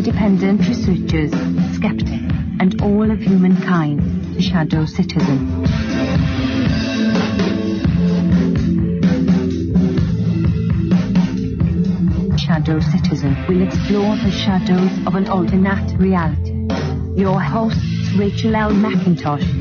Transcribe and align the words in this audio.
Independent 0.00 0.66
researchers, 0.66 1.30
skeptics, 1.76 2.10
and 2.58 2.80
all 2.80 3.10
of 3.10 3.18
humankind 3.20 4.42
Shadow 4.42 4.86
Citizen. 4.86 5.66
Shadow 12.38 12.80
Citizen 12.80 13.36
will 13.46 13.60
explore 13.60 14.16
the 14.16 14.30
shadows 14.30 15.06
of 15.06 15.16
an 15.16 15.28
alternate 15.28 15.94
reality. 15.98 16.66
Your 17.14 17.38
hosts, 17.38 18.14
Rachel 18.16 18.56
L. 18.56 18.70
McIntosh. 18.70 19.59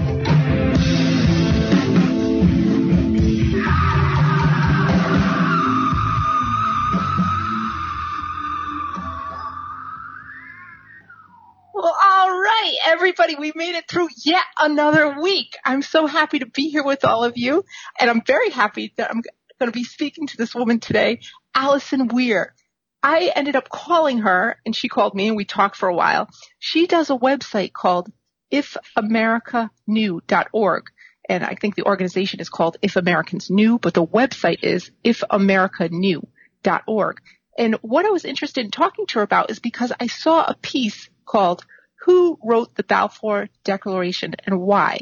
Another 14.62 15.22
week. 15.22 15.55
I'm 15.63 15.81
so 15.81 16.05
happy 16.05 16.40
to 16.40 16.45
be 16.45 16.68
here 16.70 16.84
with 16.84 17.05
all 17.05 17.23
of 17.23 17.38
you, 17.38 17.63
and 17.98 18.09
I'm 18.09 18.22
very 18.26 18.49
happy 18.49 18.94
that 18.98 19.09
I'm 19.09 19.22
going 19.58 19.72
to 19.72 19.73
be 19.77 19.85
speaking 19.85 20.27
to 20.27 20.35
this 20.35 20.54
woman 20.54 20.82
today, 20.82 21.22
Allison 21.55 22.09
Weir. 22.09 22.54
I 23.02 23.32
ended 23.34 23.55
up 23.55 23.70
calling 23.70 24.18
her, 24.20 24.59
and 24.66 24.76
she 24.76 24.90
called 24.90 25.16
me, 25.16 25.30
and 25.30 25.38
we 25.38 25.45
talked 25.45 25.77
for 25.77 25.88
a 25.88 25.95
while. 25.95 26.27
She 26.59 26.88
does 26.88 27.09
a 27.09 27.16
website 27.16 27.72
called 27.72 28.12
ifamericansknew.org, 28.52 30.84
and 31.30 31.46
I 31.46 31.55
think 31.55 31.76
the 31.76 31.85
organization 31.85 32.41
is 32.41 32.49
called 32.49 32.76
If 32.82 32.98
Americans 32.98 33.49
Knew, 33.49 33.80
but 33.80 33.93
the 33.93 34.05
website 34.05 34.62
is 34.63 34.91
ifamericansknew.org. 35.05 37.21
And 37.57 37.76
what 37.76 38.05
I 38.05 38.10
was 38.10 38.26
interested 38.26 38.65
in 38.65 38.71
talking 38.71 39.05
to 39.07 39.20
her 39.20 39.24
about 39.24 39.52
is 39.52 39.60
because 39.60 39.93
I 39.98 40.07
saw 40.07 40.43
a 40.43 40.57
piece 40.62 41.10
called 41.26 41.65
Who 42.02 42.40
Wrote 42.44 42.76
the 42.76 42.84
Balfour 42.84 43.50
Declaration 43.64 44.36
and 44.46 44.62
Why? 44.62 45.02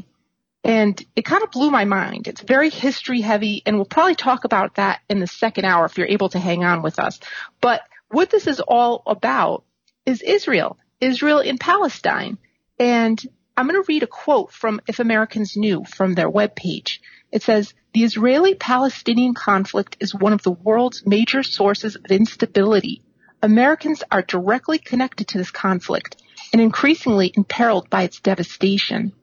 And 0.63 1.01
it 1.15 1.23
kind 1.23 1.43
of 1.43 1.51
blew 1.51 1.71
my 1.71 1.85
mind. 1.85 2.27
It's 2.27 2.41
very 2.41 2.69
history 2.69 3.21
heavy, 3.21 3.61
and 3.65 3.75
we'll 3.75 3.85
probably 3.85 4.15
talk 4.15 4.43
about 4.43 4.75
that 4.75 5.01
in 5.09 5.19
the 5.19 5.27
second 5.27 5.65
hour 5.65 5.85
if 5.85 5.97
you're 5.97 6.07
able 6.07 6.29
to 6.29 6.39
hang 6.39 6.63
on 6.63 6.81
with 6.81 6.99
us. 6.99 7.19
But 7.61 7.81
what 8.09 8.29
this 8.29 8.47
is 8.47 8.59
all 8.59 9.03
about 9.05 9.63
is 10.05 10.21
Israel, 10.21 10.77
Israel 10.99 11.39
in 11.39 11.57
Palestine. 11.57 12.37
And 12.79 13.21
I'm 13.55 13.67
going 13.67 13.81
to 13.81 13.87
read 13.87 14.03
a 14.03 14.07
quote 14.07 14.51
from 14.51 14.81
If 14.87 14.99
Americans 14.99 15.55
Knew 15.55 15.85
from 15.85 16.15
their 16.15 16.29
webpage. 16.29 16.99
It 17.31 17.43
says, 17.43 17.73
the 17.93 18.03
Israeli-Palestinian 18.03 19.33
conflict 19.33 19.97
is 19.99 20.13
one 20.13 20.33
of 20.33 20.43
the 20.43 20.51
world's 20.51 21.05
major 21.05 21.43
sources 21.43 21.95
of 21.95 22.05
instability. 22.09 23.01
Americans 23.41 24.03
are 24.11 24.21
directly 24.21 24.79
connected 24.79 25.29
to 25.29 25.37
this 25.37 25.51
conflict 25.51 26.15
and 26.51 26.61
increasingly 26.61 27.31
imperiled 27.35 27.89
by 27.89 28.03
its 28.03 28.19
devastation. 28.19 29.13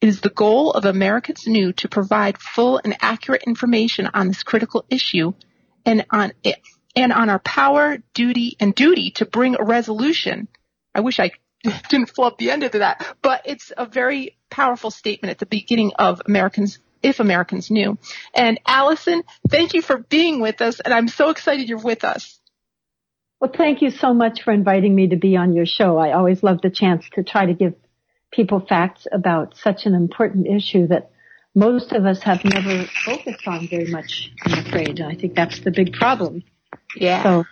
It 0.00 0.08
is 0.08 0.20
the 0.20 0.28
goal 0.28 0.72
of 0.72 0.84
Americans 0.84 1.46
Knew 1.46 1.72
to 1.74 1.88
provide 1.88 2.38
full 2.38 2.80
and 2.84 2.96
accurate 3.00 3.44
information 3.44 4.08
on 4.12 4.28
this 4.28 4.42
critical 4.42 4.84
issue 4.90 5.32
and 5.86 6.04
on 6.10 6.32
it, 6.42 6.60
and 6.94 7.12
on 7.12 7.30
our 7.30 7.38
power, 7.38 7.98
duty, 8.12 8.56
and 8.60 8.74
duty 8.74 9.12
to 9.12 9.24
bring 9.24 9.56
a 9.58 9.64
resolution. 9.64 10.48
I 10.94 11.00
wish 11.00 11.18
I 11.18 11.32
didn't 11.88 12.10
flub 12.10 12.38
the 12.38 12.50
end 12.50 12.64
of 12.64 12.72
that, 12.72 13.16
but 13.22 13.42
it's 13.46 13.72
a 13.76 13.86
very 13.86 14.36
powerful 14.50 14.90
statement 14.90 15.30
at 15.30 15.38
the 15.38 15.46
beginning 15.46 15.92
of 15.98 16.20
Americans 16.26 16.78
if 17.02 17.20
Americans 17.20 17.70
knew. 17.70 17.98
And 18.32 18.58
Allison, 18.66 19.22
thank 19.48 19.74
you 19.74 19.82
for 19.82 19.98
being 19.98 20.40
with 20.40 20.62
us, 20.62 20.80
and 20.80 20.92
I'm 20.92 21.08
so 21.08 21.30
excited 21.30 21.68
you're 21.68 21.78
with 21.78 22.02
us. 22.02 22.33
Well, 23.40 23.52
thank 23.54 23.82
you 23.82 23.90
so 23.90 24.14
much 24.14 24.42
for 24.42 24.52
inviting 24.52 24.94
me 24.94 25.08
to 25.08 25.16
be 25.16 25.36
on 25.36 25.52
your 25.52 25.66
show. 25.66 25.98
I 25.98 26.12
always 26.12 26.42
love 26.42 26.60
the 26.62 26.70
chance 26.70 27.04
to 27.14 27.22
try 27.22 27.46
to 27.46 27.54
give 27.54 27.74
people 28.30 28.60
facts 28.60 29.06
about 29.12 29.56
such 29.56 29.86
an 29.86 29.94
important 29.94 30.46
issue 30.46 30.86
that 30.88 31.10
most 31.54 31.92
of 31.92 32.04
us 32.04 32.22
have 32.22 32.44
never 32.44 32.84
focused 33.04 33.46
on 33.46 33.68
very 33.68 33.90
much, 33.90 34.32
I'm 34.44 34.66
afraid. 34.66 35.00
I 35.00 35.14
think 35.14 35.34
that's 35.34 35.60
the 35.60 35.70
big 35.70 35.92
problem. 35.92 36.42
Yeah. 36.96 37.22
So, 37.22 37.44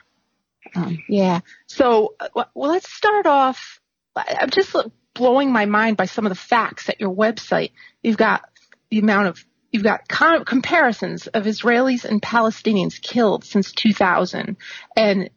um, 0.75 1.03
yeah. 1.09 1.41
So, 1.66 2.15
uh, 2.19 2.28
well, 2.34 2.71
let's 2.71 2.92
start 2.92 3.26
off. 3.26 3.81
I'm 4.16 4.50
just 4.50 4.75
blowing 5.15 5.53
my 5.53 5.66
mind 5.66 5.97
by 5.97 6.06
some 6.06 6.26
of 6.26 6.31
the 6.31 6.37
facts 6.37 6.88
at 6.88 7.00
your 7.00 7.15
website. 7.15 7.72
You've 8.03 8.16
got 8.16 8.42
the 8.91 8.98
amount 8.98 9.28
of 9.28 9.44
You've 9.72 9.82
got 9.82 10.06
com- 10.06 10.44
comparisons 10.44 11.28
of 11.28 11.44
Israelis 11.44 12.04
and 12.04 12.21
Palestinians 12.21 13.00
killed 13.00 13.42
since 13.42 13.72
2000, 13.72 14.59
and 14.94 15.31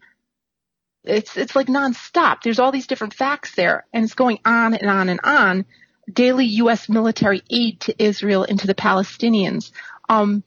it's 1.06 1.38
it's 1.38 1.56
like 1.56 1.68
nonstop. 1.68 2.42
There's 2.44 2.60
all 2.60 2.72
these 2.72 2.88
different 2.88 3.14
facts 3.14 3.56
there, 3.56 3.86
and 3.94 4.04
it's 4.04 4.16
going 4.16 4.40
on 4.46 4.74
and 4.74 4.90
on 4.90 5.10
and 5.10 5.20
on. 5.24 5.66
Daily 6.12 6.46
U.S. 6.46 6.88
military 6.88 7.42
aid 7.50 7.80
to 7.82 8.04
Israel 8.04 8.46
and 8.48 8.60
to 8.60 8.68
the 8.68 8.76
Palestinians. 8.76 9.72
Um, 10.08 10.44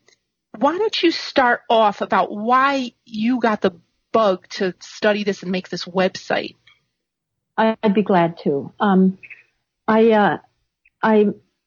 why 0.57 0.79
don't 0.79 1.03
you 1.03 1.11
start 1.11 1.63
off 1.69 2.01
about 2.01 2.33
why 2.33 2.93
you 3.05 3.41
got 3.41 3.61
the 3.61 3.75
bug 4.13 4.47
to 4.51 4.75
study 4.81 5.25
this 5.25 5.43
and 5.43 5.53
make 5.53 5.69
this 5.69 5.85
website? 5.85 6.55
I'd 7.57 7.95
be 7.95 8.03
glad 8.03 8.39
to. 8.45 8.73
Um, 8.79 9.19
I, 9.87 10.13
uh, 10.13 10.39
I, 11.03 11.27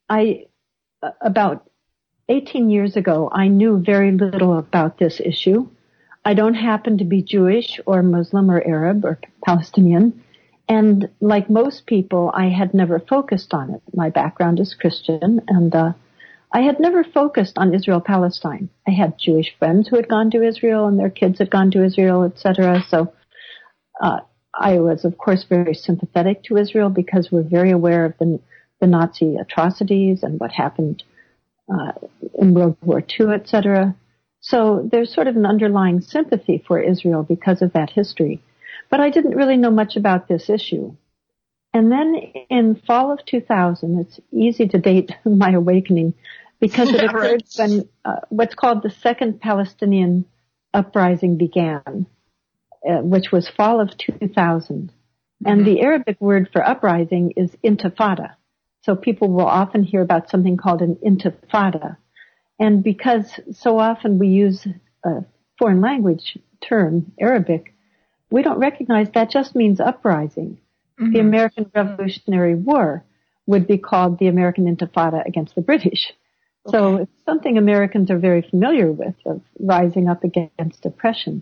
I, 0.09 0.45
uh, 1.03 1.11
about 1.19 1.69
18 2.29 2.69
years 2.69 2.95
ago, 2.95 3.29
I 3.31 3.49
knew 3.49 3.83
very 3.83 4.11
little 4.11 4.57
about 4.57 4.97
this 4.97 5.19
issue. 5.19 5.69
I 6.23 6.33
don't 6.33 6.53
happen 6.53 6.97
to 6.99 7.03
be 7.03 7.23
Jewish 7.23 7.79
or 7.85 8.03
Muslim 8.03 8.51
or 8.51 8.61
Arab 8.65 9.05
or 9.05 9.19
Palestinian. 9.43 10.23
And 10.69 11.09
like 11.19 11.49
most 11.49 11.85
people, 11.85 12.31
I 12.33 12.49
had 12.49 12.73
never 12.73 12.99
focused 12.99 13.53
on 13.53 13.71
it. 13.71 13.81
My 13.93 14.09
background 14.09 14.59
is 14.59 14.75
Christian 14.75 15.41
and, 15.47 15.73
uh, 15.75 15.93
I 16.53 16.61
had 16.61 16.81
never 16.81 17.05
focused 17.05 17.57
on 17.57 17.73
Israel 17.73 18.01
Palestine. 18.01 18.69
I 18.85 18.91
had 18.91 19.17
Jewish 19.17 19.55
friends 19.57 19.87
who 19.87 19.95
had 19.95 20.09
gone 20.09 20.29
to 20.31 20.43
Israel 20.43 20.85
and 20.87 20.99
their 20.99 21.09
kids 21.09 21.39
had 21.39 21.49
gone 21.49 21.71
to 21.71 21.83
Israel, 21.83 22.23
etc. 22.23 22.83
So, 22.89 23.13
uh, 24.01 24.19
I 24.53 24.79
was 24.79 25.05
of 25.05 25.17
course 25.17 25.45
very 25.45 25.73
sympathetic 25.73 26.43
to 26.43 26.57
Israel 26.57 26.89
because 26.89 27.31
we're 27.31 27.43
very 27.43 27.71
aware 27.71 28.05
of 28.05 28.17
the, 28.17 28.39
the 28.81 28.87
Nazi 28.87 29.37
atrocities 29.37 30.23
and 30.23 30.39
what 30.39 30.51
happened 30.51 31.03
uh, 31.73 31.93
in 32.37 32.53
World 32.53 32.77
War 32.81 33.01
II, 33.01 33.27
etc. 33.27 33.95
So 34.51 34.85
there's 34.91 35.13
sort 35.13 35.27
of 35.27 35.37
an 35.37 35.45
underlying 35.45 36.01
sympathy 36.01 36.61
for 36.67 36.77
Israel 36.77 37.23
because 37.23 37.61
of 37.61 37.71
that 37.71 37.89
history. 37.89 38.43
But 38.89 38.99
I 38.99 39.09
didn't 39.09 39.37
really 39.37 39.55
know 39.55 39.71
much 39.71 39.95
about 39.95 40.27
this 40.27 40.49
issue. 40.49 40.93
And 41.73 41.89
then 41.89 42.15
in 42.49 42.75
fall 42.75 43.13
of 43.13 43.25
2000, 43.25 44.01
it's 44.01 44.19
easy 44.29 44.67
to 44.67 44.77
date 44.77 45.13
my 45.25 45.51
awakening 45.51 46.15
because 46.59 46.89
it 46.89 47.01
occurred 47.05 47.43
when 47.55 47.87
uh, 48.03 48.17
what's 48.27 48.53
called 48.53 48.83
the 48.83 48.89
Second 48.89 49.39
Palestinian 49.39 50.25
Uprising 50.73 51.37
began, 51.37 52.05
uh, 52.85 53.01
which 53.01 53.31
was 53.31 53.47
fall 53.47 53.79
of 53.79 53.97
2000. 53.97 54.35
Mm-hmm. 54.35 55.47
And 55.49 55.65
the 55.65 55.79
Arabic 55.79 56.19
word 56.19 56.49
for 56.51 56.61
uprising 56.61 57.31
is 57.37 57.51
intifada. 57.63 58.35
So 58.81 58.97
people 58.97 59.29
will 59.29 59.47
often 59.47 59.83
hear 59.83 60.01
about 60.01 60.29
something 60.29 60.57
called 60.57 60.81
an 60.81 60.97
intifada. 61.05 61.95
And 62.61 62.83
because 62.83 63.39
so 63.53 63.79
often 63.79 64.19
we 64.19 64.27
use 64.27 64.67
a 65.03 65.25
foreign 65.57 65.81
language 65.81 66.37
term, 66.61 67.11
Arabic, 67.19 67.73
we 68.29 68.43
don't 68.43 68.59
recognize 68.59 69.07
that 69.15 69.31
just 69.31 69.55
means 69.55 69.79
uprising. 69.79 70.59
Mm-hmm. 70.99 71.11
The 71.11 71.19
American 71.21 71.71
Revolutionary 71.73 72.53
War 72.53 73.03
would 73.47 73.65
be 73.65 73.79
called 73.79 74.19
the 74.19 74.27
American 74.27 74.73
Intifada 74.73 75.25
against 75.25 75.55
the 75.55 75.61
British. 75.61 76.13
Okay. 76.67 76.77
So 76.77 76.95
it's 76.97 77.25
something 77.25 77.57
Americans 77.57 78.11
are 78.11 78.19
very 78.19 78.43
familiar 78.43 78.91
with 78.91 79.15
of 79.25 79.41
rising 79.59 80.07
up 80.07 80.23
against 80.23 80.85
oppression. 80.85 81.41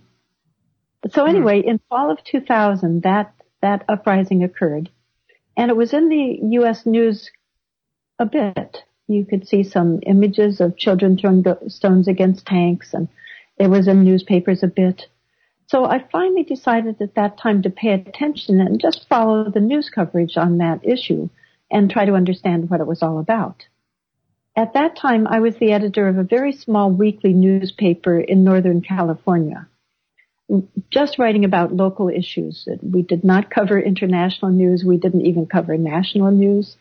So 1.11 1.23
mm-hmm. 1.23 1.35
anyway, 1.35 1.59
mm-hmm. 1.59 1.71
in 1.71 1.81
fall 1.89 2.11
of 2.11 2.23
2000, 2.23 3.03
that, 3.03 3.33
that 3.61 3.83
uprising 3.89 4.45
occurred. 4.45 4.89
And 5.57 5.69
it 5.69 5.75
was 5.75 5.91
in 5.93 6.07
the 6.07 6.39
U.S. 6.59 6.85
news 6.85 7.29
a 8.17 8.25
bit. 8.25 8.85
You 9.09 9.25
could 9.25 9.47
see 9.47 9.63
some 9.63 9.99
images 10.05 10.61
of 10.61 10.77
children 10.77 11.17
throwing 11.17 11.43
stones 11.67 12.07
against 12.07 12.45
tanks 12.45 12.93
and 12.93 13.09
it 13.57 13.67
was 13.67 13.87
in 13.87 14.03
newspapers 14.03 14.63
a 14.63 14.67
bit. 14.67 15.07
So 15.67 15.83
I 15.83 16.05
finally 16.11 16.43
decided 16.43 17.01
at 17.01 17.15
that 17.15 17.37
time 17.37 17.63
to 17.63 17.69
pay 17.69 17.89
attention 17.89 18.61
and 18.61 18.79
just 18.79 19.07
follow 19.09 19.49
the 19.49 19.59
news 19.59 19.89
coverage 19.89 20.37
on 20.37 20.59
that 20.59 20.87
issue 20.87 21.29
and 21.69 21.89
try 21.89 22.05
to 22.05 22.13
understand 22.13 22.69
what 22.69 22.79
it 22.79 22.87
was 22.87 23.03
all 23.03 23.19
about. 23.19 23.65
At 24.55 24.73
that 24.73 24.95
time, 24.95 25.27
I 25.27 25.39
was 25.39 25.55
the 25.57 25.73
editor 25.73 26.07
of 26.07 26.17
a 26.17 26.23
very 26.23 26.53
small 26.53 26.89
weekly 26.89 27.33
newspaper 27.33 28.19
in 28.19 28.43
Northern 28.43 28.81
California 28.81 29.67
just 30.89 31.19
writing 31.19 31.45
about 31.45 31.75
local 31.75 32.09
issues. 32.09 32.67
We 32.81 33.03
did 33.03 33.23
not 33.23 33.51
cover 33.51 33.79
international 33.79 34.51
news. 34.51 34.83
We 34.83 34.97
didn't 34.97 35.25
even 35.25 35.45
cover 35.45 35.77
national 35.77 36.31
news. 36.31 36.75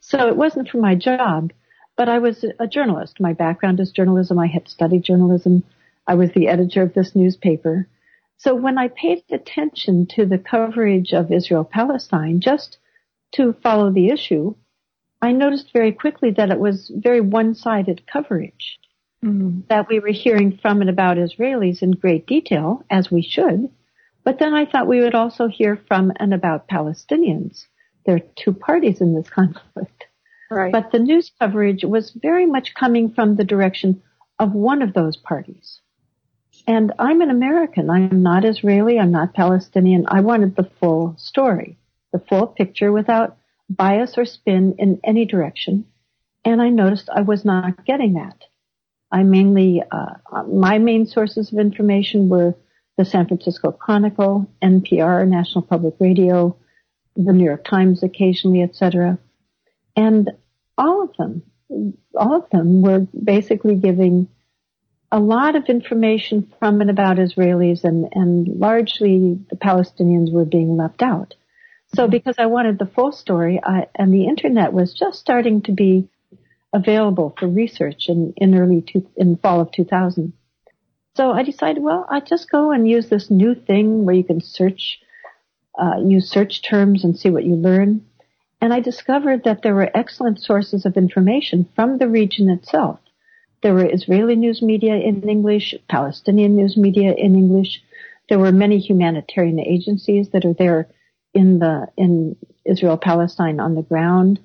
So 0.00 0.28
it 0.28 0.36
wasn't 0.36 0.68
for 0.68 0.78
my 0.78 0.94
job, 0.94 1.52
but 1.96 2.08
I 2.08 2.18
was 2.18 2.44
a 2.58 2.66
journalist. 2.66 3.20
My 3.20 3.32
background 3.32 3.80
is 3.80 3.90
journalism. 3.90 4.38
I 4.38 4.46
had 4.46 4.68
studied 4.68 5.04
journalism. 5.04 5.64
I 6.06 6.14
was 6.14 6.30
the 6.32 6.48
editor 6.48 6.82
of 6.82 6.94
this 6.94 7.14
newspaper. 7.14 7.88
So 8.36 8.54
when 8.54 8.78
I 8.78 8.88
paid 8.88 9.22
attention 9.30 10.06
to 10.16 10.26
the 10.26 10.38
coverage 10.38 11.12
of 11.12 11.32
Israel 11.32 11.64
Palestine, 11.64 12.40
just 12.40 12.78
to 13.32 13.54
follow 13.62 13.90
the 13.90 14.08
issue, 14.08 14.54
I 15.22 15.32
noticed 15.32 15.72
very 15.72 15.92
quickly 15.92 16.32
that 16.32 16.50
it 16.50 16.58
was 16.58 16.90
very 16.94 17.20
one-sided 17.20 18.06
coverage. 18.06 18.78
Mm-hmm. 19.24 19.60
That 19.68 19.88
we 19.88 20.00
were 20.00 20.12
hearing 20.12 20.58
from 20.60 20.82
and 20.82 20.90
about 20.90 21.16
Israelis 21.16 21.82
in 21.82 21.92
great 21.92 22.26
detail, 22.26 22.84
as 22.90 23.10
we 23.10 23.22
should, 23.22 23.70
but 24.22 24.38
then 24.38 24.52
I 24.52 24.66
thought 24.66 24.86
we 24.86 25.00
would 25.00 25.14
also 25.14 25.48
hear 25.48 25.80
from 25.88 26.12
and 26.16 26.34
about 26.34 26.68
Palestinians. 26.68 27.64
There 28.04 28.16
are 28.16 28.28
two 28.36 28.52
parties 28.52 29.00
in 29.00 29.14
this 29.14 29.30
conflict. 29.34 30.03
Right. 30.50 30.72
But 30.72 30.92
the 30.92 30.98
news 30.98 31.32
coverage 31.38 31.84
was 31.84 32.10
very 32.10 32.46
much 32.46 32.74
coming 32.74 33.12
from 33.12 33.36
the 33.36 33.44
direction 33.44 34.02
of 34.38 34.52
one 34.52 34.82
of 34.82 34.92
those 34.92 35.16
parties. 35.16 35.80
And 36.66 36.92
I'm 36.98 37.20
an 37.20 37.30
American. 37.30 37.90
I'm 37.90 38.22
not 38.22 38.44
Israeli. 38.44 38.98
I'm 38.98 39.10
not 39.10 39.34
Palestinian. 39.34 40.06
I 40.08 40.20
wanted 40.20 40.56
the 40.56 40.70
full 40.80 41.14
story, 41.18 41.78
the 42.12 42.18
full 42.18 42.46
picture 42.46 42.92
without 42.92 43.36
bias 43.68 44.16
or 44.16 44.24
spin 44.24 44.76
in 44.78 45.00
any 45.04 45.24
direction. 45.24 45.86
And 46.44 46.60
I 46.60 46.68
noticed 46.68 47.08
I 47.08 47.22
was 47.22 47.44
not 47.44 47.84
getting 47.84 48.14
that. 48.14 48.44
I 49.10 49.22
mainly, 49.22 49.82
uh, 49.90 50.14
my 50.48 50.78
main 50.78 51.06
sources 51.06 51.52
of 51.52 51.58
information 51.58 52.28
were 52.28 52.54
the 52.96 53.04
San 53.04 53.26
Francisco 53.26 53.72
Chronicle, 53.72 54.46
NPR, 54.62 55.26
National 55.28 55.62
Public 55.62 55.94
Radio, 56.00 56.56
the 57.16 57.32
New 57.32 57.44
York 57.44 57.64
Times 57.64 58.02
occasionally, 58.02 58.62
etc. 58.62 59.18
And 59.96 60.30
all 60.76 61.02
of 61.04 61.16
them, 61.16 61.42
all 62.14 62.36
of 62.36 62.50
them 62.50 62.82
were 62.82 63.06
basically 63.22 63.76
giving 63.76 64.28
a 65.12 65.20
lot 65.20 65.54
of 65.54 65.66
information 65.66 66.52
from 66.58 66.80
and 66.80 66.90
about 66.90 67.18
Israelis 67.18 67.84
and, 67.84 68.08
and 68.12 68.48
largely 68.58 69.38
the 69.48 69.56
Palestinians 69.56 70.32
were 70.32 70.44
being 70.44 70.76
left 70.76 71.02
out. 71.02 71.34
So 71.94 72.08
because 72.08 72.34
I 72.38 72.46
wanted 72.46 72.78
the 72.78 72.86
full 72.86 73.12
story 73.12 73.60
I, 73.62 73.86
and 73.94 74.12
the 74.12 74.26
internet 74.26 74.72
was 74.72 74.92
just 74.92 75.20
starting 75.20 75.62
to 75.62 75.72
be 75.72 76.08
available 76.72 77.34
for 77.38 77.46
research 77.46 78.08
in, 78.08 78.34
in 78.36 78.58
early, 78.58 78.82
two, 78.82 79.06
in 79.16 79.36
fall 79.36 79.60
of 79.60 79.70
2000. 79.70 80.32
So 81.16 81.30
I 81.30 81.44
decided, 81.44 81.80
well, 81.80 82.04
I'll 82.08 82.24
just 82.24 82.50
go 82.50 82.72
and 82.72 82.88
use 82.88 83.08
this 83.08 83.30
new 83.30 83.54
thing 83.54 84.04
where 84.04 84.16
you 84.16 84.24
can 84.24 84.40
search, 84.40 84.98
uh, 85.78 86.00
use 86.04 86.28
search 86.28 86.62
terms 86.68 87.04
and 87.04 87.16
see 87.16 87.30
what 87.30 87.44
you 87.44 87.54
learn. 87.54 88.04
And 88.60 88.72
I 88.72 88.80
discovered 88.80 89.44
that 89.44 89.62
there 89.62 89.74
were 89.74 89.90
excellent 89.94 90.40
sources 90.40 90.86
of 90.86 90.96
information 90.96 91.68
from 91.74 91.98
the 91.98 92.08
region 92.08 92.48
itself. 92.48 92.98
There 93.62 93.74
were 93.74 93.86
Israeli 93.86 94.36
news 94.36 94.62
media 94.62 94.96
in 94.96 95.28
English, 95.28 95.74
Palestinian 95.88 96.56
news 96.56 96.76
media 96.76 97.14
in 97.14 97.34
English. 97.34 97.82
There 98.28 98.38
were 98.38 98.52
many 98.52 98.78
humanitarian 98.78 99.60
agencies 99.60 100.30
that 100.30 100.44
are 100.44 100.54
there 100.54 100.88
in 101.32 101.58
the, 101.58 101.88
in 101.96 102.36
Israel 102.64 102.96
Palestine 102.96 103.60
on 103.60 103.74
the 103.74 103.82
ground 103.82 104.40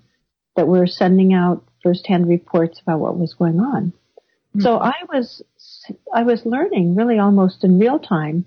that 0.56 0.68
were 0.68 0.88
sending 0.88 1.34
out 1.34 1.64
firsthand 1.84 2.28
reports 2.28 2.82
about 2.82 3.00
what 3.00 3.18
was 3.18 3.34
going 3.34 3.60
on. 3.60 3.94
Mm-hmm. 4.56 4.62
So 4.62 4.78
I 4.80 4.96
was 5.12 5.42
I 6.14 6.24
was 6.24 6.46
learning 6.46 6.96
really 6.96 7.20
almost 7.20 7.64
in 7.64 7.80
real 7.80 8.00
time 8.00 8.46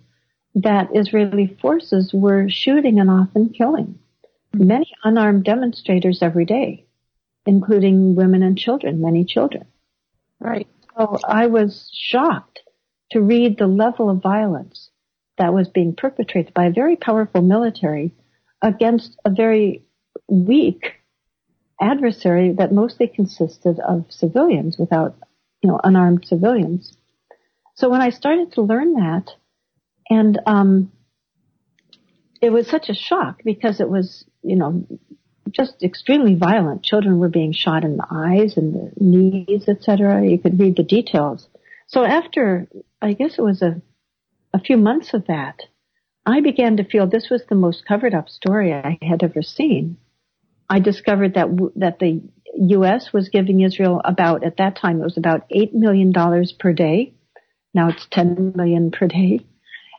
that 0.55 0.91
Israeli 0.95 1.57
forces 1.61 2.13
were 2.13 2.49
shooting 2.49 3.01
and 3.01 3.09
often 3.09 3.51
killing 3.51 3.99
many 4.55 4.93
unarmed 5.05 5.45
demonstrators 5.45 6.23
every 6.23 6.45
day, 6.45 6.87
including 7.47 8.15
women 8.15 8.43
and 8.43 8.59
children, 8.59 9.01
many 9.01 9.25
children. 9.25 9.67
Right. 10.41 10.69
So 10.97 11.19
I 11.27 11.47
was 11.47 11.91
shocked 11.93 12.61
to 13.13 13.21
read 13.21 13.59
the 13.59 13.67
level 13.67 14.11
of 14.11 14.23
violence 14.23 14.91
that 15.39 15.55
was 15.55 15.69
being 15.69 15.95
perpetrated 15.95 16.53
by 16.55 16.67
a 16.67 16.73
very 16.73 16.97
powerful 16.97 17.43
military 17.43 18.13
against 18.61 19.19
a 19.25 19.31
very 19.31 19.85
weak 20.29 20.95
adversary 21.81 22.53
that 22.53 22.73
mostly 22.73 23.09
consisted 23.09 23.81
of 23.81 24.07
civilians 24.09 24.79
without, 24.79 25.17
you 25.63 25.71
know, 25.71 25.81
unarmed 25.83 26.25
civilians. 26.27 26.97
So 27.75 27.89
when 27.89 28.01
I 28.01 28.11
started 28.11 28.53
to 28.53 28.63
learn 28.63 28.95
that, 28.95 29.31
and 30.09 30.39
um, 30.47 30.93
it 32.41 32.51
was 32.51 32.69
such 32.69 32.89
a 32.89 32.95
shock 32.95 33.41
because 33.45 33.81
it 33.81 33.89
was, 33.89 34.25
you 34.43 34.57
know, 34.57 34.87
just 35.51 35.83
extremely 35.83 36.35
violent. 36.35 36.83
Children 36.83 37.19
were 37.19 37.29
being 37.29 37.53
shot 37.53 37.85
in 37.85 37.97
the 37.97 38.07
eyes 38.11 38.57
and 38.57 38.75
the 38.75 38.93
knees, 38.97 39.69
etc. 39.69 40.27
You 40.27 40.39
could 40.39 40.59
read 40.59 40.77
the 40.77 40.83
details. 40.83 41.49
So 41.87 42.05
after, 42.05 42.69
I 43.01 43.13
guess 43.13 43.39
it 43.39 43.43
was 43.43 43.63
a, 43.63 43.83
a 44.55 44.61
few 44.61 44.77
months 44.77 45.15
of 45.15 45.27
that, 45.27 45.61
I 46.25 46.41
began 46.41 46.77
to 46.77 46.85
feel 46.85 47.07
this 47.07 47.29
was 47.31 47.43
the 47.49 47.55
most 47.55 47.85
covered 47.87 48.15
up 48.15 48.29
story 48.29 48.73
I 48.73 48.99
had 49.03 49.23
ever 49.23 49.43
seen. 49.43 49.99
I 50.71 50.79
discovered 50.79 51.35
that 51.35 51.49
that 51.77 51.99
the 51.99 52.23
U.S. 52.55 53.13
was 53.13 53.29
giving 53.29 53.61
Israel 53.61 54.01
about 54.05 54.45
at 54.45 54.59
that 54.59 54.77
time 54.77 55.01
it 55.01 55.05
was 55.05 55.19
about 55.19 55.47
eight 55.51 55.75
million 55.75 56.13
dollars 56.13 56.53
per 56.53 56.73
day 56.73 57.15
now 57.75 57.89
it's 57.89 58.07
10 58.11 58.53
million 58.55 58.91
per 58.91 59.07
day. 59.07 59.41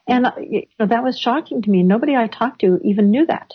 And 0.07 0.25
uh, 0.25 0.31
you 0.39 0.63
know, 0.79 0.87
that 0.87 1.03
was 1.03 1.17
shocking 1.17 1.61
to 1.61 1.69
me. 1.69 1.83
Nobody 1.83 2.15
I 2.15 2.27
talked 2.27 2.61
to 2.61 2.79
even 2.83 3.11
knew 3.11 3.25
that. 3.25 3.53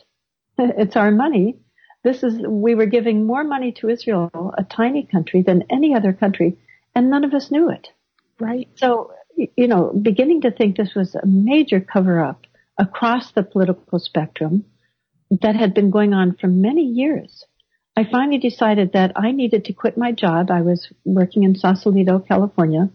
It's 0.76 0.96
our 0.96 1.10
money. 1.10 1.56
This 2.05 2.22
is, 2.22 2.40
we 2.46 2.75
were 2.75 2.87
giving 2.87 3.26
more 3.26 3.44
money 3.44 3.72
to 3.81 3.88
Israel, 3.88 4.55
a 4.56 4.64
tiny 4.64 5.05
country, 5.05 5.43
than 5.43 5.64
any 5.70 5.94
other 5.94 6.12
country, 6.12 6.58
and 6.94 7.10
none 7.10 7.25
of 7.25 7.34
us 7.34 7.50
knew 7.50 7.70
it. 7.70 7.88
Right. 8.40 8.69
So, 8.76 9.12
you 9.37 9.66
know, 9.66 9.93
beginning 10.00 10.43
to 10.43 10.50
think 10.50 10.76
this 10.76 10.94
was 10.94 11.14
a 11.14 11.26
major 11.26 11.81
cover 11.81 12.20
up 12.22 12.46
across 12.78 13.32
the 13.32 13.43
political 13.43 13.99
spectrum 13.99 14.64
that 15.31 15.56
had 15.56 15.75
been 15.75 15.90
going 15.90 16.14
on 16.14 16.37
for 16.40 16.46
many 16.46 16.82
years. 16.82 17.44
I 17.96 18.05
finally 18.05 18.38
decided 18.38 18.93
that 18.93 19.12
I 19.16 19.32
needed 19.32 19.64
to 19.64 19.72
quit 19.72 19.99
my 19.99 20.12
job. 20.12 20.50
I 20.50 20.62
was 20.62 20.88
working 21.05 21.43
in 21.43 21.56
Sausalito, 21.56 22.20
California, 22.20 22.90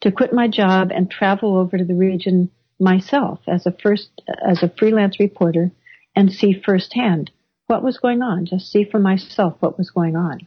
to 0.00 0.10
quit 0.10 0.32
my 0.32 0.48
job 0.48 0.90
and 0.90 1.10
travel 1.10 1.58
over 1.58 1.76
to 1.76 1.84
the 1.84 1.94
region 1.94 2.50
myself 2.80 3.40
as 3.46 3.66
a 3.66 3.72
first, 3.72 4.08
as 4.46 4.62
a 4.62 4.72
freelance 4.78 5.20
reporter 5.20 5.70
and 6.14 6.32
see 6.32 6.60
firsthand 6.64 7.30
what 7.66 7.82
was 7.82 7.98
going 7.98 8.22
on, 8.22 8.46
just 8.46 8.70
see 8.70 8.84
for 8.84 8.98
myself 8.98 9.56
what 9.60 9.78
was 9.78 9.90
going 9.90 10.16
on. 10.16 10.40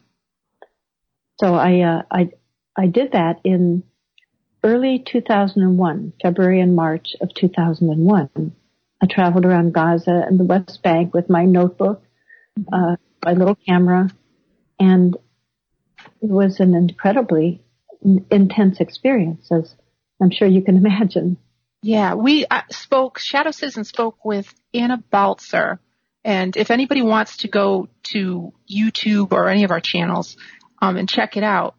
So 1.40 1.56
I, 1.56 1.82
uh, 1.82 2.02
I, 2.12 2.30
I 2.78 2.88
did 2.88 3.14
that 3.14 3.40
in 3.44 3.84
early 4.64 5.04
2001, 5.06 6.14
February 6.22 6.62
and 6.62 6.76
March 6.76 7.16
of 7.22 7.34
2001. 7.34 8.30
I 9.02 9.06
traveled 9.08 9.46
around 9.46 9.74
Gaza 9.74 10.24
and 10.26 10.40
the 10.40 10.46
West 10.46 10.82
Bank 10.84 11.14
with 11.14 11.30
my 11.30 11.46
notebook, 11.46 12.04
uh, 12.72 12.96
my 13.24 13.34
little 13.34 13.56
camera, 13.56 14.10
and 14.80 15.16
it 16.22 16.30
was 16.30 16.60
an 16.60 16.74
incredibly 16.74 17.62
intense 18.32 18.80
experience, 18.80 19.52
as 19.52 19.74
I'm 20.22 20.32
sure 20.32 20.48
you 20.48 20.62
can 20.62 20.78
imagine. 20.86 21.38
Yeah, 21.82 22.16
we 22.16 22.46
uh, 22.50 22.62
spoke, 22.72 23.20
Shadow 23.20 23.52
Citizen 23.52 23.84
spoke 23.84 24.26
with 24.26 24.52
Anna 24.76 24.98
Baltzer. 24.98 25.80
And 26.24 26.56
if 26.58 26.72
anybody 26.72 27.02
wants 27.02 27.38
to 27.38 27.48
go 27.48 27.88
to 28.04 28.54
YouTube 28.70 29.32
or 29.32 29.48
any 29.48 29.64
of 29.64 29.72
our 29.72 29.80
channels 29.80 30.38
um, 30.82 30.98
and 30.98 31.08
check 31.08 31.38
it 31.38 31.44
out, 31.44 31.76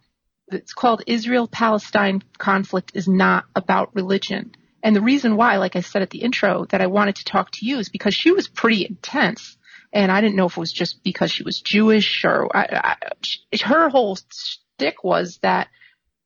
it's 0.49 0.73
called 0.73 1.03
Israel 1.07 1.49
Palestine 1.49 2.23
conflict 2.38 2.93
is 2.95 3.09
not 3.09 3.45
about 3.57 3.95
religion. 3.95 4.55
And 4.83 4.95
the 4.95 5.00
reason 5.00 5.37
why, 5.37 5.57
like 5.57 5.75
I 5.75 5.81
said 5.81 6.03
at 6.03 6.11
the 6.11 6.23
intro, 6.23 6.65
that 6.67 6.81
I 6.81 6.87
wanted 6.87 7.17
to 7.17 7.25
talk 7.25 7.50
to 7.55 7.67
you 7.67 7.79
is 7.79 7.88
because 7.88 8.15
she 8.15 8.31
was 8.31 8.47
pretty 8.47 8.87
intense. 8.87 9.57
And 9.93 10.12
I 10.12 10.21
didn't 10.21 10.37
know 10.37 10.47
if 10.47 10.57
it 10.57 10.61
was 10.61 10.73
just 10.73 11.03
because 11.03 11.33
she 11.33 11.43
was 11.43 11.61
Jewish 11.61 12.25
or 12.25 12.57
I, 12.57 12.97
I, 13.53 13.57
her 13.65 13.88
whole 13.88 14.17
stick 14.31 15.03
was 15.03 15.38
that 15.43 15.69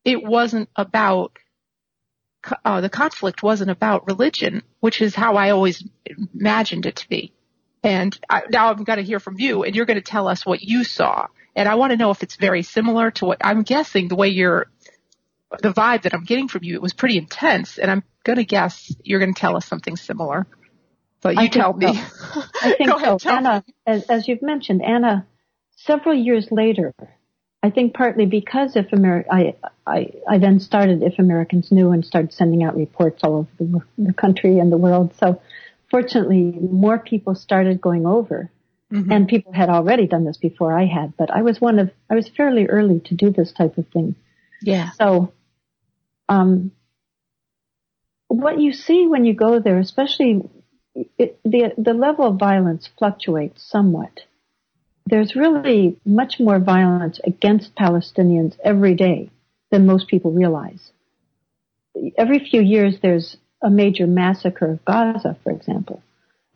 it 0.04 0.22
wasn't 0.22 0.68
about 0.76 1.38
uh, 2.64 2.80
the 2.80 2.88
conflict 2.88 3.42
wasn't 3.42 3.70
about 3.70 4.06
religion, 4.06 4.62
which 4.80 5.00
is 5.00 5.14
how 5.14 5.36
I 5.36 5.50
always 5.50 5.84
imagined 6.34 6.86
it 6.86 6.96
to 6.96 7.08
be. 7.08 7.32
And 7.82 8.18
I, 8.28 8.42
now 8.50 8.70
I'm 8.70 8.84
going 8.84 8.98
to 8.98 9.04
hear 9.04 9.20
from 9.20 9.38
you, 9.38 9.62
and 9.62 9.74
you're 9.74 9.86
going 9.86 9.96
to 9.98 10.02
tell 10.02 10.28
us 10.28 10.44
what 10.44 10.62
you 10.62 10.84
saw. 10.84 11.26
And 11.56 11.68
I 11.68 11.74
want 11.74 11.92
to 11.92 11.96
know 11.96 12.10
if 12.10 12.22
it's 12.22 12.36
very 12.36 12.62
similar 12.62 13.10
to 13.12 13.24
what 13.24 13.38
I'm 13.40 13.62
guessing. 13.62 14.08
The 14.08 14.16
way 14.16 14.28
you're, 14.28 14.66
the 15.62 15.72
vibe 15.72 16.02
that 16.02 16.14
I'm 16.14 16.24
getting 16.24 16.48
from 16.48 16.62
you, 16.62 16.74
it 16.74 16.82
was 16.82 16.92
pretty 16.92 17.18
intense, 17.18 17.78
and 17.78 17.90
I'm 17.90 18.02
going 18.24 18.36
to 18.36 18.44
guess 18.44 18.94
you're 19.02 19.18
going 19.18 19.34
to 19.34 19.40
tell 19.40 19.56
us 19.56 19.66
something 19.66 19.96
similar. 19.96 20.46
But 21.22 21.36
you 21.36 21.48
tell 21.48 21.72
me. 21.72 21.94
So. 21.94 22.42
I 22.62 22.74
think 22.78 22.90
ahead, 22.90 23.20
so. 23.20 23.30
Anna, 23.30 23.64
as, 23.86 24.04
as 24.04 24.28
you've 24.28 24.42
mentioned, 24.42 24.82
Anna, 24.82 25.26
several 25.76 26.14
years 26.14 26.48
later, 26.50 26.94
I 27.62 27.70
think 27.70 27.94
partly 27.94 28.26
because 28.26 28.74
if 28.76 28.88
Ameri- 28.88 29.26
I, 29.30 29.54
I, 29.86 30.12
I 30.28 30.38
then 30.38 30.60
started 30.60 31.02
If 31.02 31.18
Americans 31.18 31.70
Knew 31.70 31.90
and 31.90 32.04
started 32.04 32.32
sending 32.32 32.62
out 32.62 32.76
reports 32.76 33.22
all 33.22 33.36
over 33.36 33.48
the, 33.58 33.80
the 33.98 34.14
country 34.14 34.58
and 34.58 34.72
the 34.72 34.78
world. 34.78 35.14
So 35.18 35.42
fortunately, 35.90 36.42
more 36.42 36.98
people 36.98 37.34
started 37.34 37.80
going 37.80 38.06
over. 38.06 38.50
Mm-hmm. 38.92 39.12
And 39.12 39.28
people 39.28 39.52
had 39.52 39.68
already 39.68 40.08
done 40.08 40.24
this 40.24 40.36
before 40.36 40.76
I 40.76 40.86
had, 40.86 41.16
but 41.16 41.30
I 41.30 41.42
was 41.42 41.60
one 41.60 41.78
of, 41.78 41.92
I 42.10 42.16
was 42.16 42.28
fairly 42.28 42.66
early 42.66 42.98
to 43.04 43.14
do 43.14 43.30
this 43.30 43.52
type 43.52 43.78
of 43.78 43.86
thing. 43.88 44.16
Yeah. 44.62 44.90
So, 44.98 45.32
um, 46.28 46.72
what 48.26 48.60
you 48.60 48.72
see 48.72 49.06
when 49.06 49.24
you 49.24 49.34
go 49.34 49.60
there, 49.60 49.78
especially 49.78 50.42
it, 50.94 51.38
the 51.44 51.72
the 51.76 51.94
level 51.94 52.26
of 52.26 52.38
violence 52.38 52.88
fluctuates 52.98 53.62
somewhat. 53.62 54.20
There's 55.06 55.34
really 55.34 55.98
much 56.04 56.38
more 56.38 56.58
violence 56.58 57.20
against 57.24 57.74
Palestinians 57.74 58.56
every 58.62 58.94
day 58.94 59.30
than 59.70 59.86
most 59.86 60.08
people 60.08 60.32
realize. 60.32 60.92
Every 62.16 62.38
few 62.38 62.60
years, 62.60 62.96
there's 63.02 63.36
a 63.62 63.70
major 63.70 64.06
massacre 64.06 64.70
of 64.72 64.84
Gaza, 64.84 65.36
for 65.42 65.50
example, 65.52 66.02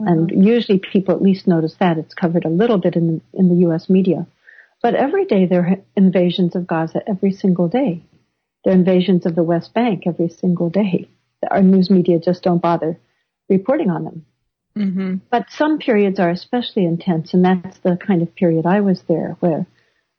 mm-hmm. 0.01 0.31
and 0.31 0.45
usually 0.45 0.79
people 0.79 1.15
at 1.15 1.23
least 1.23 1.47
notice 1.47 1.75
that 1.81 1.99
it's 1.99 2.15
covered 2.15 2.45
a 2.45 2.51
little 2.51 2.79
bit 2.79 2.97
in 2.97 3.07
the, 3.07 3.39
in 3.39 3.49
the 3.49 3.61
U.S. 3.67 3.89
media. 3.91 4.27
But 4.83 4.95
every 4.95 5.25
day 5.25 5.47
there 5.47 5.67
are 5.67 5.77
invasions 5.97 6.55
of 6.55 6.67
Gaza 6.67 7.01
every 7.07 7.33
single 7.33 7.69
day. 7.69 8.03
There 8.65 8.73
are 8.73 8.77
invasions 8.77 9.27
of 9.27 9.35
the 9.35 9.43
West 9.43 9.75
Bank 9.75 10.05
every 10.07 10.29
single 10.29 10.71
day. 10.71 11.09
Our 11.51 11.63
news 11.63 11.91
media 11.91 12.19
just 12.19 12.43
don't 12.43 12.63
bother 12.63 12.99
reporting 13.49 13.91
on 13.91 14.05
them. 14.05 14.27
Mm-hmm. 14.77 15.17
But 15.31 15.51
some 15.51 15.79
periods 15.79 16.19
are 16.19 16.31
especially 16.31 16.85
intense, 16.85 17.33
and 17.33 17.45
that's 17.45 17.79
the 17.79 17.97
kind 17.97 18.23
of 18.23 18.35
period 18.35 18.67
I 18.67 18.81
was 18.81 19.03
there 19.09 19.37
where 19.41 19.67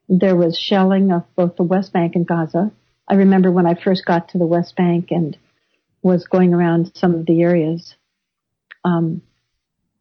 there 0.08 0.36
was 0.36 0.58
shelling 0.58 1.12
of 1.12 1.24
both 1.36 1.56
the 1.56 1.64
West 1.64 1.92
Bank 1.92 2.16
and 2.16 2.28
Gaza. 2.28 2.72
I 3.08 3.16
remember 3.16 3.52
when 3.52 3.66
I 3.66 3.76
first 3.76 4.06
got 4.06 4.30
to 4.30 4.38
the 4.38 4.46
West 4.46 4.76
Bank 4.76 5.08
and 5.12 5.38
was 6.02 6.28
going 6.28 6.54
around 6.54 6.92
some 6.96 7.16
of 7.16 7.26
the 7.26 7.42
areas. 7.42 7.96
Um, 8.84 9.22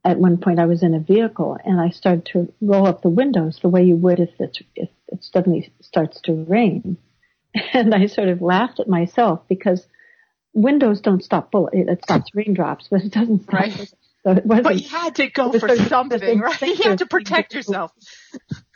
at 0.05 0.19
one 0.19 0.37
point, 0.37 0.61
I 0.61 0.67
was 0.67 0.83
in 0.83 0.95
a 0.95 1.01
vehicle 1.01 1.57
and 1.65 1.81
I 1.81 1.89
started 1.89 2.27
to 2.33 2.53
roll 2.61 2.87
up 2.87 3.03
the 3.03 3.09
windows 3.09 3.59
the 3.61 3.71
way 3.71 3.85
you 3.85 3.97
would 3.97 4.21
if 4.21 4.31
it, 4.39 4.59
if 4.77 4.91
it 5.09 5.25
suddenly 5.25 5.73
starts 5.81 6.21
to 6.23 6.33
rain. 6.33 6.99
And 7.73 7.95
I 7.95 8.07
sort 8.07 8.29
of 8.29 8.43
laughed 8.43 8.81
at 8.81 8.89
myself 8.89 9.43
because 9.49 9.87
windows 10.55 11.01
don't 11.01 11.23
stop 11.23 11.53
bullets. 11.53 11.77
It 11.77 12.03
stops 12.03 12.35
raindrops, 12.35 12.89
but 12.91 13.03
it 13.03 13.13
doesn't 13.13 13.45
stop. 13.45 13.53
Right. 13.53 13.93
So 14.25 14.33
it 14.33 14.47
wasn't, 14.47 14.65
but 14.65 14.81
you 14.81 14.89
had 14.89 15.15
to 15.17 15.29
go 15.29 15.53
for 15.53 15.77
something, 15.77 16.41
right? 16.41 16.63
You 16.63 16.77
had 16.83 16.99
to 16.99 17.07
protect 17.07 17.55
yourself. 17.55 17.93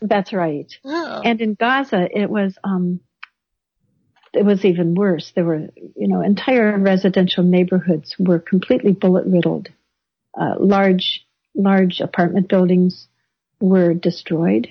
That's 0.02 0.33
right. 0.33 0.71
Oh. 0.85 1.23
And 1.25 1.40
in 1.40 1.55
Gaza, 1.55 2.07
it 2.11 2.28
was, 2.28 2.57
um, 2.62 3.00
it 4.35 4.45
was 4.45 4.64
even 4.67 4.95
worse. 4.95 5.33
There 5.35 5.47
were, 5.47 5.69
you 5.75 6.09
know, 6.09 6.21
entire 6.21 6.78
residential 6.78 7.45
neighborhoods 7.45 8.14
were 8.19 8.38
completely 8.38 8.93
bullet 8.93 9.26
riddled. 9.26 9.69
Uh, 10.38 10.57
large, 10.61 11.26
large 11.55 12.00
apartment 12.00 12.49
buildings 12.49 13.09
were 13.59 13.95
destroyed. 13.95 14.69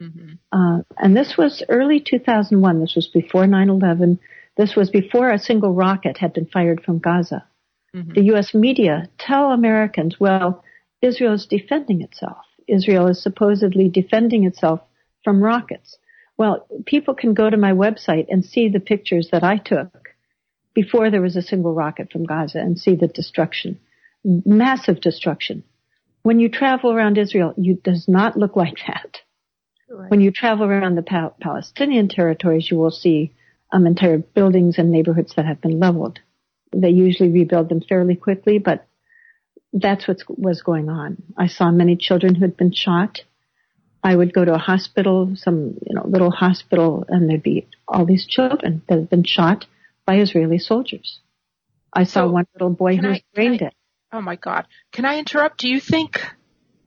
Mm-hmm. 0.00 0.32
Uh, 0.52 0.82
and 0.98 1.16
this 1.16 1.36
was 1.38 1.62
early 1.70 2.00
2001. 2.00 2.80
This 2.80 2.94
was 2.94 3.06
before 3.06 3.44
9/11. 3.44 4.18
This 4.56 4.76
was 4.76 4.90
before 4.90 5.30
a 5.30 5.38
single 5.38 5.72
rocket 5.72 6.18
had 6.18 6.34
been 6.34 6.46
fired 6.46 6.82
from 6.84 6.98
Gaza. 6.98 7.46
Mm-hmm. 7.94 8.12
The 8.14 8.24
U.S. 8.24 8.54
media 8.54 9.08
tell 9.18 9.50
Americans, 9.50 10.18
well, 10.18 10.64
Israel 11.00 11.34
is 11.34 11.46
defending 11.46 12.02
itself. 12.02 12.44
Israel 12.68 13.08
is 13.08 13.22
supposedly 13.22 13.88
defending 13.88 14.44
itself 14.44 14.80
from 15.24 15.42
rockets. 15.42 15.98
Well, 16.38 16.66
people 16.86 17.14
can 17.14 17.34
go 17.34 17.50
to 17.50 17.56
my 17.56 17.72
website 17.72 18.26
and 18.28 18.44
see 18.44 18.68
the 18.68 18.80
pictures 18.80 19.28
that 19.32 19.44
I 19.44 19.58
took 19.58 20.08
before 20.74 21.10
there 21.10 21.20
was 21.20 21.36
a 21.36 21.42
single 21.42 21.74
rocket 21.74 22.10
from 22.10 22.24
Gaza 22.24 22.58
and 22.58 22.78
see 22.78 22.96
the 22.96 23.08
destruction. 23.08 23.78
Massive 24.24 25.00
destruction. 25.00 25.64
When 26.22 26.40
you 26.40 26.48
travel 26.48 26.92
around 26.92 27.18
Israel, 27.18 27.52
it 27.56 27.82
does 27.82 28.06
not 28.08 28.36
look 28.36 28.56
like 28.56 28.78
that. 28.86 29.18
Right. 29.90 30.10
When 30.10 30.20
you 30.20 30.30
travel 30.30 30.64
around 30.64 30.94
the 30.94 31.02
pa- 31.02 31.32
Palestinian 31.40 32.08
territories, 32.08 32.70
you 32.70 32.78
will 32.78 32.90
see 32.90 33.34
um, 33.72 33.86
entire 33.86 34.18
buildings 34.18 34.78
and 34.78 34.90
neighborhoods 34.90 35.34
that 35.36 35.46
have 35.46 35.60
been 35.60 35.78
leveled. 35.78 36.20
They 36.72 36.90
usually 36.90 37.30
rebuild 37.30 37.68
them 37.68 37.80
fairly 37.80 38.16
quickly, 38.16 38.58
but 38.58 38.86
that's 39.72 40.06
what 40.06 40.18
was 40.28 40.62
going 40.62 40.88
on. 40.88 41.22
I 41.36 41.46
saw 41.46 41.70
many 41.70 41.96
children 41.96 42.34
who 42.34 42.42
had 42.42 42.56
been 42.56 42.72
shot. 42.72 43.20
I 44.04 44.16
would 44.16 44.34
go 44.34 44.44
to 44.44 44.54
a 44.54 44.58
hospital, 44.58 45.32
some 45.36 45.78
you 45.86 45.94
know 45.94 46.02
little 46.06 46.30
hospital, 46.30 47.04
and 47.08 47.28
there'd 47.28 47.42
be 47.42 47.68
all 47.86 48.04
these 48.04 48.26
children 48.26 48.82
that 48.88 48.98
had 48.98 49.10
been 49.10 49.24
shot 49.24 49.66
by 50.04 50.18
Israeli 50.18 50.58
soldiers. 50.58 51.20
I 51.92 52.04
saw 52.04 52.26
so, 52.26 52.30
one 52.30 52.46
little 52.54 52.70
boy 52.70 52.96
who 52.96 53.08
was 53.08 53.20
brain 53.34 53.58
dead. 53.58 53.74
Oh 54.12 54.20
my 54.20 54.36
God! 54.36 54.66
Can 54.92 55.04
I 55.04 55.18
interrupt? 55.18 55.58
Do 55.58 55.68
you 55.68 55.80
think? 55.80 56.20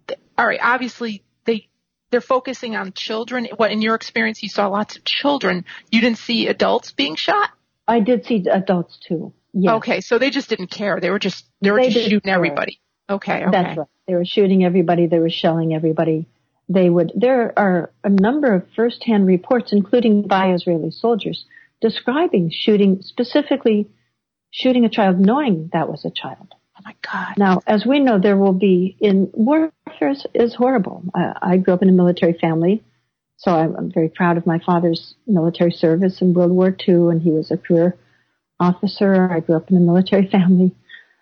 That, 0.08 0.20
all 0.38 0.46
right, 0.46 0.60
obviously 0.62 1.24
they 1.46 1.68
they're 2.12 2.22
focusing 2.22 2.76
on 2.76 2.92
children. 2.94 3.48
What 3.56 3.72
in 3.72 3.82
your 3.82 3.96
experience 3.96 4.44
you 4.44 4.50
saw 4.50 4.68
lots 4.68 4.98
of 4.98 5.06
children. 5.06 5.66
You 5.92 6.02
didn't 6.02 6.18
see 6.18 6.48
adults 6.48 6.92
being 6.92 7.16
shot. 7.16 7.50
I 7.88 8.00
did 8.00 8.26
see 8.26 8.46
adults 8.52 8.98
too. 9.08 9.34
Yes. 9.58 9.76
Okay, 9.76 10.02
so 10.02 10.20
they 10.20 10.32
just 10.32 10.50
didn't 10.50 10.68
care. 10.70 11.00
They 11.00 11.10
were 11.10 11.20
just 11.20 11.46
they 11.62 11.72
were 11.72 11.80
they 11.80 11.90
just 11.90 12.10
shooting 12.10 12.20
care. 12.20 12.36
everybody. 12.36 12.82
Okay, 13.10 13.44
okay. 13.44 13.52
That's 13.52 13.78
right. 13.78 13.88
They 14.06 14.14
were 14.14 14.26
shooting 14.26 14.66
everybody. 14.66 15.08
They 15.08 15.20
were 15.20 15.30
shelling 15.30 15.74
everybody. 15.74 16.28
They 16.68 16.90
would. 16.90 17.14
There 17.16 17.58
are 17.58 17.90
a 18.04 18.10
number 18.10 18.54
of 18.54 18.66
first-hand 18.76 19.26
reports, 19.26 19.72
including 19.72 20.28
by 20.28 20.52
Israeli 20.52 20.92
soldiers, 20.92 21.46
describing 21.80 22.52
shooting 22.52 23.02
specifically 23.02 23.88
shooting 24.52 24.84
a 24.84 24.90
child, 24.90 25.22
knowing 25.22 25.70
that 25.72 25.88
was 25.88 26.04
a 26.04 26.12
child. 26.12 26.54
Oh 26.78 26.82
my 26.84 26.96
God! 27.10 27.36
Now, 27.38 27.62
as 27.66 27.86
we 27.86 28.02
know, 28.02 28.20
there 28.20 28.38
will 28.38 28.54
be 28.54 28.98
in 29.00 29.30
warfare 29.34 30.10
is, 30.10 30.26
is 30.34 30.54
horrible. 30.54 31.06
I, 31.14 31.34
I 31.42 31.58
grew 31.58 31.74
up 31.74 31.82
in 31.82 31.88
a 31.88 31.94
military 31.94 32.34
family, 32.34 32.84
so 33.38 33.52
I'm, 33.52 33.74
I'm 33.78 33.90
very 33.90 34.10
proud 34.10 34.36
of 34.36 34.46
my 34.46 34.60
father's 34.60 35.16
military 35.26 35.72
service 35.72 36.22
in 36.22 36.34
World 36.34 36.52
War 36.52 36.76
II, 36.86 37.10
and 37.12 37.22
he 37.22 37.32
was 37.32 37.52
a 37.52 37.58
career 37.58 37.96
officer. 38.60 39.32
I 39.32 39.40
grew 39.40 39.56
up 39.56 39.70
in 39.70 39.78
a 39.78 39.82
military 39.82 40.28
family. 40.32 40.76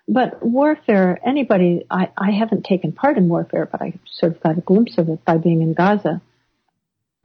But 0.06 0.44
warfare, 0.44 1.18
anybody, 1.26 1.86
I, 1.90 2.10
I 2.16 2.30
haven't 2.32 2.64
taken 2.64 2.92
part 2.92 3.16
in 3.16 3.28
warfare, 3.28 3.66
but 3.70 3.80
I 3.80 3.94
sort 4.12 4.32
of 4.32 4.42
got 4.42 4.58
a 4.58 4.60
glimpse 4.60 4.98
of 4.98 5.08
it 5.08 5.24
by 5.24 5.38
being 5.38 5.62
in 5.62 5.72
Gaza. 5.72 6.20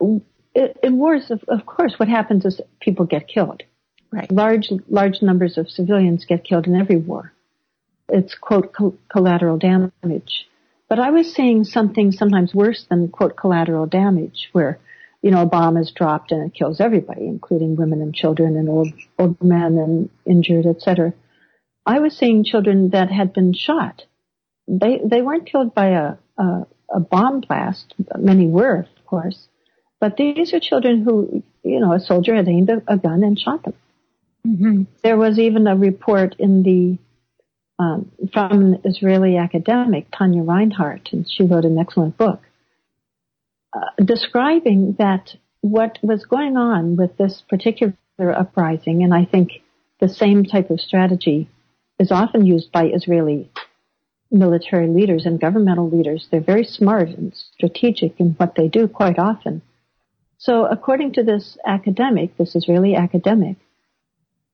In 0.00 0.96
wars, 0.96 1.30
of, 1.30 1.44
of 1.46 1.66
course, 1.66 1.94
what 1.98 2.08
happens 2.08 2.46
is 2.46 2.60
people 2.80 3.04
get 3.04 3.28
killed. 3.28 3.62
Right. 4.10 4.30
Large, 4.32 4.70
large 4.88 5.20
numbers 5.20 5.58
of 5.58 5.68
civilians 5.68 6.24
get 6.24 6.42
killed 6.42 6.66
in 6.66 6.74
every 6.74 6.96
war. 6.96 7.32
It's, 8.08 8.34
quote, 8.34 8.74
collateral 9.08 9.58
damage. 9.58 10.48
But 10.88 10.98
I 10.98 11.10
was 11.10 11.32
seeing 11.32 11.62
something 11.64 12.10
sometimes 12.10 12.52
worse 12.52 12.86
than, 12.88 13.08
quote, 13.08 13.36
collateral 13.36 13.86
damage, 13.86 14.48
where 14.52 14.80
you 15.22 15.30
know, 15.30 15.42
a 15.42 15.46
bomb 15.46 15.76
is 15.76 15.92
dropped 15.92 16.32
and 16.32 16.46
it 16.46 16.54
kills 16.54 16.80
everybody, 16.80 17.26
including 17.26 17.76
women 17.76 18.00
and 18.00 18.14
children 18.14 18.56
and 18.56 18.68
old, 18.68 18.92
old 19.18 19.42
men 19.42 19.76
and 19.76 20.10
injured, 20.24 20.66
etc. 20.66 21.12
I 21.84 21.98
was 21.98 22.16
seeing 22.16 22.44
children 22.44 22.90
that 22.90 23.10
had 23.10 23.32
been 23.32 23.52
shot. 23.52 24.04
They, 24.66 25.00
they 25.04 25.20
weren't 25.20 25.50
killed 25.50 25.74
by 25.74 25.88
a, 25.88 26.14
a, 26.38 26.66
a 26.94 27.00
bomb 27.00 27.40
blast. 27.40 27.94
Many 28.18 28.46
were, 28.46 28.80
of 28.80 29.06
course. 29.06 29.48
But 30.00 30.16
these 30.16 30.54
are 30.54 30.60
children 30.60 31.02
who, 31.02 31.42
you 31.62 31.80
know, 31.80 31.92
a 31.92 32.00
soldier 32.00 32.34
had 32.34 32.48
aimed 32.48 32.70
a, 32.70 32.82
a 32.86 32.96
gun 32.96 33.22
and 33.22 33.38
shot 33.38 33.64
them. 33.64 33.74
Mm-hmm. 34.46 34.82
There 35.02 35.18
was 35.18 35.38
even 35.38 35.66
a 35.66 35.76
report 35.76 36.36
in 36.38 36.62
the 36.62 36.98
um, 37.78 38.12
from 38.32 38.52
an 38.52 38.80
Israeli 38.84 39.38
academic, 39.38 40.06
Tanya 40.16 40.42
Reinhart, 40.42 41.10
and 41.12 41.26
she 41.30 41.44
wrote 41.44 41.64
an 41.64 41.78
excellent 41.78 42.18
book 42.18 42.40
uh, 43.72 44.04
describing 44.04 44.96
that 44.98 45.36
what 45.60 45.98
was 46.02 46.24
going 46.24 46.56
on 46.56 46.96
with 46.96 47.16
this 47.16 47.42
particular 47.48 47.94
uprising, 48.18 49.02
and 49.02 49.14
I 49.14 49.24
think 49.24 49.62
the 50.00 50.08
same 50.08 50.44
type 50.44 50.70
of 50.70 50.80
strategy 50.80 51.48
is 51.98 52.10
often 52.10 52.46
used 52.46 52.72
by 52.72 52.86
Israeli 52.86 53.50
military 54.30 54.88
leaders 54.88 55.26
and 55.26 55.40
governmental 55.40 55.90
leaders. 55.90 56.28
They're 56.30 56.40
very 56.40 56.64
smart 56.64 57.08
and 57.08 57.34
strategic 57.34 58.18
in 58.20 58.30
what 58.38 58.54
they 58.54 58.68
do 58.68 58.86
quite 58.88 59.18
often. 59.18 59.62
So 60.38 60.64
according 60.64 61.14
to 61.14 61.22
this 61.22 61.58
academic, 61.66 62.36
this 62.38 62.54
Israeli 62.54 62.94
academic, 62.94 63.56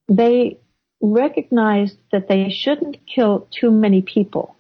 they 0.08 0.58
recognized 1.00 1.98
that 2.10 2.28
they 2.28 2.48
shouldn't 2.48 2.98
kill 3.06 3.46
too 3.50 3.70
many 3.70 4.02
people 4.02 4.56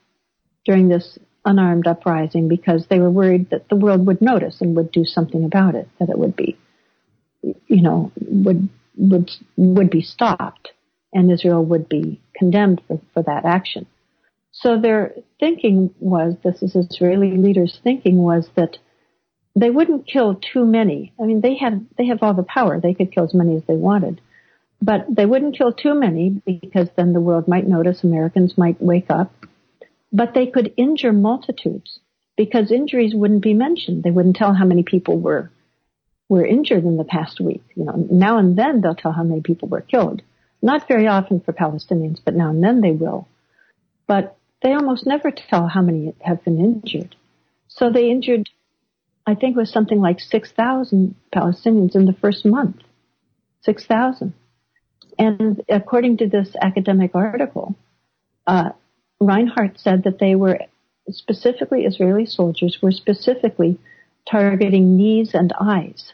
during 0.64 0.88
this 0.88 1.18
unarmed 1.46 1.86
uprising 1.86 2.48
because 2.48 2.86
they 2.88 2.98
were 2.98 3.10
worried 3.10 3.48
that 3.50 3.68
the 3.68 3.76
world 3.76 4.06
would 4.06 4.20
notice 4.20 4.60
and 4.60 4.76
would 4.76 4.92
do 4.92 5.04
something 5.04 5.44
about 5.44 5.74
it, 5.74 5.88
that 5.98 6.10
it 6.10 6.18
would 6.18 6.36
be, 6.36 6.58
you 7.42 7.80
know, 7.80 8.12
would, 8.20 8.68
would, 8.96 9.30
would 9.56 9.88
be 9.88 10.02
stopped 10.02 10.72
and 11.12 11.30
Israel 11.30 11.64
would 11.64 11.88
be 11.88 12.20
condemned 12.34 12.82
for, 12.86 13.00
for 13.14 13.22
that 13.22 13.44
action. 13.44 13.86
So 14.50 14.80
their 14.80 15.14
thinking 15.38 15.94
was, 16.00 16.34
this 16.42 16.62
is 16.62 16.74
Israeli 16.74 17.36
leaders' 17.36 17.78
thinking 17.82 18.18
was 18.18 18.48
that 18.56 18.78
they 19.54 19.70
wouldn't 19.70 20.06
kill 20.06 20.34
too 20.34 20.66
many. 20.66 21.14
I 21.20 21.24
mean, 21.24 21.40
they 21.40 21.56
had, 21.56 21.86
they 21.96 22.06
have 22.06 22.22
all 22.22 22.34
the 22.34 22.42
power. 22.42 22.80
They 22.80 22.94
could 22.94 23.12
kill 23.12 23.24
as 23.24 23.34
many 23.34 23.56
as 23.56 23.62
they 23.68 23.76
wanted. 23.76 24.20
But 24.82 25.06
they 25.08 25.24
wouldn't 25.24 25.56
kill 25.56 25.72
too 25.72 25.94
many 25.94 26.42
because 26.44 26.88
then 26.96 27.12
the 27.12 27.20
world 27.20 27.48
might 27.48 27.66
notice, 27.66 28.04
Americans 28.04 28.58
might 28.58 28.80
wake 28.82 29.10
up 29.10 29.32
but 30.16 30.32
they 30.32 30.46
could 30.46 30.72
injure 30.78 31.12
multitudes 31.12 32.00
because 32.38 32.72
injuries 32.72 33.14
wouldn't 33.14 33.42
be 33.42 33.52
mentioned. 33.52 34.02
They 34.02 34.10
wouldn't 34.10 34.36
tell 34.36 34.54
how 34.54 34.64
many 34.64 34.82
people 34.82 35.18
were 35.18 35.50
were 36.28 36.44
injured 36.44 36.84
in 36.84 36.96
the 36.96 37.04
past 37.04 37.38
week. 37.38 37.62
You 37.74 37.84
know, 37.84 38.08
now 38.10 38.38
and 38.38 38.58
then 38.58 38.80
they'll 38.80 38.94
tell 38.94 39.12
how 39.12 39.22
many 39.22 39.42
people 39.42 39.68
were 39.68 39.82
killed. 39.82 40.22
Not 40.62 40.88
very 40.88 41.06
often 41.06 41.40
for 41.40 41.52
Palestinians, 41.52 42.18
but 42.24 42.34
now 42.34 42.48
and 42.48 42.64
then 42.64 42.80
they 42.80 42.92
will. 42.92 43.28
But 44.06 44.38
they 44.62 44.72
almost 44.72 45.06
never 45.06 45.30
tell 45.30 45.68
how 45.68 45.82
many 45.82 46.14
have 46.20 46.42
been 46.44 46.58
injured. 46.58 47.14
So 47.68 47.90
they 47.92 48.10
injured, 48.10 48.48
I 49.26 49.34
think 49.34 49.54
it 49.54 49.60
was 49.60 49.70
something 49.70 50.00
like 50.00 50.18
6,000 50.18 51.14
Palestinians 51.30 51.94
in 51.94 52.06
the 52.06 52.14
first 52.14 52.46
month. 52.46 52.76
6,000. 53.62 54.32
And 55.18 55.62
according 55.68 56.16
to 56.18 56.28
this 56.28 56.56
academic 56.60 57.14
article, 57.14 57.76
uh, 58.46 58.70
Reinhart 59.20 59.78
said 59.78 60.04
that 60.04 60.18
they 60.18 60.34
were 60.34 60.58
specifically, 61.10 61.84
Israeli 61.84 62.26
soldiers 62.26 62.78
were 62.82 62.92
specifically 62.92 63.78
targeting 64.30 64.96
knees 64.96 65.34
and 65.34 65.52
eyes. 65.58 66.12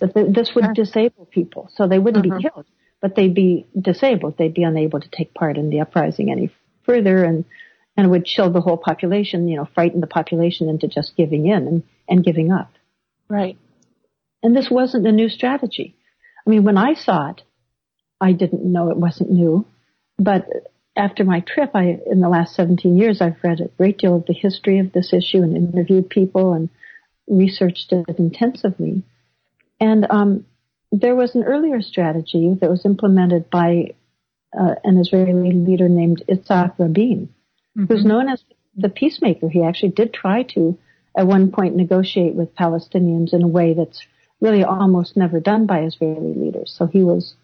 That 0.00 0.14
this 0.14 0.54
would 0.54 0.72
disable 0.74 1.26
people, 1.26 1.70
so 1.74 1.86
they 1.86 1.98
wouldn't 1.98 2.24
uh-huh. 2.26 2.38
be 2.38 2.42
killed, 2.42 2.66
but 3.02 3.14
they'd 3.14 3.34
be 3.34 3.66
disabled. 3.78 4.38
They'd 4.38 4.54
be 4.54 4.62
unable 4.62 5.00
to 5.00 5.08
take 5.10 5.34
part 5.34 5.58
in 5.58 5.68
the 5.68 5.80
uprising 5.80 6.30
any 6.30 6.50
further, 6.84 7.22
and 7.22 7.44
and 7.98 8.10
would 8.10 8.24
chill 8.24 8.50
the 8.50 8.62
whole 8.62 8.78
population. 8.78 9.46
You 9.48 9.56
know, 9.56 9.68
frighten 9.74 10.00
the 10.00 10.06
population 10.06 10.70
into 10.70 10.88
just 10.88 11.14
giving 11.14 11.46
in 11.46 11.68
and, 11.68 11.82
and 12.08 12.24
giving 12.24 12.50
up. 12.50 12.72
Right. 13.28 13.58
And 14.42 14.56
this 14.56 14.70
wasn't 14.70 15.06
a 15.06 15.12
new 15.12 15.28
strategy. 15.28 15.94
I 16.46 16.50
mean, 16.50 16.64
when 16.64 16.78
I 16.78 16.94
saw 16.94 17.30
it, 17.30 17.42
I 18.18 18.32
didn't 18.32 18.64
know 18.64 18.90
it 18.90 18.96
wasn't 18.96 19.30
new, 19.30 19.66
but 20.18 20.46
after 21.00 21.24
my 21.24 21.40
trip, 21.40 21.70
I, 21.74 21.98
in 22.06 22.20
the 22.20 22.28
last 22.28 22.54
17 22.54 22.96
years, 22.96 23.22
I've 23.22 23.42
read 23.42 23.60
a 23.60 23.68
great 23.78 23.96
deal 23.96 24.16
of 24.16 24.26
the 24.26 24.34
history 24.34 24.78
of 24.80 24.92
this 24.92 25.14
issue 25.14 25.42
and 25.42 25.56
interviewed 25.56 26.10
people 26.10 26.52
and 26.52 26.68
researched 27.26 27.90
it 27.92 28.18
intensively. 28.18 29.02
And 29.80 30.06
um, 30.10 30.44
there 30.92 31.16
was 31.16 31.34
an 31.34 31.44
earlier 31.44 31.80
strategy 31.80 32.54
that 32.60 32.68
was 32.68 32.84
implemented 32.84 33.48
by 33.48 33.94
uh, 34.58 34.74
an 34.84 34.98
Israeli 34.98 35.52
leader 35.52 35.88
named 35.88 36.22
Itzhak 36.28 36.78
Rabin, 36.78 37.30
mm-hmm. 37.78 37.84
who's 37.86 38.04
known 38.04 38.28
as 38.28 38.44
the 38.76 38.90
peacemaker. 38.90 39.48
He 39.48 39.62
actually 39.62 39.92
did 39.92 40.12
try 40.12 40.42
to, 40.54 40.78
at 41.16 41.26
one 41.26 41.50
point, 41.50 41.76
negotiate 41.76 42.34
with 42.34 42.54
Palestinians 42.54 43.32
in 43.32 43.42
a 43.42 43.48
way 43.48 43.72
that's 43.72 44.02
really 44.40 44.64
almost 44.64 45.16
never 45.16 45.40
done 45.40 45.64
by 45.64 45.84
Israeli 45.84 46.34
leaders. 46.34 46.74
So 46.76 46.86
he 46.86 47.02
was 47.02 47.34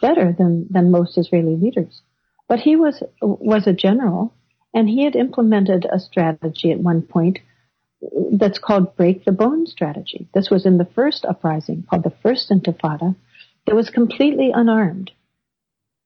better 0.00 0.32
than, 0.36 0.68
than 0.70 0.92
most 0.92 1.18
Israeli 1.18 1.56
leaders. 1.56 2.02
But 2.50 2.58
he 2.58 2.74
was, 2.74 3.00
was 3.22 3.68
a 3.68 3.72
general 3.72 4.34
and 4.74 4.88
he 4.88 5.04
had 5.04 5.14
implemented 5.14 5.86
a 5.88 6.00
strategy 6.00 6.72
at 6.72 6.80
one 6.80 7.00
point 7.00 7.38
that's 8.32 8.58
called 8.58 8.96
break 8.96 9.24
the 9.24 9.30
bone 9.30 9.68
strategy. 9.68 10.26
This 10.34 10.50
was 10.50 10.66
in 10.66 10.76
the 10.76 10.84
first 10.84 11.24
uprising 11.24 11.86
called 11.88 12.02
the 12.02 12.16
first 12.24 12.50
intifada 12.50 13.14
that 13.66 13.76
was 13.76 13.88
completely 13.88 14.50
unarmed. 14.52 15.12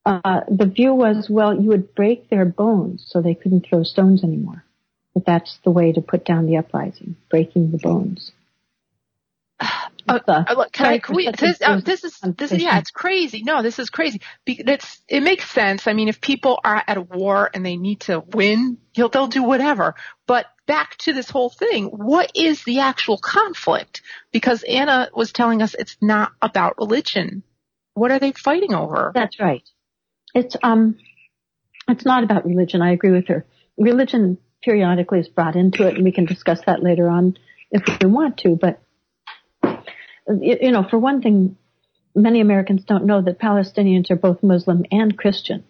Uh, 0.05 0.43
the 0.47 0.67
view 0.67 0.93
was, 0.93 1.31
well, 1.31 1.59
you 1.59 1.71
would 1.71 1.95
break 1.95 2.29
their 2.29 2.45
bones 2.45 3.07
so 3.09 3.23
they 3.23 3.35
couldn't 3.35 3.67
throw 3.67 3.83
stones 3.83 4.23
anymore. 4.23 4.67
But 5.15 5.25
that's 5.25 5.59
the 5.65 5.71
way 5.71 5.93
to 5.93 6.03
put 6.03 6.27
down 6.27 6.45
the 6.45 6.59
uprising, 6.59 7.17
breaking 7.31 7.71
the 7.71 7.79
bones. 7.79 8.33
Uh, 10.07 10.21
uh, 10.27 10.45
look, 10.57 10.73
can 10.73 10.87
I? 10.87 10.99
Can 10.99 11.15
we, 11.15 11.31
this, 11.31 11.61
uh, 11.63 11.81
this 11.81 12.05
is 12.05 12.19
this 12.37 12.53
is 12.53 12.63
yeah, 12.63 12.79
it's 12.79 12.91
crazy. 12.91 13.43
No, 13.43 13.63
this 13.63 13.79
is 13.79 13.91
crazy. 13.91 14.21
It's 14.47 15.01
it 15.09 15.23
makes 15.23 15.49
sense. 15.51 15.87
I 15.87 15.93
mean, 15.93 16.09
if 16.09 16.21
people 16.21 16.61
are 16.63 16.83
at 16.87 16.97
a 16.97 17.01
war 17.01 17.51
and 17.53 17.65
they 17.65 17.77
need 17.77 18.01
to 18.01 18.21
win, 18.21 18.79
they'll 18.95 19.09
they'll 19.09 19.29
do 19.29 19.43
whatever. 19.43 19.95
But 20.27 20.47
back 20.67 20.97
to 20.99 21.13
this 21.13 21.31
whole 21.31 21.51
thing, 21.51 21.87
what 21.87 22.33
is 22.35 22.65
the 22.65 22.81
actual 22.81 23.19
conflict? 23.19 24.03
Because 24.33 24.63
Anna 24.63 25.09
was 25.14 25.33
telling 25.33 25.62
us 25.62 25.75
it's 25.75 25.97
not 26.01 26.33
about 26.43 26.79
religion. 26.79 27.43
What 27.95 28.11
are 28.11 28.19
they 28.19 28.33
fighting 28.33 28.75
over? 28.75 29.12
That's 29.14 29.38
right. 29.40 29.67
It's 30.35 30.57
um, 30.62 30.99
it's 31.88 32.05
not 32.05 32.25
about 32.25 32.45
religion. 32.45 32.83
I 32.83 32.93
agree 32.93 33.12
with 33.12 33.29
her. 33.29 33.47
Religion 33.79 34.38
periodically 34.62 35.21
is 35.21 35.29
brought 35.29 35.57
into 35.57 35.87
it, 35.87 35.95
and 35.95 36.05
we 36.05 36.12
can 36.12 36.25
discuss 36.25 36.61
that 36.67 36.83
later 36.83 37.09
on 37.09 37.37
if 37.71 37.83
we 38.03 38.09
want 38.09 38.38
to. 38.38 38.57
But 38.57 38.81
you 40.29 40.71
know, 40.71 40.87
for 40.89 40.99
one 40.99 41.23
thing, 41.23 41.57
many 42.15 42.41
Americans 42.41 42.85
don't 42.85 43.07
know 43.07 43.23
that 43.23 43.39
Palestinians 43.39 44.11
are 44.11 44.17
both 44.17 44.43
Muslim 44.43 44.85
and 44.91 45.17
Christian. 45.17 45.65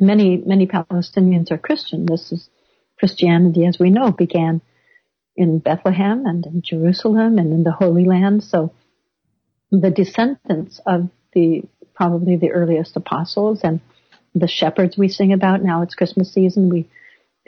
Many, 0.00 0.36
many 0.38 0.66
Palestinians 0.66 1.50
are 1.50 1.58
Christian. 1.58 2.06
This 2.06 2.32
is 2.32 2.48
Christianity, 2.98 3.66
as 3.66 3.78
we 3.78 3.90
know, 3.90 4.10
began 4.10 4.62
in 5.36 5.58
Bethlehem 5.58 6.26
and 6.26 6.44
in 6.46 6.62
Jerusalem 6.62 7.38
and 7.38 7.52
in 7.52 7.62
the 7.62 7.72
Holy 7.72 8.04
Land. 8.04 8.42
So 8.44 8.72
the 9.70 9.90
descendants 9.90 10.80
of 10.86 11.08
the, 11.32 11.62
probably 11.94 12.36
the 12.36 12.50
earliest 12.50 12.96
apostles 12.96 13.60
and 13.62 13.80
the 14.34 14.48
shepherds 14.48 14.96
we 14.98 15.08
sing 15.08 15.32
about. 15.32 15.62
Now 15.62 15.82
it's 15.82 15.94
Christmas 15.94 16.32
season. 16.32 16.68
We 16.68 16.88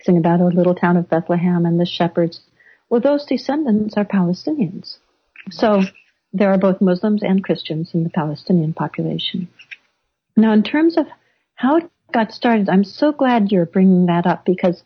sing 0.03 0.18
about 0.18 0.40
our 0.40 0.50
little 0.50 0.74
town 0.74 0.96
of 0.96 1.09
Bethlehem 1.09 1.66
and 1.66 1.81
the 1.81 1.87
shepherds. 1.87 2.40
Well, 2.88 3.00
those 3.00 3.24
descendants 3.27 3.96
are 3.96 4.05
Palestinians. 4.05 4.98
So 5.50 5.83
there 6.34 6.52
are 6.52 6.58
both 6.58 6.80
Muslims 6.80 7.22
and 7.22 7.42
Christians 7.42 7.92
in 7.94 8.02
the 8.02 8.10
Palestinian 8.10 8.74
population. 8.74 9.48
Now, 10.36 10.52
in 10.52 10.64
terms 10.64 10.98
of 10.98 11.06
how 11.54 11.76
it 11.76 11.90
got 12.12 12.32
started, 12.32 12.68
I'm 12.68 12.82
so 12.82 13.12
glad 13.12 13.52
you're 13.52 13.64
bringing 13.64 14.06
that 14.06 14.26
up 14.26 14.44
because 14.44 14.82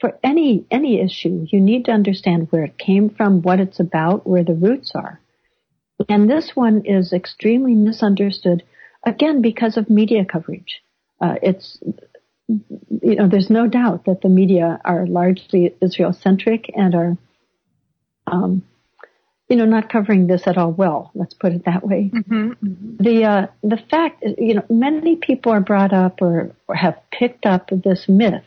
for 0.00 0.18
any 0.24 0.66
any 0.72 1.00
issue, 1.00 1.46
you 1.48 1.60
need 1.60 1.84
to 1.84 1.92
understand 1.92 2.48
where 2.50 2.64
it 2.64 2.76
came 2.76 3.08
from, 3.08 3.42
what 3.42 3.60
it's 3.60 3.78
about, 3.78 4.26
where 4.26 4.42
the 4.42 4.54
roots 4.54 4.90
are. 4.96 5.20
And 6.08 6.28
this 6.28 6.50
one 6.56 6.82
is 6.84 7.12
extremely 7.12 7.74
misunderstood, 7.74 8.64
again 9.06 9.40
because 9.40 9.76
of 9.76 9.88
media 9.88 10.24
coverage. 10.24 10.82
Uh, 11.20 11.36
it's 11.40 11.78
you 12.48 13.14
know, 13.14 13.28
there's 13.28 13.50
no 13.50 13.68
doubt 13.68 14.06
that 14.06 14.20
the 14.20 14.28
media 14.28 14.80
are 14.84 15.06
largely 15.06 15.74
Israel 15.80 16.12
centric 16.12 16.70
and 16.74 16.94
are 16.94 17.16
um, 18.26 18.64
you 19.52 19.58
know, 19.58 19.66
not 19.66 19.90
covering 19.90 20.28
this 20.28 20.46
at 20.46 20.56
all 20.56 20.72
well. 20.72 21.10
Let's 21.14 21.34
put 21.34 21.52
it 21.52 21.66
that 21.66 21.86
way. 21.86 22.10
Mm-hmm, 22.10 22.52
mm-hmm. 22.52 23.02
The 23.02 23.24
uh, 23.24 23.46
the 23.62 23.76
fact, 23.90 24.24
you 24.38 24.54
know, 24.54 24.64
many 24.70 25.16
people 25.16 25.52
are 25.52 25.60
brought 25.60 25.92
up 25.92 26.22
or, 26.22 26.56
or 26.66 26.74
have 26.74 26.98
picked 27.10 27.44
up 27.44 27.68
this 27.68 28.06
myth. 28.08 28.44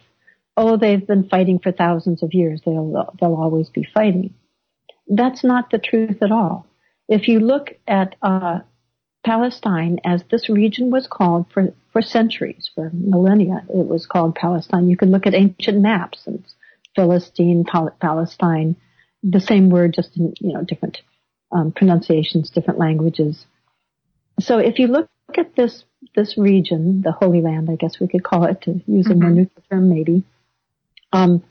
Oh, 0.58 0.78
they've 0.78 1.06
been 1.06 1.30
fighting 1.30 1.60
for 1.60 1.72
thousands 1.72 2.24
of 2.24 2.34
years. 2.34 2.60
They'll 2.66 3.14
they'll 3.22 3.36
always 3.36 3.70
be 3.70 3.88
fighting. 3.94 4.34
That's 5.08 5.44
not 5.44 5.70
the 5.70 5.78
truth 5.78 6.24
at 6.24 6.32
all. 6.32 6.66
If 7.08 7.28
you 7.28 7.40
look 7.40 7.76
at 7.88 8.16
uh, 8.24 8.62
Palestine, 9.24 10.00
as 10.04 10.24
this 10.32 10.50
region 10.50 10.90
was 10.90 11.06
called 11.06 11.46
for 11.54 11.72
for 11.94 12.02
centuries, 12.02 12.72
for 12.74 12.90
millennia, 12.92 13.64
it 13.70 13.86
was 13.86 14.08
called 14.08 14.34
Palestine. 14.34 14.90
You 14.90 14.98
can 14.98 15.12
look 15.12 15.28
at 15.28 15.36
ancient 15.36 15.82
maps 15.82 16.26
and 16.26 16.44
Philistine, 16.96 17.64
Palestine 18.02 18.76
the 19.28 19.40
same 19.40 19.70
word, 19.70 19.94
just 19.94 20.16
in 20.18 20.34
you 20.40 20.54
know 20.54 20.64
different 20.64 21.02
um, 21.52 21.72
pronunciations, 21.72 22.50
different 22.50 22.80
languages. 22.80 23.46
So 24.40 24.60
if 24.60 24.80
you 24.80 24.88
look 24.88 25.10
at 25.38 25.56
this 25.56 25.84
this 26.16 26.38
region, 26.38 27.02
the 27.02 27.12
Holy 27.12 27.42
Land, 27.42 27.70
I 27.70 27.76
guess 27.76 28.00
we 28.00 28.08
could 28.08 28.24
call 28.24 28.46
it, 28.46 28.62
to 28.62 28.82
use 28.86 29.08
a 29.08 29.10
mm-hmm. 29.10 29.22
more 29.22 29.32
neutral 29.32 29.64
term, 29.70 29.90
maybe. 29.90 30.24
Um, 31.12 31.44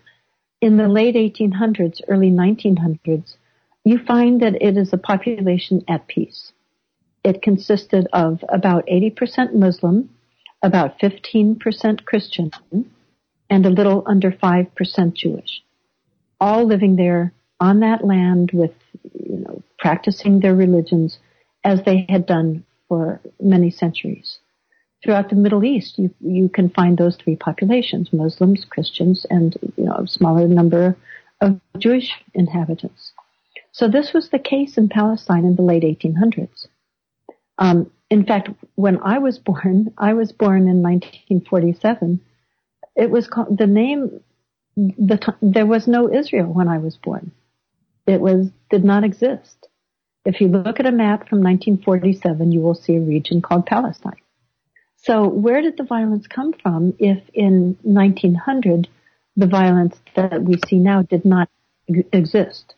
in 0.61 0.77
the 0.77 0.89
late 0.89 1.15
1800s, 1.15 2.01
early 2.09 2.31
1900s, 2.31 3.37
you 3.85 3.99
find 3.99 4.41
that 4.41 4.63
it 4.63 4.77
is 4.77 4.93
a 4.93 4.99
population 4.99 5.85
at 5.89 6.07
peace. 6.07 6.53
It 7.23 7.43
consisted 7.43 8.07
of 8.13 8.45
about 8.49 8.87
80% 8.87 9.55
Muslim, 9.55 10.11
about 10.63 10.99
15% 10.99 12.05
Christian, 12.05 12.51
and 13.51 13.67
a 13.67 13.71
little 13.71 14.03
under 14.07 14.31
5% 14.31 15.15
Jewish, 15.15 15.63
all 16.41 16.65
living 16.65 16.97
there 16.97 17.33
on 17.65 17.81
that 17.81 18.05
land 18.05 18.51
with, 18.53 18.75
you 19.29 19.39
know, 19.39 19.63
practicing 19.79 20.41
their 20.41 20.55
religions 20.55 21.19
as 21.65 21.83
they 21.85 22.05
had 22.09 22.27
done 22.27 22.65
for 22.89 23.21
many 23.41 23.71
centuries. 23.71 24.39
Throughout 25.03 25.31
the 25.31 25.37
Middle 25.37 25.65
East, 25.65 25.99
you, 25.99 26.15
you 26.21 26.49
can 26.51 26.69
find 26.69 26.97
those 26.97 27.17
three 27.17 27.37
populations, 27.37 28.13
Muslims, 28.13 28.67
Christians, 28.69 29.27
and, 29.31 29.57
you 29.77 29.85
know, 29.85 29.97
a 30.05 30.07
smaller 30.07 30.47
number 30.47 30.97
of 31.41 31.59
Jewish 31.79 32.11
inhabitants. 32.35 33.13
So 33.73 33.89
this 33.89 34.13
was 34.13 34.29
the 34.29 34.39
case 34.39 34.77
in 34.77 34.89
Palestine 34.89 35.45
in 35.47 35.57
the 35.57 35.63
late 35.63 35.83
1800s. 35.83 36.67
Um, 37.59 37.91
in 38.11 38.27
fact, 38.27 38.51
when 38.75 38.99
I 39.03 39.19
was 39.19 39.39
born, 39.39 39.95
I 39.97 40.13
was 40.13 40.33
born 40.33 40.69
in 40.69 40.83
1947. 40.83 42.21
It 42.95 43.11
was 43.11 43.27
called, 43.27 43.57
the 43.57 43.67
name, 43.67 44.21
the, 44.77 45.35
there 45.41 45.67
was 45.67 45.89
no 45.89 46.13
Israel 46.13 46.53
when 46.53 46.69
I 46.69 46.79
was 46.79 46.97
born. 46.97 47.33
It 48.07 48.21
was, 48.21 48.51
did 48.71 48.85
not 48.85 49.05
exist. 49.05 49.69
If 50.25 50.41
you 50.41 50.49
look 50.49 50.81
at 50.81 50.87
a 50.87 50.93
map 50.93 51.29
from 51.29 51.43
1947, 51.43 52.53
you 52.53 52.61
will 52.61 52.75
see 52.75 52.97
a 52.97 53.01
region 53.01 53.43
called 53.43 53.67
Palestine. 53.67 54.21
So 54.97 55.29
where 55.29 55.61
did 55.61 55.77
the 55.77 55.85
violence 55.85 56.27
come 56.27 56.53
from 56.53 56.95
if 56.99 57.23
in 57.35 57.77
1900 57.83 58.89
the 59.37 59.47
violence 59.47 59.97
that 60.17 60.43
we 60.43 60.59
see 60.67 60.79
now 60.79 61.03
did 61.03 61.25
not 61.25 61.51
exist? 61.89 62.75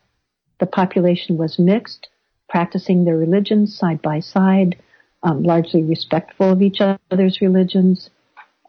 The 0.59 0.67
population 0.67 1.37
was 1.37 1.59
mixed, 1.59 2.09
practicing 2.49 3.05
their 3.05 3.17
religions 3.17 3.77
side 3.77 4.03
by 4.03 4.21
side. 4.21 4.77
um, 5.23 5.43
largely 5.43 5.83
respectful 5.83 6.53
of 6.53 6.63
each 6.63 6.81
other's 6.81 7.41
religions, 7.41 8.11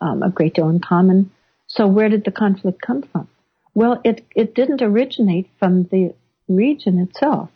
um, 0.02 0.24
a 0.24 0.30
great 0.30 0.56
deal 0.56 0.70
in 0.70 0.80
common. 0.80 1.30
So 1.68 1.88
where 1.88 2.10
did 2.10 2.24
the 2.24 2.32
conflict 2.32 2.82
come 2.82 3.04
from? 3.04 3.28
Well, 3.74 4.02
it, 4.04 4.26
it 4.36 4.56
didn't 4.56 4.82
originate 4.82 5.50
from 5.60 5.84
the 5.84 6.14
region 6.48 7.00
itself. 7.00 7.50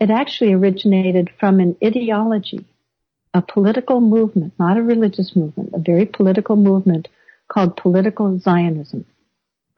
It 0.00 0.10
actually 0.10 0.52
originated 0.52 1.30
from 1.38 1.60
an 1.60 1.76
ideology, 1.82 2.66
a 3.32 3.42
political 3.42 4.00
movement, 4.00 4.54
not 4.58 4.76
a 4.76 4.82
religious 4.82 5.36
movement, 5.36 5.70
a 5.74 5.78
very 5.78 6.06
political 6.06 6.56
movement 6.56 7.08
called 7.48 7.76
political 7.76 8.38
Zionism. 8.38 9.04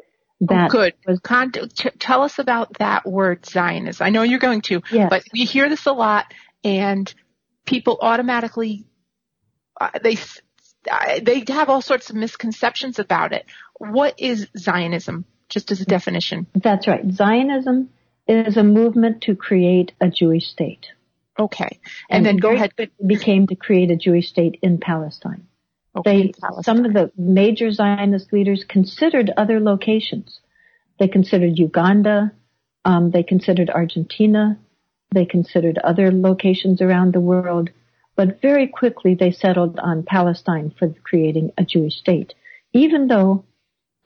Oh, 0.01 0.47
that 0.49 0.67
oh, 0.67 0.69
good. 0.69 0.95
Was, 1.07 1.21
Con- 1.21 1.53
t- 1.53 1.91
tell 1.99 2.23
us 2.23 2.39
about 2.39 2.79
that 2.79 3.07
word 3.07 3.45
Zionism. 3.45 4.07
I 4.07 4.11
know 4.11 4.23
you're 4.23 4.39
going 4.39 4.63
to, 4.63 4.83
yes. 4.91 5.09
but 5.11 5.25
we 5.33 5.45
hear 5.45 5.69
this 5.69 5.87
a 5.87 5.93
lot, 5.93 6.33
and 6.63 7.13
people 7.67 7.99
automatically 8.01 8.85
uh, 9.81 9.91
they 10.03 10.17
uh, 10.91 11.21
they 11.23 11.45
have 11.49 11.69
all 11.69 11.83
sorts 11.83 12.11
of 12.11 12.17
misconceptions 12.17 12.99
about 12.99 13.33
it. 13.33 13.47
What 13.79 14.15
is 14.19 14.47
Zionism, 14.57 15.25
just 15.49 15.71
as 15.71 15.81
a 15.81 15.85
definition? 15.85 16.47
That's 16.55 16.87
right. 16.87 17.03
Zionism 17.11 17.91
is 18.27 18.57
a 18.57 18.63
movement 18.63 19.23
to 19.23 19.35
create 19.35 19.93
a 20.01 20.09
Jewish 20.09 20.49
state. 20.49 20.87
Okay, 21.39 21.81
and, 22.11 22.19
and 22.19 22.27
then 22.27 22.37
go 22.37 22.53
ahead. 22.53 22.73
Became 23.05 23.47
to 23.49 23.57
create 23.57 23.91
a 23.91 23.97
Jewish 23.97 24.29
state 24.29 24.59
in 24.63 24.79
Palestine. 24.79 25.47
Okay, 25.97 26.33
they, 26.33 26.63
some 26.63 26.85
of 26.85 26.93
the 26.93 27.11
major 27.17 27.71
Zionist 27.71 28.33
leaders 28.33 28.65
considered 28.69 29.31
other 29.37 29.61
locations. 29.61 30.41
They 30.99 31.09
considered 31.09 31.59
Uganda. 31.59 32.33
Um, 32.85 33.11
they 33.11 33.23
considered 33.23 33.71
Argentina. 33.71 34.59
They 35.13 35.25
considered 35.25 35.79
other 35.79 36.11
locations 36.13 36.81
around 36.81 37.13
the 37.13 37.21
world. 37.21 37.71
But 38.17 38.41
very 38.41 38.69
quickly 38.69 39.15
they 39.15 39.33
settled 39.33 39.79
on 39.79 40.05
Palestine 40.05 40.73
for 40.79 40.89
creating 41.03 41.53
a 41.59 41.65
Jewish 41.65 41.97
state. 41.97 42.35
Even 42.73 43.09
though 43.09 43.45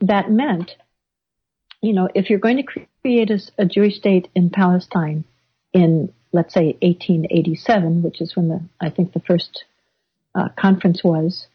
that 0.01 0.31
meant, 0.31 0.75
you 1.81 1.93
know, 1.93 2.09
if 2.15 2.29
you're 2.29 2.39
going 2.39 2.57
to 2.57 2.87
create 3.01 3.29
a, 3.29 3.39
a 3.57 3.65
Jewish 3.65 3.95
state 3.95 4.29
in 4.35 4.49
Palestine 4.49 5.23
in, 5.73 6.13
let's 6.31 6.53
say, 6.53 6.77
1887, 6.81 8.03
which 8.03 8.21
is 8.21 8.35
when 8.35 8.49
the, 8.49 8.61
I 8.79 8.89
think 8.89 9.13
the 9.13 9.19
first 9.19 9.65
uh, 10.35 10.49
conference 10.57 11.03
was, 11.03 11.47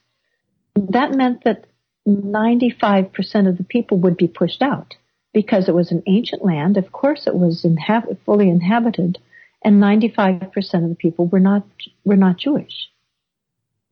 that 0.76 1.12
meant 1.12 1.44
that 1.44 1.66
95% 2.06 3.48
of 3.48 3.56
the 3.56 3.64
people 3.64 3.98
would 3.98 4.16
be 4.16 4.28
pushed 4.28 4.62
out 4.62 4.94
because 5.32 5.68
it 5.68 5.74
was 5.74 5.90
an 5.90 6.02
ancient 6.06 6.44
land. 6.44 6.76
Of 6.76 6.92
course, 6.92 7.26
it 7.26 7.34
was 7.34 7.64
inhab- 7.64 8.16
fully 8.24 8.48
inhabited, 8.48 9.18
and 9.62 9.82
95% 9.82 10.52
of 10.54 10.88
the 10.88 10.96
people 10.98 11.26
were 11.26 11.40
not 11.40 11.64
were 12.04 12.16
not 12.16 12.38
Jewish. 12.38 12.90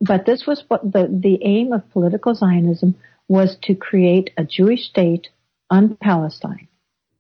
But 0.00 0.26
this 0.26 0.46
was 0.46 0.64
what 0.68 0.82
the 0.82 1.08
the 1.10 1.38
aim 1.42 1.72
of 1.72 1.90
political 1.90 2.34
Zionism 2.34 2.96
was 3.28 3.56
to 3.62 3.74
create 3.74 4.30
a 4.36 4.44
Jewish 4.44 4.88
state 4.88 5.28
on 5.70 5.96
Palestine, 5.96 6.68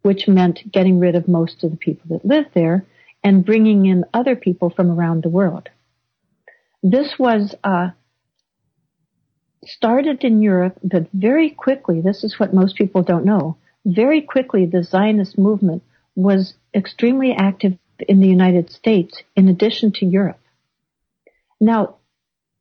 which 0.02 0.28
meant 0.28 0.70
getting 0.70 0.98
rid 0.98 1.14
of 1.14 1.28
most 1.28 1.64
of 1.64 1.70
the 1.70 1.76
people 1.76 2.04
that 2.10 2.24
lived 2.24 2.50
there 2.54 2.84
and 3.24 3.44
bringing 3.44 3.86
in 3.86 4.04
other 4.12 4.36
people 4.36 4.70
from 4.70 4.90
around 4.90 5.22
the 5.22 5.28
world. 5.28 5.68
This 6.82 7.14
was 7.18 7.54
uh, 7.62 7.90
started 9.64 10.24
in 10.24 10.42
Europe, 10.42 10.78
but 10.82 11.06
very 11.12 11.50
quickly, 11.50 12.00
this 12.00 12.24
is 12.24 12.38
what 12.38 12.52
most 12.52 12.76
people 12.76 13.02
don't 13.02 13.24
know, 13.24 13.56
very 13.84 14.20
quickly 14.20 14.66
the 14.66 14.82
Zionist 14.82 15.38
movement 15.38 15.82
was 16.14 16.54
extremely 16.74 17.32
active 17.32 17.78
in 18.08 18.20
the 18.20 18.28
United 18.28 18.70
States 18.70 19.22
in 19.36 19.48
addition 19.48 19.92
to 19.92 20.06
Europe. 20.06 20.40
Now, 21.60 21.96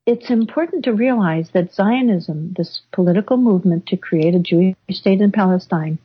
it's 0.06 0.30
important 0.30 0.86
to 0.86 0.94
realize 0.94 1.50
that 1.54 1.74
Zionism, 1.74 2.54
this 2.58 2.82
political 2.92 3.38
movement 3.38 3.88
to 3.88 3.98
create 3.98 4.36
a 4.36 4.40
Jewish 4.40 4.76
state 4.92 5.22
in 5.22 5.32
Palestine, 5.32 6.00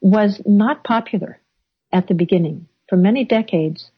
was 0.00 0.40
not 0.44 0.84
popular 0.84 1.38
at 1.92 2.08
the 2.08 2.14
beginning. 2.14 2.68
For 2.88 2.96
many 2.96 3.24
decades, 3.24 3.90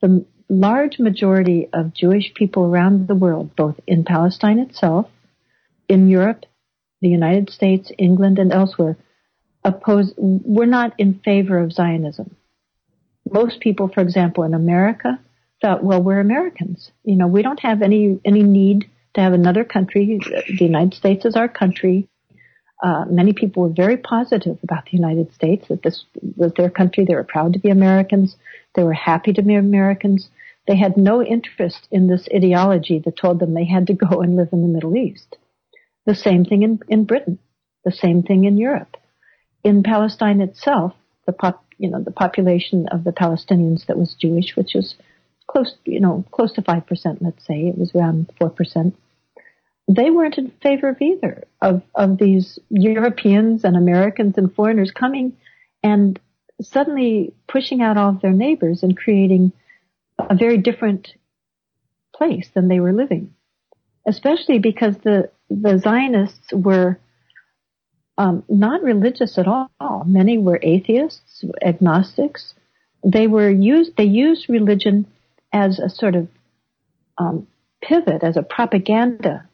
the 0.00 0.24
large 0.48 0.98
majority 0.98 1.68
of 1.72 1.94
Jewish 1.94 2.34
people 2.34 2.64
around 2.64 3.08
the 3.08 3.14
world, 3.14 3.56
both 3.56 3.80
in 3.86 4.04
Palestine 4.04 4.58
itself 4.58 5.06
in 5.88 6.08
Europe, 6.08 6.44
the 7.00 7.08
United 7.08 7.50
States, 7.50 7.90
England, 7.98 8.38
and 8.38 8.52
elsewhere, 8.52 8.96
oppose, 9.62 10.12
were 10.16 10.66
not 10.66 10.94
in 10.98 11.20
favor 11.24 11.58
of 11.58 11.72
Zionism. 11.72 12.36
Most 13.30 13.60
people, 13.60 13.88
for 13.88 14.00
example, 14.00 14.44
in 14.44 14.54
America, 14.54 15.18
thought, 15.60 15.82
well, 15.82 16.02
we're 16.02 16.20
Americans. 16.20 16.90
You 17.04 17.16
know, 17.16 17.26
we 17.26 17.42
don't 17.42 17.60
have 17.60 17.80
any 17.80 18.20
any 18.24 18.42
need 18.42 18.90
to 19.14 19.20
have 19.20 19.32
another 19.32 19.64
country. 19.64 20.18
The 20.58 20.64
United 20.64 20.94
States 20.94 21.24
is 21.24 21.36
our 21.36 21.48
country. 21.48 22.08
Uh, 22.82 23.04
many 23.08 23.32
people 23.32 23.62
were 23.62 23.74
very 23.74 23.96
positive 23.96 24.58
about 24.62 24.84
the 24.84 24.96
United 24.96 25.32
States, 25.32 25.68
that 25.68 25.82
this 25.82 26.04
was 26.36 26.52
their 26.56 26.70
country. 26.70 27.04
They 27.04 27.14
were 27.14 27.24
proud 27.24 27.52
to 27.52 27.58
be 27.58 27.70
Americans. 27.70 28.36
They 28.74 28.82
were 28.82 28.92
happy 28.92 29.32
to 29.32 29.42
be 29.42 29.54
Americans. 29.54 30.28
They 30.66 30.76
had 30.76 30.96
no 30.96 31.22
interest 31.22 31.88
in 31.90 32.08
this 32.08 32.28
ideology 32.34 32.98
that 33.04 33.16
told 33.16 33.38
them 33.38 33.54
they 33.54 33.64
had 33.64 33.86
to 33.88 33.94
go 33.94 34.22
and 34.22 34.36
live 34.36 34.48
in 34.52 34.62
the 34.62 34.68
Middle 34.68 34.96
East. 34.96 35.36
The 36.06 36.14
same 36.14 36.44
thing 36.44 36.62
in, 36.62 36.80
in 36.88 37.04
Britain. 37.04 37.38
The 37.84 37.92
same 37.92 38.22
thing 38.22 38.44
in 38.44 38.56
Europe. 38.56 38.96
In 39.62 39.82
Palestine 39.82 40.40
itself, 40.40 40.94
the 41.26 41.32
pop, 41.32 41.64
you 41.78 41.90
know, 41.90 42.02
the 42.02 42.10
population 42.10 42.88
of 42.88 43.04
the 43.04 43.12
Palestinians 43.12 43.86
that 43.86 43.98
was 43.98 44.16
Jewish, 44.20 44.56
which 44.56 44.72
was 44.74 44.96
close, 45.46 45.74
you 45.84 46.00
know, 46.00 46.24
close 46.32 46.52
to 46.54 46.62
5%, 46.62 47.18
let's 47.20 47.46
say, 47.46 47.68
it 47.68 47.78
was 47.78 47.94
around 47.94 48.30
4%. 48.40 48.92
They 49.88 50.10
weren't 50.10 50.38
in 50.38 50.50
favor 50.62 50.88
of 50.88 51.00
either 51.00 51.44
of, 51.60 51.82
of 51.94 52.18
these 52.18 52.58
Europeans 52.70 53.64
and 53.64 53.76
Americans 53.76 54.38
and 54.38 54.54
foreigners 54.54 54.90
coming 54.90 55.36
and 55.82 56.18
suddenly 56.62 57.34
pushing 57.48 57.82
out 57.82 57.96
all 57.96 58.10
of 58.10 58.20
their 58.22 58.32
neighbors 58.32 58.82
and 58.82 58.96
creating 58.96 59.52
a 60.18 60.34
very 60.34 60.56
different 60.56 61.14
place 62.14 62.48
than 62.54 62.68
they 62.68 62.80
were 62.80 62.92
living. 62.92 63.34
Especially 64.06 64.58
because 64.58 64.96
the, 64.98 65.30
the 65.50 65.78
Zionists 65.78 66.52
were 66.52 66.98
um, 68.16 68.44
not 68.48 68.82
religious 68.82 69.38
at 69.38 69.48
all. 69.48 70.04
Many 70.06 70.38
were 70.38 70.60
atheists, 70.62 71.44
agnostics. 71.62 72.54
They 73.02 73.26
were 73.26 73.50
used. 73.50 73.96
They 73.96 74.04
used 74.04 74.48
religion 74.48 75.06
as 75.52 75.78
a 75.78 75.88
sort 75.88 76.14
of 76.14 76.28
um, 77.18 77.46
pivot, 77.82 78.22
as 78.22 78.36
a 78.36 78.42
propaganda 78.42 79.48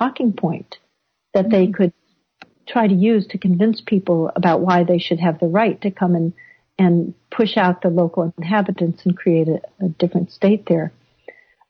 talking 0.00 0.32
point 0.32 0.78
that 1.34 1.50
they 1.50 1.66
mm-hmm. 1.66 1.74
could 1.74 1.92
try 2.66 2.86
to 2.86 2.94
use 2.94 3.26
to 3.28 3.38
convince 3.38 3.82
people 3.84 4.30
about 4.34 4.60
why 4.60 4.84
they 4.84 4.98
should 4.98 5.20
have 5.20 5.38
the 5.38 5.46
right 5.46 5.80
to 5.82 5.90
come 5.90 6.14
and 6.14 6.32
and 6.78 7.12
push 7.30 7.58
out 7.58 7.82
the 7.82 7.90
local 7.90 8.32
inhabitants 8.38 9.02
and 9.04 9.16
create 9.16 9.48
a, 9.48 9.60
a 9.84 9.88
different 9.98 10.30
state 10.30 10.64
there. 10.66 10.92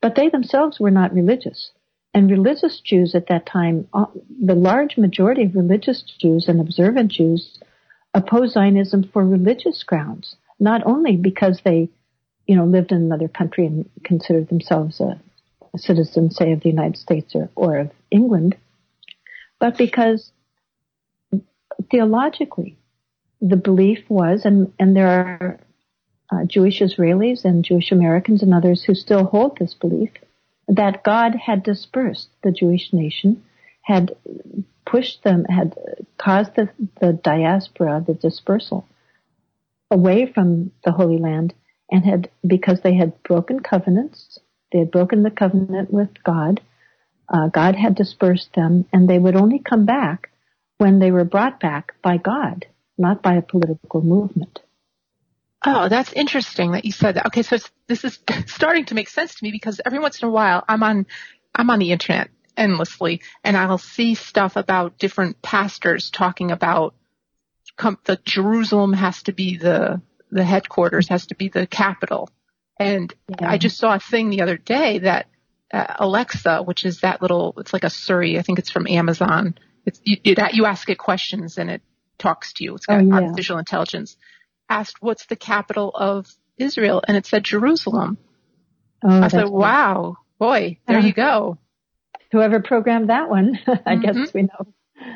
But 0.01 0.15
they 0.15 0.29
themselves 0.29 0.79
were 0.79 0.93
not 0.93 1.13
religious. 1.13 1.73
And 2.15 2.31
religious 2.31 2.81
Jews 2.85 3.17
at 3.17 3.27
that 3.27 3.45
time, 3.45 3.89
uh, 3.93 4.07
the 4.41 4.55
large 4.55 4.97
majority 4.97 5.45
of 5.45 5.57
religious 5.57 6.05
Jews 6.21 6.47
and 6.49 6.61
observant 6.61 7.11
Jews 7.11 7.59
opposed 8.15 8.55
Zionism 8.55 9.11
for 9.13 9.27
religious 9.27 9.83
grounds, 9.83 10.37
not 10.61 10.87
only 10.87 11.17
because 11.17 11.61
they, 11.65 11.89
you 12.47 12.55
know, 12.55 12.65
lived 12.65 12.93
in 12.93 12.99
another 12.99 13.29
country 13.29 13.67
and 13.67 13.91
considered 14.05 14.49
themselves 14.49 15.01
a, 15.01 15.21
a 15.75 15.79
citizen, 15.79 16.31
say, 16.31 16.53
of 16.53 16.61
the 16.61 16.69
United 16.69 16.97
States 16.97 17.35
or, 17.35 17.51
or 17.55 17.79
of 17.79 17.91
England, 18.11 18.57
but 19.59 19.77
because 19.77 20.33
theologically 21.91 22.77
the 23.41 23.57
belief 23.57 23.99
was, 24.09 24.45
and, 24.45 24.73
and 24.79 24.95
there 24.97 25.09
are 25.09 25.61
uh, 26.31 26.45
Jewish 26.45 26.81
Israelis 26.81 27.45
and 27.45 27.65
Jewish 27.65 27.91
Americans 27.91 28.43
and 28.43 28.55
others 28.55 28.85
who 28.85 28.95
still 28.95 29.25
hold 29.25 29.59
this 29.59 29.75
belief, 29.75 30.11
that 30.69 31.03
God 31.03 31.35
had 31.35 31.63
dispersed 31.63 32.29
the 32.43 32.53
Jewish 32.53 32.93
nation, 32.93 33.43
had 33.83 34.15
pushed 34.87 35.25
them, 35.25 35.45
had 35.45 35.77
caused 36.19 36.55
the, 36.55 36.69
the 37.01 37.13
diaspora, 37.13 38.05
the 38.07 38.15
dispersal, 38.15 38.87
away 39.91 40.31
from 40.33 40.71
the 40.85 40.93
Holy 40.93 41.19
Land, 41.19 41.55
and 41.91 42.05
had, 42.05 42.31
because 42.47 42.81
they 42.83 42.95
had 42.95 43.21
broken 43.23 43.61
covenants, 43.61 44.39
they 44.73 44.81
had 44.81 44.91
broken 44.91 45.23
the 45.23 45.31
covenant 45.31 45.93
with 45.93 46.11
God, 46.25 46.61
uh, 47.29 47.49
God 47.49 47.77
had 47.77 47.95
dispersed 47.95 48.55
them, 48.55 48.87
and 48.93 49.09
they 49.09 49.19
would 49.19 49.37
only 49.37 49.59
come 49.59 49.87
back 49.87 50.31
when 50.79 50.99
they 50.99 51.11
were 51.11 51.25
brought 51.25 51.61
back 51.61 51.95
by 52.03 52.17
God, 52.17 52.67
not 52.99 53.23
by 53.23 53.35
a 53.35 53.43
political 53.43 54.03
movement. 54.03 54.61
Oh, 55.65 55.89
that's 55.89 56.13
interesting 56.13 56.73
that 56.73 56.85
you 56.85 56.93
said 56.93 57.17
that. 57.17 57.27
Okay, 57.27 57.43
so 57.43 57.59
this 57.87 58.05
is 58.05 58.19
starting 58.47 58.87
to 58.87 58.95
make 58.95 59.09
sense 59.09 59.35
to 59.35 59.45
me 59.45 59.51
because 59.51 59.81
every 59.85 59.99
once 59.99 60.23
in 60.23 60.29
a 60.29 60.31
while 60.31 60.65
I'm 60.67 60.83
on 60.83 61.07
I'm 61.55 61.69
on 61.69 61.79
the 61.79 61.93
internet 61.93 62.31
endlessly 62.57 63.21
and 63.45 63.57
I'll 63.57 63.79
see 63.79 64.15
stuff 64.15 64.57
about 64.57 64.99
different 64.99 65.43
pastors 65.43 66.11
talking 66.11 66.51
about 66.51 66.95
com- 67.77 67.99
the 68.05 68.19
Jerusalem 68.25 68.95
has 68.95 69.23
to 69.25 69.33
be 69.33 69.59
the 69.59 70.01
the 70.31 70.45
headquarters 70.45 71.09
has 71.09 71.27
to 71.27 71.35
be 71.35 71.49
the 71.49 71.67
capital. 71.67 72.31
And 72.81 73.15
yeah. 73.29 73.51
I 73.51 73.59
just 73.59 73.77
saw 73.77 73.95
a 73.95 74.01
thing 74.01 74.31
the 74.31 74.41
other 74.41 74.57
day 74.57 75.01
that 75.01 75.27
uh, 75.73 75.97
Alexa, 75.99 76.63
which 76.63 76.87
is 76.87 77.03
that 77.03 77.21
little, 77.21 77.55
it's 77.59 77.75
like 77.75 77.85
a 77.85 77.91
Siri. 77.91 78.39
I 78.39 78.43
think 78.43 78.59
it's 78.59 78.71
from 78.71 78.87
Amazon. 78.87 79.59
It's 79.85 80.01
you, 80.03 80.17
you, 80.25 80.35
you 80.53 80.65
ask 80.65 80.89
it 80.89 80.97
questions 80.97 81.59
and 81.59 81.71
it 81.71 81.83
talks 82.19 82.55
to 82.55 82.65
you. 82.65 82.75
It's 82.75 82.87
got 82.87 83.01
oh, 83.01 83.05
yeah. 83.05 83.15
artificial 83.15 83.59
intelligence. 83.59 84.17
Asked 84.69 84.97
what's 85.01 85.27
the 85.27 85.37
capital 85.37 85.91
of 85.95 86.27
Israel, 86.57 87.03
and 87.07 87.17
it 87.17 87.27
said 87.27 87.45
Jerusalem. 87.45 88.19
Oh, 89.03 89.23
I 89.23 89.29
said, 89.29 89.49
"Wow, 89.49 90.19
boy, 90.39 90.79
there 90.87 90.99
uh, 90.99 91.03
you 91.03 91.13
go." 91.13 91.59
Whoever 92.33 92.61
programmed 92.61 93.11
that 93.11 93.29
one, 93.29 93.59
I 93.67 93.73
mm-hmm. 93.73 94.01
guess 94.01 94.33
we 94.33 94.43
know. 94.43 94.73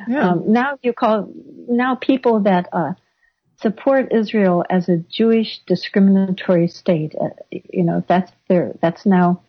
Yeah. 0.08 0.30
Um, 0.30 0.52
now 0.52 0.78
you 0.82 0.92
call 0.92 1.32
now 1.68 1.94
people 1.94 2.40
that 2.40 2.68
uh, 2.72 2.92
support 3.60 4.12
Israel 4.12 4.64
as 4.68 4.88
a 4.88 4.98
Jewish 4.98 5.60
discriminatory 5.66 6.68
state. 6.68 7.14
Uh, 7.20 7.28
you 7.50 7.84
know, 7.84 8.04
that's 8.08 8.32
their 8.48 8.74
that's 8.80 9.06
now 9.06 9.42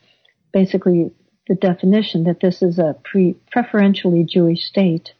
basically 0.53 1.11
the 1.47 1.55
definition 1.55 2.23
that 2.25 2.39
this 2.39 2.61
is 2.61 2.79
a 2.79 2.95
pre 3.03 3.35
preferentially 3.51 4.23
Jewish 4.23 4.63
state. 4.63 5.13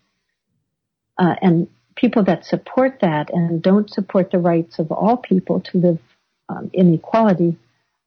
Uh, 1.17 1.35
and 1.41 1.67
people 1.95 2.23
that 2.25 2.45
support 2.45 2.99
that 3.01 3.31
and 3.31 3.61
don't 3.61 3.89
support 3.89 4.31
the 4.31 4.39
rights 4.39 4.79
of 4.79 4.91
all 4.91 5.17
people 5.17 5.61
to 5.61 5.77
live 5.77 5.99
um, 6.49 6.69
in 6.73 6.93
equality 6.93 7.57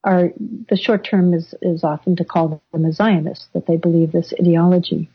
are 0.04 0.30
the 0.68 0.76
short 0.76 1.04
term 1.04 1.34
is, 1.34 1.54
is 1.60 1.82
often 1.82 2.16
to 2.16 2.24
call 2.24 2.62
them 2.72 2.84
a 2.84 2.92
Zionist, 2.92 3.52
that 3.52 3.66
they 3.66 3.76
believe 3.76 4.12
this 4.12 4.32
ideology. 4.38 5.10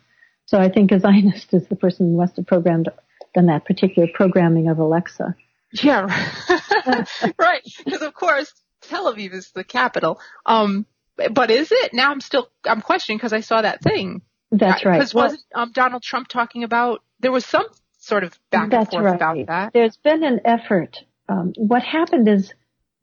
So 0.45 0.59
I 0.59 0.69
think 0.69 0.91
a 0.91 0.99
Zionist 0.99 1.53
is 1.53 1.67
the 1.67 1.75
person 1.75 2.11
who 2.11 2.17
must 2.17 2.35
have 2.35 2.47
programmed 2.47 2.89
done 3.33 3.47
that 3.47 3.65
particular 3.65 4.07
programming 4.13 4.67
of 4.67 4.77
Alexa. 4.79 5.35
Yeah, 5.73 6.05
right. 7.37 7.61
Because 7.83 8.01
of 8.01 8.13
course 8.13 8.53
Tel 8.81 9.13
Aviv 9.13 9.33
is 9.33 9.51
the 9.51 9.63
capital. 9.63 10.19
Um, 10.45 10.85
but 11.31 11.51
is 11.51 11.71
it? 11.71 11.93
Now 11.93 12.11
I'm 12.11 12.21
still 12.21 12.49
I'm 12.65 12.81
questioning 12.81 13.17
because 13.17 13.33
I 13.33 13.41
saw 13.41 13.61
that 13.61 13.81
thing. 13.81 14.21
That's 14.51 14.85
right. 14.85 14.93
Because 14.93 15.13
well, 15.13 15.31
was 15.31 15.45
um, 15.53 15.71
Donald 15.73 16.03
Trump 16.03 16.27
talking 16.27 16.63
about 16.63 17.01
there 17.19 17.31
was 17.31 17.45
some 17.45 17.65
sort 17.99 18.23
of 18.23 18.37
back 18.51 18.73
and 18.73 18.89
forth 18.89 19.05
right. 19.05 19.15
about 19.15 19.47
that. 19.47 19.73
There's 19.73 19.97
been 19.97 20.23
an 20.23 20.41
effort. 20.45 20.97
Um, 21.27 21.53
what 21.57 21.83
happened 21.83 22.27
is 22.27 22.53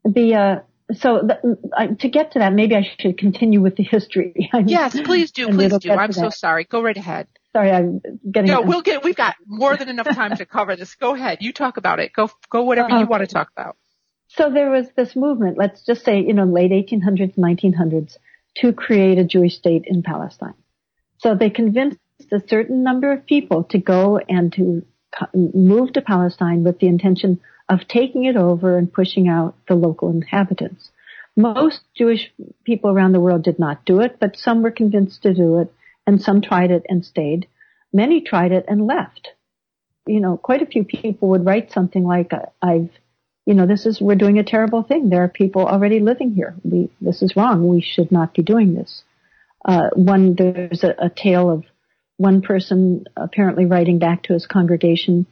the 0.05 0.35
uh, 0.35 0.59
so 0.93 1.21
the, 1.23 1.57
uh, 1.75 1.87
to 1.99 2.09
get 2.09 2.31
to 2.33 2.39
that, 2.39 2.53
maybe 2.53 2.75
I 2.75 2.87
should 2.99 3.17
continue 3.17 3.61
with 3.61 3.75
the 3.75 3.83
history. 3.83 4.49
yes, 4.65 4.99
please 5.01 5.31
do, 5.31 5.47
please 5.49 5.77
do. 5.79 5.91
I'm 5.91 6.11
so 6.11 6.29
sorry. 6.29 6.65
Go 6.65 6.81
right 6.81 6.97
ahead. 6.97 7.27
Sorry, 7.53 7.71
I'm 7.71 8.01
getting. 8.29 8.49
No, 8.49 8.61
we'll 8.61 8.81
get. 8.81 9.03
We've 9.03 9.15
got 9.15 9.35
more 9.45 9.75
than 9.75 9.89
enough 9.89 10.07
time 10.07 10.37
to 10.37 10.45
cover 10.45 10.75
this. 10.75 10.95
Go 10.95 11.15
ahead. 11.15 11.39
You 11.41 11.51
talk 11.51 11.77
about 11.77 11.99
it. 11.99 12.13
Go, 12.13 12.29
go 12.49 12.63
whatever 12.63 12.89
you 12.89 12.95
uh-huh. 12.95 13.07
want 13.09 13.27
to 13.27 13.33
talk 13.33 13.49
about. 13.55 13.75
So 14.29 14.49
there 14.49 14.69
was 14.69 14.87
this 14.95 15.15
movement. 15.15 15.57
Let's 15.57 15.85
just 15.85 16.05
say, 16.05 16.21
you 16.21 16.33
know, 16.33 16.45
late 16.45 16.71
1800s, 16.71 17.37
1900s, 17.37 18.15
to 18.57 18.71
create 18.71 19.17
a 19.17 19.25
Jewish 19.25 19.57
state 19.57 19.83
in 19.85 20.03
Palestine. 20.03 20.53
So 21.17 21.35
they 21.35 21.49
convinced 21.49 21.99
a 22.31 22.41
certain 22.47 22.83
number 22.83 23.11
of 23.11 23.25
people 23.25 23.65
to 23.65 23.77
go 23.77 24.17
and 24.17 24.53
to 24.53 24.85
move 25.33 25.93
to 25.93 26.01
Palestine 26.01 26.63
with 26.63 26.79
the 26.79 26.87
intention 26.87 27.41
of 27.67 27.87
taking 27.87 28.23
it 28.25 28.37
over 28.37 28.77
and 28.77 28.91
pushing 28.91 29.27
out 29.27 29.55
the 29.67 29.75
local 29.75 30.09
inhabitants. 30.09 30.89
Most 31.35 31.81
Jewish 31.95 32.31
people 32.65 32.89
around 32.89 33.13
the 33.13 33.19
world 33.19 33.43
did 33.43 33.59
not 33.59 33.85
do 33.85 34.01
it, 34.01 34.17
but 34.19 34.37
some 34.37 34.61
were 34.61 34.71
convinced 34.71 35.23
to 35.23 35.33
do 35.33 35.59
it, 35.59 35.73
and 36.07 36.21
some 36.21 36.41
tried 36.41 36.71
it 36.71 36.85
and 36.89 37.05
stayed. 37.05 37.47
Many 37.93 38.21
tried 38.21 38.51
it 38.51 38.65
and 38.67 38.87
left. 38.87 39.29
You 40.05 40.19
know, 40.19 40.37
quite 40.37 40.61
a 40.61 40.65
few 40.65 40.83
people 40.83 41.29
would 41.29 41.45
write 41.45 41.71
something 41.71 42.03
like, 42.03 42.31
I've, 42.61 42.89
you 43.45 43.53
know, 43.53 43.67
this 43.67 43.85
is, 43.85 44.01
we're 44.01 44.15
doing 44.15 44.39
a 44.39 44.43
terrible 44.43 44.83
thing. 44.83 45.09
There 45.09 45.23
are 45.23 45.29
people 45.29 45.65
already 45.65 45.99
living 45.99 46.31
here. 46.31 46.55
We, 46.63 46.89
this 46.99 47.21
is 47.21 47.35
wrong. 47.35 47.67
We 47.67 47.81
should 47.81 48.11
not 48.11 48.33
be 48.33 48.41
doing 48.41 48.73
this. 48.73 49.03
Uh, 49.63 49.89
one, 49.93 50.35
there's 50.35 50.83
a, 50.83 50.95
a 50.97 51.09
tale 51.09 51.49
of 51.49 51.63
one 52.17 52.41
person 52.41 53.05
apparently 53.17 53.65
writing 53.65 53.99
back 53.99 54.23
to 54.23 54.33
his 54.33 54.45
congregation, 54.45 55.25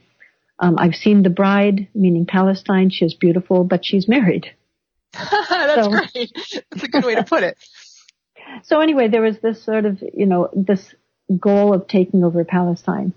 um, 0.60 0.76
I've 0.78 0.94
seen 0.94 1.22
the 1.22 1.30
bride, 1.30 1.88
meaning 1.94 2.26
Palestine. 2.26 2.90
She 2.90 3.06
is 3.06 3.14
beautiful, 3.14 3.64
but 3.64 3.84
she's 3.84 4.06
married. 4.06 4.54
That's 5.12 5.84
so, 5.84 5.90
great. 5.90 6.32
That's 6.70 6.84
a 6.84 6.88
good 6.88 7.04
way 7.04 7.14
to 7.14 7.24
put 7.24 7.42
it. 7.42 7.56
so 8.62 8.80
anyway, 8.80 9.08
there 9.08 9.22
was 9.22 9.38
this 9.38 9.62
sort 9.64 9.84
of, 9.84 10.02
you 10.14 10.26
know, 10.26 10.48
this 10.52 10.94
goal 11.38 11.74
of 11.74 11.86
taking 11.86 12.24
over 12.24 12.44
Palestine. 12.44 13.12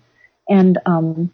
And, 0.48 0.78
um, 0.86 1.32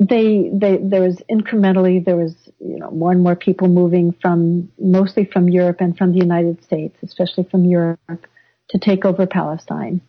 they, 0.00 0.48
they, 0.52 0.78
there 0.80 1.02
was 1.02 1.20
incrementally, 1.28 2.04
there 2.04 2.16
was, 2.16 2.34
you 2.60 2.78
know, 2.78 2.90
more 2.90 3.10
and 3.10 3.22
more 3.22 3.34
people 3.34 3.66
moving 3.68 4.14
from, 4.22 4.70
mostly 4.78 5.24
from 5.24 5.48
Europe 5.48 5.80
and 5.80 5.96
from 5.98 6.12
the 6.12 6.18
United 6.18 6.62
States, 6.62 6.96
especially 7.02 7.44
from 7.50 7.64
Europe, 7.64 8.26
to 8.70 8.78
take 8.78 9.04
over 9.04 9.26
Palestine 9.26 10.00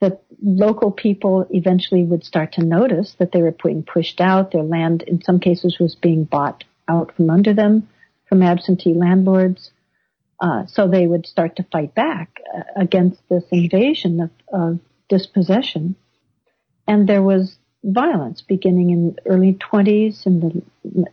The 0.00 0.18
local 0.42 0.90
people 0.90 1.46
eventually 1.50 2.04
would 2.04 2.24
start 2.24 2.52
to 2.54 2.64
notice 2.64 3.14
that 3.18 3.30
they 3.32 3.40
were 3.40 3.54
being 3.64 3.84
pushed 3.84 4.20
out. 4.20 4.50
Their 4.50 4.64
land, 4.64 5.02
in 5.02 5.22
some 5.22 5.38
cases, 5.40 5.78
was 5.78 5.94
being 5.94 6.24
bought 6.24 6.64
out 6.88 7.14
from 7.16 7.30
under 7.30 7.54
them 7.54 7.88
from 8.28 8.42
absentee 8.42 8.94
landlords. 8.94 9.71
Uh, 10.42 10.66
so 10.66 10.88
they 10.88 11.06
would 11.06 11.24
start 11.24 11.54
to 11.54 11.62
fight 11.70 11.94
back 11.94 12.40
uh, 12.52 12.62
against 12.74 13.20
this 13.30 13.44
invasion 13.52 14.20
of, 14.20 14.30
of 14.52 14.80
dispossession. 15.08 15.94
And 16.88 17.08
there 17.08 17.22
was 17.22 17.56
violence 17.84 18.42
beginning 18.42 18.90
in 18.90 19.14
the 19.14 19.30
early 19.30 19.54
20s 19.54 20.26
in 20.26 20.40
the, 20.40 20.48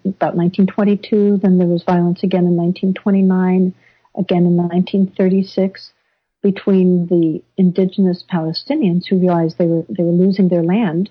about 0.09 0.35
1922. 0.35 1.37
Then 1.43 1.59
there 1.59 1.67
was 1.67 1.83
violence 1.83 2.23
again 2.23 2.45
in 2.45 2.57
1929, 2.57 3.75
again 4.17 4.45
in 4.45 4.57
1936 4.57 5.93
between 6.41 7.07
the 7.07 7.43
indigenous 7.57 8.23
Palestinians 8.31 9.05
who 9.07 9.19
realized 9.19 9.57
they 9.57 9.67
were 9.67 9.83
they 9.89 10.03
were 10.03 10.11
losing 10.11 10.47
their 10.47 10.63
land 10.63 11.09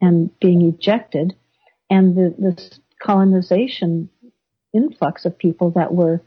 and 0.00 0.30
being 0.40 0.62
ejected, 0.62 1.34
and 1.90 2.16
the 2.16 2.34
this 2.38 2.80
colonization 3.00 4.08
influx 4.72 5.26
of 5.26 5.36
people 5.36 5.70
that 5.72 5.92
were 5.92 6.22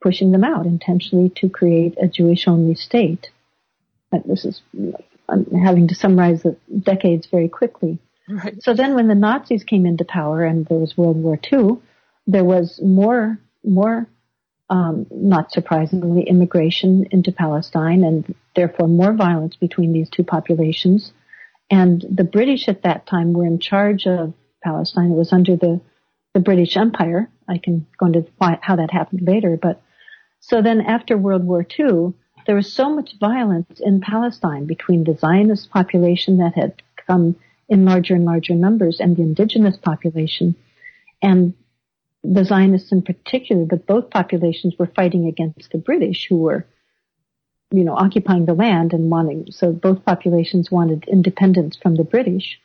pushing 0.00 0.32
them 0.32 0.44
out 0.44 0.66
intentionally 0.66 1.30
to 1.36 1.48
create 1.48 1.96
a 2.00 2.08
Jewish 2.08 2.48
only 2.48 2.74
state. 2.74 3.28
But 4.10 4.26
this 4.26 4.44
is 4.44 4.62
I'm 5.28 5.46
having 5.52 5.88
to 5.88 5.94
summarize 5.94 6.42
the 6.42 6.56
decades 6.82 7.28
very 7.30 7.48
quickly. 7.48 7.98
Right. 8.28 8.62
So 8.62 8.74
then 8.74 8.94
when 8.94 9.08
the 9.08 9.14
Nazis 9.14 9.64
came 9.64 9.86
into 9.86 10.04
power 10.04 10.44
and 10.44 10.66
there 10.66 10.78
was 10.78 10.96
World 10.96 11.16
War 11.16 11.38
II, 11.52 11.78
there 12.26 12.44
was 12.44 12.80
more 12.82 13.38
more 13.64 14.06
um, 14.70 15.06
not 15.10 15.50
surprisingly, 15.50 16.22
immigration 16.22 17.06
into 17.10 17.32
Palestine 17.32 18.04
and 18.04 18.34
therefore 18.54 18.86
more 18.86 19.12
violence 19.12 19.56
between 19.56 19.92
these 19.92 20.08
two 20.08 20.22
populations. 20.22 21.12
And 21.70 22.04
the 22.08 22.24
British 22.24 22.68
at 22.68 22.82
that 22.82 23.06
time 23.06 23.32
were 23.32 23.46
in 23.46 23.58
charge 23.58 24.06
of 24.06 24.32
Palestine. 24.62 25.10
It 25.10 25.16
was 25.16 25.32
under 25.32 25.56
the, 25.56 25.80
the 26.34 26.40
British 26.40 26.76
Empire. 26.76 27.28
I 27.48 27.58
can 27.58 27.86
go 27.98 28.06
into 28.06 28.26
how 28.38 28.76
that 28.76 28.92
happened 28.92 29.22
later. 29.26 29.58
But 29.60 29.82
so 30.40 30.62
then 30.62 30.80
after 30.80 31.16
World 31.16 31.44
War 31.44 31.66
II, 31.78 32.14
there 32.46 32.56
was 32.56 32.72
so 32.72 32.94
much 32.94 33.18
violence 33.20 33.78
in 33.80 34.00
Palestine 34.00 34.66
between 34.66 35.04
the 35.04 35.14
Zionist 35.14 35.70
population 35.70 36.38
that 36.38 36.54
had 36.54 36.82
come 37.06 37.36
in 37.68 37.84
larger 37.84 38.14
and 38.14 38.24
larger 38.24 38.54
numbers 38.54 38.98
and 39.00 39.16
the 39.16 39.22
indigenous 39.22 39.76
population. 39.76 40.56
And 41.22 41.54
the 42.24 42.44
Zionists 42.44 42.90
in 42.90 43.02
particular, 43.02 43.64
but 43.66 43.86
both 43.86 44.10
populations 44.10 44.74
were 44.78 44.86
fighting 44.86 45.26
against 45.26 45.70
the 45.70 45.78
British 45.78 46.26
who 46.28 46.38
were, 46.38 46.66
you 47.70 47.84
know, 47.84 47.94
occupying 47.94 48.46
the 48.46 48.54
land 48.54 48.92
and 48.92 49.10
wanting, 49.10 49.50
so 49.50 49.72
both 49.72 50.04
populations 50.04 50.70
wanted 50.70 51.04
independence 51.06 51.76
from 51.76 51.96
the 51.96 52.04
British. 52.04 52.58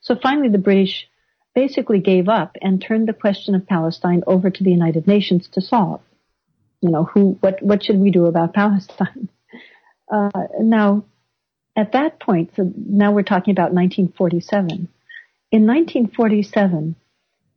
So 0.00 0.16
finally 0.16 0.48
the 0.48 0.58
British 0.58 1.08
basically 1.54 2.00
gave 2.00 2.28
up 2.28 2.56
and 2.60 2.82
turned 2.82 3.08
the 3.08 3.12
question 3.12 3.54
of 3.54 3.66
Palestine 3.66 4.22
over 4.26 4.50
to 4.50 4.64
the 4.64 4.70
United 4.70 5.06
Nations 5.06 5.48
to 5.52 5.60
solve. 5.60 6.00
You 6.86 6.92
know, 6.92 7.04
who, 7.04 7.36
what, 7.40 7.60
what 7.62 7.82
should 7.82 7.98
we 7.98 8.12
do 8.12 8.26
about 8.26 8.54
Palestine? 8.54 9.28
Uh, 10.08 10.30
now, 10.60 11.04
at 11.74 11.90
that 11.90 12.20
point, 12.20 12.52
so 12.54 12.72
now 12.76 13.10
we're 13.10 13.24
talking 13.24 13.50
about 13.50 13.74
1947. 13.74 14.88
In 15.50 15.66
1947, 15.66 16.94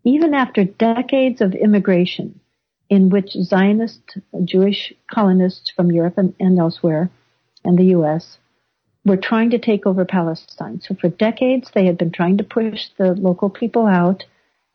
even 0.03 0.33
after 0.33 0.63
decades 0.63 1.41
of 1.41 1.53
immigration 1.53 2.39
in 2.89 3.11
which 3.11 3.33
Zionist 3.33 4.17
Jewish 4.45 4.93
colonists 5.11 5.69
from 5.69 5.91
Europe 5.91 6.17
and, 6.17 6.33
and 6.39 6.57
elsewhere 6.57 7.11
and 7.63 7.77
the 7.77 7.91
U.S. 7.97 8.39
were 9.05 9.15
trying 9.15 9.51
to 9.51 9.59
take 9.59 9.85
over 9.85 10.05
Palestine. 10.05 10.81
So 10.81 10.95
for 10.95 11.09
decades 11.09 11.69
they 11.75 11.85
had 11.85 11.99
been 11.99 12.11
trying 12.11 12.37
to 12.39 12.43
push 12.43 12.87
the 12.97 13.13
local 13.13 13.51
people 13.51 13.85
out 13.85 14.23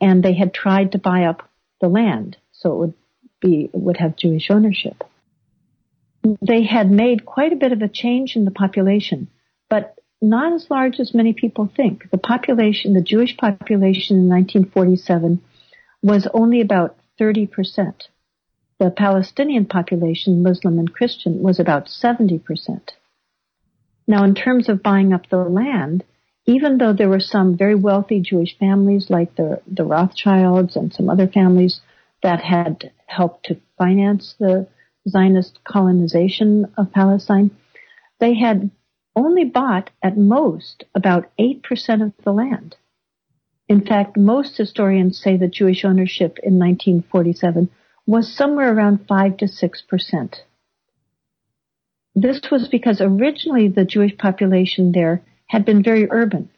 and 0.01 0.23
they 0.23 0.35
had 0.35 0.55
tried 0.55 0.93
to 0.93 0.99
buy 0.99 1.25
up 1.25 1.49
the 1.81 1.89
land 1.89 2.37
so 2.53 2.73
it 2.73 2.77
would 2.77 2.95
be, 3.45 3.71
would 3.73 3.99
have 3.99 4.17
Jewish 4.17 4.51
ownership. 4.51 5.05
They 6.41 6.65
had 6.65 6.91
made 6.91 7.27
quite 7.27 7.53
a 7.53 7.57
bit 7.57 7.73
of 7.73 7.83
a 7.83 7.89
change 7.89 8.35
in 8.35 8.45
the 8.45 8.51
population, 8.51 9.29
but 9.69 9.99
not 10.23 10.55
as 10.55 10.71
large 10.71 10.99
as 10.99 11.15
many 11.15 11.35
people 11.35 11.71
think. 11.77 12.11
The 12.11 12.19
population, 12.19 12.95
the 12.95 13.03
Jewish 13.03 13.37
population 13.37 14.17
in 14.17 14.29
1947 14.29 15.43
was 16.03 16.27
only 16.33 16.61
about 16.61 16.97
30%. 17.21 17.49
The 18.81 18.91
Palestinian 18.91 19.67
population, 19.67 20.43
Muslim 20.43 20.79
and 20.79 20.93
Christian, 20.93 21.43
was 21.43 21.61
about 21.61 21.87
70%. 21.87 22.41
Now, 24.07 24.25
in 24.25 24.35
terms 24.35 24.69
of 24.69 24.83
buying 24.83 25.13
up 25.13 25.29
the 25.29 25.37
land, 25.37 26.05
even 26.47 26.79
though 26.79 26.93
there 26.93 27.09
were 27.09 27.21
some 27.21 27.57
very 27.57 27.75
wealthy 27.75 28.21
Jewish 28.21 28.59
families 28.59 29.09
like 29.09 29.35
the, 29.37 29.61
the 29.67 29.85
Rothschilds 29.85 30.77
and 30.77 30.93
some 30.93 31.09
other 31.09 31.27
families 31.27 31.81
that 32.23 32.41
had 32.41 32.91
helped 33.17 33.47
to 33.47 33.61
finance 33.79 34.35
the 34.39 34.67
Zionist 35.09 35.59
colonization 35.65 36.67
of 36.77 36.93
Palestine, 36.93 37.51
they 38.21 38.35
had 38.35 38.71
only 39.17 39.45
bought 39.45 39.91
at 40.03 40.17
most 40.17 40.85
about 40.95 41.31
8% 41.39 41.63
of 42.03 42.13
the 42.25 42.33
land. 42.33 42.77
In 43.69 43.85
fact, 43.85 44.17
most 44.17 44.57
historians 44.57 45.19
say 45.19 45.37
that 45.37 45.53
Jewish 45.53 45.85
ownership 45.85 46.39
in 46.43 46.59
1947 46.59 47.71
was 48.07 48.37
somewhere 48.37 48.75
around 48.75 49.07
5 49.09 49.37
to 49.39 49.47
6%. 49.47 50.35
This 52.15 52.41
was 52.51 52.69
because 52.69 53.01
originally 53.01 53.69
the 53.69 53.85
Jewish 53.85 54.17
population 54.17 54.93
there 54.93 55.23
had 55.47 55.65
been 55.65 55.83
very 55.83 56.09
urban 56.11 56.51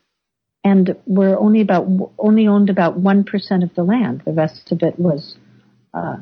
and 0.64 0.97
were 1.07 1.38
only 1.38 1.61
about 1.61 1.87
only 2.19 2.47
owned 2.49 2.71
about 2.71 3.01
1% 3.01 3.62
of 3.62 3.75
the 3.75 3.85
land. 3.85 4.23
The 4.25 4.33
rest 4.33 4.73
of 4.73 4.83
it 4.83 4.99
was 4.99 5.37
uh, 5.95 6.16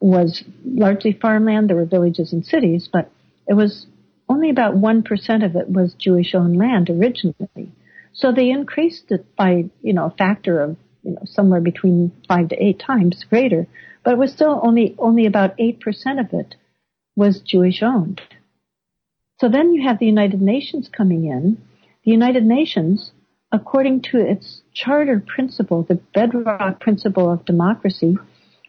was 0.00 0.42
largely 0.64 1.12
farmland. 1.12 1.68
There 1.68 1.76
were 1.76 1.84
villages 1.84 2.32
and 2.32 2.44
cities, 2.44 2.88
but 2.90 3.10
it 3.46 3.54
was 3.54 3.86
only 4.28 4.50
about 4.50 4.74
1% 4.74 5.44
of 5.44 5.56
it 5.56 5.68
was 5.68 5.94
Jewish 5.94 6.34
owned 6.34 6.56
land 6.56 6.88
originally. 6.88 7.72
So 8.12 8.32
they 8.32 8.50
increased 8.50 9.10
it 9.10 9.36
by, 9.36 9.64
you 9.82 9.92
know, 9.92 10.06
a 10.06 10.16
factor 10.16 10.60
of, 10.60 10.76
you 11.02 11.12
know, 11.12 11.22
somewhere 11.24 11.60
between 11.60 12.12
five 12.28 12.48
to 12.48 12.62
eight 12.62 12.78
times 12.78 13.24
greater, 13.28 13.66
but 14.04 14.14
it 14.14 14.18
was 14.18 14.32
still 14.32 14.60
only, 14.62 14.94
only 14.98 15.26
about 15.26 15.56
8% 15.58 15.78
of 16.20 16.32
it 16.32 16.54
was 17.16 17.40
Jewish 17.40 17.82
owned. 17.82 18.20
So 19.40 19.48
then 19.48 19.72
you 19.72 19.82
have 19.82 19.98
the 19.98 20.06
United 20.06 20.40
Nations 20.40 20.88
coming 20.88 21.24
in. 21.24 21.60
The 22.04 22.10
United 22.10 22.44
Nations, 22.44 23.12
according 23.52 24.02
to 24.02 24.18
its 24.18 24.62
charter 24.72 25.22
principle, 25.26 25.82
the 25.82 26.00
bedrock 26.14 26.80
principle 26.80 27.30
of 27.30 27.44
democracy, 27.44 28.16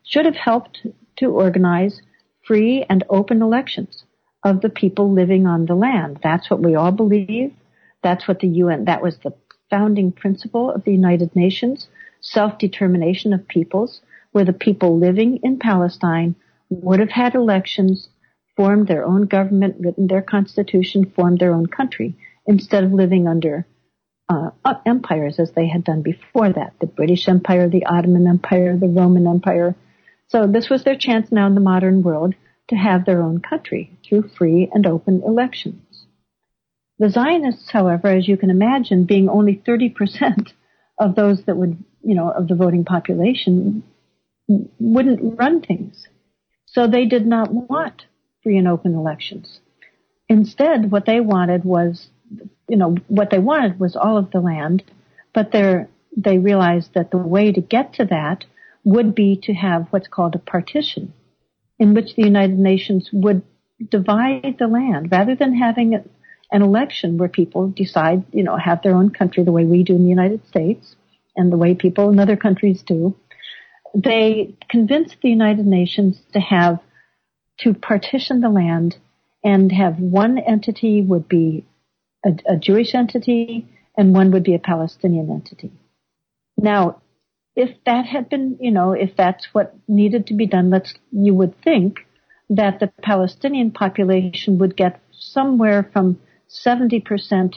should 0.04 0.26
have 0.26 0.36
helped 0.36 0.86
to 1.18 1.32
organize 1.32 2.02
free 2.46 2.86
and 2.90 3.04
open 3.10 3.42
elections 3.42 4.04
of 4.44 4.62
the 4.62 4.70
people 4.70 5.12
living 5.12 5.46
on 5.46 5.66
the 5.66 5.76
land. 5.76 6.20
That's 6.24 6.50
what 6.50 6.62
we 6.62 6.76
all 6.76 6.92
believe. 6.92 7.54
That's 8.04 8.28
what 8.28 8.40
the 8.40 8.48
UN, 8.48 8.86
that 8.86 9.04
was 9.04 9.18
the 9.18 9.34
founding 9.70 10.12
principle 10.12 10.72
of 10.72 10.84
the 10.84 10.92
United 10.92 11.36
Nations, 11.36 11.88
self-determination 12.20 13.34
of 13.34 13.48
peoples, 13.48 14.02
where 14.32 14.46
the 14.46 14.54
people 14.54 14.98
living 14.98 15.40
in 15.44 15.60
Palestine 15.60 16.36
would 16.70 17.00
have 17.00 17.10
had 17.10 17.36
elections, 17.36 18.10
formed 18.56 18.88
their 18.88 19.06
own 19.06 19.28
government, 19.28 19.76
written 19.80 20.08
their 20.08 20.22
constitution, 20.22 21.12
formed 21.16 21.40
their 21.40 21.54
own 21.54 21.68
country, 21.68 22.16
instead 22.48 22.84
of 22.84 22.92
living 22.92 23.28
under 23.28 23.66
uh, 24.30 24.50
empires 24.86 25.40
as 25.40 25.52
they 25.52 25.68
had 25.68 25.84
done 25.84 26.02
before 26.02 26.52
that. 26.52 26.74
The 26.80 26.88
British 26.88 27.28
Empire, 27.28 27.70
the 27.70 27.86
Ottoman 27.86 28.28
Empire, 28.28 28.78
the 28.78 28.88
Roman 28.88 29.28
Empire. 29.28 29.76
So 30.32 30.48
this 30.48 30.70
was 30.70 30.86
their 30.86 30.96
chance 30.96 31.30
now 31.30 31.46
in 31.48 31.56
the 31.56 31.62
modern 31.62 32.04
world 32.04 32.36
to 32.70 32.76
have 32.78 33.04
their 33.04 33.22
own 33.22 33.42
country 33.42 33.92
through 34.08 34.30
free 34.38 34.70
and 34.74 34.88
open 34.88 35.22
elections. 35.26 36.06
The 37.00 37.10
Zionists, 37.10 37.70
however, 37.70 38.08
as 38.08 38.30
you 38.30 38.38
can 38.38 38.50
imagine, 38.50 39.04
being 39.04 39.28
only 39.28 39.62
30% 39.68 40.54
of 40.98 41.16
those 41.16 41.44
that 41.48 41.58
would, 41.58 41.84
you 42.02 42.16
know, 42.16 42.30
of 42.30 42.48
the 42.48 42.56
voting 42.56 42.86
population, 42.86 43.84
wouldn't 44.48 45.38
run 45.38 45.60
things. 45.62 46.08
So 46.66 46.88
they 46.88 47.06
did 47.06 47.28
not 47.28 47.52
want 47.52 48.06
free 48.42 48.58
and 48.58 48.70
open 48.70 48.96
elections. 48.96 49.60
Instead, 50.30 50.92
what 50.92 51.06
they 51.06 51.20
wanted 51.20 51.66
was, 51.66 52.08
you 52.70 52.78
know, 52.78 52.96
what 53.10 53.32
they 53.32 53.40
wanted 53.40 53.82
was 53.82 53.98
all 53.98 54.18
of 54.18 54.32
the 54.32 54.40
land, 54.40 54.82
but 55.34 55.52
they 55.52 56.38
realized 56.38 56.94
that 56.94 57.12
the 57.12 57.18
way 57.18 57.52
to 57.52 57.60
get 57.60 57.96
to 57.96 58.06
that 58.06 58.46
would 58.84 59.14
be 59.14 59.40
to 59.44 59.54
have 59.54 59.88
what's 59.90 60.08
called 60.08 60.36
a 60.36 60.40
partition 60.40 61.14
in 61.80 61.94
which 61.94 62.16
the 62.16 62.24
United 62.24 62.58
Nations 62.58 63.10
would 63.12 63.44
divide 63.90 64.56
the 64.60 64.68
land 64.68 65.10
rather 65.12 65.36
than 65.36 65.56
having 65.56 65.96
an 66.52 66.62
election 66.62 67.18
where 67.18 67.30
people 67.30 67.70
decide, 67.70 68.24
you 68.32 68.44
know, 68.44 68.58
have 68.58 68.82
their 68.84 68.96
own 68.96 69.10
country 69.10 69.44
the 69.44 69.52
way 69.52 69.66
we 69.66 69.84
do 69.84 69.96
in 69.96 70.04
the 70.04 70.10
United 70.10 70.46
States 70.48 70.96
and 71.36 71.52
the 71.52 71.58
way 71.58 71.74
people 71.74 72.10
in 72.10 72.20
other 72.20 72.36
countries 72.36 72.84
do. 72.86 73.16
They 73.96 74.56
convinced 74.70 75.18
the 75.22 75.30
United 75.30 75.66
Nations 75.66 76.22
to 76.34 76.40
have, 76.40 76.80
to 77.60 77.74
partition 77.74 78.42
the 78.42 78.50
land 78.50 78.98
and 79.44 79.72
have 79.72 79.98
one 80.00 80.38
entity 80.38 81.02
would 81.02 81.28
be 81.28 81.66
a, 82.26 82.32
a 82.48 82.58
Jewish 82.58 82.94
entity 82.94 83.68
and 83.98 84.14
one 84.14 84.32
would 84.32 84.44
be 84.44 84.56
a 84.56 84.60
Palestinian 84.60 85.32
entity. 85.32 85.72
Now, 86.58 87.02
if 87.62 87.78
that 87.86 88.06
had 88.08 88.28
been, 88.28 88.58
you 88.60 88.72
know, 88.72 88.94
if 88.94 89.16
that's 89.16 89.46
what 89.54 89.76
needed 89.88 90.28
to 90.28 90.34
be 90.34 90.48
done, 90.48 90.72
let's, 90.72 90.96
you 91.12 91.34
would 91.36 91.54
think 91.62 92.00
that 92.50 92.80
the 92.80 92.88
Palestinian 93.04 93.70
population 93.70 94.58
would 94.58 94.76
get 94.76 95.00
somewhere 95.12 95.88
from 95.94 96.20
70% 96.50 97.56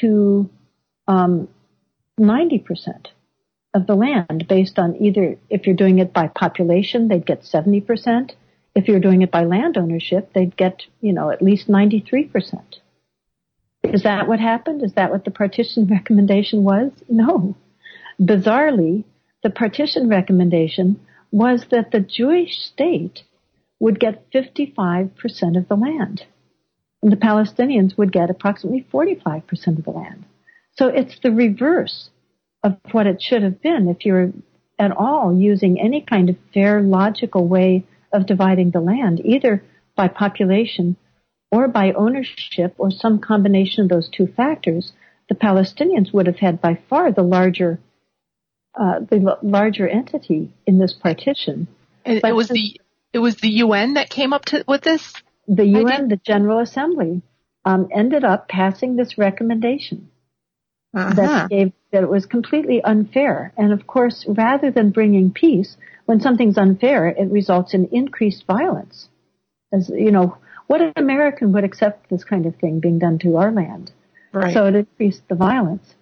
to 0.00 0.50
um, 1.06 1.48
90% 2.18 3.06
of 3.74 3.86
the 3.86 3.94
land 3.94 4.46
based 4.48 4.76
on 4.76 4.96
either, 4.96 5.36
if 5.48 5.66
you're 5.66 5.76
doing 5.76 6.00
it 6.00 6.12
by 6.12 6.26
population, 6.26 7.06
they'd 7.06 7.24
get 7.24 7.42
70%. 7.42 8.32
If 8.74 8.88
you're 8.88 9.00
doing 9.00 9.22
it 9.22 9.30
by 9.30 9.44
land 9.44 9.78
ownership, 9.78 10.32
they'd 10.34 10.56
get, 10.56 10.82
you 11.00 11.12
know, 11.12 11.30
at 11.30 11.42
least 11.42 11.68
93%. 11.68 12.30
Is 13.84 14.02
that 14.02 14.26
what 14.26 14.40
happened? 14.40 14.82
Is 14.82 14.94
that 14.94 15.12
what 15.12 15.24
the 15.24 15.30
partition 15.30 15.86
recommendation 15.90 16.64
was? 16.64 16.90
No. 17.08 17.56
Bizarrely, 18.20 19.04
the 19.42 19.50
partition 19.50 20.08
recommendation 20.08 21.00
was 21.30 21.66
that 21.70 21.90
the 21.90 22.00
Jewish 22.00 22.58
state 22.58 23.22
would 23.80 24.00
get 24.00 24.30
55% 24.32 25.56
of 25.56 25.68
the 25.68 25.76
land. 25.76 26.24
And 27.02 27.12
the 27.12 27.16
Palestinians 27.16 27.96
would 27.96 28.12
get 28.12 28.30
approximately 28.30 28.86
45% 28.92 29.78
of 29.78 29.84
the 29.84 29.90
land. 29.90 30.24
So 30.76 30.88
it's 30.88 31.18
the 31.20 31.30
reverse 31.30 32.10
of 32.64 32.76
what 32.90 33.06
it 33.06 33.22
should 33.22 33.42
have 33.42 33.62
been 33.62 33.88
if 33.88 34.04
you're 34.04 34.32
at 34.78 34.96
all 34.96 35.36
using 35.36 35.80
any 35.80 36.00
kind 36.00 36.28
of 36.28 36.36
fair, 36.52 36.80
logical 36.82 37.46
way 37.46 37.84
of 38.12 38.26
dividing 38.26 38.70
the 38.70 38.80
land, 38.80 39.20
either 39.24 39.62
by 39.96 40.08
population 40.08 40.96
or 41.50 41.68
by 41.68 41.92
ownership 41.92 42.74
or 42.78 42.90
some 42.90 43.18
combination 43.18 43.84
of 43.84 43.88
those 43.88 44.08
two 44.08 44.26
factors, 44.26 44.92
the 45.28 45.34
Palestinians 45.34 46.12
would 46.12 46.26
have 46.26 46.38
had 46.38 46.60
by 46.60 46.78
far 46.88 47.12
the 47.12 47.22
larger 47.22 47.78
uh, 48.78 49.00
the 49.00 49.38
larger 49.42 49.88
entity 49.88 50.52
in 50.66 50.78
this 50.78 50.92
partition. 50.92 51.68
And 52.04 52.20
it 52.24 52.34
was 52.34 52.48
the 52.48 52.80
it 53.12 53.18
was 53.18 53.36
the 53.36 53.48
UN 53.48 53.94
that 53.94 54.10
came 54.10 54.32
up 54.32 54.44
to, 54.46 54.64
with 54.68 54.82
this. 54.82 55.12
The 55.46 55.64
UN, 55.64 56.08
the 56.08 56.16
General 56.18 56.60
Assembly, 56.60 57.22
um, 57.64 57.88
ended 57.92 58.22
up 58.22 58.48
passing 58.48 58.96
this 58.96 59.16
recommendation 59.16 60.10
uh-huh. 60.94 61.14
that 61.14 61.50
gave 61.50 61.72
that 61.90 62.02
it 62.02 62.08
was 62.08 62.26
completely 62.26 62.82
unfair. 62.82 63.52
And 63.56 63.72
of 63.72 63.86
course, 63.86 64.26
rather 64.28 64.70
than 64.70 64.90
bringing 64.90 65.32
peace, 65.32 65.76
when 66.04 66.20
something's 66.20 66.58
unfair, 66.58 67.08
it 67.08 67.30
results 67.30 67.74
in 67.74 67.88
increased 67.92 68.44
violence. 68.46 69.08
As 69.72 69.88
you 69.88 70.10
know, 70.10 70.36
what 70.66 70.82
an 70.82 70.92
American 70.96 71.52
would 71.52 71.64
accept 71.64 72.10
this 72.10 72.24
kind 72.24 72.46
of 72.46 72.56
thing 72.56 72.80
being 72.80 72.98
done 72.98 73.18
to 73.20 73.36
our 73.36 73.50
land? 73.50 73.90
Right. 74.32 74.52
So 74.52 74.66
it 74.66 74.74
increased 74.74 75.22
the 75.28 75.34
violence. 75.34 75.94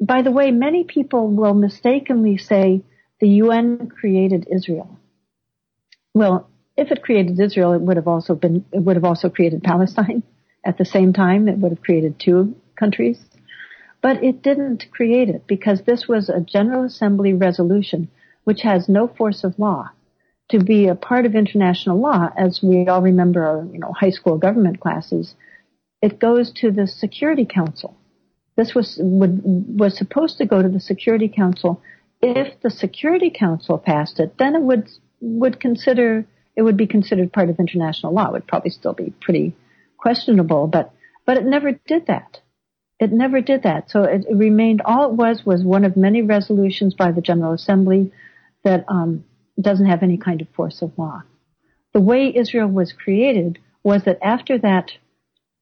By 0.00 0.22
the 0.22 0.30
way, 0.30 0.50
many 0.50 0.84
people 0.84 1.28
will 1.28 1.52
mistakenly 1.52 2.38
say 2.38 2.82
the 3.20 3.28
UN 3.28 3.88
created 3.88 4.48
Israel. 4.50 4.98
Well, 6.14 6.48
if 6.76 6.90
it 6.90 7.02
created 7.02 7.38
Israel, 7.38 7.74
it 7.74 7.82
would 7.82 7.96
have 7.96 8.08
also 8.08 8.34
been, 8.34 8.64
it 8.72 8.82
would 8.82 8.96
have 8.96 9.04
also 9.04 9.28
created 9.28 9.62
Palestine 9.62 10.22
at 10.64 10.78
the 10.78 10.86
same 10.86 11.12
time. 11.12 11.48
It 11.48 11.58
would 11.58 11.72
have 11.72 11.82
created 11.82 12.18
two 12.18 12.56
countries. 12.76 13.18
But 14.00 14.24
it 14.24 14.42
didn't 14.42 14.90
create 14.90 15.28
it 15.28 15.46
because 15.46 15.82
this 15.82 16.08
was 16.08 16.30
a 16.30 16.40
General 16.40 16.84
Assembly 16.84 17.34
resolution 17.34 18.08
which 18.44 18.62
has 18.62 18.88
no 18.88 19.06
force 19.06 19.44
of 19.44 19.58
law. 19.58 19.90
To 20.48 20.58
be 20.58 20.88
a 20.88 20.94
part 20.94 21.26
of 21.26 21.34
international 21.34 22.00
law, 22.00 22.30
as 22.36 22.60
we 22.62 22.88
all 22.88 23.02
remember 23.02 23.44
our, 23.44 23.64
you 23.70 23.78
know, 23.78 23.92
high 23.92 24.10
school 24.10 24.38
government 24.38 24.80
classes, 24.80 25.34
it 26.00 26.18
goes 26.18 26.50
to 26.52 26.70
the 26.70 26.86
Security 26.86 27.44
Council. 27.44 27.99
This 28.60 28.74
was 28.74 28.98
would, 29.00 29.40
was 29.42 29.96
supposed 29.96 30.36
to 30.36 30.44
go 30.44 30.60
to 30.60 30.68
the 30.68 30.80
Security 30.80 31.28
Council. 31.28 31.80
If 32.20 32.60
the 32.60 32.68
Security 32.68 33.30
Council 33.30 33.78
passed 33.78 34.20
it, 34.20 34.36
then 34.36 34.54
it 34.54 34.60
would 34.60 34.90
would 35.22 35.60
consider 35.60 36.26
it 36.56 36.60
would 36.60 36.76
be 36.76 36.86
considered 36.86 37.32
part 37.32 37.48
of 37.48 37.58
international 37.58 38.12
law. 38.12 38.26
It 38.26 38.32
would 38.32 38.46
probably 38.46 38.68
still 38.70 38.92
be 38.92 39.14
pretty 39.22 39.56
questionable, 39.96 40.66
but 40.66 40.92
but 41.24 41.38
it 41.38 41.46
never 41.46 41.72
did 41.72 42.06
that. 42.08 42.40
It 42.98 43.12
never 43.12 43.40
did 43.40 43.62
that. 43.62 43.90
So 43.90 44.02
it, 44.02 44.26
it 44.28 44.36
remained 44.36 44.82
all 44.84 45.08
it 45.08 45.14
was 45.14 45.42
was 45.46 45.64
one 45.64 45.86
of 45.86 45.96
many 45.96 46.20
resolutions 46.20 46.92
by 46.92 47.12
the 47.12 47.22
General 47.22 47.54
Assembly 47.54 48.12
that 48.62 48.84
um, 48.88 49.24
doesn't 49.58 49.86
have 49.86 50.02
any 50.02 50.18
kind 50.18 50.42
of 50.42 50.48
force 50.50 50.82
of 50.82 50.92
law. 50.98 51.22
the 51.94 52.00
way 52.02 52.30
Israel 52.42 52.68
was 52.68 52.92
created 52.92 53.58
was 53.82 54.04
that 54.04 54.18
after 54.22 54.58
that 54.58 54.92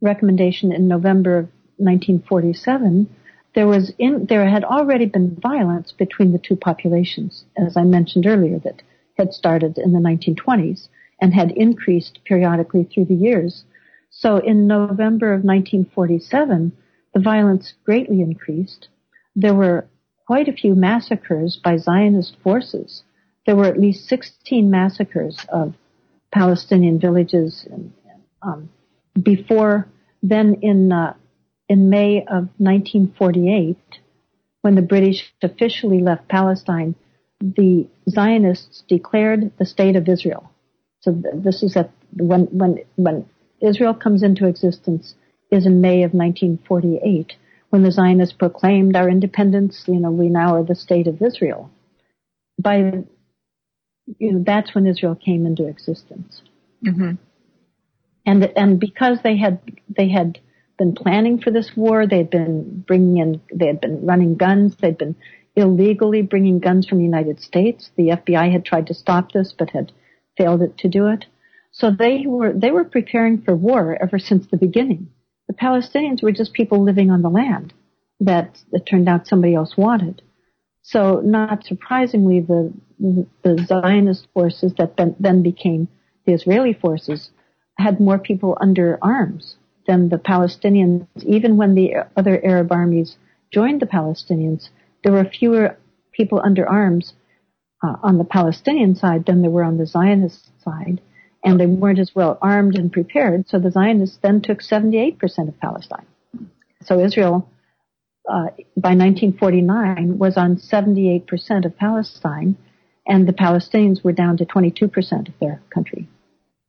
recommendation 0.01 0.73
in 0.73 0.89
November 0.89 1.49
1947, 1.79 3.09
there 3.55 3.67
was 3.67 3.93
in, 3.99 4.27
there 4.27 4.49
had 4.49 4.65
already 4.65 5.07
been 5.07 5.37
violence 5.41 5.93
between 5.93 6.33
the 6.33 6.39
two 6.39 6.57
populations, 6.57 7.45
as 7.57 7.77
I 7.77 7.85
mentioned 7.85 8.27
earlier, 8.27 8.59
that 8.61 8.83
had 9.17 9.33
started 9.33 9.79
in 9.79 9.93
the 9.93 9.99
1920s 9.99 10.89
and 11.21 11.35
had 11.35 11.51
increased 11.53 12.21
periodically 12.25 12.85
through 12.85 13.07
the 13.07 13.15
years. 13.15 13.65
So 14.11 14.39
in 14.39 14.67
November 14.67 15.33
of 15.33 15.43
1947, 15.45 16.73
the 17.15 17.21
violence 17.21 17.75
greatly 17.85 18.21
increased. 18.21 18.89
There 19.35 19.55
were 19.55 19.87
quite 20.27 20.49
a 20.49 20.53
few 20.53 20.75
massacres 20.75 21.59
by 21.63 21.79
Zionist 21.79 22.37
forces. 22.43 23.03
There 23.47 23.57
were 23.57 23.65
at 23.65 23.81
least 23.81 24.09
16 24.09 24.71
massacres 24.71 25.39
of 25.49 25.75
Palestinian 26.33 27.01
villages 27.01 27.67
and, 27.71 27.93
um, 28.43 28.69
before 29.23 29.89
then 30.23 30.59
in 30.63 30.93
uh, 30.93 31.15
in 31.69 31.91
May 31.91 32.21
of 32.23 32.49
1948, 32.59 33.77
when 34.63 34.75
the 34.75 34.83
British 34.83 35.33
officially 35.43 36.01
left 36.01 36.29
Palestine, 36.29 36.95
the 37.41 37.87
Zionists 38.09 38.83
declared 38.89 39.53
the 39.59 39.67
state 39.67 39.97
of 39.97 40.09
Israel. 40.09 40.51
So 41.01 41.13
this 41.13 41.63
is 41.63 41.77
at 41.77 41.91
when 42.17 42.47
when 42.47 42.79
when 42.97 43.27
Israel 43.61 43.95
comes 43.95 44.23
into 44.23 44.47
existence 44.47 45.15
is 45.51 45.67
in 45.67 45.81
May 45.81 46.03
of 46.03 46.13
1948 46.13 47.35
when 47.71 47.83
the 47.83 47.93
Zionists 47.93 48.35
proclaimed 48.35 48.97
our 48.97 49.09
independence. 49.09 49.85
You 49.87 50.01
know, 50.01 50.11
we 50.11 50.29
now 50.29 50.57
are 50.57 50.65
the 50.65 50.75
state 50.75 51.07
of 51.07 51.23
Israel. 51.23 51.71
By 52.61 53.05
you 54.19 54.33
know, 54.33 54.43
that's 54.45 54.75
when 54.75 54.87
Israel 54.87 55.15
came 55.15 55.47
into 55.47 55.67
existence. 55.67 56.43
Mm-hmm. 56.85 57.13
And 58.27 58.45
and 58.57 58.81
because 58.81 59.19
they 59.23 59.37
had 59.37 59.61
they 59.89 60.09
had 60.09 60.39
been 60.79 60.95
planning 60.95 61.41
for 61.41 61.51
this 61.51 61.73
war, 61.77 62.07
they 62.07 62.19
had 62.19 62.31
been 62.31 62.85
bringing 62.87 63.19
in, 63.19 63.41
they 63.53 63.67
had 63.67 63.81
been 63.81 64.07
running 64.07 64.37
guns, 64.37 64.77
they'd 64.81 64.97
been 64.97 65.17
illegally 65.57 66.23
bringing 66.23 66.61
guns 66.61 66.87
from 66.87 66.99
the 66.99 67.05
United 67.05 67.41
States. 67.41 67.91
The 67.97 68.11
FBI 68.11 68.51
had 68.51 68.65
tried 68.65 68.87
to 68.87 68.95
stop 68.95 69.33
this, 69.33 69.53
but 69.57 69.71
had 69.71 69.93
failed 70.37 70.63
it 70.63 70.79
to 70.79 70.89
do 70.89 71.09
it. 71.09 71.27
So 71.73 71.91
they 71.91 72.25
were 72.27 72.53
they 72.53 72.71
were 72.71 72.85
preparing 72.85 73.43
for 73.43 73.55
war 73.55 73.99
ever 74.01 74.19
since 74.19 74.47
the 74.47 74.57
beginning. 74.57 75.09
The 75.49 75.55
Palestinians 75.55 76.23
were 76.23 76.33
just 76.33 76.53
people 76.53 76.83
living 76.83 77.11
on 77.11 77.23
the 77.23 77.29
land 77.29 77.75
that 78.21 78.59
it 78.73 78.87
turned 78.87 79.09
out 79.09 79.27
somebody 79.27 79.55
else 79.55 79.77
wanted. 79.77 80.23
So 80.83 81.21
not 81.21 81.65
surprisingly, 81.65 82.41
the 82.41 82.73
the, 82.99 83.65
Zionist 83.67 84.27
forces 84.35 84.73
that 84.79 84.97
then, 84.97 85.15
then 85.21 85.43
became 85.43 85.89
the 86.27 86.33
Israeli 86.33 86.73
forces 86.73 87.31
had 87.77 88.01
more 88.01 88.19
people 88.19 88.59
under 88.61 88.99
arms 89.01 89.57
than 89.89 90.11
the 90.11 90.19
Palestinians. 90.19 91.09
Even 91.27 91.57
when 91.57 91.75
the 91.75 91.95
other 92.17 92.41
Arab 92.45 92.71
armies 92.71 93.17
joined 93.53 93.83
the 93.83 93.87
Palestinians, 93.87 94.69
there 95.03 95.13
were 95.13 95.25
fewer 95.25 95.77
people 96.13 96.41
under 96.45 96.69
arms 96.69 97.15
uh, 97.83 97.97
on 98.03 98.19
the 98.19 98.25
Palestinian 98.25 98.95
side 98.95 99.27
than 99.27 99.43
there 99.43 99.51
were 99.51 99.65
on 99.65 99.79
the 99.79 99.87
Zionist 99.87 100.51
side 100.63 101.01
and 101.45 101.59
they 101.59 101.67
weren't 101.67 101.99
as 101.99 102.15
well 102.15 102.39
armed 102.43 102.77
and 102.77 102.93
prepared. 102.93 103.49
So 103.49 103.59
the 103.59 103.71
Zionists 103.71 104.19
then 104.23 104.41
took 104.41 104.61
78% 104.61 105.49
of 105.49 105.59
Palestine. 105.61 106.07
So 106.83 107.01
Israel, 107.01 107.49
uh, 108.29 108.51
by 108.77 108.95
1949, 108.95 110.19
was 110.19 110.37
on 110.37 110.57
78% 110.57 111.65
of 111.65 111.77
Palestine, 111.77 112.57
and 113.07 113.27
the 113.27 113.33
Palestinians 113.33 114.03
were 114.03 114.13
down 114.13 114.37
to 114.39 114.45
22% 114.45 115.29
of 115.29 115.35
their 115.41 115.63
country. 115.73 116.09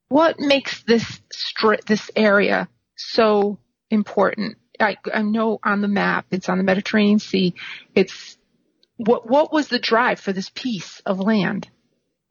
What 0.10 0.40
makes 0.40 0.84
this 0.84 1.22
stri- 1.34 1.84
this 1.86 2.10
area 2.16 2.68
so 3.02 3.60
important? 3.90 4.58
I, 4.80 4.98
I 5.14 5.22
know 5.22 5.60
on 5.64 5.82
the 5.82 5.88
map 5.88 6.28
it's 6.32 6.50
on 6.50 6.58
the 6.58 6.64
Mediterranean 6.64 7.20
Sea. 7.20 7.54
It's 7.96 8.38
what 8.98 9.30
what 9.30 9.52
was 9.52 9.68
the 9.68 9.80
drive 9.80 10.20
for 10.20 10.34
this 10.34 10.50
piece 10.54 11.02
of 11.06 11.20
land? 11.20 11.70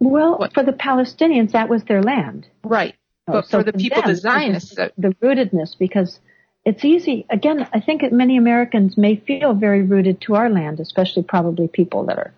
Well, 0.00 0.38
what? 0.38 0.54
for 0.54 0.62
the 0.62 0.72
Palestinians, 0.72 1.52
that 1.52 1.68
was 1.68 1.84
their 1.84 2.02
land. 2.02 2.46
Right. 2.62 2.94
Oh, 3.26 3.32
but 3.32 3.46
so 3.46 3.58
for 3.58 3.64
the 3.64 3.72
people, 3.72 4.02
them, 4.02 4.12
the 4.12 4.16
Zionists, 4.16 4.74
the, 4.74 4.92
the 4.96 5.08
rootedness, 5.22 5.76
because 5.78 6.18
it's 6.64 6.84
easy. 6.84 7.26
Again, 7.30 7.66
I 7.72 7.80
think 7.80 8.02
many 8.12 8.36
Americans 8.36 8.96
may 8.96 9.16
feel 9.16 9.54
very 9.54 9.82
rooted 9.82 10.20
to 10.22 10.36
our 10.36 10.48
land, 10.48 10.80
especially 10.80 11.22
probably 11.22 11.68
people 11.68 12.06
that 12.06 12.18
are 12.18 12.32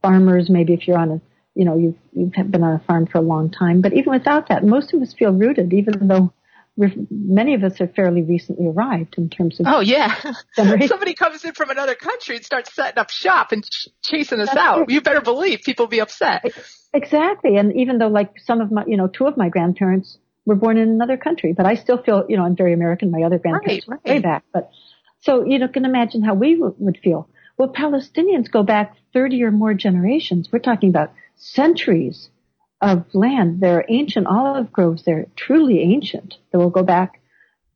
farmers. 0.00 0.48
Maybe 0.48 0.72
if 0.72 0.88
you're 0.88 0.98
on 0.98 1.10
a, 1.10 1.20
you 1.54 1.64
know, 1.64 1.76
you've, 1.76 1.96
you've 2.12 2.32
been 2.50 2.62
on 2.64 2.74
a 2.74 2.84
farm 2.86 3.06
for 3.06 3.18
a 3.18 3.22
long 3.22 3.50
time. 3.50 3.82
But 3.82 3.92
even 3.92 4.12
without 4.12 4.48
that, 4.48 4.64
most 4.64 4.94
of 4.94 5.02
us 5.02 5.12
feel 5.12 5.32
rooted, 5.32 5.72
even 5.72 6.08
though 6.08 6.32
many 6.76 7.54
of 7.54 7.64
us 7.64 7.78
have 7.78 7.94
fairly 7.94 8.22
recently 8.22 8.66
arrived 8.66 9.16
in 9.18 9.28
terms 9.28 9.60
of. 9.60 9.66
Oh 9.68 9.80
yeah, 9.80 10.14
somebody 10.54 11.14
comes 11.14 11.44
in 11.44 11.52
from 11.52 11.70
another 11.70 11.94
country 11.94 12.36
and 12.36 12.44
starts 12.44 12.74
setting 12.74 12.98
up 12.98 13.10
shop 13.10 13.52
and 13.52 13.64
ch- 13.64 13.88
chasing 14.02 14.40
us 14.40 14.54
out. 14.56 14.90
You 14.90 15.00
better 15.00 15.20
believe 15.20 15.60
people 15.64 15.86
will 15.86 15.90
be 15.90 16.00
upset. 16.00 16.44
Exactly, 16.94 17.56
and 17.56 17.76
even 17.76 17.98
though 17.98 18.08
like 18.08 18.38
some 18.38 18.60
of 18.60 18.70
my, 18.72 18.84
you 18.86 18.96
know, 18.96 19.06
two 19.06 19.26
of 19.26 19.36
my 19.36 19.48
grandparents 19.48 20.18
were 20.46 20.54
born 20.54 20.78
in 20.78 20.88
another 20.88 21.16
country, 21.16 21.52
but 21.52 21.66
I 21.66 21.74
still 21.74 22.02
feel, 22.02 22.24
you 22.28 22.36
know, 22.36 22.44
I'm 22.44 22.56
very 22.56 22.72
American. 22.72 23.10
My 23.10 23.22
other 23.22 23.38
grandparents 23.38 23.86
right, 23.88 24.00
right. 24.04 24.14
way 24.14 24.20
back, 24.20 24.44
but 24.52 24.70
so 25.20 25.44
you 25.44 25.58
know, 25.58 25.68
can 25.68 25.84
imagine 25.84 26.22
how 26.22 26.34
we 26.34 26.54
w- 26.54 26.74
would 26.78 26.98
feel. 27.02 27.28
Well, 27.58 27.68
Palestinians 27.68 28.50
go 28.50 28.62
back 28.62 28.96
30 29.12 29.42
or 29.44 29.50
more 29.50 29.74
generations. 29.74 30.48
We're 30.50 30.58
talking 30.58 30.88
about 30.88 31.12
centuries 31.36 32.30
of 32.82 33.06
land. 33.14 33.60
There 33.60 33.78
are 33.78 33.84
ancient 33.88 34.26
olive 34.26 34.72
groves. 34.72 35.04
They're 35.04 35.26
truly 35.36 35.80
ancient. 35.80 36.34
They 36.50 36.58
will 36.58 36.70
go 36.70 36.82
back 36.82 37.20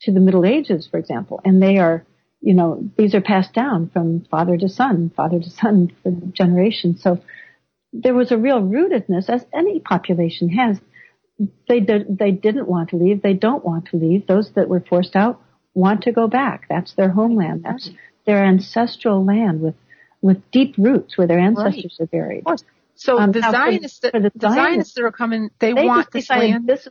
to 0.03 0.13
the 0.13 0.21
Middle 0.21 0.45
Ages, 0.45 0.89
for 0.91 0.99
example, 0.99 1.41
and 1.45 1.63
they 1.63 1.79
are, 1.79 2.05
you 2.43 2.53
know, 2.53 2.91
these 2.99 3.15
are 3.15 3.23
passed 3.23 3.55
down 3.55 3.89
from 3.89 4.27
father 4.31 4.59
to 4.59 4.69
son, 4.69 5.11
father 5.17 5.39
to 5.39 5.49
son 5.49 5.93
for 6.03 6.13
generations. 6.33 7.03
So 7.03 7.23
there 7.93 8.15
was 8.15 8.31
a 8.31 8.37
real 8.37 8.61
rootedness, 8.61 9.31
as 9.31 9.47
any 9.55 9.81
population 9.81 10.51
has. 10.51 10.79
They 11.69 11.81
did, 11.81 12.19
they 12.19 12.33
didn't 12.33 12.69
want 12.69 12.91
to 12.91 12.97
leave. 12.97 13.23
They 13.23 13.35
don't 13.35 13.65
want 13.65 13.87
to 13.89 13.97
leave. 13.97 14.27
Those 14.27 14.51
that 14.55 14.69
were 14.69 14.81
forced 14.81 15.17
out 15.17 15.41
want 15.73 16.03
to 16.03 16.13
go 16.13 16.27
back. 16.27 16.67
That's 16.69 16.95
their 16.95 17.11
homeland. 17.11 17.63
That's 17.63 17.91
their 18.27 18.45
ancestral 18.45 19.25
land 19.25 19.61
with 19.61 19.77
with 20.23 20.51
deep 20.51 20.75
roots 20.79 21.17
where 21.17 21.27
their 21.27 21.39
ancestors 21.39 21.97
right. 22.01 22.05
are 22.05 22.09
buried. 22.09 22.43
So 22.97 23.19
um, 23.19 23.33
the 23.33 23.41
Zionists, 23.41 24.01
the, 24.01 24.11
the, 24.11 24.33
the 24.35 24.51
Zionists 24.55 24.95
that 24.95 25.05
are 25.05 25.13
coming, 25.13 25.51
they, 25.59 25.73
they 25.73 25.85
want 25.85 26.11
this 26.11 26.31
land. 26.31 26.67
This, 26.67 26.89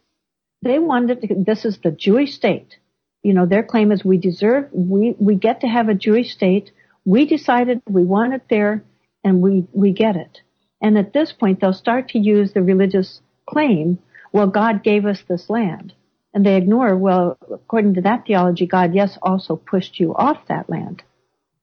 they 0.61 0.79
wanted 0.79 1.21
to, 1.21 1.35
this 1.45 1.65
is 1.65 1.79
the 1.83 1.91
Jewish 1.91 2.33
state. 2.33 2.77
You 3.23 3.33
know, 3.33 3.45
their 3.45 3.63
claim 3.63 3.91
is 3.91 4.05
we 4.05 4.17
deserve, 4.17 4.69
we, 4.71 5.15
we 5.19 5.35
get 5.35 5.61
to 5.61 5.67
have 5.67 5.89
a 5.89 5.95
Jewish 5.95 6.31
state. 6.31 6.71
We 7.05 7.25
decided 7.25 7.81
we 7.87 8.05
want 8.05 8.33
it 8.33 8.43
there 8.49 8.83
and 9.23 9.41
we, 9.41 9.67
we 9.73 9.93
get 9.93 10.15
it. 10.15 10.41
And 10.81 10.97
at 10.97 11.13
this 11.13 11.31
point, 11.31 11.59
they'll 11.59 11.73
start 11.73 12.09
to 12.09 12.19
use 12.19 12.53
the 12.53 12.61
religious 12.61 13.21
claim, 13.47 13.99
well, 14.31 14.47
God 14.47 14.83
gave 14.83 15.05
us 15.05 15.23
this 15.27 15.49
land. 15.49 15.93
And 16.33 16.45
they 16.45 16.57
ignore, 16.57 16.95
well, 16.97 17.37
according 17.51 17.95
to 17.95 18.01
that 18.01 18.25
theology, 18.27 18.67
God, 18.67 18.93
yes, 18.93 19.17
also 19.21 19.55
pushed 19.55 19.99
you 19.99 20.13
off 20.13 20.47
that 20.47 20.69
land. 20.69 21.01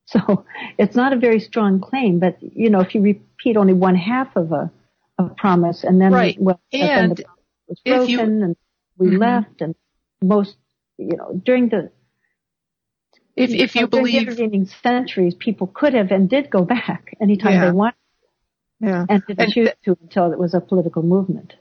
So 0.06 0.44
it's 0.78 0.96
not 0.96 1.12
a 1.12 1.18
very 1.18 1.40
strong 1.40 1.80
claim, 1.80 2.18
but 2.18 2.38
you 2.40 2.70
know, 2.70 2.80
if 2.80 2.94
you 2.94 3.00
repeat 3.00 3.56
only 3.56 3.74
one 3.74 3.96
half 3.96 4.36
of 4.36 4.52
a, 4.52 4.70
a 5.18 5.24
promise 5.28 5.84
and 5.84 6.00
then, 6.00 6.12
right. 6.12 6.36
well, 6.40 6.60
and 6.72 7.16
the 7.16 7.24
was 7.72 7.80
broken 7.84 8.08
you, 8.08 8.20
and 8.20 8.56
we 8.98 9.08
mm-hmm. 9.08 9.16
left 9.16 9.60
and 9.60 9.74
most, 10.22 10.56
you 10.98 11.16
know, 11.16 11.40
during 11.44 11.68
the, 11.68 11.90
if, 13.34 13.50
if 13.50 13.74
you 13.74 13.86
believe 13.86 14.26
the 14.26 14.32
intervening 14.32 14.66
centuries, 14.82 15.34
people 15.34 15.66
could 15.66 15.94
have 15.94 16.10
and 16.10 16.28
did 16.28 16.50
go 16.50 16.64
back 16.64 17.16
anytime 17.20 17.54
yeah. 17.54 17.64
they 17.66 17.70
wanted. 17.72 17.96
Yeah. 18.80 19.06
And 19.08 19.22
didn't 19.26 19.40
and 19.40 19.52
choose 19.52 19.68
th- 19.68 19.78
to 19.84 19.96
until 20.02 20.32
it 20.32 20.38
was 20.38 20.54
a 20.54 20.60
political 20.60 21.02
movement. 21.02 21.54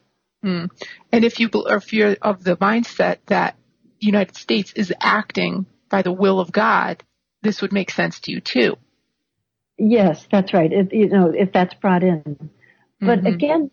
Mm. 0.43 0.71
And 1.11 1.23
if 1.23 1.39
you, 1.39 1.49
or 1.53 1.75
if 1.75 1.93
you're 1.93 2.17
of 2.21 2.43
the 2.43 2.57
mindset 2.57 3.17
that 3.27 3.55
United 3.99 4.35
States 4.35 4.73
is 4.75 4.91
acting 4.99 5.67
by 5.87 6.01
the 6.01 6.11
will 6.11 6.39
of 6.39 6.51
God, 6.51 7.03
this 7.41 7.61
would 7.61 7.73
make 7.73 7.91
sense 7.91 8.19
to 8.21 8.31
you 8.31 8.41
too. 8.41 8.77
Yes, 9.77 10.27
that's 10.31 10.53
right. 10.53 10.71
If, 10.71 10.93
you 10.93 11.09
know, 11.09 11.33
if 11.35 11.51
that's 11.51 11.73
brought 11.75 12.03
in. 12.03 12.49
But 12.99 13.19
mm-hmm. 13.19 13.27
again, 13.27 13.71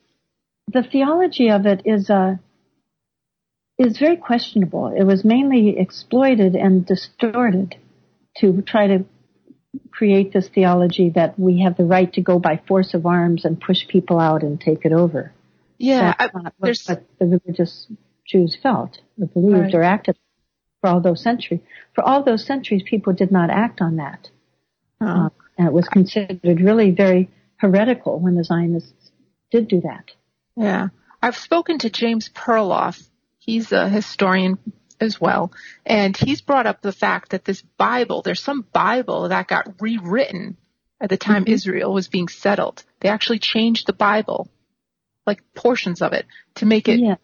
the 0.72 0.82
theology 0.82 1.50
of 1.50 1.66
it 1.66 1.82
is, 1.84 2.08
uh, 2.08 2.36
is 3.78 3.98
very 3.98 4.16
questionable. 4.16 4.94
It 4.96 5.04
was 5.04 5.24
mainly 5.24 5.78
exploited 5.78 6.54
and 6.54 6.86
distorted 6.86 7.76
to 8.38 8.62
try 8.62 8.86
to 8.86 9.04
create 9.90 10.32
this 10.32 10.48
theology 10.48 11.10
that 11.10 11.38
we 11.38 11.60
have 11.62 11.76
the 11.76 11.84
right 11.84 12.12
to 12.14 12.22
go 12.22 12.38
by 12.38 12.60
force 12.66 12.94
of 12.94 13.04
arms 13.04 13.44
and 13.44 13.60
push 13.60 13.86
people 13.86 14.18
out 14.18 14.42
and 14.42 14.60
take 14.60 14.84
it 14.84 14.92
over. 14.92 15.32
Yeah, 15.76 16.14
That's 16.18 16.34
I, 16.34 16.38
what, 16.58 16.78
what 16.86 17.04
the 17.18 17.26
religious 17.26 17.86
Jews 18.26 18.56
felt 18.60 18.98
or 19.20 19.26
believed 19.26 19.74
right. 19.74 19.74
or 19.74 19.82
acted 19.82 20.16
for 20.80 20.90
all 20.90 21.00
those 21.00 21.22
centuries. 21.22 21.60
For 21.94 22.02
all 22.02 22.22
those 22.22 22.44
centuries, 22.44 22.82
people 22.84 23.12
did 23.12 23.32
not 23.32 23.50
act 23.50 23.80
on 23.80 23.96
that. 23.96 24.28
Uh, 25.00 25.30
and 25.56 25.66
it 25.66 25.72
was 25.72 25.88
considered 25.88 26.60
really 26.60 26.90
very 26.90 27.30
heretical 27.56 28.18
when 28.18 28.34
the 28.34 28.44
Zionists 28.44 29.10
did 29.50 29.68
do 29.68 29.80
that. 29.82 30.10
Yeah. 30.56 30.88
I've 31.22 31.36
spoken 31.36 31.78
to 31.80 31.90
James 31.90 32.28
Perloff. 32.28 33.02
He's 33.38 33.72
a 33.72 33.88
historian 33.88 34.58
as 35.00 35.20
well, 35.20 35.52
and 35.86 36.16
he's 36.16 36.40
brought 36.40 36.66
up 36.66 36.82
the 36.82 36.92
fact 36.92 37.30
that 37.30 37.44
this 37.44 37.62
Bible, 37.76 38.22
there's 38.22 38.42
some 38.42 38.66
Bible 38.72 39.28
that 39.28 39.46
got 39.46 39.80
rewritten 39.80 40.56
at 41.00 41.08
the 41.08 41.16
time 41.16 41.44
mm-hmm. 41.44 41.54
Israel 41.54 41.92
was 41.92 42.08
being 42.08 42.28
settled. 42.28 42.84
They 43.00 43.08
actually 43.08 43.38
changed 43.38 43.86
the 43.86 43.92
Bible, 43.92 44.48
like 45.26 45.42
portions 45.54 46.02
of 46.02 46.12
it, 46.12 46.26
to 46.56 46.66
make 46.66 46.88
it. 46.88 47.00
Yeah. 47.00 47.16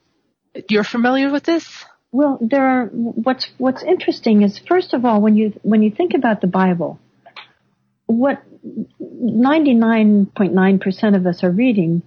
You're 0.68 0.84
familiar 0.84 1.30
with 1.30 1.42
this? 1.42 1.84
Well, 2.14 2.38
there 2.40 2.64
are. 2.64 2.86
What's 2.92 3.50
What's 3.58 3.82
interesting 3.82 4.42
is, 4.42 4.56
first 4.56 4.94
of 4.94 5.04
all, 5.04 5.20
when 5.20 5.36
you 5.36 5.52
when 5.62 5.82
you 5.82 5.90
think 5.90 6.14
about 6.14 6.40
the 6.40 6.46
Bible, 6.46 7.00
what 8.06 8.40
99.9% 8.64 11.16
of 11.16 11.26
us 11.26 11.42
are 11.42 11.50
reading 11.50 12.02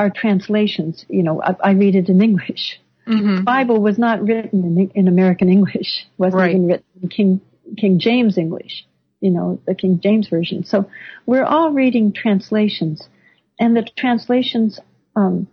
are 0.00 0.10
translations. 0.10 1.06
You 1.08 1.22
know, 1.22 1.40
I, 1.40 1.54
I 1.62 1.70
read 1.74 1.94
it 1.94 2.08
in 2.08 2.22
English. 2.22 2.80
Mm-hmm. 3.06 3.36
The 3.36 3.42
Bible 3.42 3.80
was 3.80 3.98
not 3.98 4.20
written 4.20 4.64
in, 4.64 4.90
in 4.96 5.06
American 5.06 5.48
English. 5.48 6.06
It 6.06 6.18
wasn't 6.18 6.40
right. 6.40 6.50
even 6.50 6.66
written 6.66 6.84
in 7.00 7.08
King 7.08 7.40
King 7.78 8.00
James 8.00 8.38
English. 8.38 8.84
You 9.20 9.30
know, 9.30 9.60
the 9.64 9.76
King 9.76 10.00
James 10.02 10.26
version. 10.26 10.64
So 10.64 10.90
we're 11.24 11.44
all 11.44 11.70
reading 11.70 12.12
translations, 12.12 13.08
and 13.60 13.76
the 13.76 13.86
translations. 13.96 14.80
Um, 15.14 15.46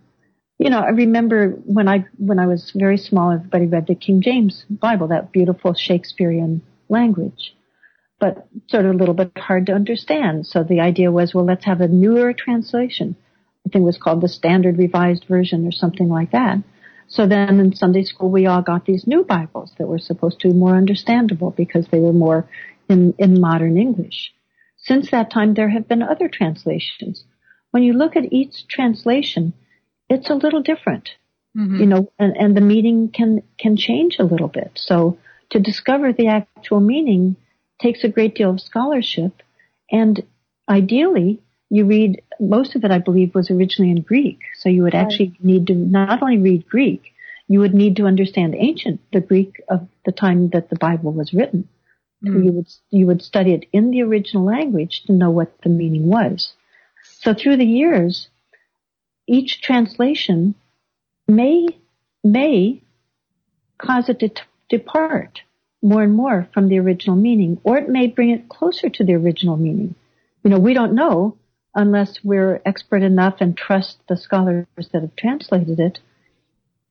you 0.58 0.70
know, 0.70 0.80
I 0.80 0.90
remember 0.90 1.50
when 1.50 1.88
I 1.88 2.06
when 2.16 2.38
I 2.38 2.46
was 2.46 2.72
very 2.74 2.98
small, 2.98 3.32
everybody 3.32 3.66
read 3.66 3.86
the 3.86 3.94
King 3.94 4.22
James 4.22 4.64
Bible, 4.70 5.08
that 5.08 5.32
beautiful 5.32 5.74
Shakespearean 5.74 6.62
language 6.88 7.54
but 8.24 8.46
sort 8.68 8.86
of 8.86 8.94
a 8.94 8.96
little 8.96 9.14
bit 9.14 9.36
hard 9.36 9.66
to 9.66 9.72
understand. 9.72 10.46
So 10.46 10.62
the 10.62 10.80
idea 10.80 11.12
was, 11.12 11.34
well, 11.34 11.44
let's 11.44 11.66
have 11.66 11.82
a 11.82 11.88
newer 11.88 12.32
translation. 12.32 13.16
I 13.66 13.68
think 13.68 13.82
it 13.82 13.86
was 13.86 13.98
called 13.98 14.22
the 14.22 14.28
Standard 14.28 14.78
Revised 14.78 15.26
Version 15.28 15.66
or 15.66 15.72
something 15.72 16.08
like 16.08 16.32
that. 16.32 16.58
So 17.06 17.26
then 17.26 17.60
in 17.60 17.74
Sunday 17.74 18.02
school, 18.02 18.30
we 18.30 18.46
all 18.46 18.62
got 18.62 18.86
these 18.86 19.06
new 19.06 19.24
Bibles 19.24 19.72
that 19.76 19.86
were 19.86 19.98
supposed 19.98 20.40
to 20.40 20.48
be 20.48 20.54
more 20.54 20.74
understandable 20.74 21.50
because 21.50 21.86
they 21.88 21.98
were 21.98 22.14
more 22.14 22.48
in, 22.88 23.14
in 23.18 23.40
modern 23.40 23.76
English. 23.76 24.32
Since 24.78 25.10
that 25.10 25.30
time, 25.30 25.52
there 25.52 25.68
have 25.68 25.86
been 25.86 26.02
other 26.02 26.28
translations. 26.28 27.24
When 27.72 27.82
you 27.82 27.92
look 27.92 28.16
at 28.16 28.32
each 28.32 28.66
translation, 28.68 29.52
it's 30.14 30.30
a 30.30 30.34
little 30.34 30.62
different, 30.62 31.10
mm-hmm. 31.56 31.80
you 31.80 31.86
know, 31.86 32.12
and, 32.18 32.36
and 32.36 32.56
the 32.56 32.60
meaning 32.60 33.10
can, 33.10 33.42
can 33.58 33.76
change 33.76 34.16
a 34.18 34.24
little 34.24 34.48
bit. 34.48 34.72
So 34.76 35.18
to 35.50 35.60
discover 35.60 36.12
the 36.12 36.28
actual 36.28 36.80
meaning, 36.80 37.36
takes 37.80 38.04
a 38.04 38.08
great 38.08 38.34
deal 38.34 38.50
of 38.50 38.60
scholarship. 38.60 39.42
And 39.90 40.22
ideally, 40.68 41.40
you 41.70 41.84
read, 41.84 42.22
most 42.40 42.76
of 42.76 42.84
it, 42.84 42.90
I 42.90 42.98
believe, 42.98 43.34
was 43.34 43.50
originally 43.50 43.90
in 43.90 44.02
Greek. 44.02 44.38
So 44.58 44.68
you 44.68 44.82
would 44.84 44.94
actually 44.94 45.36
need 45.40 45.66
to 45.68 45.74
not 45.74 46.22
only 46.22 46.38
read 46.38 46.68
Greek, 46.68 47.12
you 47.48 47.60
would 47.60 47.74
need 47.74 47.96
to 47.96 48.06
understand 48.06 48.54
ancient, 48.54 49.00
the 49.12 49.20
Greek 49.20 49.62
of 49.68 49.86
the 50.06 50.12
time 50.12 50.48
that 50.50 50.70
the 50.70 50.76
Bible 50.76 51.12
was 51.12 51.34
written. 51.34 51.68
Mm. 52.24 52.44
You 52.44 52.52
would, 52.52 52.68
you 52.90 53.06
would 53.06 53.22
study 53.22 53.52
it 53.52 53.66
in 53.72 53.90
the 53.90 54.02
original 54.02 54.44
language 54.44 55.02
to 55.06 55.12
know 55.12 55.30
what 55.30 55.60
the 55.62 55.68
meaning 55.68 56.06
was. 56.06 56.54
So 57.20 57.34
through 57.34 57.58
the 57.58 57.66
years, 57.66 58.28
each 59.26 59.60
translation 59.62 60.54
may, 61.26 61.66
may 62.22 62.82
cause 63.78 64.08
it 64.08 64.20
to 64.20 64.28
t- 64.28 64.42
depart 64.68 65.42
more 65.82 66.02
and 66.02 66.14
more 66.14 66.48
from 66.54 66.68
the 66.68 66.78
original 66.78 67.16
meaning, 67.16 67.60
or 67.62 67.76
it 67.76 67.88
may 67.88 68.06
bring 68.06 68.30
it 68.30 68.48
closer 68.48 68.88
to 68.88 69.04
the 69.04 69.14
original 69.14 69.56
meaning. 69.56 69.94
You 70.42 70.50
know, 70.50 70.58
we 70.58 70.74
don't 70.74 70.94
know 70.94 71.36
unless 71.74 72.20
we're 72.22 72.62
expert 72.64 73.02
enough 73.02 73.36
and 73.40 73.56
trust 73.56 73.98
the 74.08 74.16
scholars 74.16 74.66
that 74.76 75.02
have 75.02 75.16
translated 75.16 75.80
it, 75.80 75.98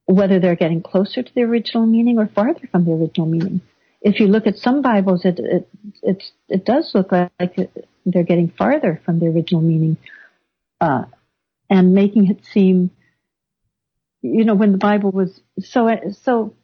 whether 0.06 0.40
they're 0.40 0.56
getting 0.56 0.82
closer 0.82 1.24
to 1.24 1.34
the 1.34 1.42
original 1.42 1.86
meaning 1.86 2.20
or 2.20 2.28
farther 2.28 2.68
from 2.72 2.86
the 2.86 2.92
original 2.92 3.28
meaning. 3.28 3.62
If 4.02 4.20
you 4.20 4.28
look 4.28 4.46
at 4.46 4.58
some 4.58 4.82
Bibles, 4.82 5.24
it 5.24 5.40
it 5.40 5.70
it, 6.02 6.24
it 6.50 6.66
does 6.66 6.92
look 6.94 7.12
like 7.12 7.32
they're 8.06 8.24
getting 8.24 8.50
farther 8.50 9.02
from 9.06 9.20
the 9.20 9.28
original 9.28 9.62
meaning, 9.62 9.98
uh, 10.82 11.06
and 11.70 11.93
making 11.93 12.30
it 12.30 12.43
seem, 12.51 12.91
you 14.22 14.45
know, 14.45 14.55
when 14.55 14.72
the 14.72 14.78
Bible 14.78 15.11
was 15.11 15.39
so 15.59 15.89
so 16.22 16.55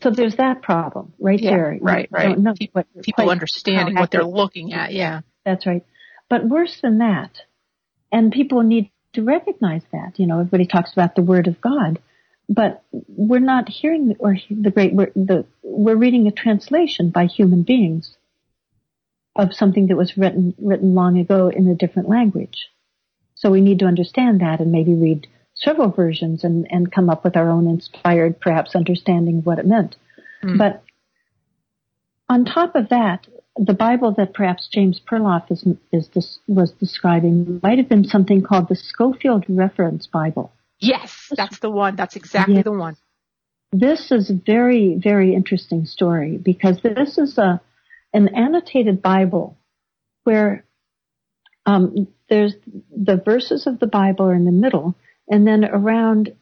so 0.00 0.10
there's 0.10 0.36
that 0.36 0.62
problem 0.62 1.12
right 1.18 1.40
yeah, 1.40 1.50
there. 1.50 1.78
Right, 1.80 2.08
right. 2.10 2.36
People, 2.58 2.84
people 3.02 3.30
understanding 3.30 3.94
what 3.94 4.10
they're 4.10 4.24
looking 4.24 4.72
at. 4.72 4.92
Yeah. 4.92 5.20
That's 5.44 5.66
right. 5.66 5.84
But 6.28 6.48
worse 6.48 6.78
than 6.80 6.98
that, 6.98 7.30
and 8.10 8.32
people 8.32 8.62
need 8.62 8.90
to 9.14 9.22
recognize 9.22 9.82
that, 9.92 10.18
you 10.18 10.26
know, 10.26 10.40
everybody 10.40 10.66
talks 10.66 10.92
about 10.92 11.14
the 11.14 11.22
word 11.22 11.46
of 11.46 11.60
God, 11.60 12.00
but 12.48 12.82
we're 13.08 13.38
not 13.38 13.68
hearing 13.68 14.16
or 14.18 14.36
the 14.50 14.70
great 14.70 14.94
word, 14.94 15.12
the, 15.14 15.44
we're 15.62 15.96
reading 15.96 16.26
a 16.26 16.32
translation 16.32 17.10
by 17.10 17.26
human 17.26 17.62
beings 17.62 18.16
of 19.36 19.52
something 19.52 19.88
that 19.88 19.96
was 19.96 20.16
written, 20.16 20.54
written 20.58 20.94
long 20.94 21.18
ago 21.18 21.48
in 21.48 21.68
a 21.68 21.74
different 21.74 22.08
language. 22.08 22.68
So 23.42 23.50
we 23.50 23.60
need 23.60 23.80
to 23.80 23.86
understand 23.86 24.40
that 24.40 24.60
and 24.60 24.70
maybe 24.70 24.94
read 24.94 25.26
several 25.54 25.90
versions 25.90 26.44
and, 26.44 26.64
and 26.70 26.92
come 26.92 27.10
up 27.10 27.24
with 27.24 27.36
our 27.36 27.50
own 27.50 27.66
inspired, 27.66 28.40
perhaps, 28.40 28.76
understanding 28.76 29.38
of 29.38 29.46
what 29.46 29.58
it 29.58 29.66
meant. 29.66 29.96
Mm. 30.44 30.58
But 30.58 30.84
on 32.28 32.44
top 32.44 32.76
of 32.76 32.88
that, 32.90 33.26
the 33.56 33.74
Bible 33.74 34.14
that 34.16 34.32
perhaps 34.32 34.68
James 34.72 35.00
Perloff 35.10 35.50
is, 35.50 35.66
is 35.90 36.08
this, 36.14 36.38
was 36.46 36.70
describing 36.70 37.58
might 37.64 37.78
have 37.78 37.88
been 37.88 38.04
something 38.04 38.42
called 38.42 38.68
the 38.68 38.76
Scofield 38.76 39.44
Reference 39.48 40.06
Bible. 40.06 40.52
Yes, 40.78 41.32
that's 41.36 41.58
the 41.58 41.70
one. 41.70 41.96
That's 41.96 42.14
exactly 42.14 42.54
yes. 42.54 42.64
the 42.64 42.72
one. 42.72 42.96
This 43.72 44.12
is 44.12 44.30
a 44.30 44.34
very, 44.34 44.94
very 45.02 45.34
interesting 45.34 45.84
story 45.86 46.36
because 46.36 46.80
this 46.82 47.18
is 47.18 47.38
a 47.38 47.60
an 48.14 48.28
annotated 48.36 49.02
Bible 49.02 49.56
where 50.24 50.64
um, 51.66 52.06
there's 52.32 52.54
the 52.90 53.20
verses 53.22 53.66
of 53.66 53.78
the 53.78 53.86
Bible 53.86 54.24
are 54.24 54.34
in 54.34 54.46
the 54.46 54.52
middle, 54.52 54.94
and 55.28 55.46
then 55.46 55.66
around 55.66 56.34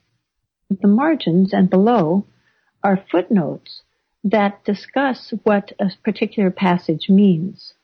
the 0.70 0.86
margins 0.86 1.52
and 1.52 1.68
below 1.68 2.24
are 2.84 3.04
footnotes 3.10 3.82
that 4.22 4.64
discuss 4.64 5.34
what 5.42 5.72
a 5.80 5.90
particular 6.04 6.52
passage 6.52 7.08
means. 7.08 7.74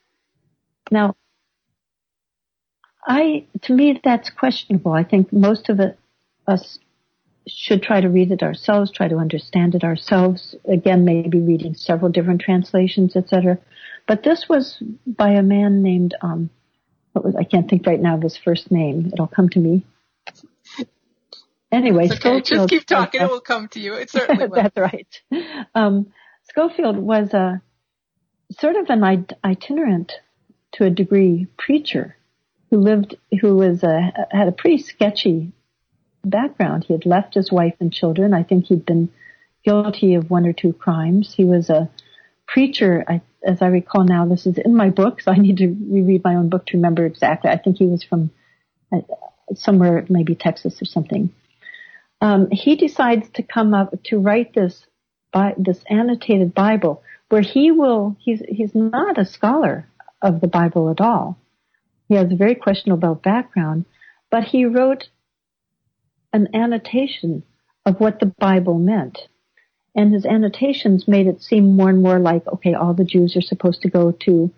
Now, 0.88 1.16
I, 3.04 3.46
to 3.62 3.72
me, 3.72 4.00
that's 4.04 4.30
questionable. 4.30 4.92
I 4.92 5.02
think 5.02 5.32
most 5.32 5.68
of 5.68 5.80
it, 5.80 5.98
us 6.46 6.78
should 7.48 7.82
try 7.82 8.00
to 8.00 8.08
read 8.08 8.30
it 8.30 8.44
ourselves, 8.44 8.92
try 8.92 9.08
to 9.08 9.16
understand 9.16 9.74
it 9.74 9.82
ourselves. 9.82 10.54
Again, 10.68 11.04
maybe 11.04 11.40
reading 11.40 11.74
several 11.74 12.12
different 12.12 12.40
translations, 12.40 13.16
etc. 13.16 13.58
But 14.06 14.22
this 14.22 14.46
was 14.48 14.80
by 15.04 15.30
a 15.30 15.42
man 15.42 15.82
named, 15.82 16.14
um, 16.22 16.50
was, 17.24 17.36
I 17.36 17.44
can't 17.44 17.68
think 17.68 17.86
right 17.86 18.00
now 18.00 18.16
of 18.16 18.22
his 18.22 18.36
first 18.36 18.70
name. 18.70 19.10
It'll 19.12 19.26
come 19.26 19.48
to 19.50 19.58
me. 19.58 19.84
Anyway, 21.72 22.06
okay. 22.06 22.16
Scofield, 22.16 22.44
just 22.44 22.68
keep 22.68 22.86
talking; 22.86 23.20
it 23.20 23.28
will 23.28 23.40
come 23.40 23.68
to 23.68 23.80
you. 23.80 23.94
It 23.94 24.10
certainly 24.10 24.46
will. 24.46 24.62
That's 24.62 24.76
right. 24.76 25.22
Um, 25.74 26.12
Scofield 26.44 26.96
was 26.96 27.34
a 27.34 27.60
sort 28.52 28.76
of 28.76 28.88
an 28.88 29.26
itinerant, 29.44 30.12
to 30.72 30.84
a 30.84 30.90
degree, 30.90 31.46
preacher 31.58 32.16
who 32.70 32.78
lived, 32.78 33.16
who 33.40 33.56
was 33.56 33.82
a, 33.82 34.12
had 34.30 34.48
a 34.48 34.52
pretty 34.52 34.78
sketchy 34.78 35.52
background. 36.24 36.84
He 36.84 36.92
had 36.92 37.06
left 37.06 37.34
his 37.34 37.50
wife 37.50 37.74
and 37.80 37.92
children. 37.92 38.34
I 38.34 38.42
think 38.42 38.66
he'd 38.66 38.86
been 38.86 39.08
guilty 39.64 40.14
of 40.14 40.30
one 40.30 40.46
or 40.46 40.52
two 40.52 40.72
crimes. 40.72 41.34
He 41.34 41.44
was 41.44 41.70
a 41.70 41.90
preacher. 42.46 43.04
I, 43.08 43.22
as 43.46 43.62
I 43.62 43.66
recall 43.66 44.04
now, 44.04 44.26
this 44.26 44.46
is 44.46 44.58
in 44.58 44.74
my 44.74 44.90
book, 44.90 45.20
so 45.20 45.32
I 45.32 45.36
need 45.36 45.58
to 45.58 45.68
reread 45.68 46.24
my 46.24 46.34
own 46.34 46.48
book 46.48 46.66
to 46.66 46.76
remember 46.76 47.06
exactly. 47.06 47.50
I 47.50 47.58
think 47.58 47.78
he 47.78 47.86
was 47.86 48.02
from 48.02 48.30
uh, 48.92 48.98
somewhere, 49.54 50.04
maybe 50.08 50.34
Texas 50.34 50.82
or 50.82 50.84
something 50.84 51.32
um, 52.20 52.48
he 52.50 52.76
decides 52.76 53.28
to 53.34 53.42
come 53.42 53.74
up 53.74 53.94
to 54.04 54.18
write 54.18 54.54
this 54.54 54.86
this 55.58 55.82
annotated 55.90 56.54
Bible 56.54 57.02
where 57.28 57.42
he 57.42 57.70
will 57.70 58.16
he's 58.18 58.40
he's 58.48 58.74
not 58.74 59.18
a 59.18 59.26
scholar 59.26 59.86
of 60.22 60.40
the 60.40 60.48
Bible 60.48 60.90
at 60.90 61.00
all. 61.00 61.38
He 62.08 62.14
has 62.14 62.32
a 62.32 62.36
very 62.36 62.54
questionable 62.54 63.14
background, 63.14 63.84
but 64.30 64.44
he 64.44 64.64
wrote 64.64 65.08
an 66.32 66.48
annotation 66.54 67.42
of 67.84 68.00
what 68.00 68.18
the 68.18 68.32
Bible 68.38 68.78
meant. 68.78 69.18
And 69.96 70.12
his 70.12 70.26
annotations 70.26 71.08
made 71.08 71.26
it 71.26 71.42
seem 71.42 71.74
more 71.74 71.88
and 71.88 72.02
more 72.02 72.18
like, 72.18 72.46
okay, 72.46 72.74
all 72.74 72.92
the 72.92 73.04
Jews 73.04 73.34
are 73.34 73.40
supposed 73.40 73.80
to 73.82 73.90
go 73.90 74.12
to, 74.12 74.52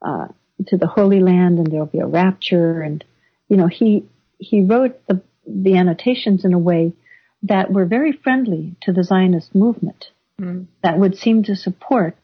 uh, 0.00 0.28
to 0.68 0.76
the 0.76 0.86
Holy 0.86 1.18
Land 1.18 1.58
and 1.58 1.66
there'll 1.66 1.86
be 1.86 1.98
a 1.98 2.06
rapture. 2.06 2.80
And, 2.80 3.04
you 3.48 3.56
know, 3.56 3.66
he, 3.66 4.06
he 4.38 4.62
wrote 4.62 5.04
the, 5.08 5.20
the 5.44 5.76
annotations 5.76 6.44
in 6.44 6.54
a 6.54 6.58
way 6.58 6.92
that 7.42 7.72
were 7.72 7.86
very 7.86 8.12
friendly 8.12 8.76
to 8.82 8.92
the 8.92 9.04
Zionist 9.04 9.54
movement, 9.54 10.06
mm 10.40 10.66
that 10.82 10.98
would 10.98 11.16
seem 11.16 11.42
to 11.42 11.56
support 11.56 12.16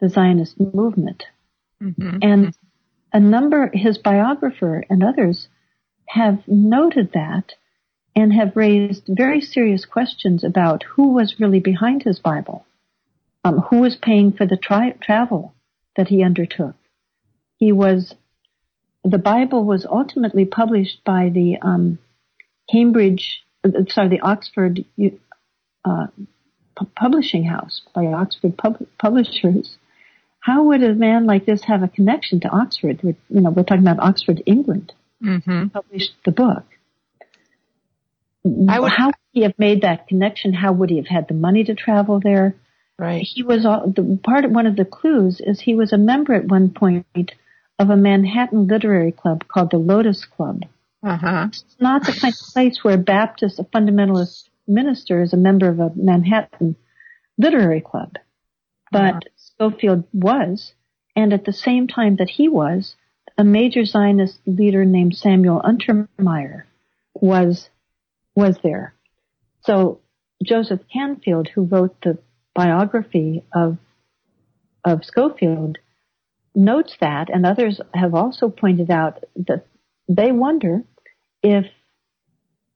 the 0.00 0.08
Zionist 0.08 0.58
movement. 0.58 1.24
Mm-hmm. 1.82 2.18
And 2.22 2.56
a 3.12 3.20
number, 3.20 3.70
his 3.72 3.98
biographer 3.98 4.84
and 4.88 5.02
others 5.02 5.48
have 6.06 6.42
noted 6.46 7.12
that 7.14 7.54
and 8.20 8.32
have 8.32 8.54
raised 8.56 9.04
very 9.08 9.40
serious 9.40 9.84
questions 9.84 10.44
about 10.44 10.82
who 10.82 11.14
was 11.14 11.40
really 11.40 11.60
behind 11.60 12.02
his 12.02 12.18
Bible, 12.18 12.66
um, 13.44 13.58
who 13.58 13.80
was 13.80 13.96
paying 13.96 14.32
for 14.32 14.46
the 14.46 14.56
tri- 14.56 14.94
travel 15.00 15.54
that 15.96 16.08
he 16.08 16.22
undertook. 16.22 16.74
He 17.56 17.72
was, 17.72 18.14
the 19.04 19.18
Bible 19.18 19.64
was 19.64 19.86
ultimately 19.90 20.44
published 20.44 21.02
by 21.04 21.30
the 21.30 21.58
um, 21.62 21.98
Cambridge, 22.70 23.42
sorry, 23.88 24.08
the 24.08 24.20
Oxford 24.20 24.84
uh, 25.84 26.06
publishing 26.96 27.44
house, 27.44 27.82
by 27.94 28.06
Oxford 28.06 28.56
pub- 28.56 28.86
publishers. 28.98 29.76
How 30.40 30.64
would 30.64 30.82
a 30.82 30.94
man 30.94 31.26
like 31.26 31.44
this 31.46 31.64
have 31.64 31.82
a 31.82 31.88
connection 31.88 32.40
to 32.40 32.48
Oxford? 32.48 33.00
We're, 33.02 33.16
you 33.28 33.40
know, 33.40 33.50
we're 33.50 33.64
talking 33.64 33.86
about 33.86 34.00
Oxford, 34.00 34.42
England. 34.46 34.92
Mm-hmm. 35.22 35.68
Published 35.68 36.12
the 36.24 36.32
book. 36.32 36.64
I 38.44 38.80
would, 38.80 38.92
How 38.92 39.06
would 39.06 39.14
he 39.32 39.42
have 39.42 39.58
made 39.58 39.82
that 39.82 40.08
connection? 40.08 40.52
How 40.54 40.72
would 40.72 40.90
he 40.90 40.96
have 40.96 41.06
had 41.06 41.28
the 41.28 41.34
money 41.34 41.64
to 41.64 41.74
travel 41.74 42.20
there? 42.20 42.56
Right. 42.98 43.22
He 43.22 43.42
was 43.42 43.62
the 43.62 44.18
part 44.22 44.44
of 44.44 44.50
one 44.50 44.66
of 44.66 44.76
the 44.76 44.84
clues 44.84 45.40
is 45.40 45.60
he 45.60 45.74
was 45.74 45.92
a 45.92 45.98
member 45.98 46.34
at 46.34 46.44
one 46.44 46.70
point 46.70 47.32
of 47.78 47.90
a 47.90 47.96
Manhattan 47.96 48.66
literary 48.66 49.12
club 49.12 49.46
called 49.48 49.70
the 49.70 49.78
Lotus 49.78 50.26
Club. 50.26 50.64
Uh-huh. 51.02 51.46
It's 51.48 51.64
not 51.78 52.04
the 52.04 52.12
kind 52.12 52.34
of 52.34 52.52
place 52.52 52.80
where 52.82 52.98
Baptist, 52.98 53.58
a 53.58 53.64
fundamentalist 53.64 54.48
minister, 54.66 55.22
is 55.22 55.32
a 55.32 55.38
member 55.38 55.68
of 55.68 55.80
a 55.80 55.90
Manhattan 55.94 56.76
literary 57.38 57.80
club. 57.80 58.16
But 58.92 59.14
uh-huh. 59.14 59.20
Scofield 59.36 60.04
was, 60.12 60.74
and 61.16 61.32
at 61.32 61.46
the 61.46 61.52
same 61.54 61.88
time 61.88 62.16
that 62.16 62.28
he 62.28 62.48
was, 62.48 62.96
a 63.38 63.44
major 63.44 63.86
Zionist 63.86 64.40
leader 64.46 64.84
named 64.84 65.16
Samuel 65.16 65.62
Untermyer 65.62 66.64
was 67.14 67.70
was 68.34 68.58
there. 68.62 68.94
So 69.62 70.00
Joseph 70.42 70.80
Canfield, 70.92 71.48
who 71.48 71.62
wrote 71.62 72.00
the 72.02 72.18
biography 72.54 73.44
of 73.54 73.78
of 74.84 75.04
Scofield, 75.04 75.76
notes 76.54 76.96
that, 77.00 77.28
and 77.28 77.44
others 77.44 77.80
have 77.92 78.14
also 78.14 78.48
pointed 78.48 78.90
out 78.90 79.22
that 79.36 79.66
they 80.08 80.32
wonder 80.32 80.84
if 81.42 81.66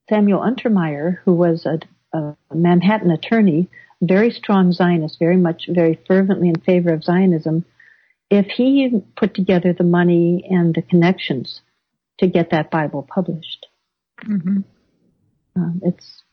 Samuel 0.07 0.41
Untermyer, 0.41 1.17
who 1.25 1.33
was 1.33 1.65
a, 1.65 1.79
a 2.15 2.35
Manhattan 2.53 3.09
attorney, 3.09 3.69
very 4.01 4.29
strong 4.29 4.71
Zionist, 4.71 5.17
very 5.17 5.37
much, 5.37 5.67
very 5.67 5.99
fervently 6.07 6.49
in 6.49 6.59
favor 6.59 6.93
of 6.93 7.03
Zionism, 7.03 7.65
if 8.29 8.45
he 8.47 9.01
put 9.15 9.33
together 9.33 9.73
the 9.73 9.83
money 9.83 10.45
and 10.49 10.75
the 10.75 10.81
connections 10.81 11.61
to 12.19 12.27
get 12.27 12.51
that 12.51 12.71
Bible 12.71 13.01
published. 13.07 13.67
Mm-hmm. 14.23 14.59
Um, 15.55 15.81
it's 15.83 16.23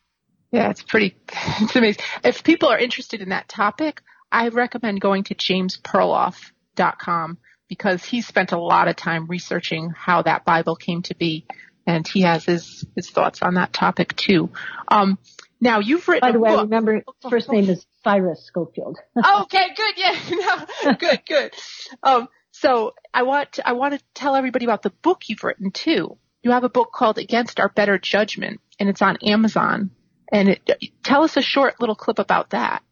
yeah, 0.53 0.69
it's 0.69 0.83
pretty, 0.83 1.17
it's 1.61 1.75
amazing. 1.75 2.05
If 2.23 2.45
people 2.45 2.69
are 2.69 2.79
interested 2.79 3.23
in 3.23 3.31
that 3.31 3.49
topic, 3.49 4.03
I 4.31 4.49
recommend 4.49 5.01
going 5.01 5.25
to 5.25 5.35
jamesperloff.com 5.35 7.39
because 7.69 8.05
he 8.05 8.21
spent 8.21 8.53
a 8.53 8.59
lot 8.59 8.87
of 8.87 8.97
time 8.97 9.27
researching 9.29 9.91
how 9.97 10.23
that 10.23 10.45
Bible 10.45 10.77
came 10.77 11.01
to 11.03 11.15
be, 11.15 11.47
and 11.87 12.07
he 12.07 12.21
has 12.21 12.45
his 12.45 12.85
his 12.95 13.09
thoughts 13.09 13.41
on 13.41 13.55
that 13.55 13.73
topic 13.73 14.15
too. 14.15 14.51
Um, 14.89 15.19
now 15.59 15.79
you've 15.79 16.07
written. 16.07 16.29
By 16.29 16.33
the 16.33 16.39
way, 16.39 16.51
book. 16.51 16.65
remember 16.65 17.03
first 17.31 17.51
name 17.51 17.71
is 17.71 17.87
Cyrus 18.05 18.45
Scofield. 18.45 18.99
okay, 19.17 19.69
good. 19.75 19.95
Yeah, 19.97 20.21
no, 20.85 20.95
good, 20.95 21.23
good. 21.27 21.55
Um, 22.03 22.29
so 22.51 22.93
I 23.15 23.23
want 23.23 23.53
to, 23.53 23.67
I 23.67 23.73
want 23.73 23.95
to 23.95 24.01
tell 24.13 24.37
everybody 24.37 24.67
about 24.67 24.83
the 24.83 24.91
book 24.91 25.23
you've 25.29 25.43
written 25.43 25.71
too. 25.71 26.19
You 26.43 26.51
have 26.51 26.65
a 26.65 26.69
book 26.69 26.91
called 26.93 27.19
Against 27.19 27.61
Our 27.61 27.69
Better 27.69 27.99
Judgment, 27.99 28.61
and 28.81 28.89
it's 28.89 29.03
on 29.03 29.17
Amazon. 29.19 29.91
And 30.31 30.49
it, 30.49 30.71
tell 31.05 31.23
us 31.23 31.37
a 31.37 31.43
short 31.43 31.81
little 31.81 31.95
clip 31.95 32.19
about 32.19 32.51
that. 32.51 32.83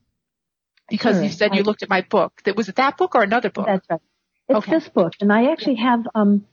Because 0.89 1.17
sure. 1.17 1.25
you 1.25 1.31
said 1.31 1.55
you 1.55 1.61
I, 1.61 1.65
looked 1.65 1.83
at 1.83 1.89
my 1.89 2.03
book. 2.03 2.33
That 2.45 2.57
was 2.57 2.69
it 2.69 2.77
that 2.77 2.97
book 2.97 3.15
or 3.15 3.23
another 3.23 3.51
book? 3.51 3.67
That's 3.67 3.87
right. 3.89 4.01
It's 4.49 4.59
okay. 4.59 4.71
this 4.73 4.89
book, 4.89 5.13
and 5.21 5.33
I 5.33 5.53
actually 5.53 5.77
have 5.77 6.07
um, 6.15 6.45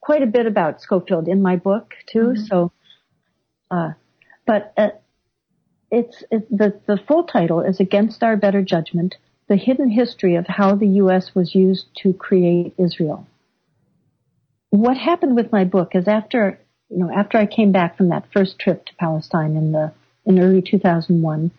quite 0.00 0.22
a 0.22 0.26
bit 0.26 0.46
about 0.46 0.80
Scofield 0.82 1.28
in 1.28 1.42
my 1.42 1.56
book 1.56 1.94
too. 2.06 2.34
Mm-hmm. 2.34 2.44
So, 2.44 2.72
uh, 3.70 3.90
but 4.44 4.72
uh, 4.76 4.88
it's 5.90 6.24
it, 6.32 6.50
the 6.50 6.80
the 6.86 6.98
full 7.06 7.24
title 7.24 7.60
is 7.60 7.78
Against 7.78 8.24
Our 8.24 8.36
Better 8.36 8.62
Judgment: 8.62 9.14
The 9.46 9.54
Hidden 9.56 9.90
History 9.90 10.34
of 10.34 10.46
How 10.48 10.74
the 10.74 10.88
U.S. 11.02 11.36
Was 11.36 11.54
Used 11.54 11.86
to 12.02 12.12
Create 12.12 12.74
Israel. 12.78 13.28
What 14.76 14.98
happened 14.98 15.36
with 15.36 15.52
my 15.52 15.64
book 15.64 15.92
is 15.94 16.06
after 16.06 16.60
you 16.90 16.98
know 16.98 17.10
after 17.10 17.38
I 17.38 17.46
came 17.46 17.72
back 17.72 17.96
from 17.96 18.10
that 18.10 18.30
first 18.30 18.58
trip 18.58 18.84
to 18.84 18.94
Palestine 18.96 19.56
in 19.56 19.72
the 19.72 19.94
in 20.26 20.38
early 20.38 20.60
2001. 20.60 21.50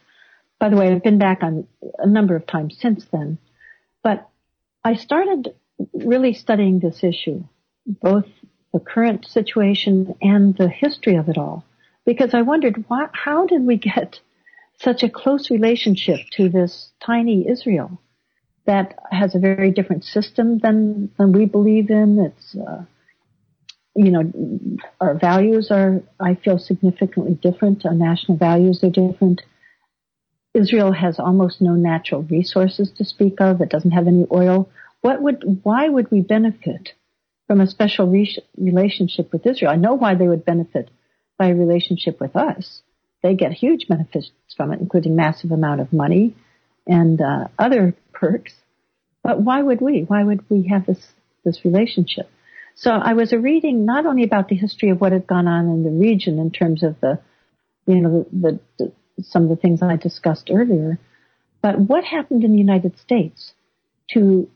By 0.59 0.69
the 0.69 0.75
way, 0.75 0.91
I've 0.91 1.01
been 1.01 1.17
back 1.17 1.41
on 1.41 1.67
a 1.97 2.05
number 2.05 2.35
of 2.35 2.45
times 2.45 2.77
since 2.79 3.05
then, 3.11 3.39
but 4.03 4.29
I 4.83 4.93
started 4.93 5.55
really 5.93 6.33
studying 6.33 6.77
this 6.77 7.03
issue, 7.03 7.43
both 7.87 8.27
the 8.71 8.79
current 8.79 9.25
situation 9.25 10.13
and 10.21 10.55
the 10.55 10.69
history 10.69 11.15
of 11.15 11.27
it 11.27 11.39
all, 11.39 11.63
because 12.05 12.35
I 12.35 12.43
wondered 12.43 12.85
why, 12.87 13.07
how 13.13 13.47
did 13.47 13.63
we 13.63 13.77
get 13.77 14.19
such 14.79 15.01
a 15.01 15.09
close 15.09 15.49
relationship 15.49 16.19
to 16.33 16.49
this 16.49 16.91
tiny 17.03 17.49
Israel 17.49 17.99
that 18.67 18.93
has 19.09 19.33
a 19.33 19.39
very 19.39 19.71
different 19.71 20.03
system 20.03 20.59
than, 20.59 21.09
than 21.17 21.31
we 21.31 21.45
believe 21.45 21.89
in. 21.89 22.19
It's, 22.19 22.55
uh, 22.55 22.83
you 23.97 24.11
know, 24.11 24.31
our 25.01 25.15
values 25.15 25.71
are, 25.71 26.01
I 26.19 26.35
feel, 26.35 26.59
significantly 26.59 27.33
different. 27.33 27.83
Our 27.85 27.95
national 27.95 28.37
values 28.37 28.83
are 28.83 28.91
different. 28.91 29.41
Israel 30.53 30.91
has 30.91 31.19
almost 31.19 31.61
no 31.61 31.73
natural 31.73 32.21
resources 32.21 32.91
to 32.97 33.05
speak 33.05 33.41
of. 33.41 33.59
It 33.59 33.69
doesn't 33.69 33.91
have 33.91 34.07
any 34.07 34.27
oil. 34.31 34.69
What 35.01 35.21
would, 35.23 35.61
why 35.63 35.89
would 35.89 36.11
we 36.11 36.21
benefit 36.21 36.89
from 37.47 37.59
a 37.59 37.67
special 37.67 38.07
re- 38.07 38.37
relationship 38.55 39.31
with 39.33 39.47
Israel? 39.47 39.71
I 39.71 39.77
know 39.77 39.95
why 39.95 40.13
they 40.13 40.27
would 40.27 40.45
benefit 40.45 40.91
by 41.39 41.47
a 41.47 41.55
relationship 41.55 42.21
with 42.21 42.35
us. 42.35 42.81
They 43.23 43.33
get 43.33 43.51
huge 43.51 43.87
benefits 43.87 44.29
from 44.55 44.71
it, 44.73 44.79
including 44.79 45.15
massive 45.15 45.51
amount 45.51 45.81
of 45.81 45.91
money 45.91 46.35
and 46.85 47.19
uh, 47.19 47.47
other 47.57 47.95
perks. 48.13 48.53
But 49.23 49.41
why 49.41 49.61
would 49.61 49.81
we? 49.81 50.01
Why 50.01 50.23
would 50.23 50.47
we 50.49 50.67
have 50.67 50.85
this 50.85 51.03
this 51.43 51.65
relationship? 51.65 52.29
So 52.79 52.91
I 52.91 53.13
was 53.13 53.33
reading 53.33 53.85
not 53.85 54.05
only 54.05 54.23
about 54.23 54.49
the 54.49 54.55
history 54.55 54.91
of 54.91 55.01
what 55.01 55.11
had 55.11 55.25
gone 55.25 55.47
on 55.47 55.65
in 55.65 55.83
the 55.83 55.89
region 55.89 56.37
in 56.37 56.51
terms 56.51 56.83
of 56.83 56.99
the, 57.01 57.19
you 57.87 58.01
know, 58.01 58.27
the, 58.31 58.59
the, 58.77 58.91
some 59.23 59.43
of 59.43 59.49
the 59.49 59.55
things 59.55 59.81
I 59.81 59.95
discussed 59.95 60.51
earlier, 60.53 60.99
but 61.63 61.79
what 61.79 62.03
happened 62.03 62.43
in 62.43 62.51
the 62.51 62.59
United 62.59 62.99
States 62.99 63.53
to 64.11 64.47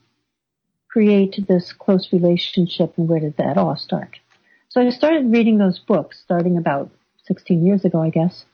create 0.88 1.34
this 1.48 1.74
close 1.76 2.12
relationship 2.12 2.94
and 2.96 3.08
where 3.08 3.18
did 3.18 3.38
that 3.38 3.58
all 3.58 3.74
start? 3.74 4.20
So 4.68 4.80
I 4.80 4.90
started 4.90 5.32
reading 5.32 5.58
those 5.58 5.80
books 5.80 6.20
starting 6.22 6.56
about 6.56 6.90
16 7.24 7.66
years 7.66 7.84
ago, 7.84 8.00
I 8.00 8.10
guess. 8.10 8.44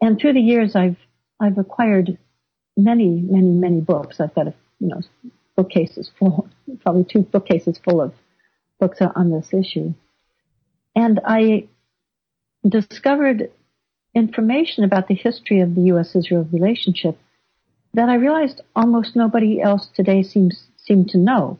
And 0.00 0.18
through 0.18 0.32
the 0.32 0.40
years, 0.40 0.74
I've, 0.74 0.96
I've 1.38 1.58
acquired 1.58 2.16
many, 2.78 3.20
many, 3.20 3.50
many 3.50 3.82
books. 3.82 4.20
I've 4.20 4.34
got 4.34 4.48
a, 4.48 4.54
you 4.78 4.88
know, 4.88 5.02
bookcases 5.54 6.10
full, 6.18 6.48
probably 6.80 7.04
two 7.04 7.20
bookcases 7.20 7.78
full 7.84 8.00
of 8.00 8.14
books 8.80 8.98
on 9.00 9.30
this 9.30 9.52
issue. 9.52 9.94
And 10.96 11.20
I 11.24 11.68
discovered 12.68 13.50
information 14.14 14.84
about 14.84 15.06
the 15.06 15.14
history 15.14 15.60
of 15.60 15.74
the 15.74 15.82
U.S.-Israel 15.82 16.52
relationship 16.52 17.16
that 17.94 18.08
I 18.08 18.14
realized 18.14 18.60
almost 18.74 19.16
nobody 19.16 19.60
else 19.60 19.88
today 19.94 20.22
seems 20.22 20.64
seemed 20.76 21.10
to 21.10 21.18
know, 21.18 21.58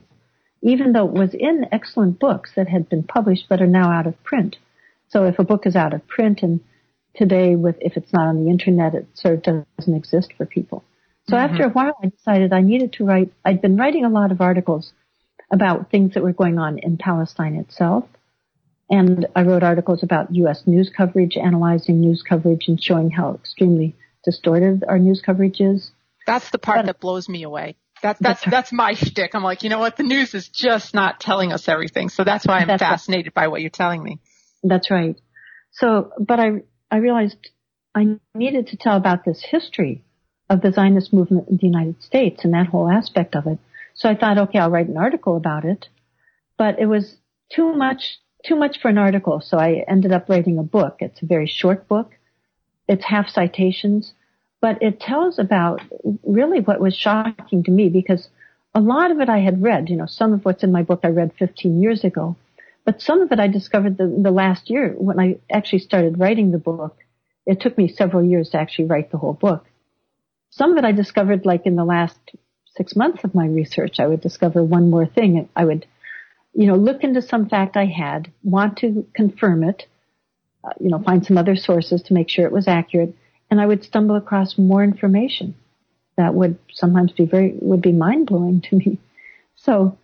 even 0.61 0.91
though 0.91 1.07
it 1.07 1.13
was 1.13 1.33
in 1.33 1.65
excellent 1.71 2.19
books 2.19 2.51
that 2.55 2.67
had 2.67 2.89
been 2.89 3.03
published 3.03 3.45
but 3.47 3.61
are 3.61 3.67
now 3.67 3.91
out 3.91 4.07
of 4.07 4.21
print. 4.23 4.57
So 5.09 5.25
if 5.25 5.39
a 5.39 5.43
book 5.43 5.65
is 5.65 5.75
out 5.75 5.93
of 5.93 6.07
print 6.07 6.41
and 6.41 6.59
today 7.15 7.55
with 7.55 7.75
if 7.81 7.97
it's 7.97 8.11
not 8.11 8.27
on 8.27 8.43
the 8.43 8.49
internet, 8.49 8.95
it 8.95 9.07
sort 9.13 9.47
of 9.47 9.65
doesn't 9.77 9.95
exist 9.95 10.33
for 10.37 10.45
people. 10.45 10.83
So 11.29 11.35
mm-hmm. 11.35 11.53
after 11.53 11.65
a 11.65 11.69
while, 11.69 11.93
I 12.03 12.07
decided 12.07 12.51
I 12.51 12.61
needed 12.61 12.93
to 12.93 13.05
write. 13.05 13.31
I'd 13.45 13.61
been 13.61 13.77
writing 13.77 14.05
a 14.05 14.09
lot 14.09 14.31
of 14.31 14.41
articles 14.41 14.93
about 15.51 15.91
things 15.91 16.13
that 16.13 16.23
were 16.23 16.33
going 16.33 16.57
on 16.57 16.79
in 16.79 16.97
Palestine 16.97 17.55
itself. 17.55 18.05
And 18.89 19.27
I 19.35 19.43
wrote 19.43 19.63
articles 19.63 20.03
about 20.03 20.33
U.S. 20.35 20.63
news 20.65 20.91
coverage, 20.95 21.37
analyzing 21.37 22.01
news 22.01 22.23
coverage 22.27 22.67
and 22.67 22.81
showing 22.81 23.09
how 23.09 23.35
extremely 23.35 23.95
distorted 24.25 24.83
our 24.87 24.99
news 24.99 25.21
coverage 25.25 25.59
is. 25.59 25.91
That's 26.27 26.49
the 26.51 26.57
part 26.57 26.79
but, 26.79 26.85
that 26.87 26.99
blows 26.99 27.27
me 27.29 27.43
away. 27.43 27.77
That, 28.03 28.17
that's, 28.19 28.41
that's, 28.41 28.51
that's 28.51 28.73
my 28.73 28.93
shtick. 28.93 29.33
I'm 29.33 29.43
like, 29.43 29.63
you 29.63 29.69
know 29.69 29.79
what? 29.79 29.95
The 29.95 30.03
news 30.03 30.33
is 30.33 30.49
just 30.49 30.93
not 30.93 31.19
telling 31.19 31.53
us 31.53 31.67
everything. 31.67 32.09
So 32.09 32.23
that's 32.23 32.45
why 32.45 32.59
I'm 32.59 32.67
that's 32.67 32.81
fascinated 32.81 33.33
right. 33.35 33.43
by 33.43 33.47
what 33.47 33.61
you're 33.61 33.69
telling 33.69 34.03
me. 34.03 34.19
That's 34.63 34.89
right. 34.91 35.19
So, 35.71 36.11
but 36.19 36.39
I, 36.39 36.63
I 36.89 36.97
realized 36.97 37.37
I 37.95 38.17
needed 38.35 38.67
to 38.67 38.77
tell 38.77 38.97
about 38.97 39.23
this 39.23 39.41
history 39.41 40.03
of 40.49 40.61
the 40.61 40.71
Zionist 40.71 41.13
movement 41.13 41.47
in 41.49 41.57
the 41.57 41.67
United 41.67 42.01
States 42.03 42.43
and 42.43 42.53
that 42.53 42.67
whole 42.67 42.89
aspect 42.89 43.35
of 43.35 43.47
it 43.47 43.59
so 44.01 44.09
I 44.09 44.15
thought, 44.15 44.39
okay, 44.39 44.57
I'll 44.57 44.71
write 44.71 44.87
an 44.87 44.97
article 44.97 45.37
about 45.37 45.63
it. 45.63 45.87
But 46.57 46.79
it 46.79 46.87
was 46.87 47.17
too 47.53 47.73
much 47.73 48.17
too 48.43 48.55
much 48.55 48.81
for 48.81 48.87
an 48.87 48.97
article, 48.97 49.39
so 49.39 49.59
I 49.59 49.85
ended 49.87 50.11
up 50.11 50.27
writing 50.27 50.57
a 50.57 50.63
book. 50.63 50.95
It's 51.01 51.21
a 51.21 51.27
very 51.27 51.45
short 51.45 51.87
book. 51.87 52.09
It's 52.87 53.05
half 53.05 53.29
citations, 53.29 54.13
but 54.59 54.81
it 54.81 54.99
tells 54.99 55.37
about 55.37 55.81
really 56.23 56.59
what 56.61 56.79
was 56.79 56.95
shocking 56.95 57.63
to 57.63 57.69
me 57.69 57.89
because 57.89 58.29
a 58.73 58.81
lot 58.81 59.11
of 59.11 59.19
it 59.19 59.29
I 59.29 59.37
had 59.37 59.61
read. 59.61 59.91
You 59.91 59.97
know, 59.97 60.07
some 60.07 60.33
of 60.33 60.43
what's 60.43 60.63
in 60.63 60.71
my 60.71 60.81
book 60.81 61.01
I 61.03 61.09
read 61.09 61.33
15 61.37 61.79
years 61.79 62.03
ago, 62.03 62.35
but 62.83 62.99
some 62.99 63.21
of 63.21 63.31
it 63.31 63.39
I 63.39 63.47
discovered 63.47 63.99
the, 63.99 64.07
the 64.07 64.31
last 64.31 64.71
year 64.71 64.95
when 64.97 65.19
I 65.19 65.37
actually 65.51 65.79
started 65.79 66.19
writing 66.19 66.49
the 66.49 66.57
book. 66.57 66.97
It 67.45 67.61
took 67.61 67.77
me 67.77 67.87
several 67.87 68.23
years 68.23 68.49
to 68.49 68.57
actually 68.57 68.85
write 68.85 69.11
the 69.11 69.19
whole 69.19 69.33
book. 69.33 69.67
Some 70.49 70.71
of 70.71 70.79
it 70.79 70.85
I 70.85 70.91
discovered 70.91 71.45
like 71.45 71.67
in 71.67 71.75
the 71.75 71.85
last 71.85 72.17
six 72.75 72.95
months 72.95 73.23
of 73.23 73.35
my 73.35 73.45
research. 73.45 73.99
I 73.99 74.07
would 74.07 74.21
discover 74.21 74.63
one 74.63 74.89
more 74.89 75.05
thing 75.05 75.49
I 75.55 75.65
would, 75.65 75.85
you 76.53 76.67
know, 76.67 76.75
look 76.75 77.03
into 77.03 77.21
some 77.21 77.49
fact 77.49 77.77
I 77.77 77.85
had, 77.85 78.31
want 78.43 78.77
to 78.77 79.05
confirm 79.13 79.63
it, 79.63 79.87
uh, 80.63 80.69
you 80.79 80.89
know, 80.89 80.99
find 80.99 81.25
some 81.25 81.37
other 81.37 81.55
sources 81.55 82.01
to 82.03 82.13
make 82.13 82.29
sure 82.29 82.45
it 82.45 82.51
was 82.51 82.67
accurate, 82.67 83.15
and 83.49 83.59
I 83.59 83.65
would 83.65 83.83
stumble 83.83 84.15
across 84.15 84.57
more 84.57 84.83
information 84.83 85.55
that 86.17 86.33
would 86.33 86.57
sometimes 86.71 87.11
be 87.11 87.25
very, 87.25 87.55
would 87.59 87.81
be 87.81 87.91
mind 87.91 88.27
blowing 88.27 88.61
to 88.61 88.75
me. 88.75 88.99
So 89.55 89.97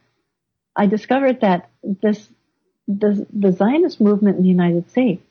I 0.75 0.87
discovered 0.87 1.41
that 1.41 1.69
this, 1.83 2.27
the, 2.87 3.25
the 3.33 3.51
Zionist 3.51 3.99
movement 4.01 4.37
in 4.37 4.43
the 4.43 4.49
United 4.49 4.89
States 4.89 5.23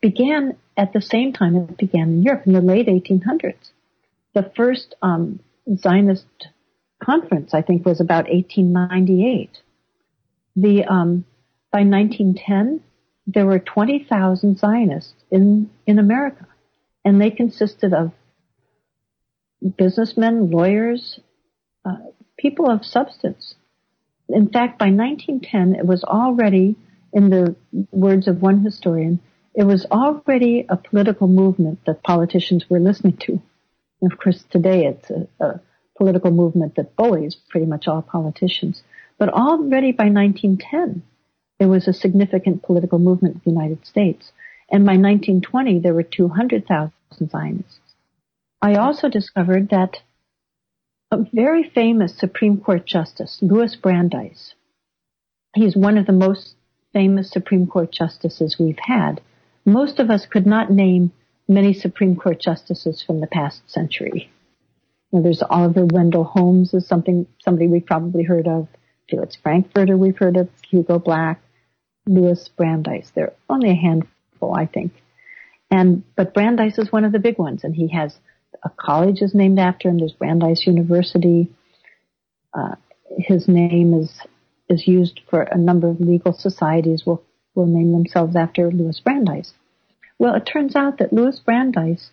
began 0.00 0.56
at 0.76 0.92
the 0.92 1.00
same 1.00 1.32
time 1.32 1.56
it 1.56 1.76
began 1.76 2.08
in 2.08 2.22
Europe 2.22 2.46
in 2.46 2.52
the 2.52 2.60
late 2.60 2.86
1800s. 2.86 3.70
The 4.34 4.50
first 4.56 4.94
um, 5.02 5.40
Zionist 5.76 6.26
conference, 7.02 7.54
I 7.54 7.62
think, 7.62 7.84
was 7.84 8.00
about 8.00 8.28
1898. 8.28 9.60
The 10.56 10.84
um, 10.84 11.24
by 11.70 11.80
1910, 11.84 12.80
there 13.26 13.46
were 13.46 13.58
20,000 13.58 14.58
Zionists 14.58 15.14
in 15.30 15.70
in 15.86 15.98
America, 15.98 16.46
and 17.04 17.20
they 17.20 17.30
consisted 17.30 17.92
of 17.92 18.12
businessmen, 19.76 20.50
lawyers, 20.50 21.20
uh, 21.84 21.96
people 22.36 22.70
of 22.70 22.84
substance. 22.84 23.54
In 24.28 24.48
fact, 24.48 24.78
by 24.78 24.90
1910, 24.90 25.74
it 25.76 25.86
was 25.86 26.04
already, 26.04 26.76
in 27.12 27.30
the 27.30 27.54
words 27.90 28.28
of 28.28 28.40
one 28.40 28.64
historian, 28.64 29.20
it 29.54 29.64
was 29.64 29.84
already 29.90 30.64
a 30.68 30.76
political 30.76 31.28
movement 31.28 31.80
that 31.86 32.02
politicians 32.02 32.68
were 32.70 32.80
listening 32.80 33.16
to. 33.18 33.40
And 34.00 34.12
of 34.12 34.18
course, 34.18 34.42
today 34.50 34.86
it's 34.86 35.10
a, 35.10 35.28
a 35.44 35.60
political 36.02 36.32
movement 36.32 36.74
that 36.74 36.96
bullies 36.96 37.36
pretty 37.48 37.64
much 37.64 37.86
all 37.86 38.02
politicians. 38.02 38.82
But 39.18 39.28
already 39.28 39.92
by 39.92 40.08
1910, 40.08 41.04
there 41.60 41.68
was 41.68 41.86
a 41.86 41.92
significant 41.92 42.64
political 42.64 42.98
movement 42.98 43.36
in 43.36 43.40
the 43.44 43.50
United 43.52 43.86
States. 43.86 44.32
And 44.68 44.84
by 44.84 44.94
1920, 44.94 45.78
there 45.78 45.94
were 45.94 46.02
200,000 46.02 46.92
Zionists. 47.30 47.78
I 48.60 48.74
also 48.74 49.08
discovered 49.08 49.68
that 49.68 49.98
a 51.12 51.18
very 51.32 51.70
famous 51.72 52.18
Supreme 52.18 52.58
Court 52.58 52.84
Justice, 52.84 53.38
Louis 53.40 53.76
Brandeis, 53.76 54.54
he's 55.54 55.76
one 55.76 55.98
of 55.98 56.06
the 56.06 56.12
most 56.26 56.56
famous 56.92 57.30
Supreme 57.30 57.68
Court 57.68 57.92
justices 57.92 58.56
we've 58.58 58.84
had. 58.86 59.20
Most 59.64 60.00
of 60.00 60.10
us 60.10 60.26
could 60.26 60.46
not 60.46 60.72
name 60.72 61.12
many 61.46 61.72
Supreme 61.72 62.16
Court 62.16 62.40
justices 62.40 63.04
from 63.06 63.20
the 63.20 63.28
past 63.28 63.70
century. 63.70 64.32
There's 65.12 65.42
Oliver 65.42 65.84
Wendell 65.84 66.24
Holmes 66.24 66.72
is 66.72 66.88
something 66.88 67.26
somebody 67.40 67.66
we've 67.66 67.84
probably 67.84 68.22
heard 68.22 68.48
of. 68.48 68.68
Felix 69.10 69.36
Frankfurter 69.36 69.96
we've 69.96 70.16
heard 70.16 70.38
of. 70.38 70.48
Hugo 70.70 70.98
Black, 70.98 71.42
Louis 72.06 72.48
Brandeis. 72.56 73.10
There 73.14 73.26
are 73.26 73.34
only 73.50 73.70
a 73.70 73.74
handful, 73.74 74.54
I 74.54 74.64
think. 74.64 74.92
And 75.70 76.02
but 76.16 76.32
Brandeis 76.32 76.78
is 76.78 76.90
one 76.90 77.04
of 77.04 77.12
the 77.12 77.18
big 77.18 77.38
ones, 77.38 77.62
and 77.62 77.74
he 77.74 77.88
has 77.88 78.16
a 78.64 78.70
college 78.70 79.20
is 79.20 79.34
named 79.34 79.58
after 79.58 79.88
him. 79.88 79.98
There's 79.98 80.12
Brandeis 80.12 80.66
University. 80.66 81.50
Uh, 82.54 82.76
his 83.18 83.48
name 83.48 83.92
is 83.92 84.10
is 84.68 84.86
used 84.86 85.20
for 85.28 85.42
a 85.42 85.58
number 85.58 85.88
of 85.88 86.00
legal 86.00 86.32
societies 86.32 87.04
will 87.04 87.22
will 87.54 87.66
name 87.66 87.92
themselves 87.92 88.34
after 88.34 88.70
Louis 88.70 88.98
Brandeis. 89.00 89.52
Well, 90.18 90.34
it 90.34 90.48
turns 90.50 90.74
out 90.74 90.98
that 90.98 91.12
Louis 91.12 91.38
Brandeis 91.40 92.10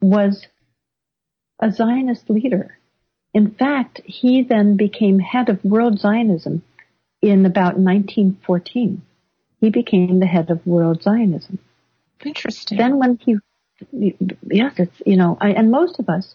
was 0.00 0.46
a 1.60 1.70
Zionist 1.70 2.28
leader. 2.28 2.78
In 3.32 3.52
fact, 3.52 4.00
he 4.04 4.42
then 4.42 4.76
became 4.76 5.18
head 5.18 5.48
of 5.48 5.64
World 5.64 6.00
Zionism 6.00 6.62
in 7.22 7.46
about 7.46 7.78
1914. 7.78 9.02
He 9.60 9.70
became 9.70 10.18
the 10.18 10.26
head 10.26 10.50
of 10.50 10.66
World 10.66 11.02
Zionism. 11.02 11.58
Interesting. 12.24 12.78
Then 12.78 12.98
when 12.98 13.18
he 13.18 13.36
yes, 13.92 14.74
it's, 14.76 15.02
you 15.06 15.16
know, 15.16 15.36
I, 15.40 15.50
and 15.50 15.70
most 15.70 15.98
of 15.98 16.08
us 16.08 16.34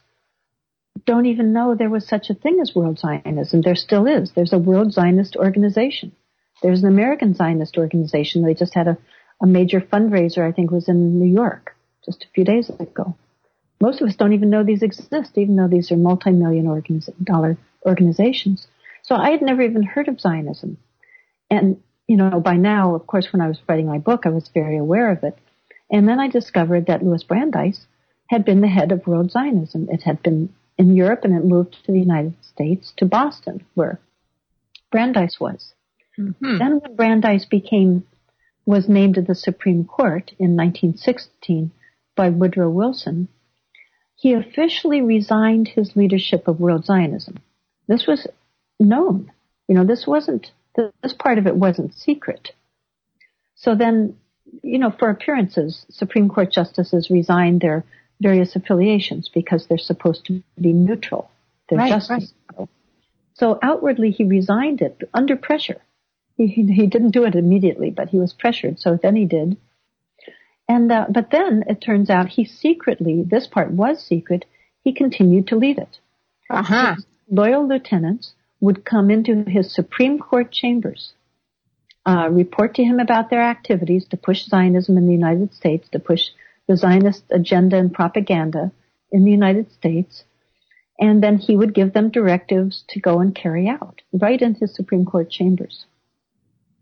don't 1.05 1.25
even 1.25 1.53
know 1.53 1.75
there 1.75 1.89
was 1.89 2.07
such 2.07 2.29
a 2.29 2.33
thing 2.33 2.59
as 2.61 2.73
World 2.73 2.99
Zionism. 2.99 3.61
There 3.61 3.75
still 3.75 4.07
is. 4.07 4.31
There's 4.31 4.53
a 4.53 4.57
World 4.57 4.93
Zionist 4.93 5.35
organization. 5.35 6.13
There's 6.63 6.83
an 6.83 6.89
American 6.89 7.33
Zionist 7.33 7.77
organization. 7.77 8.43
They 8.43 8.53
just 8.53 8.73
had 8.73 8.87
a, 8.87 8.97
a 9.41 9.45
major 9.45 9.81
fundraiser, 9.81 10.47
I 10.47 10.51
think 10.51 10.71
was 10.71 10.87
in 10.87 11.19
New 11.19 11.31
York 11.31 11.75
just 12.05 12.23
a 12.23 12.33
few 12.33 12.45
days 12.45 12.69
ago. 12.69 13.15
Most 13.81 14.01
of 14.01 14.07
us 14.07 14.15
don't 14.15 14.33
even 14.33 14.49
know 14.49 14.63
these 14.63 14.83
exist, 14.83 15.37
even 15.37 15.55
though 15.55 15.67
these 15.67 15.91
are 15.91 15.97
multi-million 15.97 16.65
organiz- 16.65 17.09
dollar 17.23 17.57
organizations. 17.85 18.67
So 19.03 19.15
I 19.15 19.31
had 19.31 19.41
never 19.41 19.61
even 19.61 19.83
heard 19.83 20.07
of 20.07 20.19
Zionism. 20.19 20.77
And, 21.49 21.81
you 22.07 22.17
know, 22.17 22.39
by 22.39 22.55
now, 22.55 22.95
of 22.95 23.05
course, 23.05 23.31
when 23.31 23.41
I 23.41 23.47
was 23.47 23.59
writing 23.67 23.87
my 23.87 23.99
book, 23.99 24.25
I 24.25 24.29
was 24.29 24.49
very 24.53 24.77
aware 24.77 25.11
of 25.11 25.23
it. 25.23 25.37
And 25.91 26.07
then 26.07 26.19
I 26.19 26.27
discovered 26.27 26.87
that 26.87 27.03
Louis 27.03 27.23
Brandeis 27.23 27.85
had 28.27 28.43
been 28.43 28.61
the 28.61 28.67
head 28.67 28.91
of 28.91 29.05
World 29.05 29.31
Zionism. 29.31 29.87
It 29.91 30.01
had 30.01 30.23
been 30.23 30.49
in 30.77 30.95
Europe 30.95 31.23
and 31.23 31.35
it 31.35 31.45
moved 31.45 31.77
to 31.85 31.91
the 31.91 31.99
United 31.99 32.33
States 32.41 32.91
to 32.97 33.05
Boston, 33.05 33.63
where 33.75 33.99
Brandeis 34.91 35.39
was. 35.39 35.73
Mm-hmm. 36.17 36.57
Then 36.57 36.79
when 36.79 36.95
Brandeis 36.95 37.45
became, 37.45 38.05
was 38.65 38.89
named 38.89 39.15
to 39.15 39.21
the 39.21 39.35
Supreme 39.35 39.85
Court 39.85 40.31
in 40.39 40.55
1916 40.55 41.71
by 42.15 42.29
Woodrow 42.29 42.69
Wilson, 42.69 43.27
he 44.15 44.33
officially 44.33 45.01
resigned 45.01 45.67
his 45.67 45.95
leadership 45.95 46.47
of 46.47 46.59
World 46.59 46.85
Zionism. 46.85 47.37
This 47.87 48.07
was 48.07 48.27
known. 48.79 49.31
You 49.67 49.75
know, 49.75 49.85
this 49.85 50.05
wasn't, 50.07 50.51
this 50.75 51.13
part 51.13 51.37
of 51.37 51.47
it 51.47 51.55
wasn't 51.55 51.93
secret. 51.93 52.51
So 53.55 53.75
then 53.75 54.17
you 54.63 54.79
know, 54.79 54.91
for 54.97 55.09
appearances, 55.09 55.85
Supreme 55.89 56.29
Court 56.29 56.51
justices 56.51 57.09
resign 57.09 57.59
their 57.59 57.83
various 58.21 58.55
affiliations 58.55 59.29
because 59.33 59.67
they're 59.67 59.77
supposed 59.77 60.25
to 60.25 60.43
be 60.59 60.73
neutral. 60.73 61.29
They're 61.69 61.79
right, 61.79 61.89
justice. 61.89 62.33
Right. 62.57 62.69
So 63.33 63.59
outwardly, 63.61 64.11
he 64.11 64.23
resigned 64.23 64.81
it 64.81 65.09
under 65.13 65.35
pressure. 65.35 65.81
He, 66.37 66.47
he 66.47 66.87
didn't 66.87 67.11
do 67.11 67.25
it 67.25 67.35
immediately, 67.35 67.91
but 67.91 68.09
he 68.09 68.19
was 68.19 68.33
pressured. 68.33 68.79
So 68.79 68.99
then 69.01 69.15
he 69.15 69.25
did. 69.25 69.57
And 70.67 70.91
uh, 70.91 71.05
but 71.09 71.31
then 71.31 71.63
it 71.67 71.81
turns 71.81 72.09
out 72.09 72.29
he 72.29 72.45
secretly, 72.45 73.23
this 73.23 73.47
part 73.47 73.71
was 73.71 74.03
secret. 74.03 74.45
He 74.83 74.93
continued 74.93 75.47
to 75.47 75.55
lead 75.55 75.77
it. 75.77 75.99
Uh-huh. 76.49 76.95
Loyal 77.29 77.67
lieutenants 77.67 78.33
would 78.59 78.85
come 78.85 79.11
into 79.11 79.43
his 79.47 79.73
Supreme 79.73 80.19
Court 80.19 80.51
chambers 80.51 81.13
uh, 82.05 82.29
report 82.29 82.75
to 82.75 82.83
him 82.83 82.99
about 82.99 83.29
their 83.29 83.41
activities 83.41 84.05
to 84.09 84.17
push 84.17 84.45
Zionism 84.45 84.97
in 84.97 85.07
the 85.07 85.13
United 85.13 85.53
States, 85.53 85.87
to 85.91 85.99
push 85.99 86.21
the 86.67 86.77
Zionist 86.77 87.23
agenda 87.31 87.77
and 87.77 87.93
propaganda 87.93 88.71
in 89.11 89.23
the 89.23 89.31
United 89.31 89.71
States, 89.71 90.23
and 90.99 91.21
then 91.21 91.37
he 91.37 91.55
would 91.55 91.73
give 91.73 91.93
them 91.93 92.09
directives 92.09 92.83
to 92.89 92.99
go 92.99 93.19
and 93.19 93.35
carry 93.35 93.67
out 93.67 94.01
right 94.13 94.41
in 94.41 94.55
his 94.55 94.73
Supreme 94.73 95.05
Court 95.05 95.29
chambers. 95.29 95.85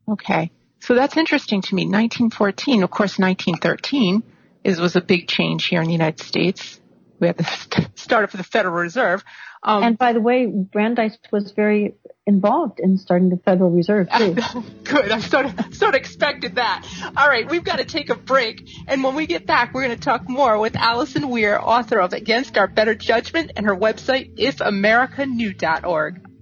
Okay. 0.07 0.51
So 0.83 0.95
that's 0.95 1.15
interesting 1.15 1.61
to 1.61 1.75
me. 1.75 1.83
1914, 1.83 2.83
of 2.83 2.91
course, 2.91 3.17
1913 3.17 4.21
is, 4.65 4.81
was 4.81 4.97
a 4.97 5.01
big 5.01 5.29
change 5.29 5.65
here 5.65 5.79
in 5.79 5.87
the 5.87 5.93
United 5.93 6.19
States. 6.19 6.77
We 7.21 7.27
had 7.27 7.37
the 7.37 7.89
start 7.95 8.25
of 8.25 8.33
the 8.33 8.43
Federal 8.43 8.75
Reserve. 8.75 9.23
Um, 9.63 9.81
and 9.81 9.97
by 9.97 10.11
the 10.11 10.19
way, 10.19 10.45
Brandeis 10.45 11.17
was 11.31 11.53
very 11.53 11.95
involved 12.27 12.81
in 12.81 12.97
starting 12.97 13.29
the 13.29 13.37
Federal 13.37 13.69
Reserve 13.69 14.09
too. 14.17 14.35
Good. 14.83 15.09
I 15.09 15.21
sort 15.21 15.45
of, 15.45 15.73
sort 15.73 15.95
of 15.95 16.01
expected 16.01 16.55
that. 16.55 16.85
All 17.15 17.29
right, 17.29 17.49
we've 17.49 17.63
got 17.63 17.77
to 17.77 17.85
take 17.85 18.09
a 18.09 18.15
break, 18.15 18.69
and 18.85 19.05
when 19.05 19.15
we 19.15 19.25
get 19.25 19.45
back, 19.45 19.73
we're 19.73 19.85
going 19.85 19.97
to 19.97 20.03
talk 20.03 20.27
more 20.27 20.59
with 20.59 20.75
Allison 20.75 21.29
Weir, 21.29 21.57
author 21.61 22.01
of 22.01 22.11
Against 22.11 22.57
Our 22.57 22.67
Better 22.67 22.93
Judgment, 22.93 23.53
and 23.55 23.65
her 23.65 23.75
website 23.75 24.35
ifamericansknew.org. 24.37 26.32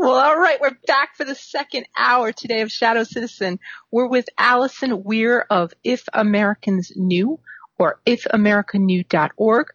Well, 0.00 0.14
all 0.14 0.38
right, 0.38 0.60
we're 0.60 0.78
back 0.86 1.16
for 1.16 1.24
the 1.24 1.34
second 1.34 1.88
hour 1.96 2.30
today 2.30 2.60
of 2.60 2.70
Shadow 2.70 3.02
Citizen. 3.02 3.58
We're 3.90 4.06
with 4.06 4.28
Allison 4.38 5.02
Weir 5.02 5.44
of 5.50 5.74
If 5.82 6.04
Americans 6.12 6.92
Knew 6.94 7.40
or 7.80 7.98
ifamericansknew.org. 8.06 9.66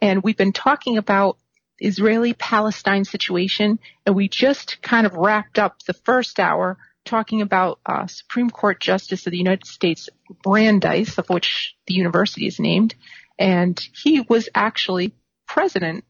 And 0.00 0.22
we've 0.22 0.36
been 0.36 0.52
talking 0.52 0.98
about 0.98 1.36
Israeli-Palestine 1.80 3.04
situation, 3.04 3.80
and 4.06 4.14
we 4.14 4.28
just 4.28 4.80
kind 4.82 5.04
of 5.04 5.16
wrapped 5.16 5.58
up 5.58 5.82
the 5.82 5.94
first 5.94 6.38
hour 6.38 6.78
talking 7.04 7.42
about 7.42 7.80
uh, 7.84 8.06
Supreme 8.06 8.50
Court 8.50 8.78
Justice 8.78 9.26
of 9.26 9.32
the 9.32 9.36
United 9.36 9.66
States 9.66 10.08
Brandeis, 10.44 11.18
of 11.18 11.28
which 11.28 11.74
the 11.88 11.94
university 11.94 12.46
is 12.46 12.60
named, 12.60 12.94
and 13.36 13.80
he 14.00 14.20
was 14.20 14.48
actually 14.54 15.12
president 15.48 16.04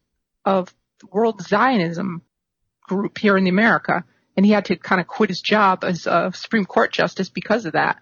of 0.45 0.71
World 1.11 1.41
Zionism 1.41 2.21
group 2.87 3.17
here 3.17 3.37
in 3.37 3.47
America, 3.47 4.03
and 4.35 4.45
he 4.45 4.51
had 4.51 4.65
to 4.65 4.75
kind 4.75 5.01
of 5.01 5.07
quit 5.07 5.29
his 5.29 5.41
job 5.41 5.83
as 5.83 6.07
a 6.07 6.31
Supreme 6.33 6.65
Court 6.65 6.91
justice 6.91 7.29
because 7.29 7.65
of 7.65 7.73
that. 7.73 7.97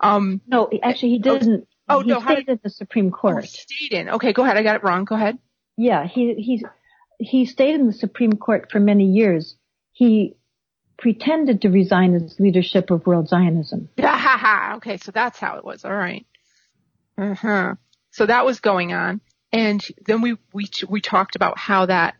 Um, 0.00 0.40
no, 0.46 0.68
actually, 0.82 1.10
he 1.10 1.22
oh, 1.24 1.38
didn't. 1.38 1.68
Oh, 1.88 2.00
he 2.00 2.08
no, 2.08 2.20
stayed 2.20 2.48
in 2.48 2.60
the 2.62 2.70
Supreme 2.70 3.10
Court. 3.10 3.44
Oh, 3.44 3.46
stayed 3.46 3.92
in. 3.92 4.08
Okay, 4.10 4.32
go 4.32 4.42
ahead. 4.42 4.56
I 4.56 4.62
got 4.62 4.76
it 4.76 4.84
wrong. 4.84 5.04
Go 5.04 5.14
ahead. 5.14 5.38
Yeah, 5.76 6.06
he 6.06 6.34
he 6.34 6.64
he 7.18 7.46
stayed 7.46 7.74
in 7.74 7.86
the 7.86 7.92
Supreme 7.92 8.32
Court 8.34 8.70
for 8.70 8.80
many 8.80 9.06
years. 9.06 9.56
He 9.92 10.36
pretended 10.98 11.62
to 11.62 11.68
resign 11.68 12.12
his 12.12 12.38
leadership 12.38 12.90
of 12.90 13.06
World 13.06 13.28
Zionism. 13.28 13.88
Yeah, 13.96 14.16
ha, 14.16 14.38
ha. 14.38 14.74
okay, 14.76 14.96
so 14.96 15.12
that's 15.12 15.38
how 15.38 15.56
it 15.56 15.64
was. 15.64 15.84
All 15.84 15.94
right. 15.94 16.26
Uh 17.18 17.34
huh. 17.34 17.74
So 18.10 18.26
that 18.26 18.44
was 18.44 18.60
going 18.60 18.92
on, 18.92 19.20
and 19.52 19.84
then 20.06 20.22
we 20.22 20.36
we 20.52 20.68
we 20.88 21.00
talked 21.00 21.36
about 21.36 21.58
how 21.58 21.86
that 21.86 22.16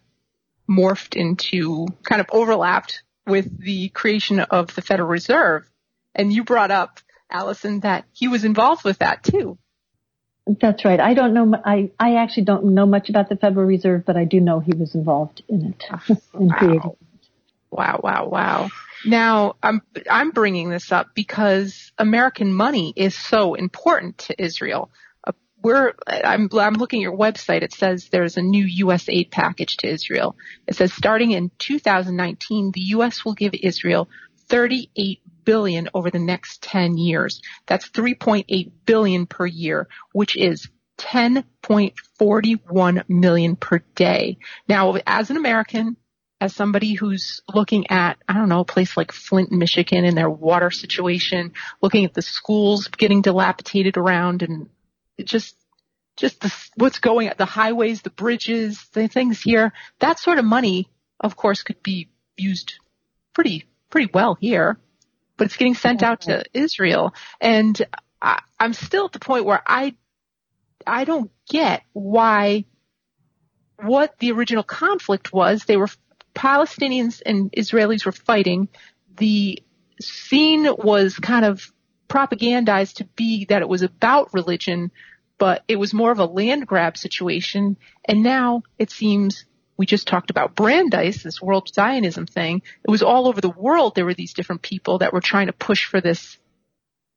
morphed 0.69 1.17
into 1.17 1.87
kind 2.03 2.21
of 2.21 2.27
overlapped 2.33 3.03
with 3.27 3.59
the 3.59 3.89
creation 3.91 4.41
of 4.41 4.75
the 4.75 4.83
Federal 4.83 5.09
Reserve, 5.09 5.69
and 6.15 6.33
you 6.33 6.45
brought 6.45 6.71
up 6.71 7.01
Allison 7.31 7.81
that 7.81 8.05
he 8.13 8.29
was 8.29 8.45
involved 8.45 8.85
with 8.85 8.99
that 8.99 9.23
too. 9.23 9.59
That's 10.47 10.85
right. 10.85 11.01
I 11.01 11.15
don't 11.15 11.35
know. 11.35 11.61
I 11.65 11.91
I 11.99 12.17
actually 12.17 12.45
don't 12.45 12.67
know 12.67 12.87
much 12.87 13.09
about 13.09 13.29
the 13.29 13.37
Federal 13.37 13.67
Reserve, 13.67 14.05
but 14.07 14.17
I 14.17 14.25
do 14.25 14.41
know 14.41 14.61
he 14.61 14.73
was 14.75 14.95
involved 14.95 15.43
in 15.49 15.67
it 15.67 15.85
ah, 15.91 16.05
in 16.35 16.49
wow. 16.49 16.57
creating. 16.57 16.97
Wow! 17.71 18.01
Wow! 18.03 18.29
Wow! 18.29 18.69
Now 19.05 19.57
I'm 19.61 19.83
I'm 20.09 20.31
bringing 20.31 20.71
this 20.71 20.93
up 20.93 21.09
because 21.15 21.91
American 21.99 22.53
money 22.53 22.93
is 22.95 23.17
so 23.17 23.55
important 23.55 24.19
to 24.19 24.41
Israel. 24.43 24.91
We're 25.67 25.95
I'm 26.07 26.49
I'm 26.53 26.75
looking 26.75 27.01
at 27.01 27.03
your 27.03 27.17
website. 27.17 27.63
It 27.63 27.73
says 27.73 28.09
there's 28.13 28.37
a 28.37 28.43
new 28.43 28.65
U.S. 28.85 29.09
aid 29.09 29.33
package 29.33 29.79
to 29.79 29.89
Israel. 29.89 30.37
It 30.69 30.77
says 30.77 30.93
starting 30.93 31.33
in 31.33 31.51
2019, 31.59 32.71
the 32.71 32.83
U.S. 32.83 33.25
will 33.25 33.35
give 33.35 33.53
Israel 33.53 34.09
38 34.49 35.23
billion 35.45 35.89
over 35.93 36.09
the 36.09 36.21
next 36.21 36.63
10 36.63 36.99
years. 36.99 37.43
That's 37.67 37.89
3.8 37.89 38.71
billion 38.85 39.27
per 39.27 39.45
year, 39.45 39.89
which 40.13 40.37
is 40.37 40.69
10.41 40.99 43.09
million 43.09 43.57
per 43.57 43.81
day. 43.97 44.39
Now, 44.69 44.95
as 45.05 45.31
an 45.31 45.37
American, 45.37 45.97
as 46.41 46.55
somebody 46.55 46.95
who's 46.95 47.41
looking 47.53 47.91
at, 47.91 48.19
I 48.29 48.35
don't 48.35 48.49
know, 48.49 48.61
a 48.61 48.65
place 48.65 48.97
like 48.97 49.11
Flint, 49.11 49.51
Michigan 49.51 50.05
and 50.05 50.17
their 50.17 50.31
water 50.31 50.71
situation, 50.71 51.55
looking 51.83 52.05
at 52.05 52.15
the 52.15 52.23
schools 52.23 52.87
getting 52.87 53.23
dilapidated 53.23 53.97
around 53.97 54.43
and 54.43 54.69
just, 55.25 55.57
just 56.17 56.41
the, 56.41 56.53
what's 56.77 56.99
going 56.99 57.29
at 57.29 57.39
the 57.39 57.45
highways, 57.45 58.03
the 58.03 58.11
bridges, 58.11 58.85
the 58.93 59.09
things 59.09 59.41
here, 59.41 59.73
that 60.01 60.19
sort 60.19 60.39
of 60.39 60.45
money, 60.45 60.89
of 61.21 61.37
course, 61.37 61.63
could 61.63 61.83
be 61.83 62.09
used 62.37 62.75
pretty, 63.35 63.65
pretty 63.91 64.11
well 64.13 64.37
here 64.41 64.79
but 65.37 65.47
it's 65.47 65.57
getting 65.57 65.75
sent 65.75 66.03
out 66.03 66.23
to 66.23 66.33
mm-hmm. 66.33 66.59
Israel. 66.59 67.15
And 67.41 67.81
I, 68.21 68.41
I'm 68.59 68.73
still 68.73 69.07
at 69.07 69.13
the 69.13 69.19
point 69.19 69.45
where 69.45 69.63
I, 69.67 69.95
I 70.87 71.05
don't 71.05 71.31
get 71.49 71.83
why, 71.93 72.65
what 73.83 74.19
the 74.19 74.33
original 74.33 74.63
conflict 74.63 75.33
was. 75.33 75.65
They 75.65 75.77
were 75.77 75.89
Palestinians 76.35 77.23
and 77.25 77.53
Israelis 77.53 78.05
were 78.05 78.13
fighting. 78.13 78.69
The 79.17 79.63
scene 80.01 80.69
was 80.77 81.17
kind 81.17 81.45
of 81.45 81.73
propagandized 82.09 82.95
to 82.97 83.05
be 83.17 83.47
that 83.47 83.63
it 83.63 83.69
was 83.69 83.83
about 83.83 84.35
religion, 84.35 84.91
but 85.39 85.63
it 85.69 85.77
was 85.77 85.93
more 85.93 86.13
of 86.13 86.19
a 86.19 86.25
land 86.25 86.67
grab 86.67 86.97
situation. 86.97 87.77
And 88.05 88.23
now 88.23 88.63
it 88.79 88.91
seems 88.91 89.45
we 89.77 89.87
just 89.87 90.09
talked 90.09 90.31
about 90.31 90.55
Brandeis, 90.55 91.23
this 91.23 91.43
world 91.43 91.71
Zionism 91.73 92.27
thing. 92.27 92.63
It 92.83 92.91
was 92.91 93.03
all 93.03 93.29
over 93.29 93.41
the 93.41 93.51
world. 93.51 93.95
There 93.95 94.07
were 94.07 94.15
these 94.15 94.33
different 94.33 94.63
people 94.63 94.99
that 94.99 95.13
were 95.13 95.21
trying 95.21 95.49
to 95.49 95.53
push 95.53 95.85
for 95.85 96.01
this 96.01 96.39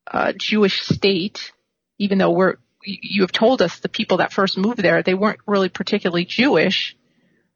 uh, 0.07 0.33
Jewish 0.35 0.81
state, 0.81 1.51
even 1.97 2.17
though 2.17 2.31
we're 2.31 2.55
you 2.81 3.23
have 3.23 3.31
told 3.31 3.61
us 3.61 3.79
the 3.79 3.89
people 3.89 4.17
that 4.17 4.31
first 4.31 4.57
moved 4.57 4.79
there 4.79 5.03
they 5.03 5.13
weren't 5.13 5.39
really 5.45 5.67
particularly 5.67 6.23
Jewish. 6.25 6.95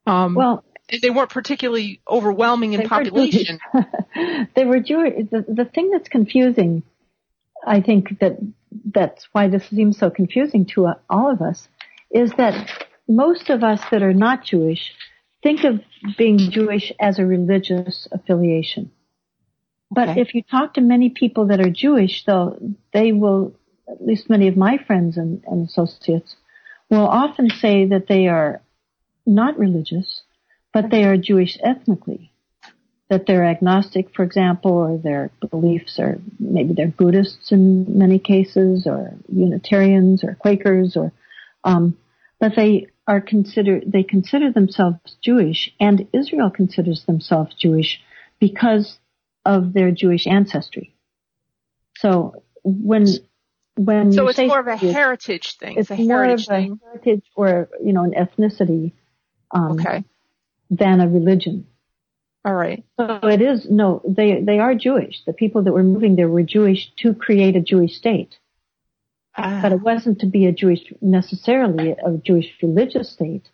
Um, 0.06 0.36
well, 0.36 0.66
they 1.02 1.10
weren't 1.10 1.30
particularly 1.30 2.02
overwhelming 2.10 2.74
in 2.74 2.88
population. 2.88 3.60
They 4.56 4.66
were 4.66 4.80
Jewish. 4.80 5.14
The, 5.32 5.46
the 5.48 5.66
thing 5.66 5.90
that's 5.90 6.10
confusing, 6.10 6.84
I 7.66 7.82
think 7.82 8.20
that 8.20 8.38
that's 8.86 9.28
why 9.32 9.48
this 9.48 9.68
seems 9.70 9.98
so 9.98 10.10
confusing 10.10 10.66
to 10.74 10.88
uh, 10.88 10.94
all 11.10 11.32
of 11.32 11.42
us, 11.42 11.68
is 12.12 12.32
that 12.38 12.86
most 13.08 13.50
of 13.50 13.64
us 13.64 13.82
that 13.92 14.04
are 14.04 14.14
not 14.14 14.44
Jewish 14.44 14.94
think 15.42 15.64
of 15.64 15.82
being 16.18 16.38
Jewish 16.38 16.92
as 17.00 17.20
a 17.20 17.26
religious 17.26 18.08
affiliation. 18.12 18.92
But 19.92 20.10
okay. 20.10 20.22
if 20.22 20.34
you 20.34 20.42
talk 20.42 20.74
to 20.74 20.82
many 20.82 21.10
people 21.10 21.48
that 21.48 21.60
are 21.60 21.70
Jewish, 21.70 22.24
though, 22.26 22.58
they 22.94 23.12
will, 23.12 23.54
at 23.88 24.04
least 24.04 24.30
many 24.30 24.48
of 24.48 24.58
my 24.58 24.78
friends 24.78 25.18
and, 25.18 25.44
and 25.46 25.68
associates, 25.68 26.36
will 26.90 27.08
often 27.08 27.50
say 27.50 27.86
that 27.86 28.08
they 28.08 28.28
are 28.28 28.62
not 29.26 29.60
religious, 29.60 30.24
but 30.74 30.90
they 30.90 31.04
are 31.04 31.18
Jewish 31.18 31.58
ethnically. 31.64 32.33
That 33.14 33.28
they're 33.28 33.46
agnostic, 33.46 34.06
for 34.16 34.24
example, 34.24 34.72
or 34.72 34.98
their 34.98 35.30
beliefs 35.52 36.00
are 36.00 36.18
maybe 36.40 36.74
they're 36.74 36.88
Buddhists 36.88 37.52
in 37.52 37.98
many 38.04 38.18
cases, 38.18 38.88
or 38.88 39.14
Unitarians, 39.28 40.24
or 40.24 40.34
Quakers, 40.34 40.98
or 40.98 41.12
um, 41.64 41.96
but 42.40 42.54
they 42.56 42.88
are 43.08 43.22
considered, 43.22 43.84
they 43.88 44.04
consider 44.04 44.52
themselves 44.52 44.98
Jewish 45.22 45.72
and 45.80 46.08
Israel 46.14 46.50
considers 46.50 47.04
themselves 47.06 47.56
Jewish 47.56 48.02
because 48.40 48.98
of 49.46 49.74
their 49.74 49.92
Jewish 49.92 50.26
ancestry. 50.26 50.96
So 51.98 52.44
when, 52.64 53.06
when 53.76 54.12
so 54.12 54.28
it's 54.28 54.40
more 54.40 54.60
of 54.60 54.68
a 54.68 54.78
Jewish, 54.78 54.94
heritage 54.94 55.58
thing. 55.58 55.78
It's, 55.78 55.92
it's 55.92 56.00
a 56.00 56.04
heritage 56.04 56.48
more 56.50 56.58
of 56.58 56.64
thing. 56.64 56.80
heritage 56.84 57.26
or, 57.36 57.70
you 57.84 57.94
know, 57.94 58.04
an 58.04 58.14
ethnicity, 58.14 58.94
um, 59.52 59.80
okay. 59.80 60.04
than 60.70 61.02
a 61.02 61.08
religion. 61.08 61.68
All 62.46 62.54
right. 62.54 62.84
So 63.00 63.20
it 63.24 63.42
is, 63.42 63.68
no, 63.70 64.02
they, 64.06 64.42
they 64.42 64.60
are 64.60 64.76
Jewish. 64.76 65.24
The 65.26 65.34
people 65.34 65.64
that 65.64 65.72
were 65.72 65.84
moving 65.84 66.16
there 66.16 66.28
were 66.28 66.44
Jewish 66.44 66.92
to 66.98 67.14
create 67.14 67.56
a 67.56 67.62
Jewish 67.62 67.96
state. 67.96 68.36
Uh, 69.36 69.62
but 69.62 69.72
it 69.72 69.82
wasn't 69.82 70.20
to 70.20 70.28
be 70.28 70.46
a 70.46 70.52
Jewish, 70.52 70.82
necessarily 71.02 71.92
a 71.92 72.18
Jewish 72.18 72.52
religious 72.62 73.12
state. 73.12 73.48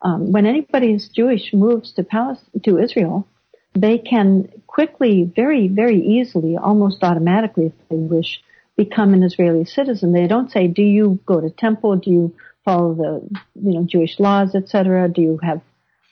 Um, 0.00 0.32
when 0.32 0.46
anybody 0.46 0.92
is 0.92 1.08
Jewish 1.08 1.52
moves 1.52 1.92
to 1.94 2.04
Palestine, 2.04 2.60
to 2.64 2.78
Israel, 2.78 3.26
they 3.74 3.98
can 3.98 4.48
quickly, 4.66 5.24
very, 5.24 5.68
very 5.68 6.00
easily, 6.00 6.56
almost 6.56 7.02
automatically, 7.02 7.66
if 7.66 7.72
they 7.88 7.96
wish, 7.96 8.40
become 8.76 9.14
an 9.14 9.22
Israeli 9.22 9.64
citizen. 9.64 10.12
They 10.12 10.26
don't 10.26 10.50
say, 10.50 10.66
"Do 10.66 10.82
you 10.82 11.20
go 11.26 11.40
to 11.40 11.50
temple? 11.50 11.96
Do 11.96 12.10
you 12.10 12.34
follow 12.64 12.94
the, 12.94 13.38
you 13.54 13.72
know, 13.74 13.84
Jewish 13.84 14.18
laws, 14.18 14.54
etc.? 14.54 15.08
Do 15.08 15.20
you 15.20 15.38
have, 15.42 15.60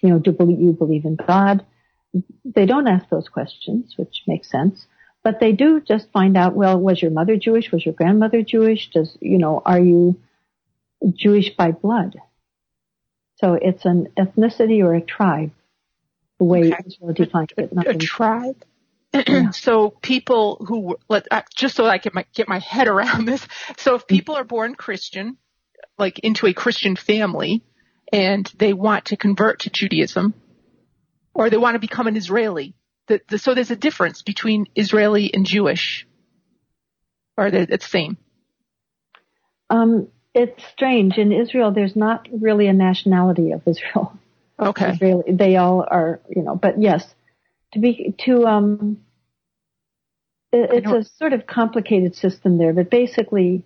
you 0.03 0.11
know, 0.11 0.19
do 0.19 0.31
you 0.31 0.73
believe 0.73 1.05
in 1.05 1.17
God?" 1.17 1.65
They 2.45 2.67
don't 2.67 2.89
ask 2.89 3.09
those 3.09 3.29
questions, 3.29 3.95
which 3.97 4.23
makes 4.27 4.51
sense. 4.51 4.87
But 5.23 5.39
they 5.39 5.53
do 5.53 5.81
just 5.81 6.11
find 6.13 6.37
out, 6.37 6.55
well, 6.55 6.81
was 6.81 7.01
your 7.03 7.11
mother 7.11 7.37
Jewish? 7.37 7.71
Was 7.73 7.85
your 7.85 7.95
grandmother 7.95 8.43
Jewish? 8.43 8.91
Does, 8.91 9.17
you 9.21 9.39
know, 9.39 9.63
are 9.65 9.81
you 9.81 10.19
Jewish 11.13 11.51
by 11.57 11.73
blood? 11.73 12.17
So 13.37 13.55
it's 13.55 13.85
an 13.85 14.09
ethnicity 14.19 14.83
or 14.83 14.95
a 14.95 15.01
tribe, 15.01 15.53
the 16.39 16.45
way 16.45 16.73
okay. 16.73 16.85
Israel 16.87 17.13
defines 17.13 17.49
it. 17.57 17.71
A, 17.73 17.91
a 17.91 17.95
tribe? 17.95 18.65
yeah. 19.15 19.51
so 19.53 19.91
people 20.03 20.65
who 20.67 20.97
let 21.09 21.27
uh, 21.31 21.43
just 21.55 21.77
so 21.77 21.85
I 21.87 21.99
get 21.99 22.15
my 22.15 22.25
get 22.35 22.49
my 22.49 22.59
head 22.59 22.89
around 22.89 23.25
this. 23.27 23.47
So 23.79 23.95
if 23.95 24.07
people 24.07 24.37
are 24.37 24.45
born 24.45 24.75
Christian, 24.75 25.37
like 25.99 26.19
into 26.21 26.47
a 26.47 26.53
Christian 26.53 26.97
family, 26.97 27.63
and 28.13 28.51
they 28.59 28.73
want 28.73 29.07
to 29.07 29.17
convert 29.17 29.61
to 29.61 29.71
Judaism, 29.71 30.35
or 31.35 31.51
they 31.51 31.57
want 31.57 31.74
to 31.74 31.78
become 31.78 32.07
an 32.07 32.16
Israeli, 32.16 32.74
the, 33.09 33.20
the, 33.28 33.39
so 33.39 33.55
there's 33.55 33.70
a 33.70 33.76
difference 33.76 34.22
between 34.22 34.66
Israeli 34.74 35.33
and 35.33 35.45
Jewish, 35.47 36.07
or 37.37 37.51
they're 37.51 37.66
the 37.66 37.78
same. 37.81 38.16
Um, 39.68 40.09
it's 40.35 40.62
strange. 40.72 41.18
In 41.18 41.33
Israel, 41.33 41.72
there's 41.72 41.97
not 41.97 42.28
really 42.33 42.66
a 42.66 42.72
nationality 42.72 43.53
of 43.53 43.62
Israel. 43.66 44.16
Okay. 44.61 44.91
Israeli, 44.91 45.33
they 45.33 45.57
all 45.57 45.87
are, 45.91 46.20
you 46.28 46.43
know, 46.43 46.55
but 46.55 46.78
yes, 46.78 47.03
to 47.72 47.78
be, 47.78 48.14
to, 48.26 48.45
um, 48.45 48.99
it, 50.53 50.85
it's 50.85 50.87
a 50.87 51.11
sort 51.16 51.33
of 51.33 51.47
complicated 51.47 52.14
system 52.14 52.59
there, 52.59 52.74
but 52.74 52.91
basically, 52.91 53.64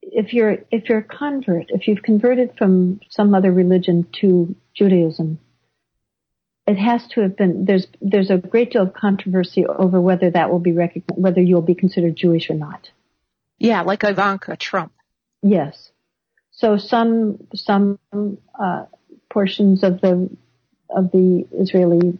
if 0.00 0.32
you're 0.32 0.58
if 0.70 0.88
you're 0.88 0.98
a 0.98 1.02
convert, 1.02 1.70
if 1.70 1.88
you've 1.88 2.02
converted 2.02 2.54
from 2.56 3.00
some 3.10 3.34
other 3.34 3.52
religion 3.52 4.06
to 4.20 4.54
Judaism, 4.74 5.38
it 6.68 6.76
has 6.76 7.06
to 7.08 7.22
have 7.22 7.34
been 7.34 7.64
there's 7.64 7.86
there's 8.02 8.30
a 8.30 8.36
great 8.36 8.72
deal 8.72 8.82
of 8.82 8.92
controversy 8.92 9.64
over 9.66 9.98
whether 10.00 10.30
that 10.30 10.50
will 10.50 10.58
be 10.58 10.72
recognized, 10.72 11.18
whether 11.18 11.40
you'll 11.40 11.62
be 11.62 11.74
considered 11.74 12.14
Jewish 12.14 12.50
or 12.50 12.54
not. 12.54 12.90
Yeah, 13.58 13.82
like 13.82 14.04
Ivanka 14.04 14.54
Trump. 14.56 14.92
Yes. 15.42 15.90
So 16.50 16.76
some 16.76 17.48
some 17.54 17.98
uh, 18.14 18.84
portions 19.30 19.82
of 19.82 20.02
the 20.02 20.28
of 20.90 21.10
the 21.10 21.46
Israeli 21.52 22.18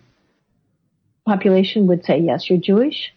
population 1.26 1.86
would 1.88 2.07
say 2.07 2.20
yes, 2.20 2.49
you're 2.49 2.59
Jewish. 2.59 3.12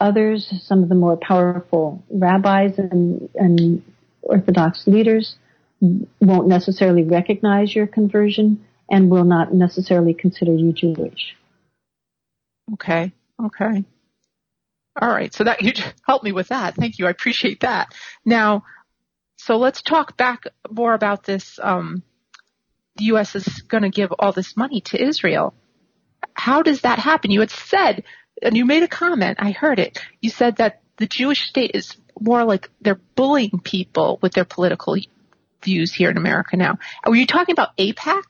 Others, 0.00 0.52
some 0.66 0.82
of 0.82 0.90
the 0.90 0.94
more 0.94 1.16
powerful 1.16 2.04
rabbis 2.10 2.78
and, 2.78 3.30
and 3.34 3.82
Orthodox 4.20 4.86
leaders, 4.86 5.36
won't 6.20 6.48
necessarily 6.48 7.04
recognize 7.04 7.74
your 7.74 7.86
conversion 7.86 8.66
and 8.90 9.10
will 9.10 9.24
not 9.24 9.52
necessarily 9.52 10.14
consider 10.14 10.54
you 10.54 10.72
Jewish. 10.72 11.36
Okay. 12.74 13.12
Okay. 13.42 13.84
All 15.00 15.08
right. 15.08 15.32
So 15.32 15.44
that 15.44 15.62
you 15.62 15.72
helped 16.06 16.24
me 16.24 16.32
with 16.32 16.48
that. 16.48 16.74
Thank 16.74 16.98
you. 16.98 17.06
I 17.06 17.10
appreciate 17.10 17.60
that. 17.60 17.94
Now, 18.24 18.64
so 19.36 19.56
let's 19.56 19.82
talk 19.82 20.16
back 20.16 20.44
more 20.70 20.94
about 20.94 21.24
this. 21.24 21.58
Um, 21.62 22.02
the 22.96 23.04
U.S. 23.06 23.34
is 23.34 23.62
going 23.62 23.82
to 23.82 23.90
give 23.90 24.12
all 24.18 24.32
this 24.32 24.56
money 24.56 24.80
to 24.82 25.02
Israel. 25.02 25.52
How 26.34 26.62
does 26.62 26.82
that 26.82 26.98
happen? 26.98 27.30
You 27.30 27.40
had 27.40 27.50
said, 27.50 28.04
and 28.40 28.56
you 28.56 28.64
made 28.64 28.82
a 28.82 28.88
comment. 28.88 29.38
I 29.40 29.50
heard 29.50 29.80
it. 29.80 29.98
You 30.20 30.30
said 30.30 30.56
that 30.56 30.80
the 30.96 31.06
Jewish 31.06 31.48
state 31.48 31.72
is 31.74 31.96
more 32.20 32.44
like 32.44 32.70
they're 32.80 33.00
bullying 33.16 33.60
people 33.62 34.18
with 34.22 34.32
their 34.32 34.44
political 34.44 34.96
views 35.62 35.92
here 35.92 36.10
in 36.10 36.16
America 36.16 36.56
now. 36.56 36.78
Were 37.06 37.16
you 37.16 37.26
talking 37.26 37.52
about 37.52 37.76
AIPAC? 37.76 38.22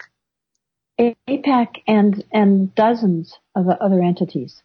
AIPAC 0.98 1.82
and 1.86 2.24
and 2.32 2.74
dozens 2.74 3.38
of 3.54 3.68
other 3.68 4.02
entities. 4.02 4.62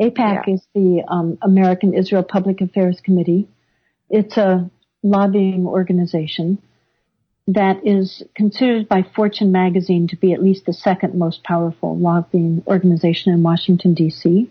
AIPAC 0.00 0.46
yeah. 0.46 0.54
is 0.54 0.62
the 0.74 1.02
um, 1.08 1.38
American 1.42 1.94
Israel 1.94 2.22
Public 2.22 2.60
Affairs 2.60 3.00
Committee. 3.02 3.48
It's 4.08 4.36
a 4.36 4.70
lobbying 5.02 5.66
organization 5.66 6.62
that 7.48 7.84
is 7.84 8.22
considered 8.36 8.88
by 8.88 9.02
Fortune 9.02 9.50
magazine 9.50 10.06
to 10.08 10.16
be 10.16 10.32
at 10.32 10.42
least 10.42 10.64
the 10.66 10.72
second 10.72 11.14
most 11.14 11.42
powerful 11.42 11.98
lobbying 11.98 12.62
organization 12.66 13.32
in 13.32 13.42
Washington 13.42 13.94
D.C. 13.94 14.50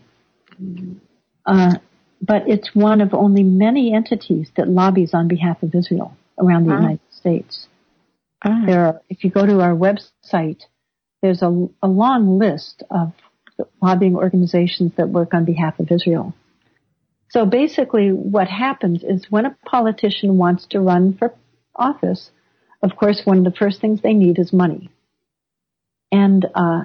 Uh, 1.45 1.75
but 2.21 2.47
it's 2.47 2.75
one 2.75 3.01
of 3.01 3.13
only 3.13 3.43
many 3.43 3.93
entities 3.93 4.51
that 4.57 4.67
lobbies 4.67 5.13
on 5.13 5.27
behalf 5.27 5.63
of 5.63 5.73
Israel 5.73 6.15
around 6.37 6.67
the 6.67 6.73
United 6.73 6.99
States. 7.09 7.67
There 8.43 8.85
are, 8.85 9.01
if 9.09 9.23
you 9.23 9.29
go 9.29 9.45
to 9.45 9.61
our 9.61 9.73
website, 9.73 10.63
there's 11.21 11.41
a, 11.41 11.69
a 11.81 11.87
long 11.87 12.39
list 12.39 12.83
of 12.89 13.13
lobbying 13.81 14.15
organizations 14.15 14.93
that 14.97 15.09
work 15.09 15.33
on 15.33 15.45
behalf 15.45 15.79
of 15.79 15.91
Israel. 15.91 16.33
So 17.29 17.45
basically 17.45 18.09
what 18.11 18.47
happens 18.47 19.03
is 19.03 19.27
when 19.29 19.45
a 19.45 19.55
politician 19.65 20.37
wants 20.37 20.65
to 20.67 20.79
run 20.79 21.15
for 21.17 21.33
office, 21.75 22.31
of 22.83 22.95
course, 22.95 23.21
one 23.23 23.37
of 23.37 23.43
the 23.43 23.57
first 23.57 23.79
things 23.79 24.01
they 24.01 24.13
need 24.13 24.39
is 24.39 24.51
money. 24.51 24.89
And, 26.11 26.45
uh, 26.53 26.81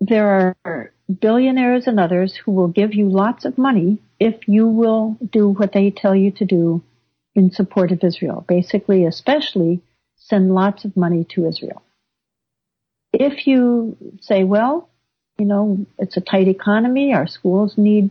there 0.00 0.56
are 0.64 0.92
billionaires 1.20 1.86
and 1.86 2.00
others 2.00 2.38
who 2.44 2.52
will 2.52 2.68
give 2.68 2.94
you 2.94 3.08
lots 3.08 3.44
of 3.44 3.58
money 3.58 3.98
if 4.18 4.48
you 4.48 4.66
will 4.66 5.16
do 5.32 5.48
what 5.48 5.72
they 5.72 5.90
tell 5.90 6.14
you 6.14 6.30
to 6.32 6.44
do 6.44 6.82
in 7.34 7.50
support 7.50 7.90
of 7.92 8.02
Israel. 8.02 8.44
Basically, 8.46 9.04
especially 9.04 9.82
send 10.16 10.54
lots 10.54 10.84
of 10.84 10.96
money 10.96 11.26
to 11.34 11.46
Israel. 11.46 11.82
If 13.12 13.46
you 13.46 13.96
say, 14.20 14.44
well, 14.44 14.88
you 15.38 15.46
know, 15.46 15.86
it's 15.98 16.16
a 16.16 16.20
tight 16.20 16.48
economy, 16.48 17.12
our 17.14 17.26
schools 17.26 17.74
need 17.76 18.10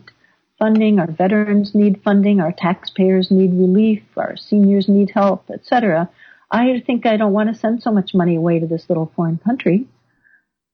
funding, 0.58 1.00
our 1.00 1.10
veterans 1.10 1.74
need 1.74 2.02
funding, 2.04 2.42
our 2.42 2.52
taxpayers 2.52 3.32
need 3.32 3.54
relief, 3.54 4.04
our 4.18 4.36
seniors 4.36 4.90
need 4.90 5.12
help, 5.12 5.50
etc. 5.50 6.10
I 6.52 6.84
think 6.86 7.06
I 7.06 7.18
don't 7.18 7.34
want 7.34 7.54
to 7.54 7.60
send 7.60 7.82
so 7.82 7.92
much 7.92 8.14
money 8.14 8.36
away 8.36 8.60
to 8.60 8.68
this 8.68 8.86
little 8.90 9.12
foreign 9.16 9.38
country. 9.38 9.88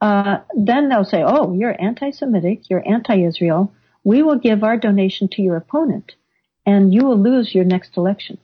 Uh, 0.01 0.39
then 0.55 0.89
they'll 0.89 1.05
say, 1.05 1.23
oh, 1.25 1.53
you're 1.53 1.75
anti-Semitic, 1.79 2.69
you're 2.69 2.87
anti-Israel. 2.87 3.73
We 4.03 4.23
will 4.23 4.37
give 4.37 4.63
our 4.63 4.77
donation 4.77 5.27
to 5.29 5.41
your 5.41 5.57
opponent 5.57 6.13
and 6.65 6.93
you 6.93 7.05
will 7.05 7.17
lose 7.17 7.53
your 7.53 7.63
next 7.63 7.97
election. 7.97 8.37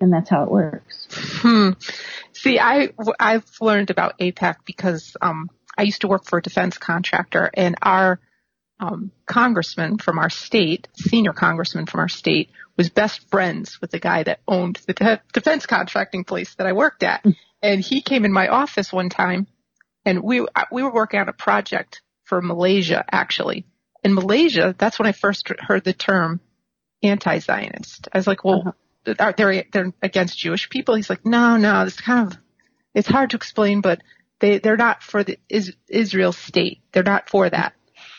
And 0.00 0.12
that's 0.12 0.30
how 0.30 0.42
it 0.42 0.50
works. 0.50 1.06
Hmm. 1.12 1.70
See, 2.42 2.58
I, 2.58 2.88
I've 3.20 3.46
learned 3.60 3.90
about 3.90 4.18
AIPAC 4.18 4.56
because, 4.66 5.16
um, 5.22 5.48
I 5.78 5.82
used 5.82 6.00
to 6.00 6.08
work 6.08 6.24
for 6.24 6.38
a 6.38 6.42
defense 6.42 6.76
contractor 6.76 7.48
and 7.54 7.76
our, 7.80 8.18
um, 8.80 9.12
congressman 9.26 9.98
from 9.98 10.18
our 10.18 10.28
state, 10.28 10.88
senior 10.96 11.32
congressman 11.32 11.86
from 11.86 12.00
our 12.00 12.08
state, 12.08 12.50
was 12.76 12.90
best 12.90 13.30
friends 13.30 13.80
with 13.80 13.92
the 13.92 14.00
guy 14.00 14.24
that 14.24 14.40
owned 14.48 14.80
the 14.86 14.92
de- 14.92 15.22
defense 15.32 15.66
contracting 15.66 16.24
place 16.24 16.54
that 16.56 16.66
I 16.66 16.72
worked 16.72 17.04
at. 17.04 17.22
Hmm. 17.22 17.30
And 17.62 17.80
he 17.80 18.02
came 18.02 18.24
in 18.24 18.32
my 18.32 18.48
office 18.48 18.92
one 18.92 19.08
time 19.08 19.46
and 20.04 20.20
we 20.24 20.44
we 20.72 20.82
were 20.82 20.92
working 20.92 21.20
on 21.20 21.28
a 21.28 21.32
project 21.32 22.02
for 22.24 22.42
Malaysia 22.42 23.04
actually. 23.08 23.66
In 24.02 24.14
Malaysia, 24.14 24.74
that's 24.76 24.98
when 24.98 25.06
I 25.06 25.12
first 25.12 25.48
heard 25.60 25.84
the 25.84 25.92
term 25.92 26.40
anti-Zionist. 27.04 28.08
I 28.12 28.18
was 28.18 28.26
like, 28.26 28.44
well, 28.44 28.60
uh-huh. 28.60 28.72
They're 29.04 29.64
they're 29.72 29.92
against 30.02 30.38
Jewish 30.38 30.68
people. 30.70 30.94
He's 30.94 31.10
like, 31.10 31.24
no, 31.24 31.56
no, 31.56 31.84
it's 31.84 32.00
kind 32.00 32.32
of 32.32 32.38
it's 32.94 33.08
hard 33.08 33.30
to 33.30 33.36
explain, 33.36 33.80
but 33.80 34.02
they 34.40 34.58
they're 34.58 34.76
not 34.76 35.02
for 35.02 35.24
the 35.24 35.38
is, 35.48 35.74
Israel 35.88 36.32
state. 36.32 36.80
They're 36.92 37.02
not 37.02 37.28
for 37.28 37.48
that. 37.48 37.74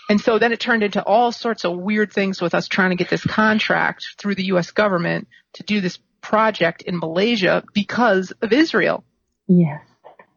And 0.09 0.19
so 0.19 0.37
then 0.37 0.51
it 0.51 0.59
turned 0.59 0.83
into 0.83 1.03
all 1.03 1.31
sorts 1.31 1.63
of 1.63 1.77
weird 1.77 2.11
things 2.11 2.41
with 2.41 2.53
us 2.53 2.67
trying 2.67 2.89
to 2.89 2.95
get 2.95 3.09
this 3.09 3.23
contract 3.23 4.15
through 4.17 4.35
the 4.35 4.45
U.S. 4.45 4.71
government 4.71 5.27
to 5.53 5.63
do 5.63 5.81
this 5.81 5.97
project 6.21 6.81
in 6.81 6.97
Malaysia 6.97 7.63
because 7.73 8.31
of 8.41 8.51
Israel. 8.51 9.03
Yes. 9.47 9.81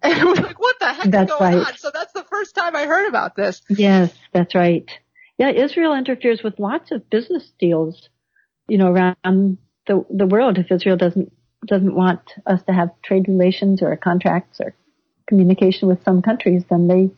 And 0.02 0.22
was 0.22 0.38
like, 0.38 0.60
what 0.60 0.78
the 0.78 0.92
heck 0.92 1.10
that's 1.10 1.32
is 1.32 1.38
going 1.38 1.54
right. 1.56 1.66
on? 1.66 1.76
So 1.78 1.90
that's 1.92 2.12
the 2.12 2.22
first 2.22 2.54
time 2.54 2.76
I 2.76 2.84
heard 2.84 3.08
about 3.08 3.34
this. 3.34 3.62
Yes, 3.68 4.14
that's 4.32 4.54
right. 4.54 4.88
Yeah, 5.36 5.50
Israel 5.50 5.94
interferes 5.94 6.44
with 6.44 6.60
lots 6.60 6.92
of 6.92 7.10
business 7.10 7.50
deals, 7.58 8.08
you 8.68 8.78
know, 8.78 8.92
around 8.92 9.58
the 9.86 10.04
the 10.10 10.26
world. 10.26 10.58
If 10.58 10.70
Israel 10.70 10.96
doesn't 10.96 11.32
doesn't 11.66 11.94
want 11.94 12.20
us 12.46 12.62
to 12.64 12.72
have 12.72 12.90
trade 13.02 13.28
relations 13.28 13.82
or 13.82 13.96
contracts 13.96 14.60
or 14.60 14.74
communication 15.26 15.88
with 15.88 16.02
some 16.04 16.22
countries, 16.22 16.62
then 16.70 16.86
they, 16.86 17.10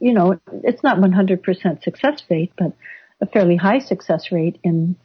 you 0.00 0.12
know, 0.12 0.38
it's 0.64 0.82
not 0.82 0.98
100% 0.98 1.82
success 1.82 2.22
rate, 2.30 2.52
but 2.58 2.72
a 3.20 3.26
fairly 3.26 3.56
high 3.56 3.78
success 3.78 4.30
rate 4.30 4.58
in 4.62 4.96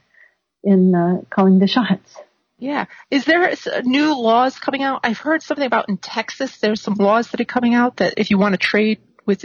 in 0.63 0.95
uh, 0.95 1.21
calling 1.29 1.59
the 1.59 1.67
shots. 1.67 2.17
Yeah. 2.57 2.85
Is 3.11 3.25
there 3.25 3.53
new 3.83 4.17
laws 4.17 4.57
coming 4.57 4.83
out? 4.83 5.01
I've 5.03 5.17
heard 5.17 5.41
something 5.41 5.65
about 5.65 5.89
in 5.89 5.97
Texas, 5.97 6.59
there's 6.59 6.79
some 6.79 6.95
laws 6.95 7.29
that 7.31 7.41
are 7.41 7.45
coming 7.45 7.73
out 7.73 7.97
that 7.97 8.13
if 8.15 8.29
you 8.29 8.37
want 8.37 8.53
to 8.53 8.57
trade 8.57 8.99
with, 9.25 9.43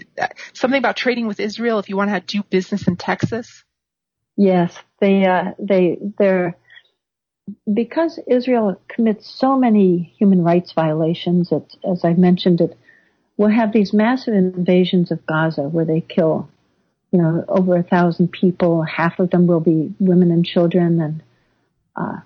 something 0.52 0.78
about 0.78 0.96
trading 0.96 1.26
with 1.26 1.40
Israel, 1.40 1.80
if 1.80 1.88
you 1.88 1.96
want 1.96 2.10
to 2.10 2.20
do 2.20 2.44
business 2.44 2.86
in 2.86 2.96
Texas? 2.96 3.64
Yes. 4.36 4.72
They, 5.00 5.24
uh, 5.24 5.52
they, 5.58 5.98
they're, 6.16 6.56
because 7.72 8.18
Israel 8.26 8.80
commits 8.88 9.28
so 9.28 9.56
many 9.56 10.14
human 10.18 10.42
rights 10.42 10.72
violations, 10.72 11.52
it, 11.52 11.76
as 11.88 12.04
I 12.04 12.14
mentioned, 12.14 12.60
it 12.60 12.76
will 13.36 13.48
have 13.48 13.72
these 13.72 13.92
massive 13.92 14.34
invasions 14.34 15.10
of 15.10 15.24
Gaza 15.26 15.62
where 15.62 15.84
they 15.84 16.00
kill, 16.00 16.48
you 17.12 17.20
know, 17.20 17.44
over 17.48 17.76
a 17.76 17.82
thousand 17.82 18.32
people. 18.32 18.82
Half 18.82 19.18
of 19.18 19.30
them 19.30 19.46
will 19.46 19.60
be 19.60 19.94
women 19.98 20.30
and 20.30 20.44
children, 20.44 21.00
and 21.00 21.22
uh, 21.96 22.20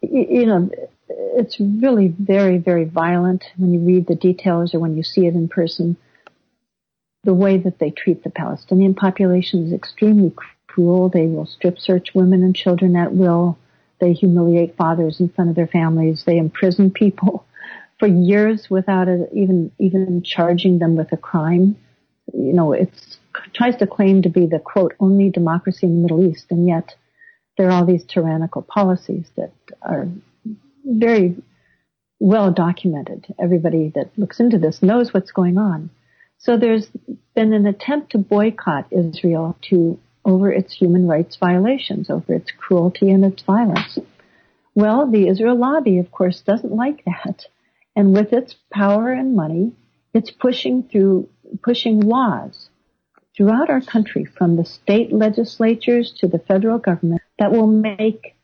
you 0.00 0.46
know, 0.46 0.70
it's 1.08 1.60
really 1.60 2.08
very, 2.08 2.58
very 2.58 2.84
violent 2.84 3.44
when 3.56 3.72
you 3.72 3.80
read 3.80 4.06
the 4.06 4.14
details 4.14 4.74
or 4.74 4.80
when 4.80 4.96
you 4.96 5.02
see 5.02 5.26
it 5.26 5.34
in 5.34 5.48
person. 5.48 5.96
The 7.24 7.34
way 7.34 7.58
that 7.58 7.78
they 7.78 7.90
treat 7.90 8.24
the 8.24 8.30
Palestinian 8.30 8.94
population 8.94 9.66
is 9.66 9.72
extremely 9.72 10.34
cruel. 10.66 11.08
They 11.08 11.26
will 11.26 11.46
strip 11.46 11.78
search 11.78 12.14
women 12.14 12.42
and 12.42 12.56
children 12.56 12.96
at 12.96 13.14
will. 13.14 13.58
They 14.02 14.14
humiliate 14.14 14.76
fathers 14.76 15.20
in 15.20 15.28
front 15.28 15.50
of 15.50 15.54
their 15.54 15.68
families. 15.68 16.24
They 16.26 16.36
imprison 16.36 16.90
people 16.90 17.46
for 18.00 18.08
years 18.08 18.68
without 18.68 19.06
a, 19.06 19.28
even 19.32 19.70
even 19.78 20.24
charging 20.24 20.80
them 20.80 20.96
with 20.96 21.12
a 21.12 21.16
crime. 21.16 21.76
You 22.34 22.52
know, 22.52 22.72
it 22.72 22.90
tries 23.54 23.76
to 23.76 23.86
claim 23.86 24.22
to 24.22 24.28
be 24.28 24.46
the 24.46 24.58
quote 24.58 24.94
only 24.98 25.30
democracy 25.30 25.86
in 25.86 25.94
the 25.94 26.02
Middle 26.02 26.28
East, 26.28 26.46
and 26.50 26.66
yet 26.66 26.96
there 27.56 27.68
are 27.68 27.70
all 27.70 27.86
these 27.86 28.04
tyrannical 28.04 28.62
policies 28.62 29.30
that 29.36 29.52
are 29.82 30.08
very 30.84 31.36
well 32.18 32.50
documented. 32.50 33.32
Everybody 33.40 33.92
that 33.94 34.10
looks 34.18 34.40
into 34.40 34.58
this 34.58 34.82
knows 34.82 35.14
what's 35.14 35.30
going 35.30 35.58
on. 35.58 35.90
So 36.38 36.56
there's 36.56 36.88
been 37.36 37.52
an 37.52 37.68
attempt 37.68 38.10
to 38.12 38.18
boycott 38.18 38.86
Israel 38.90 39.56
to 39.70 40.00
over 40.24 40.52
its 40.52 40.72
human 40.72 41.06
rights 41.06 41.36
violations, 41.36 42.10
over 42.10 42.34
its 42.34 42.50
cruelty 42.50 43.10
and 43.10 43.24
its 43.24 43.42
violence. 43.42 43.98
Well, 44.74 45.10
the 45.10 45.28
Israel 45.28 45.56
lobby, 45.56 45.98
of 45.98 46.10
course, 46.10 46.40
doesn't 46.40 46.74
like 46.74 47.04
that. 47.04 47.46
And 47.94 48.12
with 48.12 48.32
its 48.32 48.56
power 48.72 49.12
and 49.12 49.36
money, 49.36 49.72
it's 50.14 50.30
pushing 50.30 50.84
through, 50.84 51.28
pushing 51.62 52.00
laws 52.00 52.70
throughout 53.36 53.70
our 53.70 53.80
country 53.80 54.24
from 54.24 54.56
the 54.56 54.64
state 54.64 55.12
legislatures 55.12 56.12
to 56.18 56.28
the 56.28 56.38
federal 56.38 56.78
government 56.78 57.22
that 57.38 57.52
will 57.52 57.66
make 57.66 58.34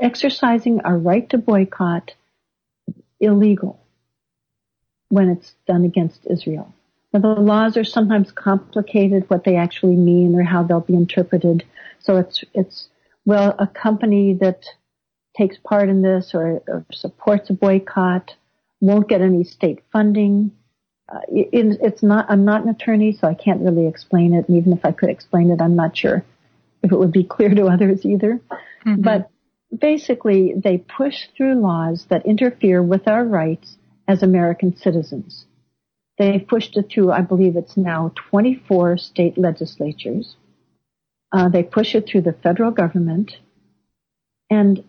exercising 0.00 0.80
our 0.80 0.98
right 0.98 1.28
to 1.30 1.38
boycott 1.38 2.12
illegal 3.20 3.80
when 5.08 5.28
it's 5.28 5.54
done 5.66 5.84
against 5.84 6.26
Israel. 6.26 6.72
Now, 7.12 7.20
the 7.20 7.40
laws 7.40 7.76
are 7.76 7.84
sometimes 7.84 8.32
complicated, 8.32 9.28
what 9.28 9.44
they 9.44 9.56
actually 9.56 9.96
mean 9.96 10.34
or 10.34 10.42
how 10.42 10.62
they'll 10.62 10.80
be 10.80 10.94
interpreted. 10.94 11.64
So 12.00 12.16
it's, 12.16 12.42
it's, 12.54 12.88
well, 13.24 13.54
a 13.58 13.66
company 13.66 14.34
that 14.40 14.64
takes 15.36 15.56
part 15.58 15.88
in 15.88 16.02
this 16.02 16.32
or, 16.34 16.62
or 16.66 16.86
supports 16.92 17.50
a 17.50 17.52
boycott 17.52 18.34
won't 18.80 19.08
get 19.08 19.20
any 19.20 19.44
state 19.44 19.80
funding. 19.92 20.50
Uh, 21.12 21.20
it, 21.28 21.78
it's 21.80 22.02
not, 22.02 22.26
I'm 22.28 22.44
not 22.44 22.62
an 22.62 22.70
attorney, 22.70 23.12
so 23.12 23.28
I 23.28 23.34
can't 23.34 23.60
really 23.60 23.86
explain 23.86 24.34
it. 24.34 24.48
And 24.48 24.56
even 24.56 24.72
if 24.72 24.84
I 24.84 24.92
could 24.92 25.10
explain 25.10 25.50
it, 25.50 25.60
I'm 25.60 25.76
not 25.76 25.96
sure 25.96 26.24
if 26.82 26.90
it 26.90 26.98
would 26.98 27.12
be 27.12 27.24
clear 27.24 27.54
to 27.54 27.66
others 27.66 28.04
either. 28.04 28.40
Mm-hmm. 28.86 29.02
But 29.02 29.30
basically, 29.76 30.54
they 30.56 30.78
push 30.78 31.28
through 31.36 31.60
laws 31.60 32.06
that 32.08 32.26
interfere 32.26 32.82
with 32.82 33.06
our 33.06 33.24
rights 33.24 33.76
as 34.08 34.22
American 34.22 34.76
citizens. 34.76 35.44
They've 36.18 36.46
pushed 36.46 36.76
it 36.76 36.90
through, 36.90 37.10
I 37.10 37.22
believe 37.22 37.56
it's 37.56 37.76
now 37.76 38.12
24 38.30 38.98
state 38.98 39.38
legislatures. 39.38 40.36
Uh, 41.32 41.48
they 41.48 41.62
push 41.62 41.94
it 41.94 42.06
through 42.06 42.22
the 42.22 42.34
federal 42.34 42.70
government. 42.70 43.32
And 44.50 44.84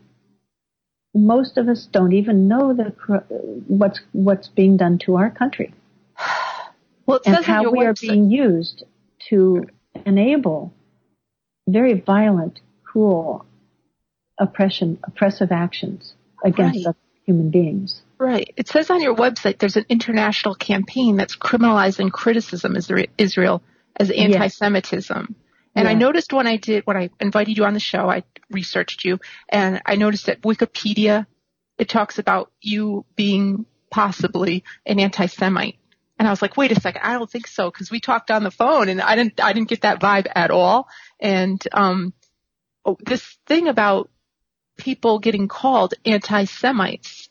most 1.16 1.58
of 1.58 1.70
us 1.70 1.88
don't 1.92 2.14
even 2.14 2.48
know 2.48 2.74
the, 2.74 2.94
what's, 3.68 4.02
what's 4.12 4.50
being 4.50 4.78
done 4.78 4.98
to 5.00 5.16
our 5.16 5.30
country. 5.30 5.74
Well, 7.06 7.20
and 7.26 7.44
how 7.44 7.70
we 7.70 7.80
website. 7.80 7.88
are 7.88 7.94
being 7.96 8.32
used 8.32 8.86
to 9.28 9.66
enable 10.06 10.74
very 11.68 12.00
violent, 12.00 12.62
cruel 12.84 13.46
oppression, 14.40 15.00
oppressive 15.04 15.52
actions 15.52 16.14
against 16.44 16.86
right. 16.86 16.96
Human 17.26 17.50
beings. 17.50 18.02
Right. 18.18 18.54
It 18.56 18.68
says 18.68 18.90
on 18.90 19.02
your 19.02 19.16
website 19.16 19.60
there's 19.60 19.76
an 19.76 19.86
international 19.90 20.56
campaign 20.56 21.18
that's 21.18 21.36
criminalizing 21.36 22.12
criticism 22.12 22.76
of 22.76 22.90
Israel 23.18 23.62
as 23.96 24.12
anti-Semitism. 24.12 25.28
Yes. 25.30 25.38
And 25.76 25.86
yeah. 25.86 25.92
I 25.92 25.94
noticed 25.96 26.32
when 26.32 26.48
I 26.48 26.58
did, 26.58 26.86
when 26.86 26.98
I 26.98 27.10
invited 27.20 27.58
you 27.58 27.66
on 27.66 27.74
the 27.74 27.80
show, 27.80 28.10
I 28.10 28.24
researched 28.50 29.04
you 29.04 29.20
and 29.50 29.82
I 29.86 29.96
noticed 29.96 30.28
that 30.28 30.42
Wikipedia, 30.42 31.26
it 31.78 31.90
talks 31.90 32.20
about 32.20 32.52
you 32.62 33.06
being 33.16 33.66
possibly 33.90 34.64
an 34.86 35.00
anti-Semite. 35.00 35.78
And 36.20 36.28
I 36.28 36.32
was 36.32 36.42
like, 36.42 36.56
wait 36.56 36.72
a 36.72 36.80
second, 36.80 37.02
I 37.04 37.14
don't 37.14 37.30
think 37.30 37.48
so, 37.48 37.72
because 37.72 37.90
we 37.90 38.00
talked 38.00 38.32
on 38.32 38.44
the 38.44 38.52
phone 38.52 38.88
and 38.88 39.02
I 39.02 39.16
didn't, 39.16 39.44
I 39.44 39.52
didn't 39.54 39.70
get 39.70 39.82
that 39.82 40.00
vibe 40.00 40.28
at 40.34 40.52
all. 40.52 40.88
And, 41.20 41.62
um, 41.74 42.14
oh, 42.86 42.98
this 43.04 43.38
thing 43.48 43.68
about 43.68 44.10
people 44.78 45.20
getting 45.20 45.48
called 45.48 45.94
anti-Semites, 46.06 47.30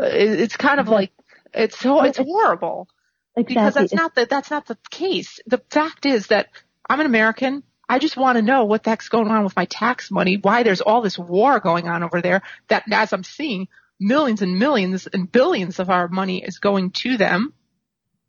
uh, 0.00 0.06
it's 0.06 0.56
kind 0.56 0.80
of 0.80 0.88
like, 0.88 1.12
it's 1.54 1.78
so, 1.78 2.02
it's 2.02 2.18
horrible. 2.18 2.88
Exactly. 3.36 3.54
Because 3.54 3.74
that's 3.74 3.94
not 3.94 4.14
the, 4.14 4.26
that's 4.26 4.50
not 4.50 4.66
the 4.66 4.76
case. 4.90 5.40
The 5.46 5.62
fact 5.70 6.06
is 6.06 6.26
that 6.28 6.48
I'm 6.88 7.00
an 7.00 7.06
American. 7.06 7.62
I 7.88 7.98
just 7.98 8.16
want 8.16 8.36
to 8.36 8.42
know 8.42 8.64
what 8.64 8.84
the 8.84 8.90
heck's 8.90 9.08
going 9.08 9.28
on 9.28 9.44
with 9.44 9.56
my 9.56 9.64
tax 9.64 10.10
money, 10.10 10.38
why 10.40 10.62
there's 10.62 10.80
all 10.80 11.02
this 11.02 11.18
war 11.18 11.60
going 11.60 11.88
on 11.88 12.02
over 12.02 12.20
there 12.20 12.42
that 12.68 12.84
as 12.90 13.12
I'm 13.12 13.24
seeing 13.24 13.68
millions 13.98 14.42
and 14.42 14.58
millions 14.58 15.06
and 15.06 15.30
billions 15.30 15.78
of 15.78 15.88
our 15.90 16.08
money 16.08 16.42
is 16.42 16.58
going 16.58 16.90
to 16.90 17.16
them. 17.16 17.52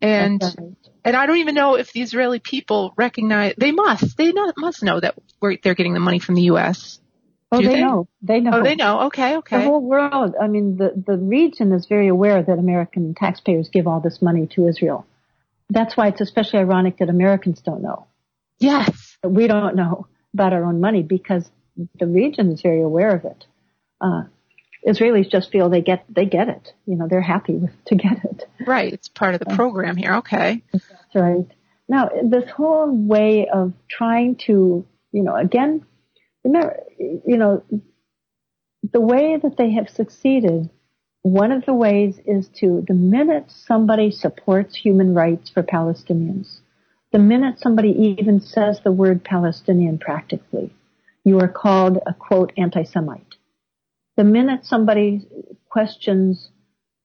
And, 0.02 0.42
right. 0.42 0.58
and 1.06 1.16
I 1.16 1.26
don't 1.26 1.38
even 1.38 1.56
know 1.56 1.76
if 1.76 1.94
the 1.94 2.02
Israeli 2.02 2.40
people 2.40 2.94
recognize, 2.98 3.56
they 3.58 3.72
must, 3.72 4.18
they 4.18 4.34
must 4.58 4.84
know 4.84 5.00
that 5.00 5.16
they're 5.64 5.76
getting 5.76 5.94
the 5.94 6.00
money 6.00 6.20
from 6.20 6.36
the 6.36 6.44
U.S. 6.44 7.00
Oh, 7.54 7.62
they, 7.62 7.68
they, 7.68 7.82
know. 7.82 8.08
They 8.22 8.40
know. 8.40 8.52
Oh, 8.54 8.64
they 8.64 8.76
know. 8.76 9.02
Okay, 9.04 9.38
okay. 9.38 9.58
The 9.58 9.64
whole 9.64 9.82
world. 9.82 10.36
I 10.42 10.48
mean, 10.48 10.78
the 10.78 10.92
the 10.96 11.18
region 11.18 11.72
is 11.72 11.86
very 11.86 12.08
aware 12.08 12.42
that 12.42 12.58
American 12.58 13.14
taxpayers 13.14 13.70
give 13.70 13.88
all 13.88 14.00
this 14.00 14.22
money 14.22 14.48
to 14.56 14.68
Israel. 14.68 15.06
That's 15.70 15.96
why 15.96 16.08
it's 16.08 16.22
especially 16.22 16.60
ironic 16.60 16.98
that 16.98 17.10
Americans 17.10 17.62
don't 17.62 17.82
know. 17.82 18.08
Yes. 18.60 19.18
We 19.24 19.48
don't 19.48 19.76
know 19.76 20.08
about 20.34 20.54
our 20.54 20.64
own 20.66 20.80
money 20.82 21.04
because 21.04 21.50
the 22.00 22.08
region 22.08 22.52
is 22.52 22.62
very 22.62 22.82
aware 22.82 23.16
of 23.16 23.26
it. 23.26 23.46
Uh, 24.02 24.24
Israelis 24.88 25.30
just 25.30 25.52
feel 25.52 25.70
they 25.70 25.82
get 25.82 26.06
they 26.10 26.26
get 26.26 26.50
it. 26.50 26.74
You 26.86 26.96
know, 26.96 27.08
they're 27.08 27.22
happy 27.22 27.54
with, 27.54 27.72
to 27.86 27.96
get 27.96 28.24
it. 28.24 28.44
Right. 28.66 28.94
It's 28.94 29.08
part 29.08 29.34
of 29.34 29.40
the 29.40 29.56
program 29.56 29.96
here. 29.96 30.16
Okay. 30.16 30.62
That's 30.72 30.86
right. 31.16 31.48
Now, 31.88 32.10
this 32.24 32.50
whole 32.50 32.96
way 32.96 33.48
of 33.54 33.74
trying 33.90 34.38
to, 34.48 34.86
you 35.12 35.24
know, 35.24 35.36
again, 35.36 35.86
you 36.44 37.38
know, 37.38 37.64
the 38.92 39.02
way 39.02 39.38
that 39.42 39.58
they 39.58 39.72
have 39.72 39.90
succeeded, 39.90 40.70
one 41.22 41.52
of 41.52 41.66
the 41.66 41.74
ways 41.74 42.20
is 42.26 42.50
to, 42.60 42.84
the 42.88 42.94
minute 42.94 43.46
somebody 43.50 44.12
supports 44.12 44.76
human 44.76 45.14
rights 45.14 45.50
for 45.50 45.64
Palestinians, 45.64 46.60
the 47.12 47.20
minute 47.20 47.60
somebody 47.60 48.16
even 48.20 48.42
says 48.42 48.82
the 48.84 48.92
word 48.92 49.24
Palestinian 49.24 50.00
practically, 50.00 50.74
you 51.24 51.40
are 51.40 51.48
called 51.48 52.00
a 52.06 52.14
quote 52.14 52.52
anti-Semite. 52.58 53.36
The 54.18 54.24
minute 54.24 54.66
somebody 54.66 55.26
questions 55.70 56.50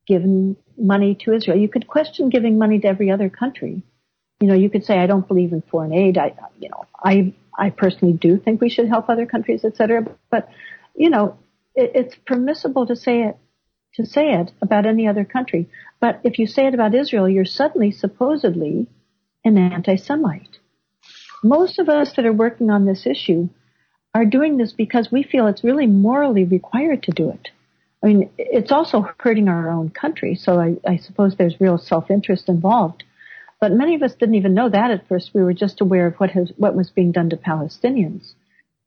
giving 0.06 0.56
money 0.76 1.14
to 1.14 1.32
Israel, 1.32 1.58
you 1.58 1.68
could 1.68 1.86
question 1.86 2.28
giving 2.28 2.58
money 2.58 2.80
to 2.80 2.88
every 2.88 3.10
other 3.10 3.28
country. 3.30 3.82
You 4.40 4.48
know, 4.48 4.54
you 4.54 4.70
could 4.70 4.84
say, 4.84 4.98
I 4.98 5.06
don't 5.06 5.26
believe 5.26 5.52
in 5.52 5.62
foreign 5.62 5.92
aid. 5.92 6.18
I, 6.18 6.34
you 6.58 6.68
know, 6.68 6.86
I 7.02 7.34
I 7.58 7.70
personally 7.70 8.14
do 8.14 8.38
think 8.38 8.60
we 8.60 8.70
should 8.70 8.88
help 8.88 9.08
other 9.08 9.26
countries, 9.26 9.64
et 9.64 9.76
cetera. 9.76 10.06
But, 10.30 10.48
you 10.94 11.10
know, 11.10 11.36
it, 11.74 11.92
it's 11.94 12.14
permissible 12.24 12.86
to 12.86 12.96
say 12.96 13.22
it, 13.22 13.36
to 13.94 14.06
say 14.06 14.32
it 14.32 14.52
about 14.62 14.86
any 14.86 15.08
other 15.08 15.24
country. 15.24 15.68
But 16.00 16.20
if 16.22 16.38
you 16.38 16.46
say 16.46 16.66
it 16.66 16.74
about 16.74 16.94
Israel, 16.94 17.28
you're 17.28 17.44
suddenly 17.44 17.90
supposedly 17.90 18.86
an 19.44 19.58
anti-Semite. 19.58 20.58
Most 21.42 21.78
of 21.78 21.88
us 21.88 22.12
that 22.14 22.26
are 22.26 22.32
working 22.32 22.70
on 22.70 22.86
this 22.86 23.06
issue 23.06 23.48
are 24.14 24.24
doing 24.24 24.56
this 24.56 24.72
because 24.72 25.10
we 25.10 25.22
feel 25.22 25.46
it's 25.46 25.64
really 25.64 25.86
morally 25.86 26.44
required 26.44 27.02
to 27.04 27.12
do 27.12 27.30
it. 27.30 27.48
I 28.02 28.06
mean, 28.06 28.30
it's 28.38 28.72
also 28.72 29.08
hurting 29.18 29.48
our 29.48 29.70
own 29.70 29.90
country, 29.90 30.36
so 30.36 30.60
I, 30.60 30.76
I 30.86 30.96
suppose 30.98 31.34
there's 31.34 31.60
real 31.60 31.78
self-interest 31.78 32.48
involved. 32.48 33.04
But 33.60 33.72
many 33.72 33.94
of 33.94 34.02
us 34.02 34.14
didn't 34.14 34.36
even 34.36 34.54
know 34.54 34.68
that 34.68 34.90
at 34.90 35.08
first. 35.08 35.32
We 35.34 35.42
were 35.42 35.52
just 35.52 35.80
aware 35.80 36.06
of 36.06 36.14
what 36.16 36.30
has, 36.30 36.52
what 36.56 36.76
was 36.76 36.90
being 36.90 37.12
done 37.12 37.30
to 37.30 37.36
Palestinians, 37.36 38.32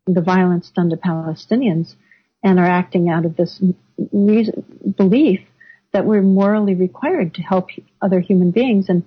the 0.07 0.21
violence 0.21 0.69
done 0.69 0.89
to 0.91 0.97
Palestinians, 0.97 1.95
and 2.43 2.59
are 2.59 2.65
acting 2.65 3.09
out 3.09 3.25
of 3.25 3.35
this 3.35 3.61
reason, 4.11 4.93
belief 4.97 5.41
that 5.93 6.05
we're 6.05 6.21
morally 6.21 6.73
required 6.73 7.33
to 7.35 7.41
help 7.41 7.69
other 8.01 8.21
human 8.21 8.51
beings 8.51 8.87
and, 8.87 9.03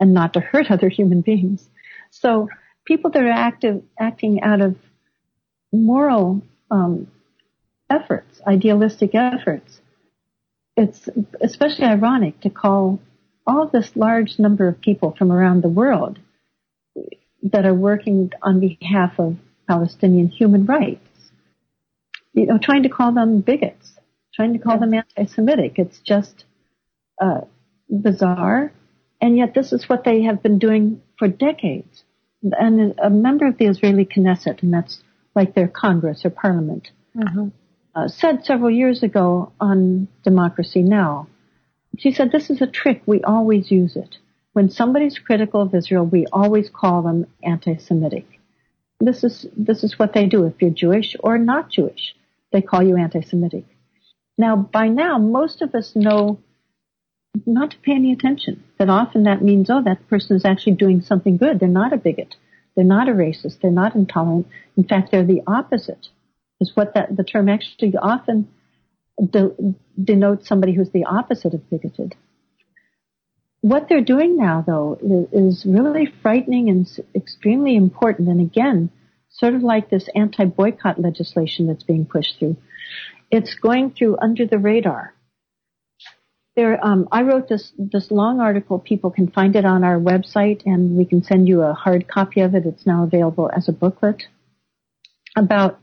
and 0.00 0.14
not 0.14 0.32
to 0.32 0.40
hurt 0.40 0.70
other 0.70 0.88
human 0.88 1.20
beings. 1.20 1.68
So 2.10 2.48
people 2.84 3.10
that 3.10 3.22
are 3.22 3.30
active, 3.30 3.82
acting 3.98 4.42
out 4.42 4.62
of 4.62 4.76
moral 5.72 6.42
um, 6.70 7.08
efforts, 7.90 8.40
idealistic 8.46 9.14
efforts, 9.14 9.80
it's 10.76 11.06
especially 11.40 11.84
ironic 11.84 12.40
to 12.40 12.50
call 12.50 12.98
all 13.46 13.66
this 13.66 13.90
large 13.94 14.38
number 14.38 14.68
of 14.68 14.80
people 14.80 15.14
from 15.16 15.32
around 15.32 15.62
the 15.62 15.68
world 15.68 16.18
that 17.42 17.66
are 17.66 17.74
working 17.74 18.30
on 18.42 18.60
behalf 18.60 19.18
of 19.18 19.36
Palestinian 19.68 20.28
human 20.28 20.64
rights, 20.66 21.08
you 22.32 22.46
know, 22.46 22.58
trying 22.58 22.84
to 22.84 22.88
call 22.88 23.12
them 23.12 23.40
bigots, 23.40 23.92
trying 24.34 24.52
to 24.52 24.58
call 24.58 24.78
them 24.78 24.94
anti-Semitic. 24.94 25.74
It's 25.76 25.98
just 26.00 26.44
uh, 27.20 27.42
bizarre, 27.90 28.72
and 29.20 29.36
yet 29.36 29.54
this 29.54 29.72
is 29.72 29.88
what 29.88 30.04
they 30.04 30.22
have 30.22 30.42
been 30.42 30.58
doing 30.58 31.02
for 31.18 31.28
decades. 31.28 32.04
And 32.42 32.94
a 32.98 33.10
member 33.10 33.46
of 33.46 33.58
the 33.58 33.66
Israeli 33.66 34.04
Knesset, 34.04 34.62
and 34.62 34.72
that's 34.72 35.00
like 35.34 35.54
their 35.54 35.68
Congress 35.68 36.24
or 36.24 36.30
Parliament, 36.30 36.88
mm-hmm. 37.16 37.48
uh, 37.94 38.08
said 38.08 38.44
several 38.44 38.70
years 38.70 39.02
ago 39.02 39.52
on 39.60 40.08
Democracy 40.24 40.82
Now 40.82 41.28
she 41.98 42.12
said, 42.12 42.32
this 42.32 42.50
is 42.50 42.62
a 42.62 42.66
trick. 42.66 43.02
We 43.06 43.22
always 43.22 43.70
use 43.70 43.96
it. 43.96 44.16
When 44.52 44.70
somebody's 44.70 45.18
critical 45.18 45.62
of 45.62 45.74
Israel, 45.74 46.04
we 46.04 46.26
always 46.32 46.68
call 46.70 47.02
them 47.02 47.26
anti-Semitic. 47.42 48.26
This 49.00 49.24
is, 49.24 49.46
this 49.56 49.82
is 49.82 49.98
what 49.98 50.12
they 50.12 50.26
do. 50.26 50.44
If 50.44 50.60
you're 50.60 50.70
Jewish 50.70 51.16
or 51.20 51.38
not 51.38 51.70
Jewish, 51.70 52.14
they 52.52 52.62
call 52.62 52.82
you 52.82 52.96
anti-Semitic. 52.96 53.64
Now, 54.38 54.56
by 54.56 54.88
now, 54.88 55.18
most 55.18 55.62
of 55.62 55.74
us 55.74 55.96
know 55.96 56.38
not 57.46 57.70
to 57.70 57.78
pay 57.78 57.92
any 57.92 58.12
attention. 58.12 58.62
That 58.78 58.90
often 58.90 59.24
that 59.24 59.42
means, 59.42 59.70
oh, 59.70 59.82
that 59.82 60.06
person 60.08 60.36
is 60.36 60.44
actually 60.44 60.74
doing 60.74 61.00
something 61.00 61.36
good. 61.36 61.60
They're 61.60 61.68
not 61.68 61.92
a 61.92 61.96
bigot. 61.96 62.36
They're 62.74 62.84
not 62.84 63.08
a 63.08 63.12
racist. 63.12 63.60
They're 63.60 63.70
not 63.70 63.94
intolerant. 63.94 64.46
In 64.76 64.84
fact, 64.84 65.10
they're 65.10 65.24
the 65.24 65.42
opposite. 65.46 66.08
is 66.62 66.74
what 66.74 66.94
that 66.94 67.14
the 67.16 67.24
term 67.24 67.48
actually 67.48 67.94
often 68.00 68.48
de- 69.18 69.74
denotes 70.02 70.48
somebody 70.48 70.72
who's 70.72 70.90
the 70.90 71.04
opposite 71.04 71.54
of 71.54 71.68
bigoted. 71.70 72.14
What 73.60 73.88
they're 73.88 74.00
doing 74.00 74.36
now, 74.36 74.64
though, 74.66 74.98
is 75.32 75.64
really 75.64 76.12
frightening 76.20 76.68
and 76.68 76.88
extremely 77.14 77.76
important. 77.76 78.28
And 78.28 78.40
again, 78.40 78.90
sort 79.30 79.54
of 79.54 79.62
like 79.62 79.88
this 79.88 80.08
anti-boycott 80.14 81.00
legislation 81.00 81.68
that's 81.68 81.84
being 81.84 82.04
pushed 82.04 82.38
through. 82.38 82.56
It's 83.30 83.54
going 83.54 83.92
through 83.92 84.18
under 84.20 84.46
the 84.46 84.58
radar. 84.58 85.14
There, 86.54 86.84
um, 86.84 87.08
I 87.10 87.22
wrote 87.22 87.48
this 87.48 87.72
this 87.78 88.10
long 88.10 88.40
article. 88.40 88.78
People 88.78 89.10
can 89.10 89.30
find 89.30 89.56
it 89.56 89.64
on 89.64 89.84
our 89.84 89.98
website, 89.98 90.62
and 90.66 90.98
we 90.98 91.06
can 91.06 91.22
send 91.22 91.48
you 91.48 91.62
a 91.62 91.72
hard 91.72 92.08
copy 92.08 92.40
of 92.40 92.54
it. 92.54 92.66
It's 92.66 92.84
now 92.84 93.04
available 93.04 93.50
as 93.56 93.68
a 93.68 93.72
booklet 93.72 94.24
about 95.34 95.80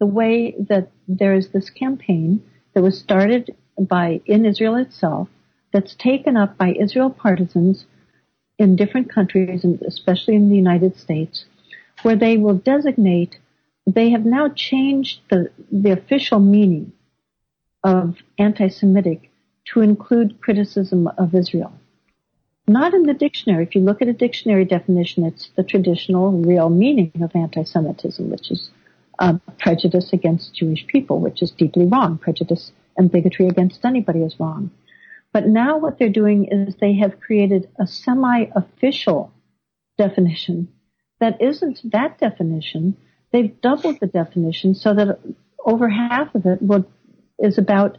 the 0.00 0.06
way 0.06 0.56
that 0.68 0.90
there 1.06 1.34
is 1.34 1.50
this 1.50 1.70
campaign 1.70 2.42
that 2.72 2.82
was 2.82 2.98
started 2.98 3.56
by 3.78 4.20
in 4.26 4.44
Israel 4.44 4.76
itself 4.76 5.28
that's 5.72 5.94
taken 5.94 6.36
up 6.36 6.56
by 6.56 6.72
Israel 6.72 7.10
partisans 7.10 7.86
in 8.58 8.76
different 8.76 9.12
countries, 9.12 9.64
and 9.64 9.80
especially 9.82 10.34
in 10.34 10.50
the 10.50 10.56
United 10.56 10.98
States, 10.98 11.46
where 12.02 12.16
they 12.16 12.36
will 12.36 12.56
designate. 12.56 13.38
They 13.86 14.10
have 14.10 14.24
now 14.24 14.48
changed 14.48 15.20
the 15.30 15.50
the 15.72 15.92
official 15.92 16.38
meaning 16.38 16.92
of 17.82 18.16
anti-Semitic 18.38 19.30
to 19.72 19.80
include 19.80 20.40
criticism 20.40 21.08
of 21.16 21.34
Israel. 21.34 21.72
Not 22.68 22.94
in 22.94 23.04
the 23.04 23.14
dictionary. 23.14 23.64
If 23.64 23.74
you 23.74 23.80
look 23.80 24.02
at 24.02 24.08
a 24.08 24.12
dictionary 24.12 24.64
definition, 24.64 25.24
it's 25.24 25.50
the 25.56 25.64
traditional 25.64 26.30
real 26.30 26.68
meaning 26.68 27.10
of 27.22 27.34
anti-Semitism, 27.34 28.30
which 28.30 28.50
is 28.50 28.70
uh, 29.20 29.34
prejudice 29.58 30.12
against 30.12 30.54
Jewish 30.54 30.86
people, 30.86 31.20
which 31.20 31.42
is 31.42 31.50
deeply 31.50 31.86
wrong. 31.86 32.18
Prejudice 32.18 32.72
and 32.96 33.12
bigotry 33.12 33.46
against 33.46 33.84
anybody 33.84 34.20
is 34.20 34.40
wrong. 34.40 34.70
But 35.32 35.46
now 35.46 35.78
what 35.78 35.98
they're 35.98 36.08
doing 36.08 36.46
is 36.50 36.74
they 36.76 36.94
have 36.94 37.20
created 37.20 37.68
a 37.78 37.86
semi-official 37.86 39.32
definition 39.96 40.68
that 41.20 41.40
isn't 41.40 41.80
that 41.92 42.18
definition. 42.18 42.96
They've 43.30 43.60
doubled 43.60 44.00
the 44.00 44.06
definition 44.06 44.74
so 44.74 44.94
that 44.94 45.20
over 45.64 45.88
half 45.88 46.34
of 46.34 46.46
it 46.46 46.60
will, 46.60 46.90
is 47.38 47.58
about 47.58 47.98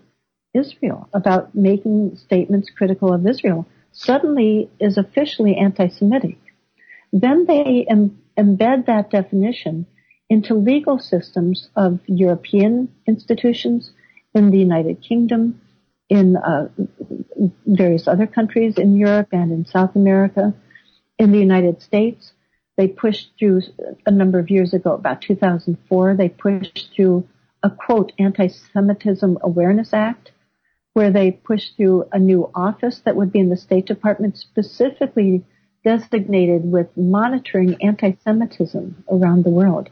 Israel, 0.53 1.07
about 1.13 1.55
making 1.55 2.17
statements 2.17 2.69
critical 2.75 3.13
of 3.13 3.25
Israel, 3.25 3.65
suddenly 3.93 4.69
is 4.79 4.97
officially 4.97 5.55
anti-Semitic. 5.55 6.37
Then 7.13 7.45
they 7.45 7.85
em- 7.87 8.19
embed 8.37 8.87
that 8.87 9.11
definition 9.11 9.85
into 10.31 10.53
legal 10.53 10.97
systems 10.97 11.67
of 11.75 11.99
European 12.07 12.87
institutions, 13.05 13.91
in 14.33 14.49
the 14.49 14.57
United 14.57 15.01
Kingdom, 15.01 15.59
in 16.07 16.37
uh, 16.37 16.69
various 17.65 18.07
other 18.07 18.27
countries 18.27 18.77
in 18.77 18.95
Europe 18.95 19.27
and 19.33 19.51
in 19.51 19.65
South 19.65 19.93
America, 19.93 20.53
in 21.19 21.33
the 21.33 21.37
United 21.37 21.81
States. 21.81 22.31
They 22.77 22.87
pushed 22.87 23.31
through 23.37 23.63
a 24.05 24.11
number 24.11 24.39
of 24.39 24.49
years 24.49 24.73
ago, 24.73 24.93
about 24.93 25.21
2004, 25.21 26.15
they 26.15 26.29
pushed 26.29 26.91
through 26.95 27.27
a 27.61 27.69
quote 27.69 28.13
anti-Semitism 28.17 29.37
Awareness 29.41 29.93
Act, 29.93 30.31
where 30.93 31.11
they 31.11 31.31
pushed 31.31 31.75
through 31.75 32.05
a 32.13 32.19
new 32.19 32.49
office 32.55 33.01
that 33.03 33.17
would 33.17 33.33
be 33.33 33.39
in 33.39 33.49
the 33.49 33.57
State 33.57 33.85
Department 33.85 34.37
specifically 34.37 35.43
designated 35.83 36.71
with 36.71 36.87
monitoring 36.95 37.75
anti-Semitism 37.83 39.03
around 39.11 39.43
the 39.43 39.49
world. 39.49 39.89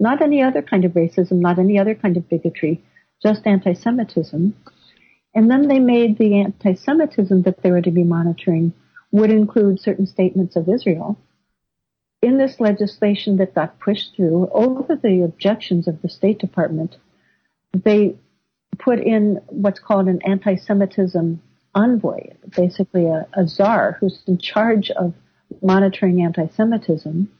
Not 0.00 0.22
any 0.22 0.42
other 0.42 0.62
kind 0.62 0.84
of 0.84 0.92
racism, 0.92 1.40
not 1.40 1.58
any 1.58 1.78
other 1.78 1.94
kind 1.94 2.16
of 2.16 2.28
bigotry, 2.28 2.82
just 3.22 3.46
anti-Semitism. 3.46 4.56
And 5.34 5.50
then 5.50 5.68
they 5.68 5.78
made 5.78 6.16
the 6.18 6.40
anti-Semitism 6.40 7.42
that 7.42 7.62
they 7.62 7.70
were 7.70 7.82
to 7.82 7.90
be 7.90 8.02
monitoring 8.02 8.72
would 9.12 9.30
include 9.30 9.78
certain 9.78 10.06
statements 10.06 10.56
of 10.56 10.68
Israel. 10.68 11.18
In 12.22 12.38
this 12.38 12.60
legislation 12.60 13.36
that 13.36 13.54
got 13.54 13.78
pushed 13.78 14.16
through, 14.16 14.48
over 14.52 14.96
the 14.96 15.22
objections 15.22 15.86
of 15.86 16.00
the 16.02 16.08
State 16.08 16.38
Department, 16.38 16.96
they 17.72 18.16
put 18.78 18.98
in 18.98 19.40
what's 19.48 19.80
called 19.80 20.08
an 20.08 20.20
anti-Semitism 20.24 21.42
envoy, 21.74 22.30
basically 22.56 23.06
a, 23.06 23.26
a 23.34 23.46
czar 23.46 23.96
who's 24.00 24.22
in 24.26 24.38
charge 24.38 24.90
of 24.90 25.14
monitoring 25.62 26.22
anti-Semitism. 26.22 27.30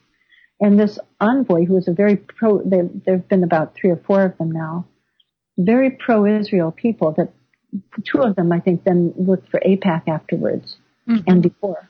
And 0.60 0.78
this 0.78 0.98
envoy, 1.20 1.64
who 1.64 1.78
is 1.78 1.88
a 1.88 1.92
very 1.92 2.16
pro, 2.16 2.62
there 2.62 2.88
have 3.06 3.28
been 3.28 3.44
about 3.44 3.74
three 3.74 3.90
or 3.90 3.96
four 3.96 4.22
of 4.22 4.36
them 4.36 4.50
now, 4.50 4.86
very 5.56 5.90
pro-Israel 5.90 6.70
people 6.70 7.12
that 7.12 7.32
two 8.04 8.20
of 8.20 8.36
them, 8.36 8.52
I 8.52 8.60
think, 8.60 8.84
then 8.84 9.12
worked 9.16 9.48
for 9.50 9.60
AIPAC 9.60 10.08
afterwards 10.08 10.76
mm-hmm. 11.08 11.22
and 11.26 11.42
before. 11.42 11.88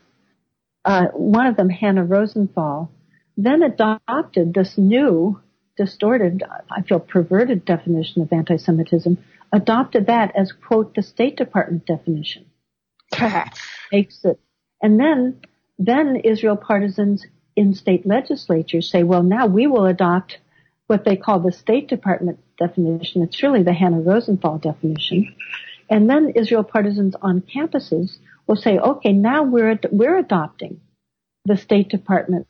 Uh, 0.85 1.07
one 1.13 1.47
of 1.47 1.57
them, 1.57 1.69
Hannah 1.69 2.05
Rosenthal, 2.05 2.91
then 3.37 3.63
adopted 3.63 4.55
this 4.55 4.79
new, 4.79 5.41
distorted, 5.77 6.43
I 6.71 6.83
feel 6.83 7.01
perverted 7.01 7.65
definition 7.65 8.23
of 8.23 8.33
anti-Semitism, 8.33 9.19
adopted 9.53 10.07
that 10.07 10.33
as, 10.37 10.53
quote, 10.53 10.95
the 10.95 11.03
State 11.03 11.37
Department 11.37 11.87
definition. 11.87 12.47
Makes 13.93 14.25
it. 14.25 14.39
And 14.83 14.99
then, 14.99 15.41
then 15.79 16.17
Israel 16.17 16.57
partisans 16.57 17.27
in 17.57 17.75
state 17.75 18.07
legislatures 18.07 18.91
say, 18.91 19.03
well, 19.03 19.23
now 19.23 19.47
we 19.47 19.67
will 19.67 19.87
adopt 19.87 20.39
what 20.87 21.05
they 21.05 21.17
call 21.17 21.41
the 21.41 21.53
State 21.53 21.89
Department 21.89 22.39
definition. 22.59 23.23
It's 23.23 23.43
really 23.43 23.63
the 23.63 23.73
Hannah 23.73 24.01
Rosenthal 24.01 24.59
definition. 24.59 25.35
And 25.89 26.09
then 26.09 26.31
Israel 26.31 26.65
partisans 26.65 27.15
on 27.23 27.43
campuses 27.43 28.19
will 28.47 28.57
say, 28.57 28.79
okay, 28.79 29.13
now 29.13 29.43
we're, 29.43 29.79
we're 29.91 30.19
adopting 30.19 30.81
the 31.45 31.57
State 31.57 31.89
Department 31.89 32.47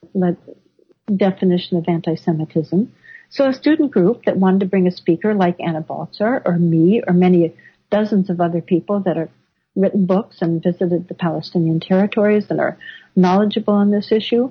definition 1.14 1.76
of 1.76 1.84
anti-Semitism. 1.88 2.92
So 3.30 3.48
a 3.48 3.54
student 3.54 3.92
group 3.92 4.24
that 4.24 4.36
wanted 4.36 4.60
to 4.60 4.66
bring 4.66 4.86
a 4.86 4.90
speaker 4.90 5.34
like 5.34 5.60
Anna 5.60 5.80
Baltzer 5.80 6.42
or 6.44 6.58
me 6.58 7.02
or 7.06 7.12
many 7.12 7.54
dozens 7.90 8.30
of 8.30 8.40
other 8.40 8.60
people 8.60 9.00
that 9.00 9.16
have 9.16 9.30
written 9.76 10.06
books 10.06 10.38
and 10.40 10.62
visited 10.62 11.08
the 11.08 11.14
Palestinian 11.14 11.80
territories 11.80 12.46
and 12.50 12.60
are 12.60 12.76
knowledgeable 13.14 13.74
on 13.74 13.90
this 13.90 14.10
issue, 14.10 14.50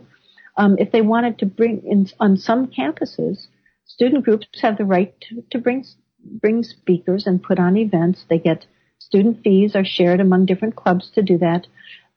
um, 0.60 0.76
if 0.78 0.92
they 0.92 1.02
wanted 1.02 1.40
to 1.40 1.46
bring 1.48 1.82
in 1.86 2.08
on 2.20 2.38
some 2.38 2.68
campuses 2.68 3.48
student 3.90 4.24
groups 4.24 4.48
have 4.62 4.78
the 4.78 4.86
right 4.86 5.14
to, 5.22 5.44
to 5.52 5.58
bring 5.58 5.84
bring 6.42 6.64
speakers 6.64 7.26
and 7.26 7.44
put 7.44 7.60
on 7.60 7.76
events. 7.76 8.26
They 8.30 8.40
get 8.40 8.66
student 9.00 9.42
fees 9.44 9.76
are 9.76 9.86
shared 9.86 10.20
among 10.20 10.46
different 10.46 10.76
clubs 10.76 11.10
to 11.16 11.22
do 11.22 11.38
that. 11.40 11.68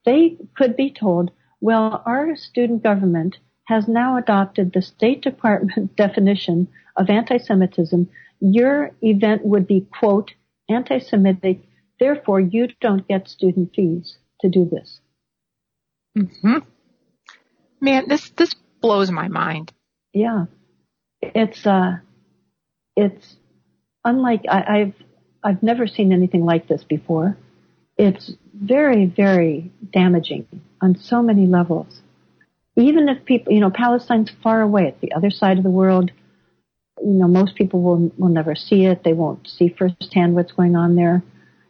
They 0.04 0.36
could 0.56 0.76
be 0.76 0.90
told, 0.92 1.30
well, 1.60 2.02
our 2.04 2.36
student 2.36 2.82
government 2.82 3.38
has 3.64 3.88
now 3.88 4.16
adopted 4.16 4.72
the 4.72 4.82
State 4.82 5.22
Department 5.22 5.96
definition 5.96 6.68
of 6.96 7.08
anti-Semitism. 7.08 8.08
Your 8.40 8.90
event 9.02 9.44
would 9.44 9.66
be, 9.66 9.86
quote, 9.98 10.32
anti-Semitic. 10.68 11.60
Therefore, 12.00 12.40
you 12.40 12.68
don't 12.80 13.06
get 13.06 13.28
student 13.28 13.72
fees 13.74 14.18
to 14.40 14.48
do 14.48 14.68
this. 14.70 14.98
Mm-hmm. 16.18 16.58
Man, 17.82 18.08
this, 18.08 18.30
this 18.38 18.54
blows 18.80 19.10
my 19.10 19.28
mind. 19.28 19.72
Yeah 20.14 20.46
it's 21.22 21.66
uh, 21.66 21.98
it's 22.96 23.36
unlike 24.04 24.42
I, 24.48 24.62
I've 24.62 24.94
I've 25.42 25.62
never 25.62 25.86
seen 25.86 26.12
anything 26.12 26.44
like 26.44 26.68
this 26.68 26.84
before. 26.84 27.36
It's 27.96 28.32
very 28.54 29.06
very 29.06 29.70
damaging 29.92 30.46
on 30.80 30.96
so 30.98 31.22
many 31.22 31.46
levels. 31.46 32.00
Even 32.76 33.08
if 33.08 33.24
people, 33.24 33.52
you 33.52 33.60
know, 33.60 33.70
Palestine's 33.70 34.30
far 34.42 34.62
away, 34.62 34.88
it's 34.88 35.00
the 35.00 35.12
other 35.12 35.30
side 35.30 35.58
of 35.58 35.64
the 35.64 35.70
world. 35.70 36.10
You 36.98 37.12
know, 37.12 37.28
most 37.28 37.54
people 37.54 37.82
will 37.82 38.12
will 38.18 38.28
never 38.28 38.54
see 38.54 38.86
it. 38.86 39.04
They 39.04 39.12
won't 39.12 39.48
see 39.48 39.68
firsthand 39.68 40.34
what's 40.34 40.52
going 40.52 40.76
on 40.76 40.96
there. 40.96 41.22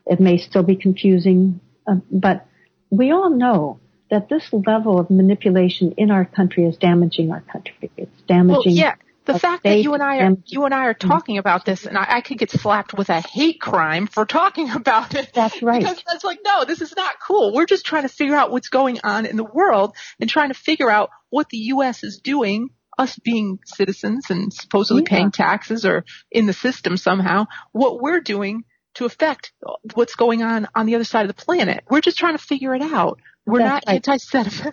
It 0.07 0.21
may 0.21 0.39
still 0.39 0.63
be 0.63 0.77
confusing, 0.77 1.61
uh, 1.87 1.97
but 2.11 2.47
we 2.91 3.13
all 3.13 3.31
know 3.31 3.79
that 4.13 4.29
this 4.29 4.47
level 4.53 5.01
of 5.01 5.09
manipulation 5.09 5.95
in 5.97 6.11
our 6.11 6.27
country 6.27 6.67
is 6.67 6.77
damaging 6.77 7.33
our 7.33 7.41
country. 7.41 7.91
It's 7.97 8.23
damaging. 8.29 8.57
Well, 8.57 8.63
yeah 8.67 8.95
the 9.25 9.39
fact 9.39 9.63
that 9.65 9.79
you 9.79 9.95
and 9.95 10.03
I 10.03 10.19
are 10.19 10.37
you 10.47 10.65
and 10.65 10.75
I 10.75 10.87
are 10.87 10.95
talking 10.95 11.39
about 11.39 11.65
this, 11.65 11.87
and 11.87 11.97
I, 11.97 12.17
I, 12.17 12.21
could 12.23 12.39
get 12.39 12.51
slapped 12.51 12.93
with 12.93 13.09
a 13.09 13.21
hate 13.21 13.61
crime 13.61 14.07
for 14.07 14.27
talking 14.27 14.71
about 14.75 15.15
it. 15.15 15.31
That's 15.33 15.63
right. 15.63 15.81
Because 15.81 16.03
that's 16.07 16.25
like, 16.25 16.41
no, 16.45 16.65
this 16.65 16.81
is 16.81 16.95
not 16.97 17.15
cool. 17.25 17.53
We're 17.55 17.67
just 17.67 17.87
trying 17.87 18.03
to 18.03 18.09
figure 18.09 18.35
out 18.35 18.51
what's 18.51 18.69
going 18.69 18.99
on 19.05 19.27
in 19.27 19.37
the 19.37 19.45
world 19.45 19.95
and 20.21 20.29
trying 20.29 20.49
to 20.49 20.55
figure 20.59 20.91
out 20.91 21.11
what 21.31 21.49
the 21.51 21.59
U.S. 21.59 22.03
is 22.03 22.21
doing. 22.23 22.71
Us 22.99 23.19
being 23.19 23.59
citizens 23.65 24.27
and 24.29 24.53
supposedly 24.53 25.03
yeah. 25.03 25.09
paying 25.09 25.31
taxes 25.31 25.87
or 25.87 26.05
in 26.31 26.45
the 26.45 26.53
system 26.53 26.99
somehow, 26.99 27.47
what 27.73 28.03
we're 28.03 28.21
doing 28.21 28.65
to 28.95 29.05
affect 29.05 29.53
what's 29.95 30.15
going 30.15 30.43
on 30.43 30.69
on 30.75 30.87
the 30.87 30.95
other 30.95 31.05
side 31.05 31.29
of 31.29 31.35
the 31.35 31.43
planet. 31.43 31.85
We're 31.89 32.01
just 32.01 32.19
trying 32.19 32.37
to 32.37 32.43
figure 32.43 32.75
it 32.75 32.83
out. 32.83 33.21
We're 33.47 33.61
That's 33.61 33.87
not 33.87 33.93
right. 33.93 34.09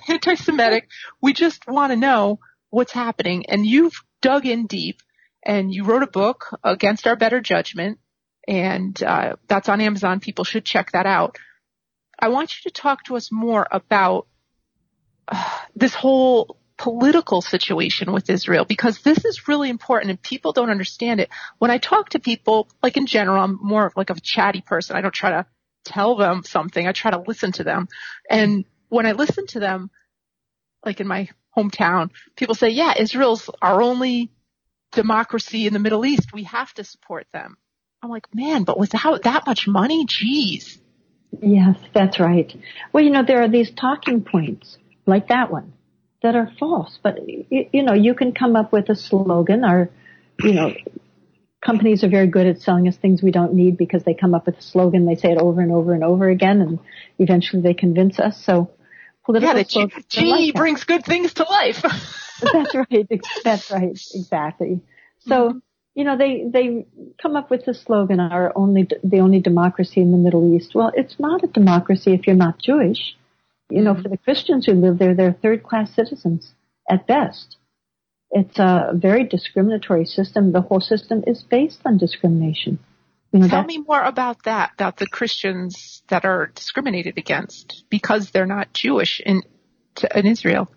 anti-Semitic. 0.10 0.90
We 1.22 1.34
just 1.34 1.68
want 1.68 1.92
to 1.92 1.96
know 1.96 2.40
what's 2.70 2.92
happening. 2.92 3.46
And 3.48 3.66
you've 3.66 3.94
dug 4.22 4.46
in 4.46 4.68
deep 4.68 5.02
and 5.44 5.74
you 5.74 5.84
wrote 5.84 6.04
a 6.04 6.08
book 6.08 6.58
against 6.64 7.08
our 7.08 7.16
better 7.16 7.40
judgment, 7.40 8.00
and 8.48 9.02
uh, 9.02 9.36
that's 9.48 9.70
on 9.70 9.82
Amazon. 9.82 10.20
People 10.20 10.44
should 10.44 10.66
check 10.66 10.92
that 10.92 11.06
out. 11.06 11.38
I 12.20 12.30
want 12.30 12.54
you 12.54 12.70
to 12.70 12.82
talk 12.82 13.04
to 13.06 13.16
us 13.16 13.32
more 13.32 13.66
about 13.72 14.28
uh, 15.28 15.60
this 15.76 15.94
whole 15.94 16.58
political 16.80 17.42
situation 17.42 18.14
with 18.14 18.30
Israel 18.30 18.66
because 18.66 19.02
this 19.02 19.26
is 19.26 19.48
really 19.48 19.70
important 19.70 20.10
and 20.10 20.22
people 20.22 20.54
don't 20.54 20.70
understand 20.70 21.20
it. 21.20 21.30
When 21.60 21.70
I 21.70 21.78
talk 21.78 22.10
to 22.10 22.20
people, 22.20 22.70
like 22.82 22.98
in 22.98 23.06
general, 23.06 23.44
I'm 23.44 23.60
more 23.62 23.86
of 23.86 23.94
like 23.98 24.10
a 24.10 24.16
chatty 24.16 24.62
person. 24.62 24.96
I 24.96 25.02
don't 25.02 25.14
try 25.14 25.30
to 25.32 25.46
tell 25.84 26.16
them 26.16 26.44
something. 26.44 26.88
I 26.88 26.94
try 26.94 27.12
to 27.12 27.24
listen 27.28 27.52
to 27.54 27.66
them. 27.66 27.90
And 28.30 28.66
when 28.88 29.06
I 29.06 29.12
listen 29.12 29.46
to 29.48 29.60
them, 29.60 29.92
like 30.86 31.02
in 31.02 31.08
my 31.08 31.28
hometown, 31.56 32.12
people 32.38 32.56
say, 32.56 32.70
yeah, 32.70 32.94
Israel's 32.98 33.50
our 33.62 33.82
only 33.82 34.32
democracy 34.94 35.68
in 35.68 35.74
the 35.74 35.80
Middle 35.80 36.06
East. 36.06 36.34
We 36.34 36.44
have 36.44 36.74
to 36.76 36.86
support 36.86 37.28
them. 37.34 37.58
I'm 38.02 38.10
like, 38.10 38.34
man, 38.34 38.64
but 38.64 38.80
without 38.80 39.24
that 39.24 39.46
much 39.46 39.68
money, 39.68 40.06
geez. 40.08 40.80
Yes, 41.42 41.78
that's 41.94 42.22
right. 42.22 42.56
Well, 42.94 43.04
you 43.04 43.10
know, 43.10 43.24
there 43.24 43.44
are 43.44 43.50
these 43.50 43.70
talking 43.70 44.24
points 44.24 44.78
like 45.06 45.28
that 45.28 45.52
one 45.52 45.74
that 46.22 46.36
are 46.36 46.52
false, 46.60 47.00
but 47.02 47.28
you, 47.28 47.70
you 47.72 47.84
know, 47.84 47.94
you 47.94 48.14
can 48.14 48.34
come 48.34 48.56
up 48.56 48.72
with 48.72 48.90
a 48.90 48.96
slogan 48.96 49.64
or, 49.64 49.90
you 50.42 50.54
know, 50.54 50.74
companies 51.66 52.04
are 52.04 52.10
very 52.10 52.28
good 52.28 52.48
at 52.48 52.60
selling 52.60 52.88
us 52.88 52.98
things 52.98 53.22
we 53.22 53.32
don't 53.32 53.54
need 53.54 53.78
because 53.78 54.04
they 54.04 54.14
come 54.14 54.34
up 54.34 54.46
with 54.46 54.58
a 54.58 54.62
slogan, 54.62 55.06
they 55.06 55.16
say 55.16 55.32
it 55.32 55.38
over 55.38 55.62
and 55.62 55.72
over 55.72 55.94
and 55.94 56.04
over 56.04 56.30
again, 56.30 56.62
and 56.62 56.80
eventually 57.18 57.62
they 57.62 57.74
convince 57.74 58.20
us. 58.20 58.44
So 58.44 58.72
political 59.26 59.82
yeah, 59.82 59.88
the 59.96 60.04
G, 60.08 60.26
like 60.26 60.54
brings 60.56 60.84
good 60.84 61.06
things 61.06 61.34
to 61.36 61.44
life. 61.44 61.82
That's 62.54 62.76
right. 62.76 63.08
That's 63.44 63.72
right. 63.72 64.00
Exactly. 64.14 64.82
So, 65.20 65.50
mm-hmm. 65.50 65.58
you 65.96 66.04
know, 66.06 66.18
they, 66.18 66.46
they 66.50 66.86
come 67.22 67.36
up 67.36 67.50
with 67.50 67.66
the 67.66 67.74
slogan, 67.74 68.20
our 68.20 68.54
only, 68.56 68.88
the 69.04 69.20
only 69.20 69.42
democracy 69.42 70.00
in 70.00 70.12
the 70.12 70.18
Middle 70.18 70.56
East. 70.56 70.74
Well, 70.74 70.92
it's 70.96 71.20
not 71.20 71.44
a 71.44 71.48
democracy 71.48 72.14
if 72.14 72.28
you're 72.28 72.36
not 72.36 72.60
Jewish. 72.60 73.16
You 73.70 73.82
know, 73.82 73.94
mm-hmm. 73.94 74.04
for 74.04 74.10
the 74.10 74.18
Christians 74.18 74.66
who 74.66 74.74
live 74.74 74.98
there, 74.98 75.14
they're 75.14 75.34
third 75.34 75.64
class 75.64 75.94
citizens 75.94 76.54
at 76.90 77.06
best. 77.08 77.58
It's 78.32 78.60
a 78.60 78.92
very 78.94 79.24
discriminatory 79.24 80.06
system. 80.06 80.52
The 80.52 80.62
whole 80.62 80.82
system 80.82 81.24
is 81.26 81.44
based 81.44 81.82
on 81.86 81.98
discrimination. 81.98 82.80
You 83.32 83.40
know, 83.40 83.48
Tell 83.48 83.64
me 83.64 83.78
more 83.78 84.02
about 84.02 84.44
that, 84.44 84.72
about 84.74 84.98
the 84.98 85.08
Christians 85.08 86.02
that 86.08 86.26
are 86.26 86.52
discriminated 86.56 87.18
against 87.18 87.84
because 87.90 88.32
they're 88.32 88.48
not 88.48 88.74
Jewish 88.74 89.22
in, 89.24 89.44
in 90.16 90.26
Israel. 90.26 90.72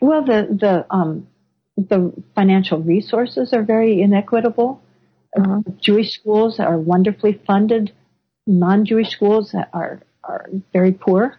Well, 0.00 0.24
the 0.24 0.46
the 0.50 0.86
um, 0.94 1.26
the 1.76 2.12
financial 2.34 2.80
resources 2.80 3.52
are 3.52 3.62
very 3.62 4.00
inequitable. 4.00 4.82
Uh-huh. 5.36 5.62
Jewish 5.80 6.12
schools 6.12 6.58
are 6.58 6.78
wonderfully 6.78 7.40
funded. 7.46 7.92
Non-Jewish 8.46 9.10
schools 9.10 9.54
are 9.72 10.00
are 10.24 10.48
very 10.72 10.92
poor. 10.92 11.38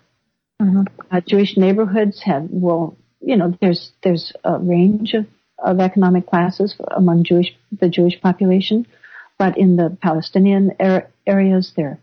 Uh-huh. 0.61 0.83
Uh, 1.09 1.21
Jewish 1.21 1.57
neighborhoods 1.57 2.21
have 2.23 2.47
well, 2.49 2.95
you 3.19 3.35
know, 3.35 3.57
there's 3.61 3.91
there's 4.03 4.31
a 4.43 4.59
range 4.59 5.13
of, 5.13 5.25
of 5.57 5.79
economic 5.79 6.27
classes 6.27 6.75
among 6.91 7.23
Jewish 7.23 7.55
the 7.71 7.89
Jewish 7.89 8.21
population, 8.21 8.85
but 9.39 9.57
in 9.57 9.75
the 9.75 9.97
Palestinian 10.01 10.73
er- 10.79 11.09
areas, 11.25 11.73
they're 11.75 11.99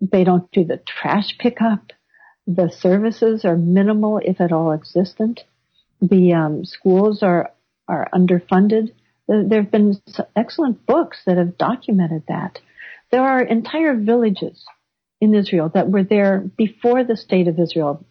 they 0.00 0.24
don't 0.24 0.50
do 0.50 0.64
the 0.64 0.78
trash 0.78 1.36
pickup. 1.38 1.92
The 2.46 2.70
services 2.70 3.44
are 3.44 3.56
minimal, 3.56 4.18
if 4.24 4.40
at 4.40 4.50
all 4.50 4.72
existent 4.72 5.44
the 6.00 6.32
um, 6.32 6.64
schools 6.64 7.22
are 7.22 7.52
are 7.88 8.08
underfunded. 8.14 8.92
There 9.28 9.62
have 9.62 9.70
been 9.70 10.00
excellent 10.34 10.86
books 10.86 11.18
that 11.26 11.36
have 11.36 11.56
documented 11.56 12.24
that. 12.28 12.58
There 13.10 13.22
are 13.22 13.42
entire 13.42 13.94
villages 13.94 14.64
in 15.20 15.34
Israel 15.34 15.70
that 15.74 15.90
were 15.90 16.04
there 16.04 16.40
before 16.56 17.04
the 17.04 17.16
state 17.16 17.48
of 17.48 17.58
Israel 17.58 18.04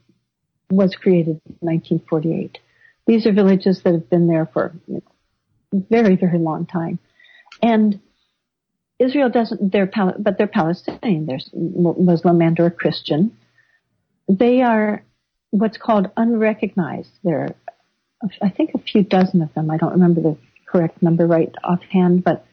was 0.69 0.95
created 0.95 1.41
in 1.45 1.57
1948. 1.61 2.59
These 3.07 3.25
are 3.25 3.33
villages 3.33 3.81
that 3.83 3.93
have 3.93 4.09
been 4.09 4.27
there 4.27 4.45
for 4.45 4.75
a 4.91 5.01
very, 5.71 6.15
very 6.15 6.37
long 6.37 6.65
time. 6.65 6.99
And 7.61 7.99
Israel 8.99 9.29
doesn't, 9.29 9.71
they're, 9.71 9.91
but 10.19 10.37
they're 10.37 10.47
Palestinian. 10.47 11.25
They're 11.25 11.39
Muslim 11.53 12.41
and 12.41 12.59
or 12.59 12.69
Christian. 12.69 13.35
They 14.27 14.61
are 14.61 15.03
what's 15.49 15.77
called 15.77 16.11
unrecognized. 16.15 17.11
They're 17.23 17.55
I 18.41 18.49
think 18.49 18.71
a 18.73 18.79
few 18.79 19.03
dozen 19.03 19.41
of 19.41 19.53
them. 19.53 19.71
I 19.71 19.77
don't 19.77 19.93
remember 19.93 20.21
the 20.21 20.37
correct 20.65 21.01
number 21.01 21.25
right 21.25 21.53
offhand, 21.63 22.23
but 22.23 22.45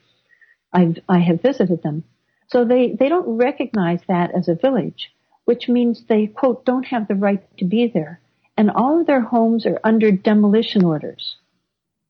I've, 0.72 0.98
I 1.08 1.18
have 1.18 1.42
visited 1.42 1.82
them. 1.82 2.04
So 2.48 2.64
they, 2.64 2.96
they 2.98 3.08
don't 3.08 3.36
recognize 3.36 4.00
that 4.08 4.34
as 4.34 4.48
a 4.48 4.54
village, 4.54 5.12
which 5.44 5.68
means 5.68 6.04
they, 6.08 6.26
quote, 6.26 6.64
don't 6.64 6.86
have 6.86 7.08
the 7.08 7.14
right 7.14 7.42
to 7.58 7.64
be 7.64 7.88
there. 7.92 8.20
And 8.56 8.70
all 8.70 9.00
of 9.00 9.06
their 9.06 9.20
homes 9.20 9.66
are 9.66 9.80
under 9.84 10.10
demolition 10.10 10.84
orders. 10.84 11.36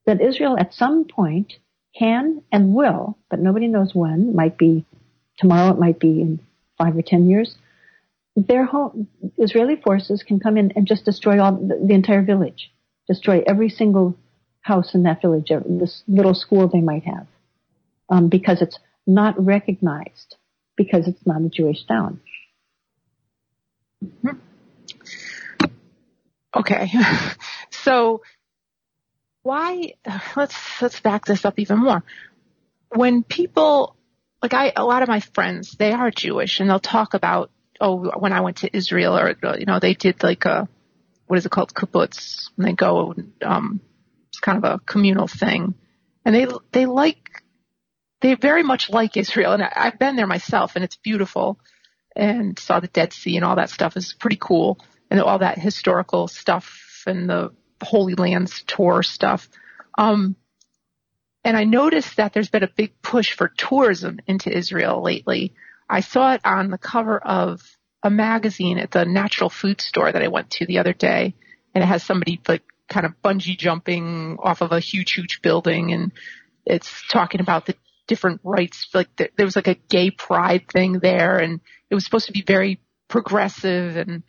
That 0.05 0.21
Israel 0.21 0.57
at 0.59 0.75
some 0.75 1.05
point 1.05 1.55
can 1.99 2.43
and 2.53 2.75
will, 2.75 3.19
but 3.31 3.41
nobody 3.41 3.67
knows 3.67 3.95
when, 3.95 4.37
might 4.37 4.57
be 4.57 4.85
tomorrow, 5.39 5.73
it 5.73 5.79
might 5.79 5.99
be 5.99 6.21
in 6.21 6.41
five 6.79 6.97
or 6.97 7.03
ten 7.03 7.29
years, 7.29 7.57
their 8.37 8.67
home, 8.67 9.09
Israeli 9.39 9.77
forces 9.77 10.23
can 10.23 10.39
come 10.39 10.57
in 10.59 10.73
and 10.77 10.87
just 10.87 11.05
destroy 11.05 11.43
all 11.43 11.53
the, 11.53 11.81
the 11.83 11.95
entire 11.95 12.23
village 12.23 12.71
destroy 13.07 13.43
every 13.47 13.69
single 13.69 14.17
house 14.61 14.95
in 14.95 15.05
that 15.05 15.21
village, 15.21 15.51
this 15.67 16.03
little 16.09 16.35
school 16.35 16.69
they 16.69 16.81
might 16.81 17.05
have, 17.05 17.27
um, 18.09 18.29
because 18.29 18.61
it's 18.61 18.79
not 19.07 19.43
recognized 19.45 20.37
because 20.77 21.09
it's 21.09 21.27
not 21.27 21.43
a 21.43 21.49
Jewish 21.49 21.85
town. 21.87 22.21
Mm-hmm. 24.05 24.37
Okay, 26.57 26.91
so 27.71 28.23
why? 29.43 29.95
Let's 30.35 30.57
let's 30.83 31.01
back 31.01 31.25
this 31.25 31.45
up 31.45 31.59
even 31.59 31.79
more. 31.79 32.03
When 32.89 33.23
people 33.23 33.97
like 34.43 34.55
I, 34.55 34.73
a 34.75 34.85
lot 34.85 35.03
of 35.03 35.09
my 35.09 35.21
friends, 35.21 35.77
they 35.79 35.93
are 35.93 36.11
Jewish, 36.11 36.61
and 36.61 36.69
they'll 36.69 36.81
talk 36.81 37.15
about 37.15 37.51
oh, 37.81 38.11
when 38.19 38.33
I 38.33 38.41
went 38.41 38.59
to 38.59 38.75
Israel, 38.75 39.19
or 39.19 39.37
you 39.59 39.67
know, 39.67 39.79
they 39.81 39.95
did 39.95 40.23
like 40.23 40.45
a 40.45 40.69
what 41.27 41.39
is 41.39 41.47
it 41.47 41.53
called 41.53 41.75
kibbutz 41.75 42.51
and 42.57 42.67
they 42.67 42.73
go 42.73 43.15
um 43.43 43.81
it's 44.29 44.41
kind 44.41 44.59
of 44.59 44.65
a 44.65 44.79
communal 44.81 45.27
thing 45.27 45.75
and 46.25 46.35
they 46.35 46.47
they 46.73 46.87
like 46.87 47.43
they 48.21 48.35
very 48.35 48.63
much 48.63 48.91
like 48.91 49.17
Israel 49.17 49.53
and 49.53 49.63
I, 49.63 49.73
I've 49.75 49.99
been 49.99 50.17
there 50.17 50.27
myself 50.27 50.77
and 50.77 50.85
it's 50.85 50.97
beautiful 50.97 51.59
and 52.15 52.59
saw 52.59 52.81
the 52.81 52.89
Dead 52.89 53.13
Sea 53.13 53.37
and 53.37 53.45
all 53.45 53.57
that 53.57 53.71
stuff 53.71 53.97
is 53.97 54.15
pretty 54.15 54.39
cool 54.41 54.79
and 55.11 55.21
all 55.21 55.39
that 55.39 55.59
historical 55.59 56.29
stuff 56.29 57.03
and 57.07 57.29
the 57.29 57.53
Holy 57.83 58.15
Lands 58.15 58.63
tour 58.67 59.03
stuff 59.03 59.49
um 59.99 60.37
and 61.47 61.57
I 61.57 61.63
noticed 61.63 62.17
that 62.17 62.33
there's 62.33 62.51
been 62.51 62.65
a 62.65 62.69
big 62.77 63.01
push 63.03 63.33
for 63.33 63.47
tourism 63.47 64.19
into 64.27 64.51
Israel 64.51 65.01
lately. 65.01 65.55
I 65.89 66.01
saw 66.01 66.35
it 66.35 66.41
on 66.45 66.71
the 66.71 66.77
cover 66.77 67.19
of 67.19 67.63
a 68.03 68.11
magazine 68.11 68.79
at 68.79 68.91
the 68.91 69.05
natural 69.05 69.49
food 69.49 69.81
store 69.81 70.11
that 70.11 70.25
I 70.25 70.27
went 70.27 70.51
to 70.51 70.67
the 70.67 70.79
other 70.79 70.93
day, 70.93 71.37
and 71.73 71.85
it 71.85 71.87
has 71.87 72.03
somebody 72.03 72.41
like 72.49 72.65
kind 72.89 73.07
of 73.07 73.13
bungee 73.23 73.57
jumping 73.57 74.39
off 74.43 74.61
of 74.61 74.73
a 74.73 74.81
huge, 74.81 75.13
huge 75.13 75.41
building, 75.41 75.93
and 75.93 76.11
it's 76.65 76.91
talking 77.13 77.41
about 77.41 77.67
the 77.67 77.77
different 78.07 78.41
rights. 78.45 78.89
Like 78.95 79.09
there 79.17 79.31
was 79.39 79.57
like 79.57 79.69
a 79.69 79.75
gay 79.75 80.11
pride 80.11 80.67
thing 80.71 80.99
there, 81.01 81.39
and 81.39 81.61
it 81.91 81.95
was 81.95 82.05
supposed 82.05 82.27
to 82.27 82.33
be 82.33 82.43
very 82.43 82.81
progressive, 83.09 83.97
and 83.97 84.23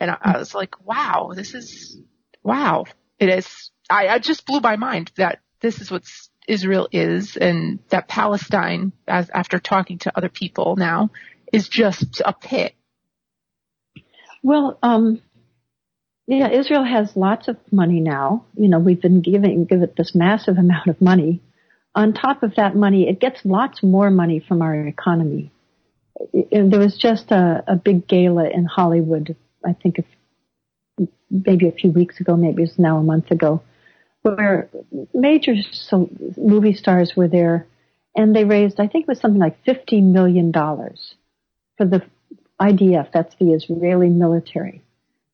and 0.00 0.10
I 0.10 0.38
was 0.38 0.54
like, 0.54 0.84
wow, 0.84 1.32
this 1.34 1.54
is 1.54 1.98
wow. 2.42 2.84
It 3.18 3.28
is. 3.28 3.70
I, 3.88 4.08
I 4.08 4.18
just 4.18 4.46
blew 4.46 4.60
my 4.60 4.76
mind 4.76 5.12
that 5.16 5.40
this 5.60 5.80
is 5.80 5.90
what 5.90 6.04
Israel 6.48 6.88
is, 6.92 7.36
and 7.36 7.78
that 7.90 8.08
Palestine, 8.08 8.92
as 9.06 9.30
after 9.30 9.58
talking 9.58 9.98
to 9.98 10.16
other 10.16 10.28
people 10.28 10.76
now, 10.76 11.10
is 11.52 11.68
just 11.68 12.22
a 12.24 12.32
pit 12.32 12.74
well, 14.44 14.78
um, 14.82 15.22
yeah, 16.26 16.50
Israel 16.50 16.84
has 16.84 17.16
lots 17.16 17.48
of 17.48 17.56
money 17.72 18.00
now. 18.00 18.44
You 18.54 18.68
know, 18.68 18.78
we've 18.78 19.00
been 19.00 19.22
giving 19.22 19.64
give 19.64 19.80
it 19.80 19.96
this 19.96 20.14
massive 20.14 20.58
amount 20.58 20.86
of 20.86 21.00
money. 21.00 21.40
On 21.94 22.12
top 22.12 22.42
of 22.42 22.56
that 22.56 22.74
money, 22.74 23.08
it 23.08 23.20
gets 23.20 23.40
lots 23.44 23.82
more 23.82 24.10
money 24.10 24.40
from 24.40 24.62
our 24.62 24.74
economy. 24.86 25.50
There 26.32 26.80
was 26.80 26.96
just 26.96 27.30
a, 27.30 27.62
a 27.66 27.76
big 27.76 28.08
gala 28.08 28.48
in 28.48 28.64
Hollywood, 28.64 29.36
I 29.64 29.74
think 29.74 29.98
if, 29.98 31.08
maybe 31.30 31.68
a 31.68 31.72
few 31.72 31.90
weeks 31.90 32.20
ago, 32.20 32.36
maybe 32.36 32.62
it's 32.62 32.78
now 32.78 32.98
a 32.98 33.02
month 33.02 33.30
ago, 33.30 33.62
where 34.22 34.68
major 35.12 35.54
movie 36.36 36.74
stars 36.74 37.12
were 37.16 37.28
there 37.28 37.66
and 38.16 38.34
they 38.34 38.44
raised, 38.44 38.80
I 38.80 38.86
think 38.86 39.02
it 39.02 39.08
was 39.08 39.20
something 39.20 39.40
like 39.40 39.62
$50 39.64 40.02
million 40.02 40.52
for 40.52 41.86
the 41.86 42.02
IDF, 42.60 43.10
that's 43.12 43.34
the 43.36 43.52
Israeli 43.52 44.08
military. 44.08 44.82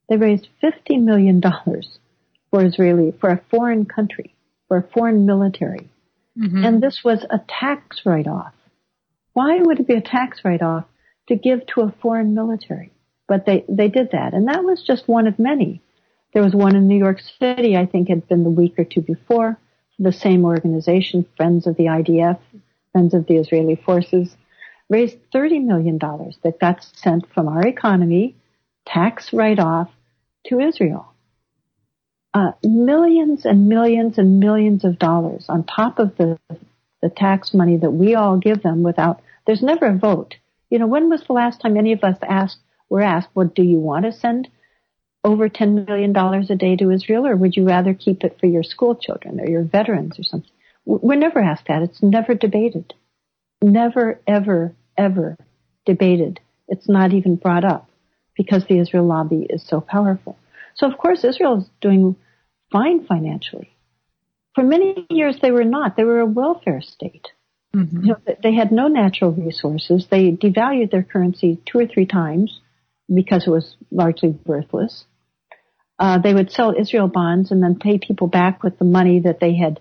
They 0.08 0.16
raised 0.16 0.48
$50 0.62 1.02
million 1.02 1.40
for 2.50 2.64
Israeli, 2.64 3.12
for 3.20 3.30
a 3.30 3.40
foreign 3.50 3.84
country, 3.84 4.34
for 4.68 4.78
a 4.78 4.82
foreign 4.82 5.26
military. 5.26 5.88
Mm-hmm. 6.40 6.64
And 6.64 6.82
this 6.82 7.02
was 7.04 7.24
a 7.28 7.40
tax 7.46 8.02
write-off. 8.04 8.54
Why 9.32 9.58
would 9.60 9.80
it 9.80 9.86
be 9.86 9.94
a 9.94 10.00
tax 10.00 10.40
write-off 10.44 10.84
to 11.28 11.36
give 11.36 11.66
to 11.66 11.82
a 11.82 11.94
foreign 12.00 12.34
military? 12.34 12.92
But 13.28 13.46
they, 13.46 13.64
they 13.68 13.88
did 13.88 14.10
that. 14.12 14.32
And 14.34 14.48
that 14.48 14.64
was 14.64 14.82
just 14.82 15.06
one 15.06 15.26
of 15.26 15.38
many. 15.38 15.82
There 16.32 16.42
was 16.42 16.54
one 16.54 16.76
in 16.76 16.88
New 16.88 16.98
York 16.98 17.20
City, 17.38 17.76
I 17.76 17.86
think 17.86 18.08
had 18.08 18.28
been 18.28 18.44
the 18.44 18.50
week 18.50 18.78
or 18.78 18.84
two 18.84 19.02
before, 19.02 19.58
the 19.98 20.12
same 20.12 20.44
organization, 20.44 21.26
Friends 21.36 21.66
of 21.66 21.76
the 21.76 21.84
IDF, 21.84 22.38
Friends 22.92 23.14
of 23.14 23.26
the 23.26 23.36
Israeli 23.36 23.76
Forces, 23.76 24.34
raised 24.88 25.18
$30 25.32 25.64
million 25.64 25.98
that 25.98 26.58
got 26.60 26.84
sent 26.96 27.32
from 27.32 27.48
our 27.48 27.66
economy, 27.66 28.34
tax 28.86 29.32
write-off, 29.32 29.90
to 30.46 30.58
Israel. 30.58 31.09
Uh, 32.32 32.52
millions 32.62 33.44
and 33.44 33.68
millions 33.68 34.16
and 34.16 34.38
millions 34.38 34.84
of 34.84 34.98
dollars 34.98 35.46
on 35.48 35.64
top 35.64 35.98
of 35.98 36.16
the 36.16 36.38
the 37.02 37.08
tax 37.08 37.52
money 37.54 37.76
that 37.76 37.90
we 37.90 38.14
all 38.14 38.36
give 38.36 38.62
them 38.62 38.82
without 38.82 39.20
there's 39.46 39.62
never 39.62 39.86
a 39.86 39.98
vote. 39.98 40.36
You 40.68 40.78
know, 40.78 40.86
when 40.86 41.08
was 41.08 41.24
the 41.26 41.32
last 41.32 41.60
time 41.60 41.76
any 41.76 41.92
of 41.92 42.04
us 42.04 42.18
asked 42.22 42.58
were 42.88 43.00
asked, 43.00 43.28
well, 43.34 43.50
do 43.52 43.62
you 43.62 43.78
want 43.78 44.04
to 44.04 44.12
send 44.12 44.48
over 45.24 45.48
$10 45.48 45.86
million 45.86 46.14
a 46.16 46.56
day 46.56 46.76
to 46.76 46.90
Israel 46.90 47.26
or 47.26 47.36
would 47.36 47.56
you 47.56 47.66
rather 47.66 47.94
keep 47.94 48.24
it 48.24 48.38
for 48.38 48.46
your 48.46 48.62
school 48.62 48.94
children 48.94 49.40
or 49.40 49.48
your 49.48 49.62
veterans 49.62 50.18
or 50.18 50.22
something? 50.22 50.50
We're 50.84 51.16
never 51.16 51.40
asked 51.40 51.68
that. 51.68 51.82
It's 51.82 52.02
never 52.02 52.34
debated. 52.34 52.94
Never, 53.62 54.20
ever, 54.26 54.74
ever 54.96 55.36
debated. 55.84 56.40
It's 56.68 56.88
not 56.88 57.12
even 57.12 57.36
brought 57.36 57.64
up 57.64 57.88
because 58.36 58.64
the 58.66 58.78
Israel 58.78 59.06
lobby 59.06 59.46
is 59.48 59.66
so 59.66 59.80
powerful. 59.80 60.36
So 60.80 60.90
of 60.90 60.96
course 60.96 61.24
Israel 61.24 61.58
is 61.58 61.68
doing 61.82 62.16
fine 62.72 63.04
financially. 63.04 63.76
For 64.54 64.64
many 64.64 65.06
years 65.10 65.36
they 65.40 65.50
were 65.50 65.64
not. 65.64 65.94
They 65.94 66.04
were 66.04 66.20
a 66.20 66.26
welfare 66.26 66.80
state. 66.80 67.28
Mm-hmm. 67.76 68.04
You 68.04 68.08
know, 68.08 68.34
they 68.42 68.54
had 68.54 68.72
no 68.72 68.88
natural 68.88 69.30
resources. 69.30 70.06
They 70.10 70.32
devalued 70.32 70.90
their 70.90 71.02
currency 71.02 71.60
two 71.66 71.78
or 71.78 71.86
three 71.86 72.06
times 72.06 72.60
because 73.14 73.46
it 73.46 73.50
was 73.50 73.76
largely 73.90 74.38
worthless. 74.46 75.04
Uh, 75.98 76.18
they 76.18 76.32
would 76.32 76.50
sell 76.50 76.74
Israel 76.76 77.08
bonds 77.08 77.50
and 77.50 77.62
then 77.62 77.78
pay 77.78 77.98
people 77.98 78.26
back 78.26 78.62
with 78.62 78.78
the 78.78 78.86
money 78.86 79.20
that 79.20 79.38
they 79.38 79.54
had 79.54 79.80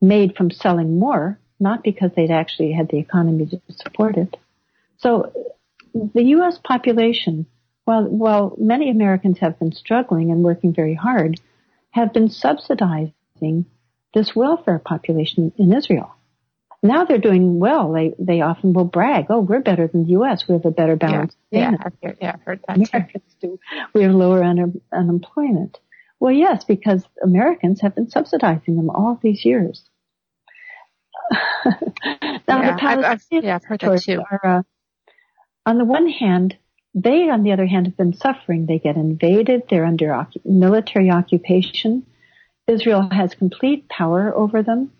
made 0.00 0.34
from 0.34 0.50
selling 0.50 0.98
more, 0.98 1.38
not 1.60 1.84
because 1.84 2.10
they'd 2.16 2.30
actually 2.30 2.72
had 2.72 2.88
the 2.88 2.98
economy 2.98 3.44
to 3.44 3.60
support 3.68 4.16
it. 4.16 4.34
So 4.96 5.30
the 5.92 6.24
U.S. 6.36 6.58
population, 6.64 7.46
while, 7.88 8.04
while 8.04 8.54
many 8.58 8.90
Americans 8.90 9.38
have 9.38 9.58
been 9.58 9.72
struggling 9.72 10.30
and 10.30 10.42
working 10.44 10.74
very 10.74 10.92
hard, 10.92 11.40
have 11.88 12.12
been 12.12 12.28
subsidizing 12.28 13.64
this 14.12 14.36
welfare 14.36 14.78
population 14.78 15.52
in 15.56 15.72
Israel. 15.72 16.14
Now 16.82 17.06
they're 17.06 17.16
doing 17.16 17.58
well. 17.58 17.90
They 17.92 18.14
they 18.18 18.42
often 18.42 18.74
will 18.74 18.84
brag, 18.84 19.28
"Oh, 19.30 19.40
we're 19.40 19.60
better 19.60 19.88
than 19.88 20.04
the 20.04 20.10
U.S. 20.10 20.46
We 20.46 20.52
have 20.52 20.66
a 20.66 20.70
better 20.70 20.96
balance." 20.96 21.34
Yeah, 21.50 21.72
yeah, 22.02 22.12
yeah, 22.20 22.32
I've 22.34 22.42
heard 22.42 22.60
that. 22.68 22.76
Americans 22.76 23.34
too. 23.40 23.58
do. 23.58 23.88
We 23.94 24.02
have 24.02 24.12
lower 24.12 24.44
un- 24.44 24.82
unemployment. 24.92 25.78
Well, 26.20 26.32
yes, 26.32 26.64
because 26.64 27.04
Americans 27.22 27.80
have 27.80 27.94
been 27.94 28.10
subsidizing 28.10 28.76
them 28.76 28.90
all 28.90 29.18
these 29.20 29.46
years. 29.46 29.82
now 31.32 31.72
yeah, 32.48 32.76
the 32.76 32.80
Palestinians 32.80 33.04
I've, 33.04 33.04
I've, 33.04 33.44
yeah, 33.44 33.54
I've 33.56 33.64
heard 33.64 33.80
that 33.80 34.02
too. 34.02 34.22
Are, 34.30 34.58
uh, 34.58 34.62
on 35.64 35.78
the 35.78 35.84
one 35.86 36.08
hand, 36.08 36.58
they, 36.94 37.28
on 37.28 37.42
the 37.42 37.52
other 37.52 37.66
hand, 37.66 37.86
have 37.86 37.96
been 37.96 38.14
suffering. 38.14 38.66
They 38.66 38.78
get 38.78 38.96
invaded. 38.96 39.64
They're 39.68 39.84
under 39.84 40.26
military 40.44 41.10
occupation. 41.10 42.06
Israel 42.66 43.08
has 43.10 43.34
complete 43.34 43.88
power 43.88 44.34
over 44.34 44.62
them. 44.62 44.92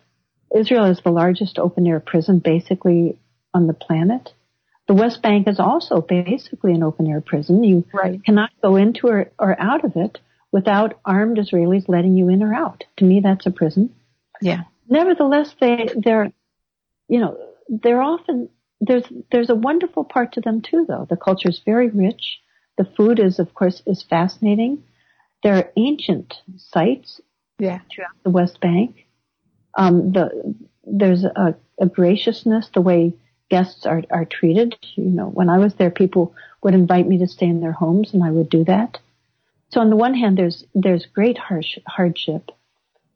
Israel 0.55 0.87
is 0.87 1.01
the 1.01 1.11
largest 1.11 1.59
open 1.59 1.87
air 1.87 2.01
prison 2.01 2.39
basically 2.39 3.19
on 3.53 3.67
the 3.67 3.75
planet. 3.75 4.33
The 4.87 4.95
West 4.95 5.21
Bank 5.21 5.47
is 5.47 5.61
also 5.61 6.01
basically 6.01 6.73
an 6.73 6.83
open 6.83 7.07
air 7.07 7.21
prison. 7.21 7.63
You 7.63 7.85
right. 7.93 8.25
cannot 8.25 8.51
go 8.63 8.77
into 8.77 9.09
or, 9.09 9.31
or 9.39 9.61
out 9.61 9.85
of 9.85 9.97
it 9.97 10.19
without 10.51 10.99
armed 11.05 11.37
Israelis 11.37 11.89
letting 11.89 12.17
you 12.17 12.31
in 12.31 12.43
or 12.43 12.55
out. 12.55 12.85
To 12.97 13.05
me, 13.05 13.21
that's 13.21 13.45
a 13.45 13.51
prison. 13.51 13.95
Yeah. 14.41 14.63
Nevertheless, 14.89 15.55
they, 15.61 15.91
they're, 15.95 16.33
you 17.09 17.21
know, 17.21 17.37
they're 17.69 18.01
often, 18.01 18.49
there's, 18.81 19.05
there's 19.33 19.51
a 19.51 19.55
wonderful 19.55 20.05
part 20.05 20.33
to 20.33 20.41
them 20.41 20.63
too, 20.63 20.85
though. 20.87 21.07
The 21.09 21.17
culture 21.17 21.49
is 21.49 21.61
very 21.65 21.89
rich. 21.89 22.41
The 22.77 22.85
food 22.85 23.19
is, 23.19 23.39
of 23.39 23.55
course, 23.55 23.83
is 23.87 24.05
fascinating. 24.09 24.85
There 25.43 25.55
are 25.55 25.71
ancient 25.77 26.35
sites 26.57 27.21
yeah. 27.59 27.81
throughout 27.91 28.23
the 28.23 28.31
West 28.31 28.61
Bank. 28.61 29.07
Um, 29.77 30.13
the, 30.13 30.55
there's 30.85 31.25
a, 31.25 31.57
a, 31.79 31.87
graciousness, 31.87 32.71
the 32.73 32.81
way 32.81 33.15
guests 33.51 33.87
are, 33.87 34.03
are 34.11 34.25
treated. 34.25 34.77
You 34.95 35.05
know, 35.05 35.27
when 35.27 35.49
I 35.49 35.59
was 35.59 35.75
there, 35.75 35.91
people 35.91 36.35
would 36.63 36.75
invite 36.75 37.07
me 37.07 37.19
to 37.19 37.29
stay 37.29 37.47
in 37.47 37.61
their 37.61 37.73
homes 37.73 38.15
and 38.15 38.25
I 38.25 38.31
would 38.31 38.49
do 38.49 38.65
that. 38.65 38.99
So 39.71 39.81
on 39.81 39.91
the 39.91 39.97
one 39.97 40.15
hand, 40.15 40.39
there's, 40.39 40.65
there's 40.75 41.07
great 41.07 41.39
harsh, 41.39 41.79
hardship, 41.87 42.51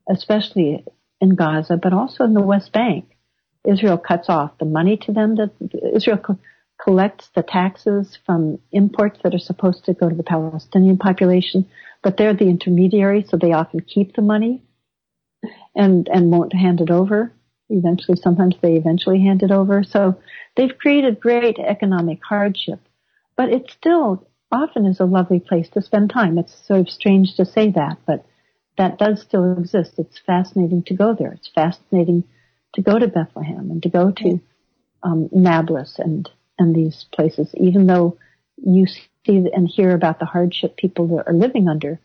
especially 0.09 0.84
in 1.20 1.30
Gaza, 1.30 1.76
but 1.76 1.93
also 1.93 2.24
in 2.24 2.34
the 2.34 2.43
West 2.43 2.72
Bank. 2.72 3.11
Israel 3.66 3.98
cuts 3.98 4.28
off 4.28 4.59
the 4.59 4.64
money 4.64 4.97
to 4.98 5.12
them 5.12 5.36
that 5.36 5.51
Israel 5.94 6.18
co- 6.18 6.39
collects 6.82 7.30
the 7.34 7.43
taxes 7.43 8.18
from 8.26 8.59
imports 8.72 9.20
that 9.22 9.34
are 9.34 9.39
supposed 9.39 9.84
to 9.84 9.94
go 9.94 10.09
to 10.09 10.14
the 10.14 10.22
Palestinian 10.22 10.98
population 10.98 11.66
but 12.02 12.16
they're 12.16 12.34
the 12.34 12.48
intermediary, 12.48 13.24
so 13.28 13.36
they 13.36 13.52
often 13.52 13.80
keep 13.80 14.14
the 14.14 14.22
money 14.22 14.62
and 15.74 16.09
and 16.09 16.30
won't 16.30 16.52
hand 16.52 16.80
it 16.80 16.90
over. 16.90 17.32
Eventually, 17.70 18.18
sometimes 18.20 18.56
they 18.60 18.74
eventually 18.74 19.20
hand 19.20 19.43
it 19.43 19.51
over. 19.51 19.82
So 19.82 20.20
they've 20.56 20.76
created 20.76 21.20
great 21.20 21.59
economic 21.59 22.18
hardship, 22.22 22.80
but 23.36 23.48
it 23.48 23.70
still 23.70 24.26
often 24.51 24.84
is 24.84 25.01
a 25.01 25.06
lovely 25.06 25.40
place 25.40 25.70
to 25.70 25.80
spend 25.80 26.10
time. 26.10 26.36
It's 26.36 26.66
sort 26.66 26.80
of 26.80 26.90
strange 26.90 27.36
to 27.36 27.47
say 27.47 27.70
that, 27.70 27.98
but 28.06 28.26
that 28.76 28.98
does 28.98 29.22
still 29.22 29.56
exist. 29.59 29.94
It's 29.97 30.18
fascinating 30.18 30.82
to 30.84 30.94
go 30.94 31.14
there. 31.14 31.32
It's 31.32 31.48
fascinating 31.48 32.24
to 32.74 32.82
go 32.82 32.99
to 32.99 33.09
Bethlehem 33.09 33.70
and 33.70 33.82
to 33.82 33.89
go 33.89 34.11
to 34.11 34.40
um, 35.03 35.28
Nablus 35.32 35.99
and 35.99 36.28
and 36.59 36.74
these 36.74 37.07
places, 37.12 37.51
even 37.55 37.86
though 37.86 38.19
you 38.57 38.86
see 38.86 39.03
and 39.27 39.69
hear 39.69 39.93
about 39.94 40.19
the 40.19 40.27
hardship 40.27 40.77
people 40.77 41.23
are 41.27 41.32
living 41.32 41.69
under, 41.69 41.99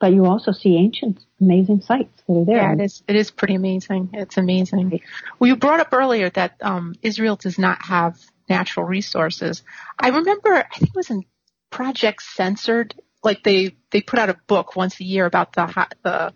but 0.00 0.12
you 0.12 0.24
also 0.24 0.52
see 0.52 0.76
ancient, 0.76 1.18
amazing 1.40 1.80
sites 1.80 2.22
that 2.26 2.34
are 2.34 2.44
there. 2.44 2.56
Yeah, 2.56 2.72
it 2.72 2.80
is. 2.80 3.02
It 3.08 3.16
is 3.16 3.30
pretty 3.30 3.54
amazing. 3.54 4.10
It's 4.12 4.36
amazing. 4.36 5.00
Well, 5.38 5.48
you 5.48 5.56
brought 5.56 5.80
up 5.80 5.92
earlier 5.92 6.30
that 6.30 6.54
um, 6.60 6.94
Israel 7.02 7.36
does 7.36 7.58
not 7.58 7.84
have 7.84 8.18
natural 8.48 8.86
resources. 8.86 9.62
I 9.98 10.08
remember, 10.08 10.54
I 10.54 10.78
think 10.78 10.90
it 10.90 10.96
was 10.96 11.10
in 11.10 11.24
Project 11.70 12.22
Censored. 12.22 12.94
Like 13.24 13.42
they 13.42 13.76
they 13.90 14.00
put 14.00 14.20
out 14.20 14.30
a 14.30 14.38
book 14.46 14.76
once 14.76 15.00
a 15.00 15.04
year 15.04 15.26
about 15.26 15.52
the 15.52 15.86
the 16.04 16.32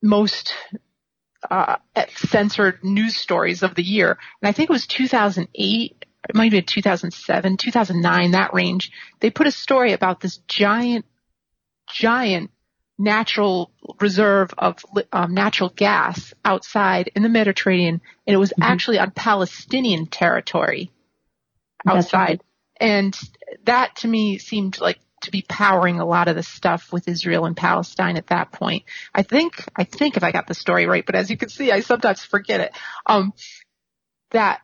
most 0.00 0.54
uh, 1.50 1.76
censored 2.16 2.82
news 2.82 3.16
stories 3.16 3.62
of 3.62 3.74
the 3.74 3.82
year, 3.82 4.18
and 4.40 4.48
I 4.48 4.52
think 4.52 4.70
it 4.70 4.72
was 4.72 4.86
2008 4.86 6.06
it 6.28 6.36
might 6.36 6.52
have 6.52 6.52
been 6.52 6.64
2007, 6.64 7.56
2009, 7.56 8.30
that 8.30 8.54
range, 8.54 8.92
they 9.20 9.30
put 9.30 9.46
a 9.46 9.50
story 9.50 9.92
about 9.92 10.20
this 10.20 10.36
giant, 10.46 11.04
giant 11.88 12.50
natural 12.98 13.72
reserve 14.00 14.54
of 14.56 14.78
um, 15.12 15.34
natural 15.34 15.68
gas 15.68 16.32
outside 16.44 17.10
in 17.16 17.22
the 17.22 17.28
Mediterranean, 17.28 18.00
and 18.26 18.34
it 18.34 18.38
was 18.38 18.50
mm-hmm. 18.50 18.62
actually 18.62 18.98
on 18.98 19.10
Palestinian 19.10 20.06
territory 20.06 20.92
outside. 21.86 22.18
Right. 22.18 22.42
And 22.80 23.18
that 23.64 23.96
to 23.96 24.08
me 24.08 24.38
seemed 24.38 24.80
like 24.80 25.00
to 25.22 25.30
be 25.30 25.44
powering 25.48 26.00
a 26.00 26.04
lot 26.04 26.28
of 26.28 26.36
the 26.36 26.42
stuff 26.42 26.92
with 26.92 27.08
Israel 27.08 27.46
and 27.46 27.56
Palestine 27.56 28.16
at 28.16 28.28
that 28.28 28.52
point. 28.52 28.84
I 29.14 29.22
think, 29.22 29.64
I 29.74 29.84
think 29.84 30.16
if 30.16 30.24
I 30.24 30.32
got 30.32 30.46
the 30.46 30.54
story 30.54 30.86
right, 30.86 31.04
but 31.04 31.14
as 31.14 31.30
you 31.30 31.36
can 31.36 31.48
see, 31.48 31.72
I 31.72 31.80
sometimes 31.80 32.22
forget 32.24 32.60
it. 32.60 32.72
Um, 33.06 33.32
that 34.30 34.60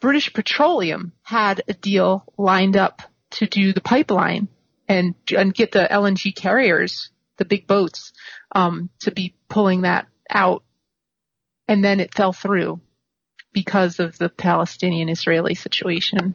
British 0.00 0.32
Petroleum 0.32 1.12
had 1.22 1.62
a 1.68 1.74
deal 1.74 2.24
lined 2.36 2.76
up 2.76 3.02
to 3.32 3.46
do 3.46 3.72
the 3.72 3.80
pipeline 3.80 4.48
and 4.88 5.14
and 5.36 5.54
get 5.54 5.72
the 5.72 5.86
LNG 5.90 6.34
carriers, 6.34 7.10
the 7.38 7.44
big 7.44 7.66
boats, 7.66 8.12
um, 8.54 8.90
to 9.00 9.10
be 9.10 9.34
pulling 9.48 9.82
that 9.82 10.06
out, 10.28 10.64
and 11.68 11.84
then 11.84 12.00
it 12.00 12.14
fell 12.14 12.32
through 12.32 12.80
because 13.52 14.00
of 14.00 14.18
the 14.18 14.28
Palestinian-Israeli 14.28 15.54
situation. 15.54 16.34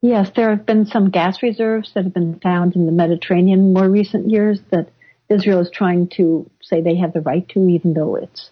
Yes, 0.00 0.30
there 0.34 0.50
have 0.50 0.64
been 0.64 0.86
some 0.86 1.10
gas 1.10 1.42
reserves 1.42 1.92
that 1.94 2.04
have 2.04 2.14
been 2.14 2.38
found 2.38 2.76
in 2.76 2.86
the 2.86 2.92
Mediterranean 2.92 3.58
in 3.58 3.72
more 3.72 3.88
recent 3.88 4.30
years 4.30 4.60
that 4.70 4.90
Israel 5.28 5.60
is 5.60 5.70
trying 5.70 6.08
to 6.16 6.48
say 6.62 6.80
they 6.80 6.96
have 6.96 7.12
the 7.12 7.20
right 7.20 7.46
to, 7.50 7.68
even 7.68 7.94
though 7.94 8.14
it's 8.14 8.50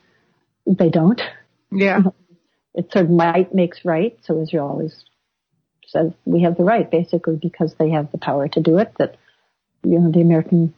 they 0.67 0.89
don't. 0.89 1.21
Yeah. 1.71 2.01
it 2.75 2.93
sort 2.93 3.07
of 3.07 3.11
might 3.11 3.55
makes 3.55 3.85
right. 3.85 4.19
So 4.23 4.43
Israel 4.43 4.69
always 4.69 5.05
says 5.87 6.13
we 6.25 6.43
have 6.43 6.57
the 6.57 6.65
right, 6.65 6.91
basically 6.91 7.37
because 7.41 7.75
they 7.79 7.91
have 7.91 8.11
the 8.11 8.19
power 8.19 8.49
to 8.49 8.61
do 8.61 8.79
it. 8.79 8.93
That 8.99 9.17
you 9.85 10.01
know 10.01 10.11
the 10.11 10.21
American 10.21 10.75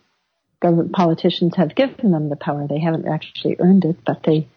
government 0.61 0.93
politicians 0.93 1.57
have 1.57 1.75
given 1.75 2.13
them 2.13 2.29
the 2.29 2.37
power. 2.37 2.67
They 2.69 2.81
haven't 2.81 3.09
actually 3.09 3.57
earned 3.59 3.85
it, 3.85 3.97
but 4.07 4.23
they 4.23 4.49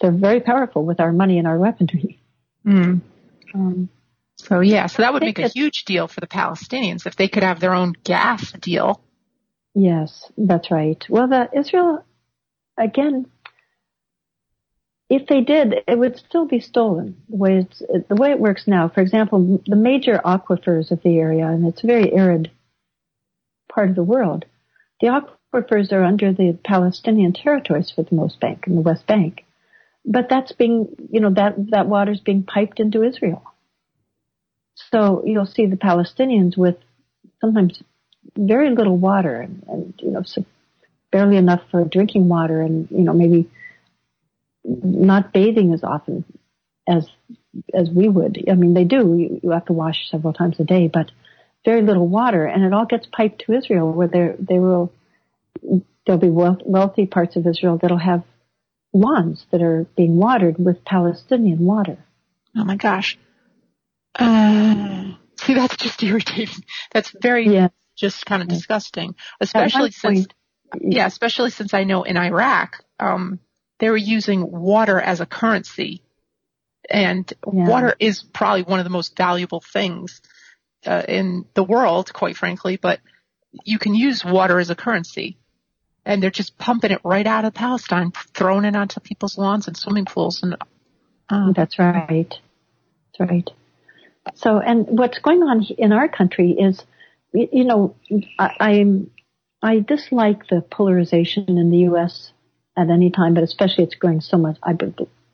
they're 0.00 0.10
very 0.10 0.40
powerful 0.40 0.84
with 0.84 1.00
our 1.00 1.12
money 1.12 1.38
and 1.38 1.46
our 1.46 1.58
weaponry. 1.58 2.20
Mm. 2.66 3.00
Um, 3.54 3.88
so 4.36 4.60
yeah, 4.60 4.86
so 4.86 5.02
that 5.02 5.12
would 5.12 5.22
make 5.22 5.38
a 5.38 5.48
huge 5.48 5.84
deal 5.84 6.08
for 6.08 6.20
the 6.20 6.26
Palestinians 6.26 7.06
if 7.06 7.16
they 7.16 7.28
could 7.28 7.42
have 7.42 7.60
their 7.60 7.74
own 7.74 7.94
gas 8.04 8.52
deal. 8.52 9.00
Yes, 9.74 10.30
that's 10.36 10.70
right. 10.70 11.02
Well, 11.08 11.28
the 11.28 11.48
Israel, 11.56 12.04
again, 12.78 13.26
if 15.08 15.26
they 15.26 15.42
did, 15.42 15.74
it 15.86 15.98
would 15.98 16.16
still 16.16 16.46
be 16.46 16.60
stolen. 16.60 17.16
The 17.28 17.36
way 17.36 17.58
it's, 17.58 17.78
the 17.80 18.16
way 18.16 18.30
it 18.30 18.40
works 18.40 18.66
now, 18.66 18.88
for 18.88 19.00
example, 19.00 19.62
the 19.66 19.76
major 19.76 20.20
aquifers 20.24 20.90
of 20.90 21.02
the 21.02 21.18
area, 21.18 21.46
and 21.46 21.66
it's 21.66 21.84
a 21.84 21.86
very 21.86 22.12
arid 22.12 22.50
part 23.72 23.90
of 23.90 23.94
the 23.94 24.02
world, 24.02 24.44
the 25.00 25.08
aquifers 25.08 25.92
are 25.92 26.04
under 26.04 26.32
the 26.32 26.58
Palestinian 26.64 27.32
territories 27.32 27.92
for 27.94 28.02
the 28.02 28.14
most 28.14 28.40
bank 28.40 28.64
in 28.66 28.74
the 28.74 28.80
West 28.80 29.06
Bank. 29.06 29.44
But 30.04 30.28
that's 30.28 30.52
being, 30.52 30.88
you 31.10 31.20
know, 31.20 31.32
that, 31.34 31.54
that 31.70 31.88
water's 31.88 32.20
being 32.20 32.44
piped 32.44 32.80
into 32.80 33.04
Israel. 33.04 33.42
So 34.74 35.22
you'll 35.24 35.46
see 35.46 35.66
the 35.66 35.76
Palestinians 35.76 36.56
with 36.56 36.76
sometimes 37.40 37.82
very 38.36 38.70
little 38.70 38.96
water 38.96 39.40
and, 39.40 39.62
and 39.68 39.94
you 39.98 40.10
know, 40.10 40.22
so 40.22 40.44
barely 41.10 41.36
enough 41.36 41.62
for 41.70 41.84
drinking 41.84 42.28
water 42.28 42.60
and, 42.62 42.88
you 42.90 43.02
know, 43.02 43.12
maybe 43.12 43.50
not 44.64 45.32
bathing 45.32 45.72
as 45.72 45.82
often 45.82 46.24
as, 46.88 47.06
as 47.74 47.90
we 47.90 48.08
would. 48.08 48.44
I 48.50 48.54
mean, 48.54 48.74
they 48.74 48.84
do. 48.84 49.14
You, 49.16 49.40
you 49.42 49.50
have 49.50 49.66
to 49.66 49.72
wash 49.72 50.08
several 50.10 50.32
times 50.32 50.58
a 50.58 50.64
day, 50.64 50.88
but 50.88 51.10
very 51.64 51.82
little 51.82 52.08
water 52.08 52.46
and 52.46 52.64
it 52.64 52.72
all 52.72 52.86
gets 52.86 53.06
piped 53.06 53.42
to 53.46 53.52
Israel 53.52 53.92
where 53.92 54.08
there, 54.08 54.36
they 54.38 54.58
will, 54.58 54.92
there'll 56.06 56.20
be 56.20 56.30
wealthy 56.30 57.06
parts 57.06 57.36
of 57.36 57.46
Israel 57.46 57.78
that'll 57.80 57.98
have 57.98 58.24
lawns 58.92 59.46
that 59.50 59.62
are 59.62 59.86
being 59.96 60.16
watered 60.16 60.56
with 60.58 60.84
Palestinian 60.84 61.64
water. 61.64 61.98
Oh 62.56 62.64
my 62.64 62.76
gosh. 62.76 63.18
Uh, 64.14 65.12
see, 65.40 65.54
that's 65.54 65.76
just 65.76 66.02
irritating. 66.02 66.64
That's 66.92 67.14
very 67.20 67.48
yeah. 67.48 67.68
just 67.96 68.26
kind 68.26 68.42
of 68.42 68.48
yeah. 68.48 68.54
disgusting, 68.54 69.14
especially 69.40 69.90
since, 69.90 70.26
point, 70.26 70.34
yeah, 70.80 71.06
especially 71.06 71.50
since 71.50 71.74
I 71.74 71.84
know 71.84 72.02
in 72.02 72.16
Iraq, 72.16 72.84
um, 72.98 73.40
they 73.78 73.90
were 73.90 73.96
using 73.96 74.50
water 74.50 75.00
as 75.00 75.20
a 75.20 75.26
currency 75.26 76.02
and 76.88 77.32
yeah. 77.52 77.66
water 77.66 77.94
is 77.98 78.22
probably 78.22 78.62
one 78.62 78.80
of 78.80 78.84
the 78.84 78.90
most 78.90 79.16
valuable 79.16 79.60
things 79.60 80.20
uh, 80.86 81.02
in 81.08 81.44
the 81.54 81.64
world, 81.64 82.12
quite 82.12 82.36
frankly, 82.36 82.76
but 82.76 83.00
you 83.64 83.78
can 83.78 83.94
use 83.94 84.24
water 84.24 84.58
as 84.58 84.70
a 84.70 84.74
currency 84.74 85.38
and 86.04 86.22
they're 86.22 86.30
just 86.30 86.58
pumping 86.58 86.90
it 86.90 87.00
right 87.04 87.26
out 87.26 87.44
of 87.44 87.54
Palestine, 87.54 88.12
throwing 88.34 88.64
it 88.64 88.74
onto 88.74 89.00
people's 89.00 89.38
lawns 89.38 89.68
and 89.68 89.76
swimming 89.76 90.04
pools. 90.04 90.42
And 90.42 90.56
uh, 91.28 91.52
that's 91.52 91.78
right. 91.78 92.28
That's 93.18 93.30
right. 93.30 93.50
So, 94.34 94.58
and 94.58 94.86
what's 94.88 95.18
going 95.18 95.42
on 95.42 95.64
in 95.78 95.92
our 95.92 96.08
country 96.08 96.52
is, 96.52 96.82
you 97.32 97.64
know, 97.64 97.96
I, 98.38 98.50
I, 98.60 99.74
I 99.74 99.78
dislike 99.80 100.48
the 100.48 100.60
polarization 100.60 101.44
in 101.48 101.70
the 101.70 101.78
U.S. 101.78 102.32
at 102.76 102.88
any 102.90 103.10
time, 103.10 103.34
but 103.34 103.42
especially 103.42 103.84
it's 103.84 103.94
growing 103.94 104.20
so 104.20 104.38
much. 104.38 104.58
I, 104.62 104.76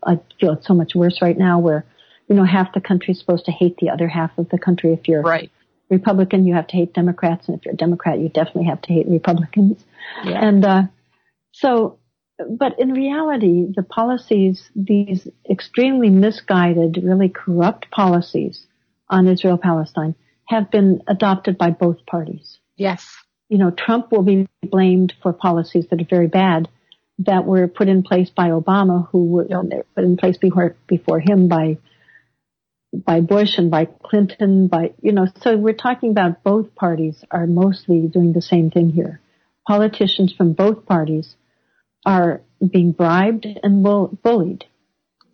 I 0.04 0.20
feel 0.40 0.52
it's 0.52 0.66
so 0.66 0.74
much 0.74 0.94
worse 0.94 1.20
right 1.20 1.36
now, 1.36 1.58
where 1.58 1.84
you 2.28 2.36
know 2.36 2.44
half 2.44 2.72
the 2.72 2.80
country 2.80 3.12
is 3.12 3.20
supposed 3.20 3.46
to 3.46 3.52
hate 3.52 3.76
the 3.78 3.90
other 3.90 4.08
half 4.08 4.36
of 4.38 4.48
the 4.48 4.58
country. 4.58 4.92
If 4.92 5.08
you're 5.08 5.22
right. 5.22 5.50
Republican, 5.90 6.46
you 6.46 6.54
have 6.54 6.66
to 6.68 6.76
hate 6.76 6.92
Democrats, 6.92 7.48
and 7.48 7.58
if 7.58 7.64
you're 7.64 7.74
a 7.74 7.76
Democrat, 7.76 8.18
you 8.18 8.28
definitely 8.28 8.66
have 8.66 8.82
to 8.82 8.92
hate 8.92 9.06
Republicans. 9.08 9.82
Yeah. 10.22 10.46
And 10.46 10.64
uh, 10.64 10.82
so, 11.52 11.98
but 12.38 12.78
in 12.78 12.92
reality, 12.92 13.66
the 13.74 13.82
policies, 13.82 14.70
these 14.76 15.26
extremely 15.50 16.10
misguided, 16.10 17.00
really 17.02 17.30
corrupt 17.30 17.90
policies 17.90 18.66
on 19.10 19.28
Israel 19.28 19.58
Palestine, 19.58 20.14
have 20.46 20.70
been 20.70 21.02
adopted 21.06 21.58
by 21.58 21.70
both 21.70 22.04
parties. 22.06 22.58
Yes. 22.76 23.06
You 23.48 23.58
know, 23.58 23.70
Trump 23.70 24.12
will 24.12 24.22
be 24.22 24.46
blamed 24.62 25.14
for 25.22 25.32
policies 25.32 25.86
that 25.90 26.00
are 26.00 26.06
very 26.08 26.28
bad 26.28 26.68
that 27.20 27.44
were 27.44 27.66
put 27.66 27.88
in 27.88 28.02
place 28.02 28.30
by 28.30 28.50
Obama, 28.50 29.08
who 29.10 29.24
were 29.24 29.46
put 29.94 30.04
in 30.04 30.16
place 30.16 30.36
before 30.36 30.76
before 30.86 31.20
him 31.20 31.48
by 31.48 31.78
by 32.92 33.20
Bush 33.20 33.58
and 33.58 33.70
by 33.70 33.84
Clinton, 33.84 34.66
by, 34.68 34.94
you 35.02 35.12
know, 35.12 35.26
so 35.42 35.56
we're 35.56 35.74
talking 35.74 36.10
about 36.10 36.42
both 36.42 36.74
parties 36.74 37.22
are 37.30 37.46
mostly 37.46 38.06
doing 38.06 38.32
the 38.32 38.42
same 38.42 38.70
thing 38.70 38.90
here. 38.90 39.20
Politicians 39.66 40.32
from 40.32 40.54
both 40.54 40.86
parties 40.86 41.36
are 42.06 42.40
being 42.66 42.92
bribed 42.92 43.46
and 43.62 43.82
bullied 44.22 44.64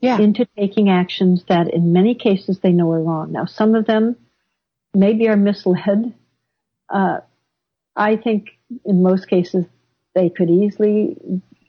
yeah. 0.04 0.18
into 0.18 0.46
taking 0.56 0.88
actions 0.88 1.44
that 1.48 1.72
in 1.72 1.92
many 1.92 2.14
cases 2.14 2.58
they 2.62 2.72
know 2.72 2.90
are 2.92 3.02
wrong. 3.02 3.32
Now, 3.32 3.46
some 3.46 3.74
of 3.74 3.86
them 3.86 4.16
maybe 4.94 5.28
are 5.28 5.36
misled. 5.36 6.14
Uh, 6.88 7.18
I 7.96 8.16
think 8.16 8.50
in 8.84 9.02
most 9.02 9.28
cases 9.28 9.64
they 10.14 10.30
could 10.30 10.50
easily, 10.50 11.16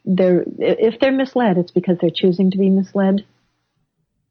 they're, 0.03 0.43
if 0.59 0.99
they're 0.99 1.11
misled, 1.11 1.57
it's 1.57 1.71
because 1.71 1.97
they're 1.99 2.09
choosing 2.13 2.51
to 2.51 2.57
be 2.57 2.69
misled. 2.69 3.25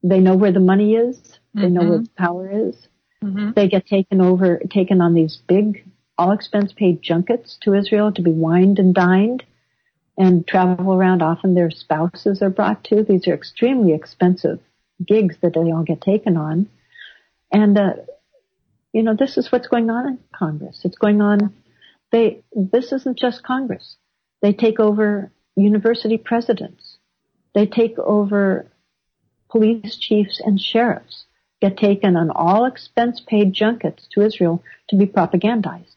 They 0.02 0.20
know 0.20 0.36
where 0.36 0.52
the 0.52 0.60
money 0.60 0.94
is 0.94 1.38
they 1.54 1.62
mm-hmm. 1.62 1.74
know 1.74 1.88
where 1.88 1.98
the 1.98 2.10
power 2.16 2.68
is. 2.68 2.88
Mm-hmm. 3.22 3.52
They 3.54 3.68
get 3.68 3.86
taken 3.86 4.20
over, 4.20 4.60
taken 4.70 5.00
on 5.00 5.14
these 5.14 5.38
big, 5.48 5.84
all 6.18 6.32
expense 6.32 6.72
paid 6.72 7.00
junkets 7.00 7.58
to 7.62 7.74
Israel 7.74 8.12
to 8.12 8.22
be 8.22 8.32
wined 8.32 8.78
and 8.78 8.94
dined 8.94 9.44
and 10.16 10.46
travel 10.46 10.94
around. 10.94 11.22
Often 11.22 11.54
their 11.54 11.70
spouses 11.70 12.42
are 12.42 12.50
brought 12.50 12.84
to. 12.84 13.02
These 13.02 13.26
are 13.28 13.34
extremely 13.34 13.92
expensive 13.92 14.60
gigs 15.04 15.36
that 15.42 15.54
they 15.54 15.72
all 15.72 15.82
get 15.82 16.00
taken 16.00 16.36
on. 16.36 16.68
And, 17.52 17.76
uh, 17.76 17.94
you 18.92 19.02
know, 19.02 19.14
this 19.14 19.36
is 19.36 19.50
what's 19.50 19.68
going 19.68 19.90
on 19.90 20.06
in 20.06 20.18
Congress. 20.34 20.80
It's 20.84 20.98
going 20.98 21.20
on. 21.20 21.54
They, 22.12 22.44
this 22.52 22.92
isn't 22.92 23.18
just 23.18 23.42
Congress. 23.42 23.96
They 24.40 24.52
take 24.52 24.78
over 24.78 25.32
university 25.56 26.18
presidents. 26.18 26.98
They 27.54 27.66
take 27.66 27.98
over 27.98 28.70
police 29.48 29.96
chiefs 29.96 30.40
and 30.44 30.60
sheriffs 30.60 31.24
get 31.64 31.76
taken 31.78 32.16
on 32.16 32.30
all 32.30 32.66
expense 32.66 33.22
paid 33.26 33.52
junkets 33.54 34.06
to 34.12 34.20
Israel 34.20 34.62
to 34.88 34.96
be 34.96 35.06
propagandized. 35.06 35.93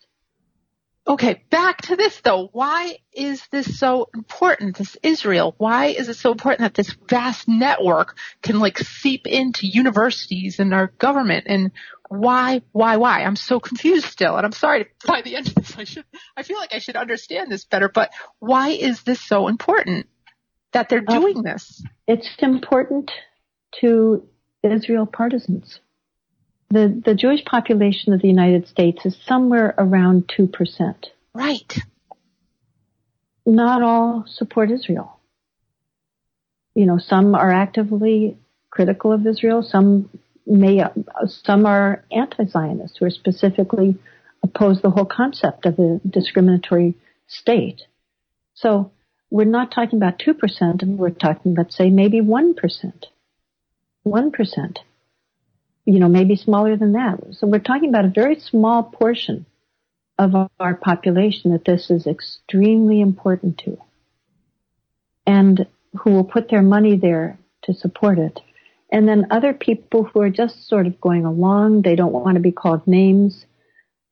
Okay, 1.07 1.41
back 1.49 1.84
to 1.84 1.95
this 1.95 2.19
though. 2.19 2.49
Why 2.51 2.97
is 3.13 3.41
this 3.49 3.79
so 3.79 4.09
important, 4.13 4.77
this 4.77 4.97
Israel? 5.01 5.55
Why 5.57 5.85
is 5.85 6.09
it 6.09 6.15
so 6.15 6.31
important 6.31 6.61
that 6.61 6.73
this 6.73 6.93
vast 7.07 7.47
network 7.47 8.17
can 8.41 8.59
like 8.59 8.77
seep 8.77 9.25
into 9.25 9.67
universities 9.67 10.59
and 10.59 10.73
our 10.73 10.88
government 10.99 11.45
and 11.47 11.71
why, 12.09 12.61
why, 12.73 12.97
why? 12.97 13.23
I'm 13.23 13.38
so 13.38 13.59
confused 13.61 14.05
still 14.05 14.35
and 14.35 14.45
I'm 14.45 14.51
sorry 14.51 14.88
by 15.05 15.21
the 15.21 15.38
end 15.38 15.47
of 15.47 15.55
this 15.55 15.77
I 15.77 15.85
should, 15.85 16.03
I 16.35 16.43
feel 16.43 16.57
like 16.57 16.73
I 16.73 16.79
should 16.79 16.97
understand 16.97 17.49
this 17.51 17.63
better, 17.63 17.88
but 17.88 18.11
why 18.39 18.69
is 18.69 19.03
this 19.03 19.21
so 19.21 19.47
important 19.47 20.07
that 20.73 20.89
they're 20.89 21.03
uh, 21.07 21.19
doing 21.19 21.41
this? 21.41 21.81
It's 22.05 22.29
important 22.39 23.11
to 23.79 24.27
Israel 24.61 25.05
partisans. 25.05 25.79
The, 26.69 27.02
the 27.06 27.15
Jewish 27.15 27.45
population 27.45 28.14
of 28.14 28.22
the 28.22 28.27
United 28.27 28.68
States 28.68 29.06
is 29.06 29.18
somewhere 29.26 29.73
around 29.77 30.30
2%. 30.38 30.95
Right. 31.34 31.77
Not 33.45 33.81
all 33.81 34.26
support 34.27 34.69
Israel. 34.72 35.19
You 36.76 36.85
know, 36.85 36.98
some 36.99 37.35
are 37.35 37.52
actively 37.52 38.38
critical 38.69 39.14
of 39.14 39.26
Israel. 39.26 39.64
Some 39.64 40.10
may, 40.45 40.84
some 41.26 41.65
are 41.65 42.03
anti-Zionists 42.11 42.98
who 42.98 43.06
are 43.06 43.10
specifically 43.10 43.98
oppose 44.44 44.81
the 44.81 44.89
whole 44.89 45.06
concept 45.06 45.65
of 45.65 45.80
a 45.80 45.99
discriminatory 46.07 46.95
state. 47.27 47.81
So 48.53 48.91
we're 49.30 49.45
not 49.45 49.72
talking 49.72 49.98
about 49.98 50.19
2%, 50.19 50.84
we're 50.98 51.10
talking, 51.10 51.56
let's 51.56 51.76
say, 51.76 51.89
maybe 51.89 52.22
1%. 52.22 52.56
1%. 54.06 54.77
You 55.89 55.99
know, 55.99 56.09
maybe 56.09 56.35
smaller 56.35 56.76
than 56.76 56.91
that. 56.93 57.18
So 57.31 57.47
we're 57.47 57.59
talking 57.59 57.88
about 57.88 58.03
a 58.03 58.09
very 58.09 58.41
small 58.41 58.84
portion 58.84 59.45
of 60.19 60.35
our 60.59 60.76
population 60.76 61.53
that 61.53 61.64
this 61.64 61.89
is 61.89 62.05
extremely 62.05 62.99
important 62.99 63.59
to. 63.59 63.77
And 65.26 65.65
who 65.97 66.11
will 66.11 66.26
put 66.26 66.49
their 66.49 66.61
money 66.61 66.97
there 66.97 67.39
to 67.64 67.73
support 67.73 68.19
it. 68.19 68.38
And 68.91 69.07
then 69.07 69.27
other 69.31 69.53
people 69.53 70.03
who 70.03 70.19
are 70.22 70.30
just 70.30 70.68
sort 70.68 70.88
of 70.88 70.99
going 70.99 71.26
along, 71.26 71.84
they 71.84 71.95
don't 71.95 72.11
want 72.11 72.35
to 72.35 72.41
be 72.41 72.51
called 72.51 72.85
names. 72.85 73.45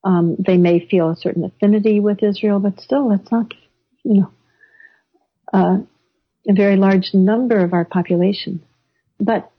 Um, 0.03 0.38
they 0.39 0.57
may 0.57 0.85
feel 0.85 1.10
a 1.10 1.15
certain 1.15 1.43
affinity 1.43 1.99
with 1.99 2.23
Israel, 2.23 2.60
but 2.60 2.80
still, 2.80 3.11
it's 3.11 3.31
not, 3.31 3.53
you 4.03 4.22
know, 4.22 4.31
uh, 5.53 5.77
a 6.47 6.53
very 6.53 6.77
large 6.77 7.14
number 7.14 7.57
of 7.64 7.73
our 7.73 7.85
population. 7.85 8.64
But 9.19 9.52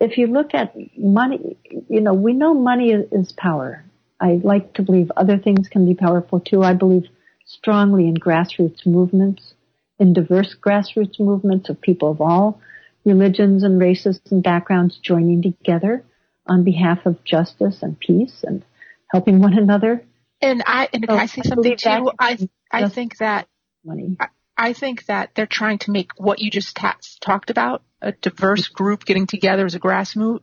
if 0.00 0.18
you 0.18 0.26
look 0.26 0.54
at 0.54 0.74
money, 0.98 1.56
you 1.88 2.00
know, 2.00 2.14
we 2.14 2.32
know 2.32 2.54
money 2.54 2.90
is 2.92 3.32
power. 3.32 3.84
I 4.20 4.40
like 4.42 4.74
to 4.74 4.82
believe 4.82 5.10
other 5.16 5.38
things 5.38 5.68
can 5.68 5.86
be 5.86 5.94
powerful 5.94 6.40
too. 6.40 6.62
I 6.62 6.74
believe 6.74 7.04
strongly 7.44 8.08
in 8.08 8.14
grassroots 8.14 8.86
movements, 8.86 9.54
in 9.98 10.12
diverse 10.12 10.54
grassroots 10.54 11.20
movements 11.20 11.68
of 11.68 11.80
people 11.80 12.10
of 12.10 12.20
all 12.20 12.60
religions 13.04 13.62
and 13.62 13.80
races 13.80 14.20
and 14.30 14.42
backgrounds 14.42 14.98
joining 14.98 15.40
together 15.42 16.04
on 16.46 16.64
behalf 16.64 17.06
of 17.06 17.22
justice 17.24 17.82
and 17.82 17.98
peace 17.98 18.42
and 18.42 18.64
helping 19.12 19.40
one 19.40 19.56
another. 19.56 20.04
And 20.40 20.62
I 20.66 20.88
and 20.92 21.06
so 21.08 21.16
I 21.16 21.26
say 21.26 21.42
something 21.42 21.76
too. 21.76 22.10
I 22.18 22.48
I 22.70 22.88
think 22.88 23.16
that 23.18 23.48
money. 23.84 24.16
I, 24.20 24.26
I 24.56 24.72
think 24.72 25.06
that 25.06 25.34
they're 25.34 25.46
trying 25.46 25.78
to 25.78 25.90
make 25.90 26.10
what 26.16 26.40
you 26.40 26.50
just 26.50 26.76
ta- 26.76 26.98
talked 27.20 27.50
about 27.50 27.82
a 28.00 28.12
diverse 28.12 28.68
group 28.68 29.04
getting 29.04 29.26
together 29.26 29.66
as 29.66 29.74
a 29.74 29.78
grass 29.78 30.16
mo- 30.16 30.40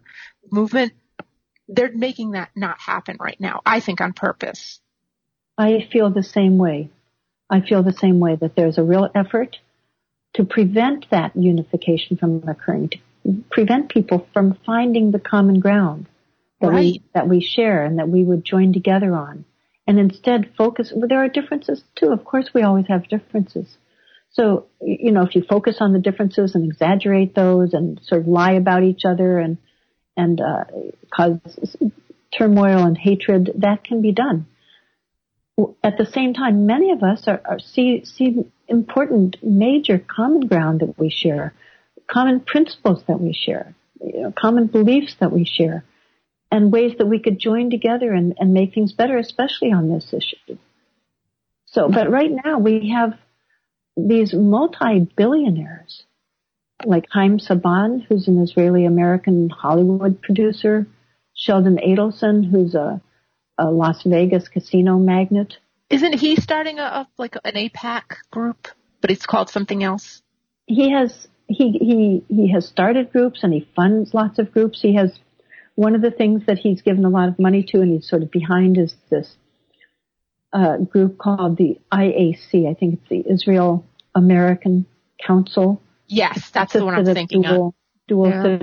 movement. 0.51 0.93
They're 1.67 1.91
making 1.91 2.31
that 2.31 2.49
not 2.55 2.79
happen 2.79 3.17
right 3.19 3.39
now. 3.39 3.61
I 3.65 3.79
think 3.79 4.01
on 4.01 4.13
purpose. 4.13 4.79
I 5.57 5.87
feel 5.91 6.09
the 6.09 6.23
same 6.23 6.57
way. 6.57 6.89
I 7.49 7.61
feel 7.61 7.83
the 7.83 7.93
same 7.93 8.19
way 8.19 8.35
that 8.35 8.55
there's 8.55 8.77
a 8.77 8.83
real 8.83 9.09
effort 9.13 9.57
to 10.33 10.45
prevent 10.45 11.09
that 11.11 11.35
unification 11.35 12.17
from 12.17 12.43
occurring, 12.47 12.89
to 12.89 12.97
prevent 13.51 13.89
people 13.89 14.27
from 14.33 14.57
finding 14.65 15.11
the 15.11 15.19
common 15.19 15.59
ground 15.59 16.07
that 16.59 16.69
right. 16.69 16.79
we 16.79 17.03
that 17.13 17.27
we 17.27 17.41
share 17.41 17.83
and 17.83 17.99
that 17.99 18.09
we 18.09 18.23
would 18.23 18.43
join 18.43 18.73
together 18.73 19.13
on, 19.13 19.45
and 19.85 19.99
instead 19.99 20.51
focus. 20.57 20.91
Well, 20.95 21.07
there 21.07 21.23
are 21.23 21.29
differences 21.29 21.83
too. 21.95 22.11
Of 22.11 22.25
course, 22.25 22.49
we 22.53 22.63
always 22.63 22.87
have 22.87 23.07
differences. 23.07 23.77
So 24.33 24.67
you 24.81 25.11
know, 25.11 25.23
if 25.23 25.35
you 25.35 25.43
focus 25.47 25.77
on 25.79 25.93
the 25.93 25.99
differences 25.99 26.55
and 26.55 26.69
exaggerate 26.69 27.35
those 27.35 27.73
and 27.73 27.99
sort 28.03 28.21
of 28.21 28.27
lie 28.27 28.53
about 28.53 28.83
each 28.83 29.05
other 29.05 29.39
and 29.39 29.57
and 30.15 30.39
uh, 30.41 30.65
cause 31.13 31.39
turmoil 32.37 32.85
and 32.85 32.97
hatred, 32.97 33.51
that 33.57 33.83
can 33.83 34.01
be 34.01 34.11
done 34.11 34.47
at 35.83 35.97
the 35.97 36.05
same 36.05 36.33
time, 36.33 36.65
many 36.65 36.91
of 36.91 37.03
us 37.03 37.27
are, 37.27 37.41
are 37.45 37.59
see 37.59 38.03
see 38.05 38.45
important, 38.67 39.37
major 39.43 39.99
common 39.99 40.47
ground 40.47 40.79
that 40.79 40.97
we 40.97 41.09
share, 41.09 41.53
common 42.07 42.39
principles 42.39 43.03
that 43.07 43.19
we 43.19 43.33
share, 43.33 43.75
you 44.01 44.23
know, 44.23 44.33
common 44.37 44.67
beliefs 44.67 45.15
that 45.19 45.31
we 45.31 45.45
share, 45.45 45.83
and 46.51 46.71
ways 46.71 46.93
that 46.97 47.05
we 47.05 47.19
could 47.19 47.39
join 47.39 47.69
together 47.69 48.11
and, 48.11 48.35
and 48.39 48.53
make 48.53 48.73
things 48.73 48.93
better, 48.93 49.17
especially 49.17 49.71
on 49.71 49.89
this 49.89 50.11
issue. 50.11 50.57
So, 51.65 51.89
but 51.89 52.09
right 52.09 52.31
now 52.31 52.59
we 52.59 52.89
have 52.89 53.17
these 53.95 54.33
multi-billionaires 54.33 56.03
like 56.85 57.05
Haim 57.11 57.39
Saban, 57.39 58.05
who's 58.07 58.27
an 58.27 58.41
Israeli-American 58.41 59.49
Hollywood 59.49 60.21
producer, 60.21 60.87
Sheldon 61.33 61.77
Adelson, 61.77 62.49
who's 62.49 62.75
a 62.75 63.01
a 63.57 63.69
Las 63.69 64.01
Vegas 64.03 64.47
casino 64.47 64.97
magnate. 64.97 65.57
Isn't 65.89 66.13
he 66.13 66.35
starting 66.35 66.79
a, 66.79 66.83
a 66.83 67.07
like 67.17 67.35
an 67.43 67.53
AIPAC 67.53 68.03
group, 68.31 68.67
but 69.01 69.11
it's 69.11 69.25
called 69.25 69.49
something 69.49 69.83
else? 69.83 70.21
He 70.65 70.91
has 70.91 71.27
he 71.47 71.71
he 71.71 72.23
he 72.27 72.51
has 72.51 72.67
started 72.67 73.11
groups 73.11 73.43
and 73.43 73.53
he 73.53 73.67
funds 73.75 74.13
lots 74.13 74.39
of 74.39 74.51
groups. 74.51 74.81
He 74.81 74.95
has 74.95 75.19
one 75.75 75.95
of 75.95 76.01
the 76.01 76.11
things 76.11 76.43
that 76.47 76.57
he's 76.57 76.81
given 76.81 77.05
a 77.05 77.09
lot 77.09 77.29
of 77.29 77.39
money 77.39 77.63
to 77.63 77.81
and 77.81 77.93
he's 77.93 78.09
sort 78.09 78.23
of 78.23 78.31
behind 78.31 78.77
is 78.77 78.95
this 79.09 79.35
uh, 80.53 80.77
group 80.77 81.17
called 81.17 81.57
the 81.57 81.79
IAC. 81.91 82.69
I 82.69 82.73
think 82.73 82.99
it's 82.99 83.09
the 83.09 83.31
Israel 83.31 83.85
American 84.15 84.85
Council. 85.25 85.81
Yes, 86.07 86.49
that's 86.51 86.73
the 86.73 86.85
one 86.85 86.95
I'm 86.95 87.05
thinking 87.05 87.41
dual, 87.41 87.67
of. 87.67 87.73
Dual 88.07 88.29
yeah. 88.29 88.59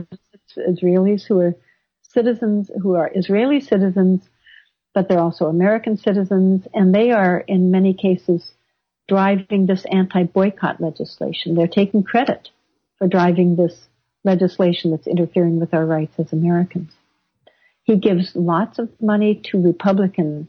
Israelis 0.69 1.27
who 1.27 1.41
are 1.41 1.57
citizens 2.03 2.71
who 2.83 2.95
are 2.95 3.11
Israeli 3.15 3.61
citizens 3.61 4.29
but 4.95 5.09
they're 5.09 5.21
also 5.21 5.47
American 5.47 5.97
citizens, 5.97 6.67
and 6.75 6.95
they 6.95 7.11
are 7.11 7.39
in 7.39 7.71
many 7.71 7.95
cases 7.95 8.53
driving 9.09 9.67
this 9.67 9.85
anti-boycott 9.91 10.81
legislation. 10.81 11.55
They're 11.55 11.69
taking 11.69 12.03
credit 12.03 12.49
for 12.99 13.07
driving 13.07 13.57
this 13.57 13.89
legislation 14.25 14.91
that's 14.91 15.07
interfering 15.07 15.59
with 15.59 15.75
our 15.75 15.87
rights 15.87 16.15
as 16.19 16.33
Americans. 16.33 16.93
He 17.85 17.97
gives 17.97 18.35
lots 18.35 18.79
of 18.79 18.89
money 19.01 19.41
to 19.47 19.63
Republican 19.63 20.49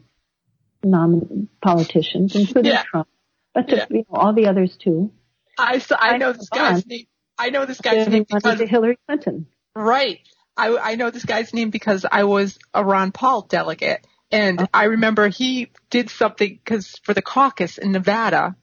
nom- 0.82 1.48
politicians, 1.62 2.34
including 2.34 2.72
yeah. 2.72 2.82
Trump, 2.82 3.08
but 3.54 3.68
to 3.68 3.76
yeah. 3.76 3.86
you 3.90 3.96
know, 3.98 4.04
all 4.18 4.32
the 4.32 4.46
others 4.46 4.76
too. 4.76 5.12
I 5.58 5.78
so 5.78 5.96
I 5.98 6.16
know 6.16 6.32
this 6.32 6.48
guy's 6.48 6.86
name. 6.86 7.06
I 7.38 7.50
know 7.50 7.66
this 7.66 7.80
guy's 7.80 8.08
name 8.08 8.24
because 8.28 8.60
Hillary 8.60 8.98
Clinton. 9.06 9.46
Right. 9.74 10.20
I, 10.54 10.76
I 10.76 10.94
know 10.96 11.10
this 11.10 11.24
guy's 11.24 11.54
name 11.54 11.70
because 11.70 12.04
I 12.10 12.24
was 12.24 12.58
a 12.74 12.84
Ron 12.84 13.10
Paul 13.10 13.42
delegate 13.42 14.06
and 14.32 14.60
uh-huh. 14.60 14.68
I 14.72 14.84
remember 14.84 15.28
he 15.28 15.70
did 15.90 16.08
something 16.08 16.58
because 16.64 16.98
for 17.04 17.12
the 17.12 17.22
caucus 17.22 17.76
in 17.76 17.92
Nevada, 17.92 18.56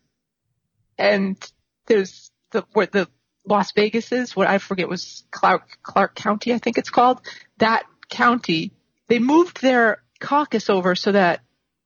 and 0.97 1.37
there's 1.85 2.31
the 2.51 2.65
where 2.73 2.87
the 2.87 3.07
Las 3.45 3.71
Vegas 3.73 4.11
is, 4.11 4.35
what 4.35 4.47
I 4.47 4.57
forget 4.57 4.89
was 4.89 5.23
Clark 5.31 5.77
Clark 5.83 6.15
County, 6.15 6.53
I 6.53 6.57
think 6.57 6.79
it's 6.79 6.89
called. 6.89 7.21
That 7.59 7.83
county, 8.09 8.73
they 9.07 9.19
moved 9.19 9.61
their 9.61 10.01
caucus 10.19 10.69
over 10.69 10.95
so 10.95 11.11
that 11.11 11.41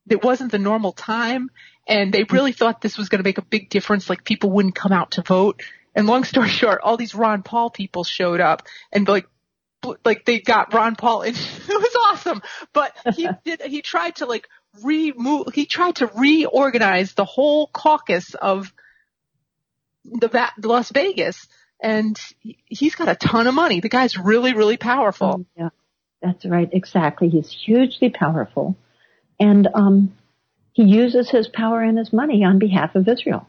it 0.09 0.23
wasn't 0.23 0.51
the 0.51 0.59
normal 0.59 0.91
time, 0.91 1.49
and 1.87 2.13
they 2.13 2.23
really 2.23 2.51
thought 2.51 2.81
this 2.81 2.97
was 2.97 3.09
going 3.09 3.19
to 3.19 3.27
make 3.27 3.37
a 3.37 3.43
big 3.43 3.69
difference. 3.69 4.09
Like 4.09 4.23
people 4.23 4.51
wouldn't 4.51 4.75
come 4.75 4.91
out 4.91 5.11
to 5.11 5.21
vote. 5.21 5.61
And 5.95 6.07
long 6.07 6.23
story 6.23 6.49
short, 6.49 6.81
all 6.83 6.97
these 6.97 7.15
Ron 7.15 7.43
Paul 7.43 7.69
people 7.69 8.03
showed 8.03 8.41
up 8.41 8.63
and 8.91 9.07
like 9.07 9.27
like 10.05 10.23
they 10.23 10.39
got 10.39 10.73
Ron 10.73 10.95
Paul 10.95 11.23
and 11.23 11.35
it 11.69 11.69
was 11.69 11.95
awesome. 12.07 12.41
But 12.71 12.95
he 13.15 13.27
did, 13.45 13.61
he 13.61 13.81
tried 13.81 14.17
to 14.17 14.25
like 14.25 14.47
remove, 14.81 15.53
he 15.53 15.65
tried 15.65 15.97
to 15.97 16.07
reorganize 16.15 17.13
the 17.13 17.25
whole 17.25 17.67
caucus 17.67 18.33
of 18.33 18.73
the 20.05 20.49
Las 20.61 20.89
Vegas 20.91 21.47
and 21.81 22.17
he's 22.41 22.95
got 22.95 23.09
a 23.09 23.15
ton 23.15 23.47
of 23.47 23.53
money. 23.53 23.81
The 23.81 23.89
guy's 23.89 24.17
really, 24.17 24.53
really 24.53 24.77
powerful. 24.77 25.41
Oh, 25.41 25.45
yeah, 25.57 25.69
that's 26.21 26.45
right. 26.45 26.69
Exactly. 26.71 27.27
He's 27.27 27.51
hugely 27.51 28.09
powerful 28.09 28.77
and, 29.39 29.67
um, 29.73 30.13
he 30.73 30.83
uses 30.83 31.29
his 31.29 31.47
power 31.47 31.81
and 31.81 31.97
his 31.99 32.11
money 32.11 32.43
on 32.43 32.57
behalf 32.57 32.95
of 32.95 33.07
Israel. 33.07 33.47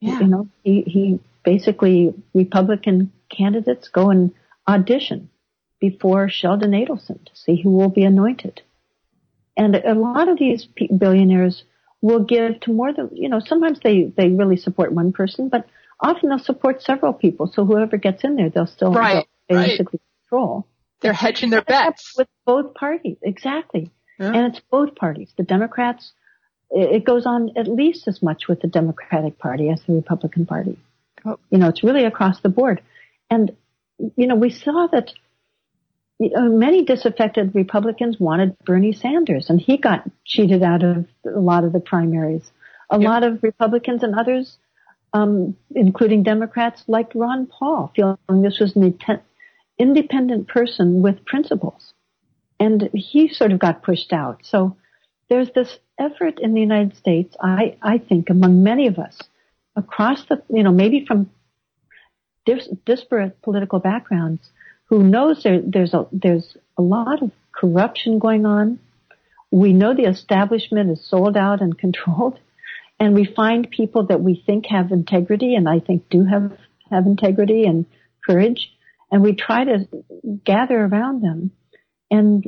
Yeah. 0.00 0.18
You 0.18 0.26
know, 0.26 0.48
he, 0.64 0.82
he 0.82 1.20
basically 1.44 2.12
Republican 2.34 3.12
candidates 3.30 3.88
go 3.88 4.10
and 4.10 4.34
audition 4.66 5.30
before 5.78 6.28
Sheldon 6.28 6.72
Adelson 6.72 7.24
to 7.24 7.36
see 7.36 7.62
who 7.62 7.70
will 7.70 7.88
be 7.88 8.02
anointed. 8.02 8.62
And 9.56 9.76
a 9.76 9.94
lot 9.94 10.28
of 10.28 10.38
these 10.38 10.66
billionaires 10.66 11.62
will 12.02 12.24
give 12.24 12.60
to 12.60 12.72
more 12.72 12.92
than, 12.92 13.10
you 13.12 13.28
know, 13.28 13.40
sometimes 13.40 13.78
they, 13.82 14.12
they 14.16 14.28
really 14.28 14.56
support 14.56 14.92
one 14.92 15.12
person, 15.12 15.48
but 15.48 15.66
often 16.00 16.28
they'll 16.28 16.38
support 16.38 16.82
several 16.82 17.12
people. 17.12 17.46
So 17.46 17.64
whoever 17.64 17.96
gets 17.96 18.24
in 18.24 18.36
there, 18.36 18.50
they'll 18.50 18.66
still 18.66 18.92
right, 18.92 19.26
basically 19.48 20.00
right. 20.00 20.28
control. 20.28 20.66
They're 21.00 21.12
hedging 21.12 21.50
their 21.50 21.62
bets. 21.62 22.14
With 22.18 22.28
both 22.44 22.74
parties, 22.74 23.18
exactly. 23.22 23.90
Yeah. 24.18 24.32
And 24.32 24.46
it's 24.46 24.60
both 24.70 24.94
parties. 24.94 25.30
The 25.36 25.42
Democrats, 25.42 26.12
it 26.70 27.04
goes 27.04 27.26
on 27.26 27.52
at 27.56 27.68
least 27.68 28.08
as 28.08 28.22
much 28.22 28.48
with 28.48 28.60
the 28.60 28.68
Democratic 28.68 29.38
Party 29.38 29.70
as 29.70 29.82
the 29.86 29.94
Republican 29.94 30.46
Party. 30.46 30.78
Oh. 31.24 31.38
You 31.50 31.58
know, 31.58 31.68
it's 31.68 31.82
really 31.82 32.04
across 32.04 32.40
the 32.40 32.48
board. 32.48 32.82
And, 33.30 33.56
you 34.16 34.26
know, 34.26 34.36
we 34.36 34.50
saw 34.50 34.86
that 34.92 35.12
you 36.18 36.30
know, 36.30 36.48
many 36.48 36.84
disaffected 36.84 37.54
Republicans 37.54 38.18
wanted 38.18 38.56
Bernie 38.64 38.92
Sanders, 38.92 39.50
and 39.50 39.60
he 39.60 39.76
got 39.76 40.08
cheated 40.24 40.62
out 40.62 40.82
of 40.82 41.06
a 41.26 41.40
lot 41.40 41.64
of 41.64 41.72
the 41.72 41.80
primaries. 41.80 42.50
A 42.90 42.98
yep. 42.98 43.08
lot 43.08 43.24
of 43.24 43.42
Republicans 43.42 44.02
and 44.02 44.14
others, 44.14 44.56
um, 45.12 45.56
including 45.74 46.22
Democrats, 46.22 46.84
liked 46.86 47.14
Ron 47.14 47.46
Paul, 47.46 47.92
feeling 47.94 48.16
this 48.42 48.60
was 48.60 48.74
an 48.76 48.98
independent 49.78 50.48
person 50.48 51.02
with 51.02 51.24
principles. 51.24 51.92
And 52.58 52.88
he 52.94 53.28
sort 53.28 53.52
of 53.52 53.58
got 53.58 53.82
pushed 53.82 54.12
out. 54.12 54.40
So 54.44 54.76
there's 55.28 55.50
this 55.54 55.78
effort 55.98 56.38
in 56.40 56.54
the 56.54 56.60
United 56.60 56.96
States, 56.96 57.36
I, 57.40 57.76
I 57.82 57.98
think, 57.98 58.30
among 58.30 58.62
many 58.62 58.86
of 58.86 58.98
us 58.98 59.18
across 59.74 60.24
the, 60.24 60.42
you 60.48 60.62
know, 60.62 60.72
maybe 60.72 61.04
from 61.06 61.30
dis- 62.44 62.68
disparate 62.84 63.42
political 63.42 63.78
backgrounds 63.78 64.40
who 64.86 65.02
knows 65.02 65.42
there, 65.42 65.60
there's 65.62 65.94
a 65.94 66.06
there's 66.12 66.56
a 66.78 66.82
lot 66.82 67.22
of 67.22 67.30
corruption 67.52 68.18
going 68.18 68.46
on. 68.46 68.78
We 69.50 69.72
know 69.72 69.94
the 69.94 70.08
establishment 70.08 70.90
is 70.90 71.04
sold 71.04 71.36
out 71.36 71.60
and 71.60 71.76
controlled, 71.86 72.38
and 72.98 73.14
we 73.14 73.24
find 73.24 73.70
people 73.70 74.06
that 74.06 74.20
we 74.20 74.42
think 74.46 74.66
have 74.66 74.92
integrity, 74.92 75.54
and 75.54 75.68
I 75.68 75.80
think 75.80 76.08
do 76.08 76.24
have 76.24 76.56
have 76.90 77.06
integrity 77.06 77.64
and 77.64 77.84
courage, 78.24 78.72
and 79.10 79.22
we 79.22 79.34
try 79.34 79.64
to 79.64 79.88
gather 80.44 80.84
around 80.84 81.22
them, 81.22 81.50
and 82.10 82.44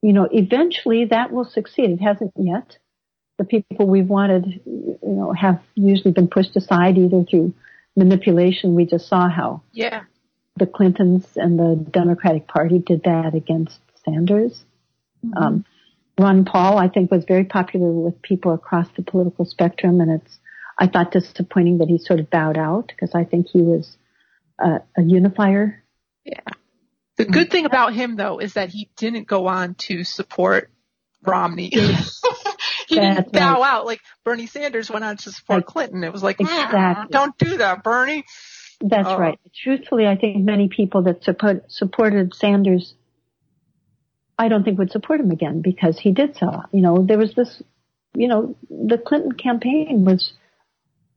you 0.00 0.12
know, 0.12 0.28
eventually 0.30 1.06
that 1.06 1.32
will 1.32 1.44
succeed. 1.44 1.90
It 1.90 2.00
hasn't 2.00 2.32
yet. 2.36 2.78
The 3.38 3.44
people 3.44 3.86
we've 3.86 4.08
wanted, 4.08 4.60
you 4.64 4.98
know, 5.02 5.32
have 5.32 5.60
usually 5.74 6.12
been 6.12 6.28
pushed 6.28 6.56
aside 6.56 6.98
either 6.98 7.24
through 7.24 7.54
manipulation. 7.96 8.74
We 8.74 8.86
just 8.86 9.08
saw 9.08 9.28
how 9.28 9.62
yeah 9.72 10.04
the 10.56 10.66
Clintons 10.66 11.24
and 11.36 11.58
the 11.58 11.84
Democratic 11.90 12.48
Party 12.48 12.78
did 12.78 13.04
that 13.04 13.34
against 13.34 13.78
Sanders. 14.04 14.64
Mm-hmm. 15.24 15.42
Um, 15.42 15.64
Ron 16.18 16.44
Paul, 16.44 16.78
I 16.78 16.88
think, 16.88 17.10
was 17.12 17.24
very 17.26 17.44
popular 17.44 17.90
with 17.92 18.20
people 18.22 18.52
across 18.52 18.88
the 18.96 19.02
political 19.02 19.44
spectrum, 19.44 20.00
and 20.00 20.20
it's 20.20 20.38
I 20.76 20.88
thought 20.88 21.12
disappointing 21.12 21.78
that 21.78 21.88
he 21.88 21.98
sort 21.98 22.20
of 22.20 22.30
bowed 22.30 22.58
out 22.58 22.88
because 22.88 23.14
I 23.14 23.24
think 23.24 23.48
he 23.48 23.62
was 23.62 23.96
a, 24.58 24.80
a 24.96 25.02
unifier. 25.02 25.82
Yeah. 26.24 26.40
The 27.18 27.24
mm-hmm. 27.24 27.32
good 27.32 27.50
thing 27.50 27.66
about 27.66 27.92
him 27.92 28.16
though 28.16 28.38
is 28.38 28.54
that 28.54 28.70
he 28.70 28.88
didn't 28.96 29.26
go 29.26 29.48
on 29.48 29.74
to 29.86 30.04
support 30.04 30.70
Romney. 31.26 31.68
he 32.88 32.94
didn't 32.94 33.32
bow 33.32 33.60
right. 33.60 33.68
out 33.68 33.86
like 33.86 34.00
Bernie 34.24 34.46
Sanders 34.46 34.88
went 34.88 35.04
on 35.04 35.16
to 35.18 35.32
support 35.32 35.66
Clinton. 35.66 36.04
It 36.04 36.12
was 36.12 36.22
like, 36.22 36.40
exactly. 36.40 37.06
don't 37.10 37.36
do 37.36 37.58
that, 37.58 37.82
Bernie. 37.82 38.24
That's 38.80 39.08
oh. 39.08 39.18
right. 39.18 39.38
Truthfully, 39.52 40.06
I 40.06 40.16
think 40.16 40.44
many 40.44 40.68
people 40.68 41.02
that 41.02 41.24
support, 41.24 41.70
supported 41.72 42.34
Sanders, 42.34 42.94
I 44.38 44.46
don't 44.46 44.62
think 44.62 44.78
would 44.78 44.92
support 44.92 45.18
him 45.18 45.32
again 45.32 45.60
because 45.60 45.98
he 45.98 46.12
did 46.12 46.36
so. 46.36 46.62
You 46.72 46.82
know, 46.82 47.04
there 47.04 47.18
was 47.18 47.34
this, 47.34 47.60
you 48.14 48.28
know, 48.28 48.54
the 48.70 48.98
Clinton 48.98 49.32
campaign 49.32 50.04
was, 50.04 50.32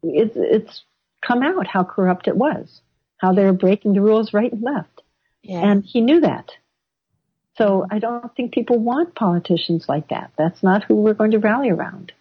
it's, 0.01 0.33
it's 0.35 0.83
come 1.23 1.43
out 1.43 1.67
how 1.67 1.83
corrupt 1.83 2.27
it 2.27 2.35
was, 2.35 2.81
how 3.17 3.33
they 3.33 3.45
were 3.45 3.53
breaking 3.53 3.93
the 3.93 4.01
rules 4.01 4.33
right 4.33 4.51
and 4.51 4.63
left. 4.63 5.03
Yeah. 5.43 5.71
And 5.71 5.83
he 5.83 6.01
knew 6.01 6.21
that. 6.21 6.51
So 7.57 7.85
I 7.89 7.99
don't 7.99 8.33
think 8.35 8.53
people 8.53 8.79
want 8.79 9.15
politicians 9.15 9.85
like 9.87 10.09
that. 10.09 10.31
That's 10.37 10.63
not 10.63 10.83
who 10.83 10.95
we're 10.95 11.13
going 11.13 11.31
to 11.31 11.39
rally 11.39 11.69
around. 11.69 12.13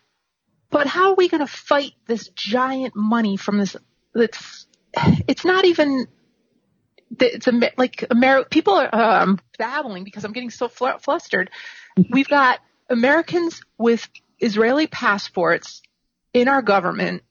But 0.71 0.87
how 0.87 1.11
are 1.11 1.15
we 1.15 1.29
going 1.29 1.41
to 1.41 1.53
fight 1.53 1.93
this 2.07 2.29
giant 2.35 2.95
money 2.97 3.37
from 3.37 3.59
this? 3.59 3.77
It's 4.15 4.67
it's 5.27 5.45
not 5.45 5.65
even. 5.65 6.07
It's 7.19 7.49
a, 7.49 7.53
like 7.77 8.05
Amer- 8.11 8.45
people 8.45 8.75
are 8.75 9.23
um, 9.23 9.41
babbling 9.59 10.05
because 10.05 10.25
I'm 10.25 10.33
getting 10.33 10.51
so 10.51 10.69
fl- 10.69 10.99
flustered. 11.01 11.51
Mm-hmm. 11.99 12.13
We've 12.13 12.29
got 12.29 12.61
Americans 12.89 13.63
with 13.79 14.09
Israeli 14.39 14.87
passports 14.87 15.83
in 16.33 16.49
our 16.49 16.63
government 16.63 17.23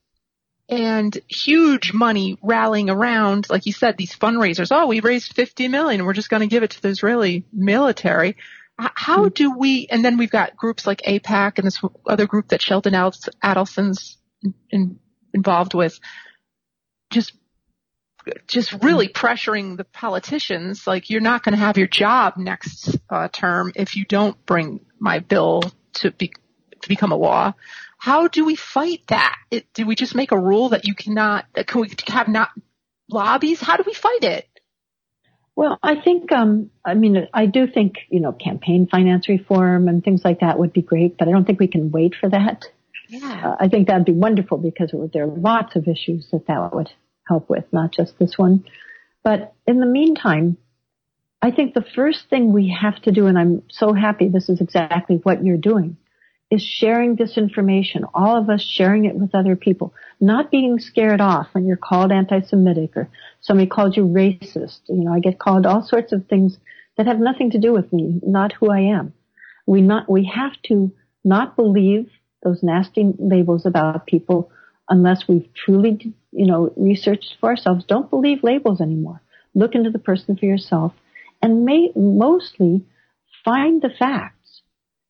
and 0.69 1.17
huge 1.27 1.93
money 1.93 2.37
rallying 2.43 2.91
around, 2.91 3.49
like 3.49 3.65
you 3.65 3.73
said, 3.73 3.97
these 3.97 4.15
fundraisers. 4.15 4.69
Oh, 4.71 4.85
we 4.85 4.99
raised 4.99 5.33
50 5.33 5.67
million. 5.67 6.05
We're 6.05 6.13
just 6.13 6.29
going 6.29 6.41
to 6.41 6.47
give 6.47 6.61
it 6.61 6.71
to 6.71 6.81
the 6.81 6.89
Israeli 6.89 7.43
military. 7.51 8.37
How 8.77 9.23
hmm. 9.23 9.29
do 9.29 9.57
we, 9.57 9.87
and 9.89 10.05
then 10.05 10.17
we've 10.17 10.29
got 10.29 10.55
groups 10.55 10.85
like 10.85 11.01
AIPAC 11.01 11.57
and 11.57 11.65
this 11.65 11.81
other 12.07 12.27
group 12.27 12.49
that 12.49 12.61
Sheldon 12.61 12.93
Adelson's 12.93 14.17
in, 14.69 14.99
involved 15.33 15.73
with, 15.73 15.99
just, 17.09 17.33
just 18.47 18.71
really 18.83 19.07
hmm. 19.07 19.13
pressuring 19.13 19.75
the 19.75 19.85
politicians. 19.85 20.85
Like 20.85 21.09
you're 21.09 21.19
not 21.19 21.43
going 21.43 21.53
to 21.53 21.59
have 21.59 21.79
your 21.79 21.87
job 21.87 22.37
next 22.37 22.95
uh, 23.09 23.27
term 23.27 23.71
if 23.75 23.95
you 23.95 24.05
don't 24.05 24.45
bring 24.45 24.85
my 24.99 25.17
bill 25.17 25.63
to 25.95 26.11
be, 26.11 26.31
to 26.81 26.89
become 26.89 27.11
a 27.11 27.17
law. 27.17 27.53
How 27.97 28.27
do 28.27 28.45
we 28.45 28.55
fight 28.55 29.01
that? 29.07 29.35
It, 29.51 29.65
do 29.73 29.85
we 29.85 29.95
just 29.95 30.15
make 30.15 30.31
a 30.31 30.39
rule 30.39 30.69
that 30.69 30.85
you 30.85 30.95
cannot, 30.95 31.45
that 31.55 31.67
can 31.67 31.81
we 31.81 31.91
have 32.07 32.27
not 32.27 32.49
lobbies? 33.09 33.59
How 33.59 33.77
do 33.77 33.83
we 33.85 33.93
fight 33.93 34.23
it? 34.23 34.47
Well, 35.55 35.77
I 35.83 35.99
think, 36.01 36.31
um, 36.31 36.69
I 36.85 36.93
mean, 36.93 37.27
I 37.33 37.45
do 37.45 37.67
think, 37.67 37.95
you 38.09 38.21
know, 38.21 38.31
campaign 38.31 38.87
finance 38.89 39.27
reform 39.27 39.89
and 39.89 40.01
things 40.01 40.21
like 40.23 40.39
that 40.39 40.57
would 40.57 40.71
be 40.71 40.81
great, 40.81 41.17
but 41.17 41.27
I 41.27 41.31
don't 41.31 41.45
think 41.45 41.59
we 41.59 41.67
can 41.67 41.91
wait 41.91 42.15
for 42.15 42.29
that. 42.29 42.63
Yeah. 43.09 43.41
Uh, 43.43 43.55
I 43.59 43.67
think 43.67 43.87
that'd 43.87 44.05
be 44.05 44.13
wonderful 44.13 44.57
because 44.57 44.93
there 45.11 45.23
are 45.23 45.27
lots 45.27 45.75
of 45.75 45.87
issues 45.87 46.29
that 46.31 46.47
that 46.47 46.73
would 46.73 46.89
help 47.27 47.49
with, 47.49 47.65
not 47.73 47.91
just 47.91 48.17
this 48.17 48.37
one. 48.37 48.63
But 49.23 49.53
in 49.67 49.81
the 49.81 49.85
meantime, 49.85 50.57
I 51.41 51.51
think 51.51 51.73
the 51.73 51.85
first 51.95 52.29
thing 52.29 52.53
we 52.53 52.75
have 52.81 53.01
to 53.01 53.11
do, 53.11 53.27
and 53.27 53.37
I'm 53.37 53.63
so 53.69 53.93
happy 53.93 54.29
this 54.29 54.47
is 54.47 54.61
exactly 54.61 55.17
what 55.23 55.43
you're 55.43 55.57
doing, 55.57 55.97
is 56.51 56.63
sharing 56.63 57.15
this 57.15 57.37
information, 57.37 58.05
all 58.13 58.35
of 58.35 58.49
us 58.49 58.61
sharing 58.61 59.05
it 59.05 59.15
with 59.15 59.35
other 59.35 59.55
people, 59.55 59.93
not 60.19 60.49
being 60.49 60.79
scared 60.79 61.21
off 61.21 61.47
when 61.51 61.65
you're 61.65 61.77
called 61.77 62.11
anti-Semitic 62.11 62.97
or 62.97 63.09
somebody 63.41 63.67
called 63.67 63.95
you 63.95 64.03
racist. 64.03 64.79
You 64.87 65.03
know, 65.03 65.13
I 65.13 65.19
get 65.19 65.39
called 65.39 65.65
all 65.65 65.83
sorts 65.83 66.11
of 66.11 66.25
things 66.25 66.57
that 66.97 67.05
have 67.05 67.19
nothing 67.19 67.51
to 67.51 67.59
do 67.59 67.71
with 67.71 67.93
me, 67.93 68.19
not 68.23 68.53
who 68.53 68.71
I 68.71 68.79
am. 68.79 69.13
We 69.67 69.81
not, 69.81 70.09
we 70.09 70.25
have 70.25 70.53
to 70.63 70.91
not 71.23 71.55
believe 71.55 72.09
those 72.43 72.63
nasty 72.63 73.13
labels 73.19 73.65
about 73.65 74.07
people 74.07 74.51
unless 74.89 75.27
we've 75.27 75.47
truly, 75.53 76.13
you 76.31 76.47
know, 76.47 76.73
researched 76.75 77.35
for 77.39 77.49
ourselves. 77.49 77.85
Don't 77.85 78.09
believe 78.09 78.43
labels 78.43 78.81
anymore. 78.81 79.21
Look 79.53 79.75
into 79.75 79.91
the 79.91 79.99
person 79.99 80.35
for 80.35 80.45
yourself 80.45 80.93
and 81.43 81.63
may, 81.63 81.91
mostly 81.95 82.83
find 83.45 83.81
the 83.81 83.89
facts 83.89 84.38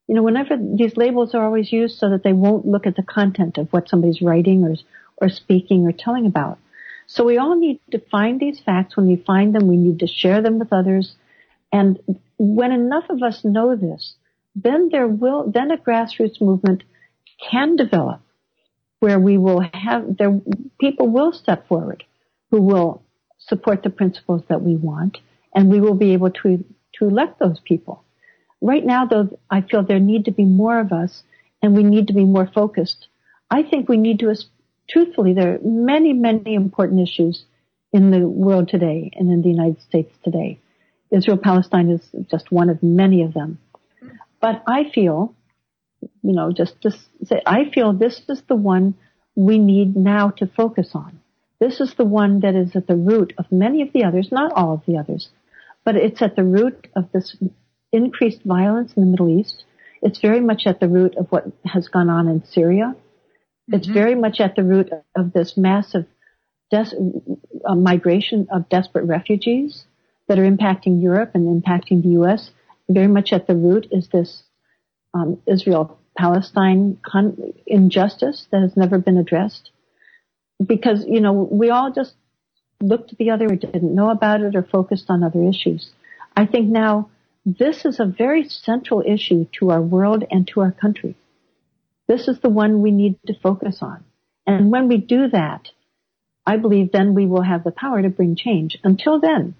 you 0.09 0.15
know, 0.15 0.23
whenever 0.23 0.57
these 0.57 0.97
labels 0.97 1.35
are 1.35 1.45
always 1.45 1.71
used 1.71 1.99
so 1.99 2.09
that 2.09 2.23
they 2.23 2.33
won't 2.33 2.65
look 2.65 2.87
at 2.87 2.95
the 2.95 3.03
content 3.03 3.59
of 3.59 3.71
what 3.71 3.87
somebody's 3.87 4.23
writing 4.23 4.63
or, 4.63 4.73
or 5.17 5.29
speaking 5.29 5.85
or 5.85 5.91
telling 5.91 6.25
about. 6.25 6.57
So 7.05 7.25
we 7.25 7.37
all 7.37 7.55
need 7.55 7.79
to 7.91 7.99
find 7.99 8.39
these 8.39 8.59
facts. 8.59 8.97
When 8.97 9.05
we 9.05 9.17
find 9.17 9.53
them, 9.53 9.67
we 9.67 9.77
need 9.77 9.99
to 9.99 10.07
share 10.07 10.41
them 10.41 10.57
with 10.57 10.73
others. 10.73 11.13
And 11.71 11.99
when 12.39 12.71
enough 12.71 13.03
of 13.11 13.21
us 13.21 13.45
know 13.45 13.75
this, 13.75 14.15
then 14.55 14.89
there 14.91 15.07
will, 15.07 15.51
then 15.51 15.69
a 15.69 15.77
grassroots 15.77 16.41
movement 16.41 16.83
can 17.51 17.75
develop 17.75 18.21
where 19.01 19.19
we 19.19 19.37
will 19.37 19.63
have, 19.75 20.17
there, 20.17 20.41
people 20.79 21.07
will 21.07 21.33
step 21.33 21.67
forward 21.67 22.03
who 22.49 22.63
will 22.63 23.03
support 23.37 23.83
the 23.83 23.91
principles 23.91 24.41
that 24.49 24.63
we 24.63 24.75
want 24.75 25.19
and 25.53 25.69
we 25.69 25.79
will 25.79 25.93
be 25.93 26.13
able 26.13 26.31
to, 26.31 26.65
to 26.95 27.05
elect 27.05 27.37
those 27.37 27.59
people. 27.59 28.03
Right 28.61 28.85
now, 28.85 29.05
though, 29.05 29.39
I 29.49 29.61
feel 29.61 29.83
there 29.83 29.99
need 29.99 30.25
to 30.25 30.31
be 30.31 30.45
more 30.45 30.79
of 30.79 30.91
us 30.91 31.23
and 31.61 31.75
we 31.75 31.83
need 31.83 32.07
to 32.07 32.13
be 32.13 32.25
more 32.25 32.47
focused. 32.47 33.07
I 33.49 33.63
think 33.63 33.87
we 33.87 33.97
need 33.97 34.19
to, 34.19 34.33
truthfully, 34.89 35.33
there 35.33 35.55
are 35.55 35.59
many, 35.63 36.13
many 36.13 36.55
important 36.55 37.01
issues 37.01 37.45
in 37.91 38.11
the 38.11 38.27
world 38.27 38.69
today 38.69 39.11
and 39.15 39.31
in 39.31 39.41
the 39.41 39.49
United 39.49 39.81
States 39.81 40.13
today. 40.23 40.59
Israel 41.11 41.37
Palestine 41.37 41.89
is 41.89 42.01
just 42.29 42.51
one 42.51 42.69
of 42.69 42.83
many 42.83 43.23
of 43.23 43.33
them. 43.33 43.59
But 44.41 44.63
I 44.67 44.89
feel, 44.93 45.33
you 46.01 46.33
know, 46.33 46.51
just 46.51 46.81
to 46.81 46.91
say, 47.23 47.41
I 47.45 47.69
feel 47.73 47.93
this 47.93 48.21
is 48.29 48.41
the 48.43 48.55
one 48.55 48.95
we 49.35 49.57
need 49.57 49.95
now 49.95 50.29
to 50.31 50.47
focus 50.47 50.91
on. 50.93 51.19
This 51.59 51.81
is 51.81 51.93
the 51.95 52.05
one 52.05 52.41
that 52.41 52.55
is 52.55 52.75
at 52.75 52.87
the 52.87 52.95
root 52.95 53.33
of 53.37 53.51
many 53.51 53.81
of 53.81 53.91
the 53.91 54.03
others, 54.03 54.29
not 54.31 54.53
all 54.53 54.73
of 54.73 54.85
the 54.85 54.97
others, 54.97 55.29
but 55.83 55.95
it's 55.95 56.21
at 56.21 56.35
the 56.35 56.43
root 56.43 56.87
of 56.95 57.11
this 57.11 57.35
increased 57.91 58.41
violence 58.43 58.93
in 58.95 59.03
the 59.03 59.11
Middle 59.11 59.39
East. 59.39 59.63
It's 60.01 60.19
very 60.19 60.39
much 60.39 60.63
at 60.65 60.79
the 60.79 60.87
root 60.87 61.15
of 61.17 61.27
what 61.29 61.45
has 61.65 61.87
gone 61.87 62.09
on 62.09 62.27
in 62.27 62.43
Syria. 62.45 62.95
Mm-hmm. 62.95 63.75
It's 63.75 63.87
very 63.87 64.15
much 64.15 64.39
at 64.39 64.55
the 64.55 64.63
root 64.63 64.89
of 65.15 65.33
this 65.33 65.57
massive 65.57 66.05
des- 66.71 66.95
uh, 67.65 67.75
migration 67.75 68.47
of 68.51 68.69
desperate 68.69 69.05
refugees 69.05 69.85
that 70.27 70.39
are 70.39 70.49
impacting 70.49 71.01
Europe 71.01 71.31
and 71.33 71.63
impacting 71.63 72.03
the 72.03 72.09
U.S. 72.09 72.51
Very 72.87 73.07
much 73.07 73.33
at 73.33 73.47
the 73.47 73.55
root 73.55 73.87
is 73.91 74.07
this 74.09 74.43
um, 75.13 75.41
Israel-Palestine 75.47 76.99
con- 77.03 77.53
injustice 77.65 78.47
that 78.51 78.61
has 78.61 78.77
never 78.77 78.99
been 78.99 79.17
addressed. 79.17 79.71
Because, 80.63 81.05
you 81.07 81.19
know, 81.19 81.33
we 81.33 81.69
all 81.69 81.91
just 81.91 82.13
looked 82.81 83.11
at 83.11 83.17
the 83.17 83.31
other 83.31 83.45
or 83.45 83.55
didn't 83.55 83.95
know 83.95 84.09
about 84.09 84.41
it 84.41 84.55
or 84.55 84.63
focused 84.63 85.05
on 85.09 85.23
other 85.23 85.43
issues. 85.43 85.91
I 86.35 86.45
think 86.45 86.67
now 86.67 87.09
this 87.57 87.85
is 87.85 87.99
a 87.99 88.05
very 88.05 88.47
central 88.47 89.03
issue 89.05 89.47
to 89.59 89.71
our 89.71 89.81
world 89.81 90.23
and 90.29 90.47
to 90.47 90.61
our 90.61 90.71
country. 90.71 91.15
This 92.07 92.27
is 92.27 92.39
the 92.39 92.49
one 92.49 92.81
we 92.81 92.91
need 92.91 93.19
to 93.27 93.39
focus 93.39 93.79
on. 93.81 94.03
And 94.45 94.71
when 94.71 94.87
we 94.87 94.97
do 94.97 95.29
that, 95.29 95.69
I 96.45 96.57
believe 96.57 96.91
then 96.91 97.13
we 97.13 97.27
will 97.27 97.43
have 97.43 97.63
the 97.63 97.71
power 97.71 98.01
to 98.01 98.09
bring 98.09 98.35
change. 98.35 98.77
Until 98.83 99.19
then, 99.19 99.55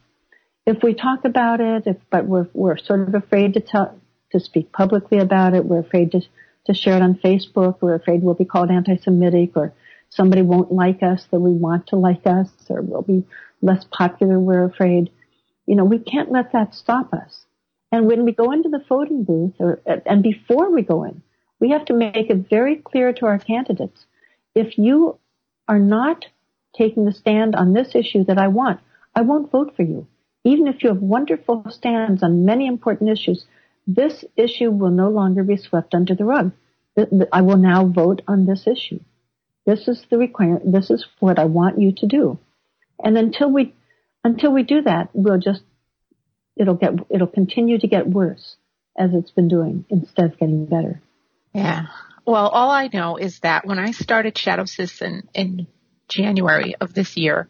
if 0.66 0.84
we 0.84 0.94
talk 0.94 1.26
about 1.26 1.62
it, 1.62 1.84
if, 1.86 1.98
but 2.10 2.26
we're, 2.26 2.48
we're 2.54 2.78
sort 2.78 3.08
of 3.08 3.14
afraid 3.14 3.54
to 3.54 3.60
tell, 3.60 4.00
to 4.32 4.40
speak 4.40 4.72
publicly 4.72 5.20
about 5.20 5.54
it, 5.54 5.66
we're 5.66 5.80
afraid 5.80 6.12
to, 6.12 6.22
to 6.66 6.74
share 6.74 6.98
it 6.98 7.04
on 7.04 7.16
Facebook, 7.16 7.78
we're 7.82 7.96
afraid 7.96 8.24
we'll 8.24 8.34
be 8.34 8.46
called 8.46 8.72
anti-Semitic 8.72 9.56
or 9.56 9.74
somebody 10.10 10.42
won't 10.42 10.72
like 10.72 11.04
us 11.04 11.26
that 11.32 11.40
we 11.40 11.52
want 11.52 11.88
to 11.88 11.96
like 11.96 12.26
us 12.26 12.50
or 12.70 12.82
we'll 12.82 13.02
be 13.02 13.26
less 13.62 13.86
popular, 13.92 14.40
we're 14.40 14.66
afraid. 14.66 15.12
You 15.66 15.76
know, 15.76 15.86
we 15.86 16.00
can't 16.00 16.32
let 16.32 16.54
that 16.54 16.74
stop 16.74 17.14
us. 17.14 17.46
And 17.92 18.06
when 18.06 18.24
we 18.24 18.32
go 18.32 18.52
into 18.52 18.70
the 18.70 18.84
voting 18.88 19.24
booth, 19.24 19.54
or, 19.60 19.82
uh, 19.90 19.98
and 20.06 20.22
before 20.22 20.72
we 20.72 20.82
go 20.84 21.04
in, 21.04 21.22
we 21.60 21.72
have 21.72 21.86
to 21.86 21.94
make 21.94 22.30
it 22.30 22.50
very 22.50 22.76
clear 22.76 23.14
to 23.14 23.26
our 23.26 23.40
candidates, 23.40 24.06
if 24.56 24.78
you 24.78 25.18
are 25.68 25.80
not 25.80 26.26
taking 26.78 27.06
the 27.06 27.12
stand 27.12 27.56
on 27.56 27.74
this 27.74 27.96
issue 27.96 28.24
that 28.26 28.38
I 28.38 28.48
want, 28.48 28.80
I 29.16 29.22
won't 29.22 29.52
vote 29.52 29.76
for 29.76 29.84
you. 29.84 30.08
Even 30.44 30.68
if 30.68 30.84
you 30.84 30.90
have 30.90 31.02
wonderful 31.02 31.66
stands 31.70 32.24
on 32.24 32.46
many 32.46 32.68
important 32.68 33.10
issues, 33.10 33.46
this 33.86 34.24
issue 34.38 34.72
will 34.72 34.92
no 34.92 35.10
longer 35.10 35.44
be 35.44 35.58
swept 35.58 35.94
under 35.94 36.16
the 36.16 36.26
rug. 36.26 36.52
I 37.32 37.42
will 37.42 37.58
now 37.58 37.86
vote 37.86 38.22
on 38.28 38.46
this 38.46 38.68
issue. 38.68 39.00
This 39.66 39.88
is 39.88 40.06
the 40.10 40.18
requirement. 40.18 40.72
This 40.72 40.90
is 40.90 41.06
what 41.20 41.40
I 41.40 41.46
want 41.46 41.80
you 41.80 41.92
to 41.94 42.08
do. 42.08 42.40
And 43.04 43.18
until 43.18 43.52
we, 43.52 43.74
until 44.24 44.52
we 44.52 44.64
do 44.64 44.82
that, 44.84 45.10
we'll 45.14 45.40
just 45.40 45.62
it'll 46.60 46.76
get 46.76 46.92
it'll 47.10 47.28
continue 47.28 47.80
to 47.80 47.88
get 47.88 48.08
worse 48.08 48.58
as 48.98 49.12
it's 49.14 49.32
been 49.32 49.48
doing 49.48 49.86
instead 49.90 50.26
of 50.26 50.38
getting 50.38 50.66
better. 50.66 51.02
Yeah. 51.54 51.88
Well, 52.26 52.48
all 52.48 52.70
I 52.70 52.90
know 52.94 53.18
is 53.18 53.40
that 53.40 53.66
when 53.66 53.80
I 53.80 53.92
started 53.92 54.38
Shadow 54.38 54.66
Citizen 54.66 55.30
in 55.34 55.68
January 56.08 56.76
of 56.80 56.94
this 56.94 57.18
year, 57.18 57.50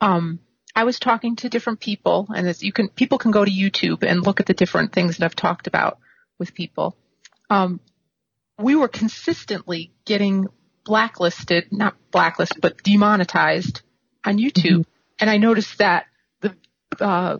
um, 0.00 0.38
I 0.74 0.84
was 0.84 0.98
talking 0.98 1.36
to 1.36 1.48
different 1.48 1.80
people, 1.80 2.28
and 2.34 2.48
as 2.48 2.62
you 2.62 2.72
can, 2.72 2.88
people 2.88 3.18
can 3.18 3.32
go 3.32 3.44
to 3.44 3.50
YouTube 3.50 4.02
and 4.02 4.22
look 4.24 4.40
at 4.40 4.46
the 4.46 4.54
different 4.54 4.92
things 4.92 5.18
that 5.18 5.24
I've 5.24 5.36
talked 5.36 5.66
about 5.66 5.98
with 6.38 6.54
people. 6.54 6.96
Um, 7.50 7.80
we 8.58 8.76
were 8.76 8.88
consistently 8.88 9.92
getting 10.04 10.46
blacklisted, 10.84 11.66
not 11.72 11.96
blacklisted, 12.10 12.60
but 12.62 12.82
demonetized 12.82 13.82
on 14.24 14.38
YouTube. 14.38 14.80
Mm-hmm. 14.80 14.90
And 15.18 15.30
I 15.30 15.36
noticed 15.36 15.78
that 15.78 16.06
the 16.40 16.54
uh, 17.00 17.38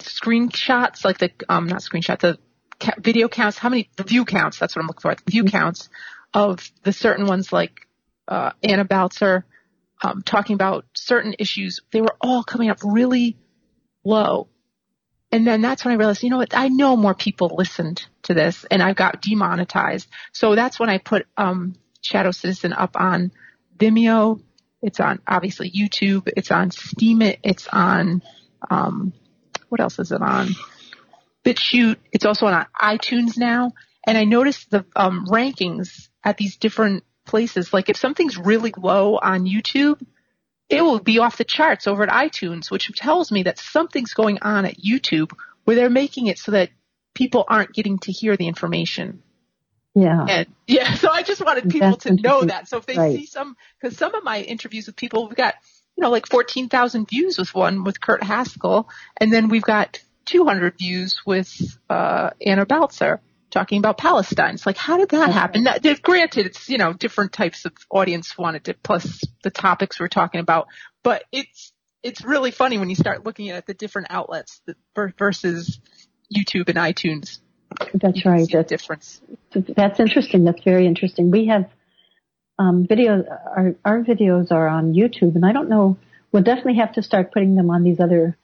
screenshots, 0.00 1.04
like 1.04 1.18
the 1.18 1.30
um, 1.48 1.66
not 1.66 1.80
screenshots, 1.80 2.20
the 2.20 2.38
ca- 2.78 2.94
video 2.98 3.28
counts, 3.28 3.58
how 3.58 3.68
many 3.68 3.88
the 3.96 4.04
view 4.04 4.24
counts? 4.24 4.58
That's 4.58 4.74
what 4.74 4.82
I'm 4.82 4.88
looking 4.88 5.00
for. 5.00 5.14
The 5.14 5.30
view 5.30 5.44
counts 5.44 5.88
of 6.34 6.70
the 6.82 6.92
certain 6.92 7.26
ones, 7.26 7.52
like 7.52 7.86
uh, 8.28 8.52
Anna 8.62 8.86
um, 10.02 10.22
talking 10.22 10.54
about 10.54 10.86
certain 10.94 11.34
issues. 11.38 11.80
They 11.92 12.00
were 12.00 12.16
all 12.20 12.42
coming 12.42 12.70
up 12.70 12.78
really 12.84 13.36
low. 14.04 14.48
And 15.32 15.46
then 15.46 15.60
that's 15.60 15.84
when 15.84 15.92
I 15.92 15.96
realized, 15.96 16.22
you 16.22 16.30
know 16.30 16.38
what? 16.38 16.56
I 16.56 16.68
know 16.68 16.96
more 16.96 17.14
people 17.14 17.54
listened 17.56 18.04
to 18.24 18.34
this, 18.34 18.64
and 18.70 18.82
I 18.82 18.94
got 18.94 19.22
demonetized. 19.22 20.08
So 20.32 20.56
that's 20.56 20.80
when 20.80 20.90
I 20.90 20.98
put 20.98 21.26
um, 21.36 21.76
Shadow 22.00 22.32
Citizen 22.32 22.72
up 22.72 22.96
on 22.96 23.30
Vimeo. 23.78 24.42
It's 24.82 24.98
on 24.98 25.20
obviously 25.28 25.70
YouTube. 25.70 26.28
It's 26.36 26.50
on 26.50 26.70
Steam. 26.70 27.22
It. 27.22 27.38
It's 27.44 27.68
on 27.68 28.22
um, 28.68 29.12
what 29.70 29.80
else 29.80 29.98
is 29.98 30.12
it 30.12 30.20
on? 30.20 30.48
BitChute. 31.44 31.96
It's 32.12 32.26
also 32.26 32.46
on 32.46 32.66
iTunes 32.80 33.38
now. 33.38 33.72
And 34.06 34.18
I 34.18 34.24
noticed 34.24 34.70
the 34.70 34.84
um, 34.96 35.26
rankings 35.26 36.08
at 36.24 36.36
these 36.36 36.56
different 36.56 37.04
places. 37.26 37.72
Like 37.72 37.88
if 37.88 37.96
something's 37.96 38.36
really 38.36 38.72
low 38.76 39.16
on 39.16 39.46
YouTube, 39.46 40.00
it 40.68 40.82
will 40.82 41.00
be 41.00 41.18
off 41.18 41.36
the 41.36 41.44
charts 41.44 41.86
over 41.86 42.02
at 42.02 42.08
iTunes, 42.08 42.70
which 42.70 42.92
tells 42.94 43.32
me 43.32 43.44
that 43.44 43.58
something's 43.58 44.14
going 44.14 44.38
on 44.42 44.64
at 44.64 44.76
YouTube 44.78 45.32
where 45.64 45.76
they're 45.76 45.90
making 45.90 46.26
it 46.26 46.38
so 46.38 46.52
that 46.52 46.70
people 47.14 47.44
aren't 47.48 47.72
getting 47.72 47.98
to 47.98 48.12
hear 48.12 48.36
the 48.36 48.48
information. 48.48 49.22
Yeah. 49.94 50.24
And 50.28 50.46
yeah, 50.66 50.94
so 50.96 51.10
I 51.10 51.22
just 51.22 51.44
wanted 51.44 51.70
people 51.70 51.90
That's 51.90 52.04
to 52.04 52.14
know 52.14 52.44
that. 52.44 52.68
So 52.68 52.78
if 52.78 52.86
they 52.86 52.96
right. 52.96 53.16
see 53.16 53.26
some, 53.26 53.56
cause 53.82 53.96
some 53.96 54.14
of 54.14 54.24
my 54.24 54.40
interviews 54.40 54.86
with 54.86 54.96
people, 54.96 55.26
we've 55.26 55.36
got, 55.36 55.54
you 55.96 56.02
know, 56.02 56.10
like 56.10 56.26
14,000 56.26 57.08
views 57.08 57.38
with 57.38 57.54
one 57.54 57.84
with 57.84 58.00
Kurt 58.00 58.22
Haskell. 58.22 58.88
And 59.16 59.32
then 59.32 59.48
we've 59.48 59.62
got 59.62 59.98
200 60.26 60.78
views 60.78 61.16
with, 61.26 61.78
uh, 61.88 62.30
Anna 62.44 62.66
Baltzer 62.66 63.20
talking 63.50 63.78
about 63.78 63.98
Palestine. 63.98 64.54
It's 64.54 64.66
like, 64.66 64.76
how 64.76 64.96
did 64.96 65.10
that 65.10 65.30
happen? 65.32 65.64
Now, 65.64 65.76
granted, 66.02 66.46
it's, 66.46 66.68
you 66.68 66.78
know, 66.78 66.92
different 66.92 67.32
types 67.32 67.64
of 67.64 67.72
audience 67.90 68.38
wanted 68.38 68.68
it, 68.68 68.82
plus 68.82 69.22
the 69.42 69.50
topics 69.50 69.98
we're 69.98 70.08
talking 70.08 70.40
about, 70.40 70.68
but 71.02 71.24
it's, 71.32 71.72
it's 72.02 72.24
really 72.24 72.50
funny 72.50 72.78
when 72.78 72.88
you 72.88 72.94
start 72.94 73.26
looking 73.26 73.50
at 73.50 73.66
the 73.66 73.74
different 73.74 74.08
outlets 74.10 74.60
versus 75.18 75.80
YouTube 76.34 76.68
and 76.68 76.78
iTunes. 76.78 77.40
That's 77.94 78.24
right. 78.24 78.48
That's 78.50 78.68
difference. 78.68 79.20
That's 79.54 80.00
interesting. 80.00 80.44
That's 80.44 80.62
very 80.62 80.86
interesting. 80.86 81.30
We 81.30 81.46
have 81.46 81.70
um, 82.60 82.86
videos. 82.86 83.24
Our 83.28 83.74
our 83.84 84.04
videos 84.04 84.52
are 84.52 84.68
on 84.68 84.92
YouTube, 84.92 85.34
and 85.34 85.44
I 85.44 85.52
don't 85.52 85.68
know. 85.68 85.96
We'll 86.30 86.42
definitely 86.42 86.76
have 86.76 86.92
to 86.92 87.02
start 87.02 87.32
putting 87.32 87.54
them 87.56 87.70
on 87.70 87.82
these 87.82 87.98
other. 87.98 88.36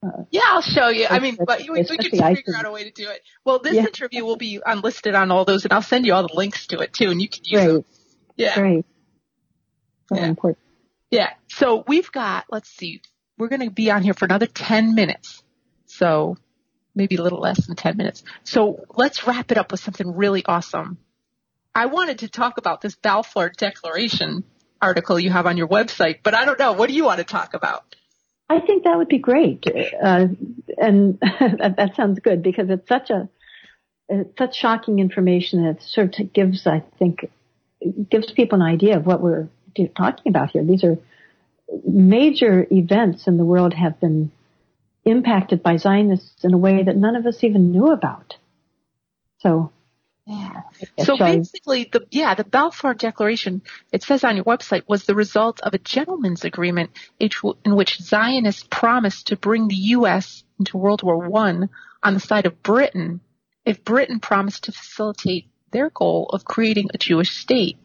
Uh, 0.00 0.22
yeah, 0.30 0.42
I'll 0.46 0.62
show 0.62 0.88
you. 0.88 1.06
I 1.10 1.18
mean, 1.18 1.36
but 1.44 1.60
we, 1.60 1.70
we 1.70 1.84
can 1.84 2.36
figure 2.36 2.54
out 2.56 2.64
a 2.64 2.70
way 2.70 2.84
to 2.84 2.90
do 2.90 3.10
it. 3.10 3.20
Well, 3.44 3.58
this 3.58 3.74
yeah. 3.74 3.82
interview 3.82 4.24
will 4.24 4.36
be 4.36 4.60
unlisted 4.64 5.16
on 5.16 5.32
all 5.32 5.44
those, 5.44 5.64
and 5.64 5.72
I'll 5.72 5.82
send 5.82 6.06
you 6.06 6.14
all 6.14 6.26
the 6.26 6.34
links 6.34 6.68
to 6.68 6.78
it 6.78 6.92
too, 6.92 7.10
and 7.10 7.20
you 7.20 7.28
can 7.28 7.42
use 7.44 7.60
Great. 7.60 7.72
them. 7.72 7.84
Yeah. 8.36 8.54
Great. 8.54 8.86
yeah. 10.12 10.26
important. 10.26 10.58
Yeah. 11.10 11.30
So 11.48 11.84
we've 11.88 12.10
got. 12.12 12.44
Let's 12.50 12.70
see. 12.70 13.02
We're 13.36 13.48
going 13.48 13.62
to 13.62 13.70
be 13.70 13.90
on 13.90 14.02
here 14.02 14.14
for 14.14 14.26
another 14.26 14.46
ten 14.46 14.94
minutes. 14.94 15.42
So 15.86 16.36
maybe 16.94 17.16
a 17.16 17.22
little 17.22 17.40
less 17.40 17.64
than 17.66 17.76
10 17.76 17.96
minutes. 17.96 18.24
So 18.42 18.84
let's 18.96 19.26
wrap 19.26 19.52
it 19.52 19.56
up 19.56 19.70
with 19.70 19.80
something 19.80 20.16
really 20.16 20.44
awesome. 20.44 20.98
I 21.74 21.86
wanted 21.86 22.20
to 22.20 22.28
talk 22.28 22.58
about 22.58 22.80
this 22.80 22.96
Balfour 22.96 23.50
Declaration 23.56 24.44
article 24.80 25.18
you 25.18 25.30
have 25.30 25.46
on 25.46 25.56
your 25.56 25.68
website, 25.68 26.20
but 26.22 26.34
I 26.34 26.44
don't 26.44 26.58
know. 26.58 26.72
What 26.72 26.88
do 26.88 26.94
you 26.94 27.04
want 27.04 27.18
to 27.18 27.24
talk 27.24 27.54
about? 27.54 27.94
I 28.48 28.60
think 28.60 28.84
that 28.84 28.96
would 28.96 29.08
be 29.08 29.18
great. 29.18 29.64
Uh, 29.66 30.28
and 30.78 31.18
that, 31.20 31.92
sounds 31.96 32.18
good 32.20 32.42
because 32.42 32.70
it's 32.70 32.88
such 32.88 33.10
a, 33.10 33.28
it's 34.08 34.38
such 34.38 34.56
shocking 34.56 34.98
information 35.00 35.64
that 35.64 35.82
sort 35.82 36.18
of 36.18 36.32
gives, 36.32 36.66
I 36.66 36.82
think, 36.98 37.30
gives 38.10 38.32
people 38.32 38.60
an 38.60 38.66
idea 38.66 38.96
of 38.96 39.06
what 39.06 39.20
we're 39.20 39.48
talking 39.96 40.30
about 40.30 40.50
here. 40.50 40.64
These 40.64 40.84
are 40.84 40.96
major 41.86 42.66
events 42.70 43.26
in 43.26 43.36
the 43.36 43.44
world 43.44 43.74
have 43.74 44.00
been 44.00 44.32
impacted 45.04 45.62
by 45.62 45.76
Zionists 45.76 46.44
in 46.44 46.54
a 46.54 46.58
way 46.58 46.82
that 46.82 46.96
none 46.96 47.16
of 47.16 47.26
us 47.26 47.44
even 47.44 47.70
knew 47.70 47.92
about. 47.92 48.36
So, 49.40 49.70
yeah. 50.28 50.62
So 51.04 51.16
basically, 51.16 51.88
the 51.90 52.06
yeah, 52.10 52.34
the 52.34 52.44
Balfour 52.44 52.92
Declaration 52.92 53.62
it 53.92 54.02
says 54.02 54.24
on 54.24 54.36
your 54.36 54.44
website 54.44 54.82
was 54.86 55.04
the 55.04 55.14
result 55.14 55.60
of 55.60 55.72
a 55.72 55.78
gentleman's 55.78 56.44
agreement 56.44 56.90
in 57.18 57.30
which 57.64 57.98
Zionists 57.98 58.66
promised 58.68 59.28
to 59.28 59.36
bring 59.36 59.68
the 59.68 59.82
U.S. 59.96 60.44
into 60.58 60.76
World 60.76 61.02
War 61.02 61.28
One 61.28 61.70
on 62.02 62.12
the 62.12 62.20
side 62.20 62.44
of 62.44 62.62
Britain 62.62 63.20
if 63.64 63.84
Britain 63.84 64.20
promised 64.20 64.64
to 64.64 64.72
facilitate 64.72 65.48
their 65.70 65.88
goal 65.88 66.28
of 66.30 66.44
creating 66.44 66.90
a 66.92 66.98
Jewish 66.98 67.36
state. 67.36 67.78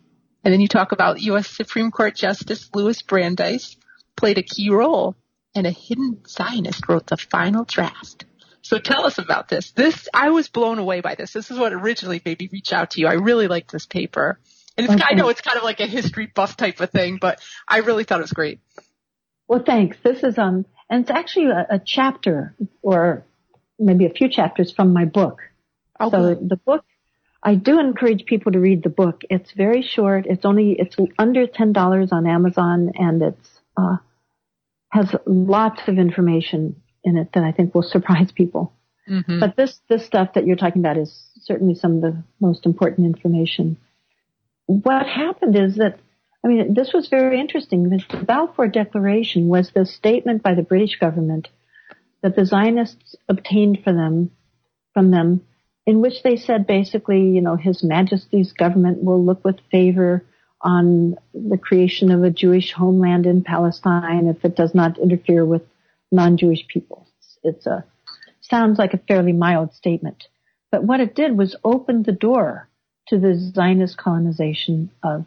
And 0.44 0.53
then 0.53 0.60
you 0.60 0.68
talk 0.68 0.91
about 0.91 1.22
U.S. 1.22 1.48
Supreme 1.48 1.91
Court 1.91 2.14
Justice 2.14 2.70
Louis 2.74 3.02
Brandeis 3.03 3.78
played 4.18 4.38
a 4.38 4.44
key 4.44 4.70
role 4.70 5.15
and 5.56 5.65
a 5.65 5.72
hidden 5.72 6.22
Zionist 6.28 6.90
wrote 6.90 7.07
the 7.07 7.15
final 7.15 7.64
draft. 7.64 8.26
So 8.64 8.80
tell 8.80 9.06
us 9.06 9.18
about 9.18 9.49
this. 9.49 9.72
This, 9.72 10.07
I 10.14 10.30
was 10.30 10.48
blown 10.48 10.80
away 10.80 11.02
by 11.02 11.15
this. 11.15 11.34
This 11.34 11.52
is 11.52 11.60
what 11.60 11.73
originally 11.73 12.22
made 12.26 12.40
me 12.40 12.49
reach 12.52 12.72
out 12.72 12.91
to 12.91 13.02
you. 13.02 13.07
I 13.07 13.15
really 13.15 13.49
liked 13.49 13.72
this 13.72 13.85
paper. 13.85 14.40
And 14.77 14.90
okay. 14.90 15.03
I 15.06 15.15
know 15.15 15.27
it's 15.27 15.41
kind 15.41 15.57
of 15.57 15.64
like 15.64 15.81
a 15.81 15.85
history 15.85 16.31
buff 16.34 16.56
type 16.56 16.80
of 16.80 16.90
thing, 16.90 17.18
but 17.19 17.41
I 17.68 17.80
really 17.80 18.06
thought 18.06 18.19
it 18.19 18.23
was 18.23 18.31
great. 18.31 18.61
Well, 19.49 19.61
thanks. 19.65 19.98
This 20.02 20.23
is, 20.23 20.38
um, 20.38 20.65
and 20.90 21.02
it's 21.02 21.11
actually 21.11 21.48
a, 21.48 21.76
a 21.76 21.81
chapter 21.85 22.56
or 22.81 23.26
maybe 23.77 24.06
a 24.06 24.10
few 24.10 24.30
chapters 24.30 24.72
from 24.72 24.94
my 24.94 25.03
book. 25.03 25.41
Oh, 25.99 26.10
so 26.10 26.34
the 26.34 26.56
book, 26.56 26.85
I 27.44 27.56
do 27.56 27.81
encourage 27.81 28.26
people 28.26 28.53
to 28.53 28.60
read 28.60 28.81
the 28.81 28.90
book. 28.90 29.23
It's 29.30 29.52
very 29.52 29.81
short. 29.81 30.26
It's 30.26 30.45
only, 30.45 30.77
it's 30.80 30.95
under 31.19 31.48
$10 31.48 32.14
on 32.14 32.27
Amazon 32.27 32.94
and 32.95 33.22
it's, 33.22 33.49
uh, 33.76 33.98
has 34.90 35.14
lots 35.26 35.81
of 35.88 35.98
information 35.98 36.77
in 37.03 37.17
it 37.17 37.30
that 37.34 37.43
I 37.43 37.51
think 37.51 37.73
will 37.73 37.84
surprise 37.88 38.31
people. 38.31 38.73
Mm-hmm. 39.09 39.39
But 39.39 39.55
this, 39.55 39.80
this 39.89 40.05
stuff 40.05 40.34
that 40.35 40.45
you're 40.45 40.55
talking 40.55 40.81
about 40.81 40.97
is 40.97 41.27
certainly 41.41 41.75
some 41.75 41.97
of 41.97 42.01
the 42.01 42.23
most 42.39 42.65
important 42.65 43.05
information. 43.05 43.77
What 44.65 45.05
happened 45.05 45.57
is 45.57 45.75
that, 45.75 45.99
I 46.43 46.47
mean, 46.47 46.73
this 46.73 46.91
was 46.93 47.09
very 47.09 47.39
interesting. 47.39 47.89
The 47.89 48.23
Balfour 48.25 48.67
Declaration 48.67 49.49
was 49.49 49.71
the 49.71 49.85
statement 49.85 50.41
by 50.41 50.53
the 50.55 50.61
British 50.61 50.97
government 50.99 51.49
that 52.21 52.35
the 52.35 52.45
Zionists 52.45 53.15
obtained 53.27 53.80
for 53.84 53.91
them, 53.91 54.31
from 54.93 55.11
them, 55.11 55.41
in 55.85 55.99
which 55.99 56.23
they 56.23 56.38
said 56.38 56.65
basically, 56.65 57.21
you 57.21 57.41
know, 57.41 57.57
His 57.57 57.84
Majesty's 57.84 58.53
government 58.53 59.03
will 59.03 59.23
look 59.23 59.43
with 59.43 59.59
favor 59.69 60.23
on 60.61 61.17
the 61.34 61.57
creation 61.57 62.09
of 62.09 62.23
a 62.23 62.30
Jewish 62.30 62.71
homeland 62.71 63.25
in 63.25 63.43
Palestine 63.43 64.27
if 64.27 64.45
it 64.45 64.55
does 64.55 64.73
not 64.73 64.97
interfere 64.97 65.45
with 65.45 65.63
non-Jewish 66.14 66.68
people. 66.68 67.07
It's 67.44 67.65
a 67.65 67.84
sounds 68.41 68.77
like 68.77 68.94
a 68.94 68.98
fairly 68.98 69.34
mild 69.34 69.73
statement, 69.73 70.26
but 70.72 70.84
what 70.84 70.99
it 70.99 71.15
did 71.15 71.38
was 71.38 71.56
open 71.64 72.03
the 72.03 72.11
door 72.11 72.69
to 73.07 73.18
the 73.18 73.35
Zionist 73.35 73.98
colonization 73.98 74.91
of 75.02 75.26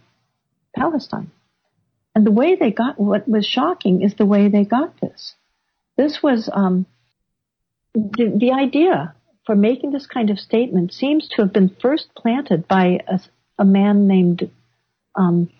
Palestine. 0.74 1.30
And 2.14 2.26
the 2.26 2.32
way 2.32 2.56
they 2.56 2.70
got 2.70 2.98
what 2.98 3.28
was 3.28 3.46
shocking 3.46 4.02
is 4.02 4.14
the 4.14 4.24
way 4.24 4.48
they 4.48 4.64
got 4.64 5.00
this. 5.00 5.34
This 5.96 6.22
was 6.22 6.48
um, 6.52 6.86
the, 7.94 8.32
the 8.38 8.52
idea 8.52 9.14
for 9.44 9.54
making 9.54 9.92
this 9.92 10.06
kind 10.06 10.30
of 10.30 10.38
statement 10.38 10.92
seems 10.92 11.28
to 11.28 11.42
have 11.42 11.52
been 11.52 11.74
first 11.80 12.08
planted 12.14 12.66
by 12.68 13.00
a, 13.06 13.20
a 13.58 13.64
man 13.64 14.06
named 14.06 14.50
um, 15.14 15.50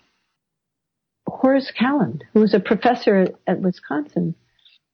Horace 1.27 1.71
Kallen, 1.79 2.21
who 2.33 2.41
was 2.41 2.53
a 2.53 2.59
professor 2.59 3.29
at 3.45 3.59
Wisconsin, 3.61 4.35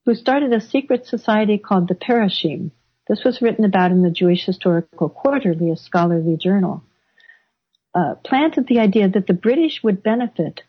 who 0.06 0.16
started 0.16 0.52
a 0.52 0.62
secret 0.62 1.06
society 1.06 1.58
called 1.58 1.88
the 1.88 1.96
Parushim. 1.96 2.72
This 3.08 3.24
was 3.24 3.42
written 3.42 3.66
about 3.66 3.92
in 3.92 4.02
the 4.02 4.10
Jewish 4.10 4.46
Historical 4.46 5.10
Quarterly, 5.10 5.72
a 5.72 5.78
scholarly 5.78 6.38
journal. 6.38 6.84
Uh, 7.96 8.16
planted 8.24 8.68
the 8.68 8.80
idea 8.80 9.08
that 9.08 9.28
the 9.28 9.34
British 9.34 9.84
would 9.84 10.02
benefit 10.02 10.62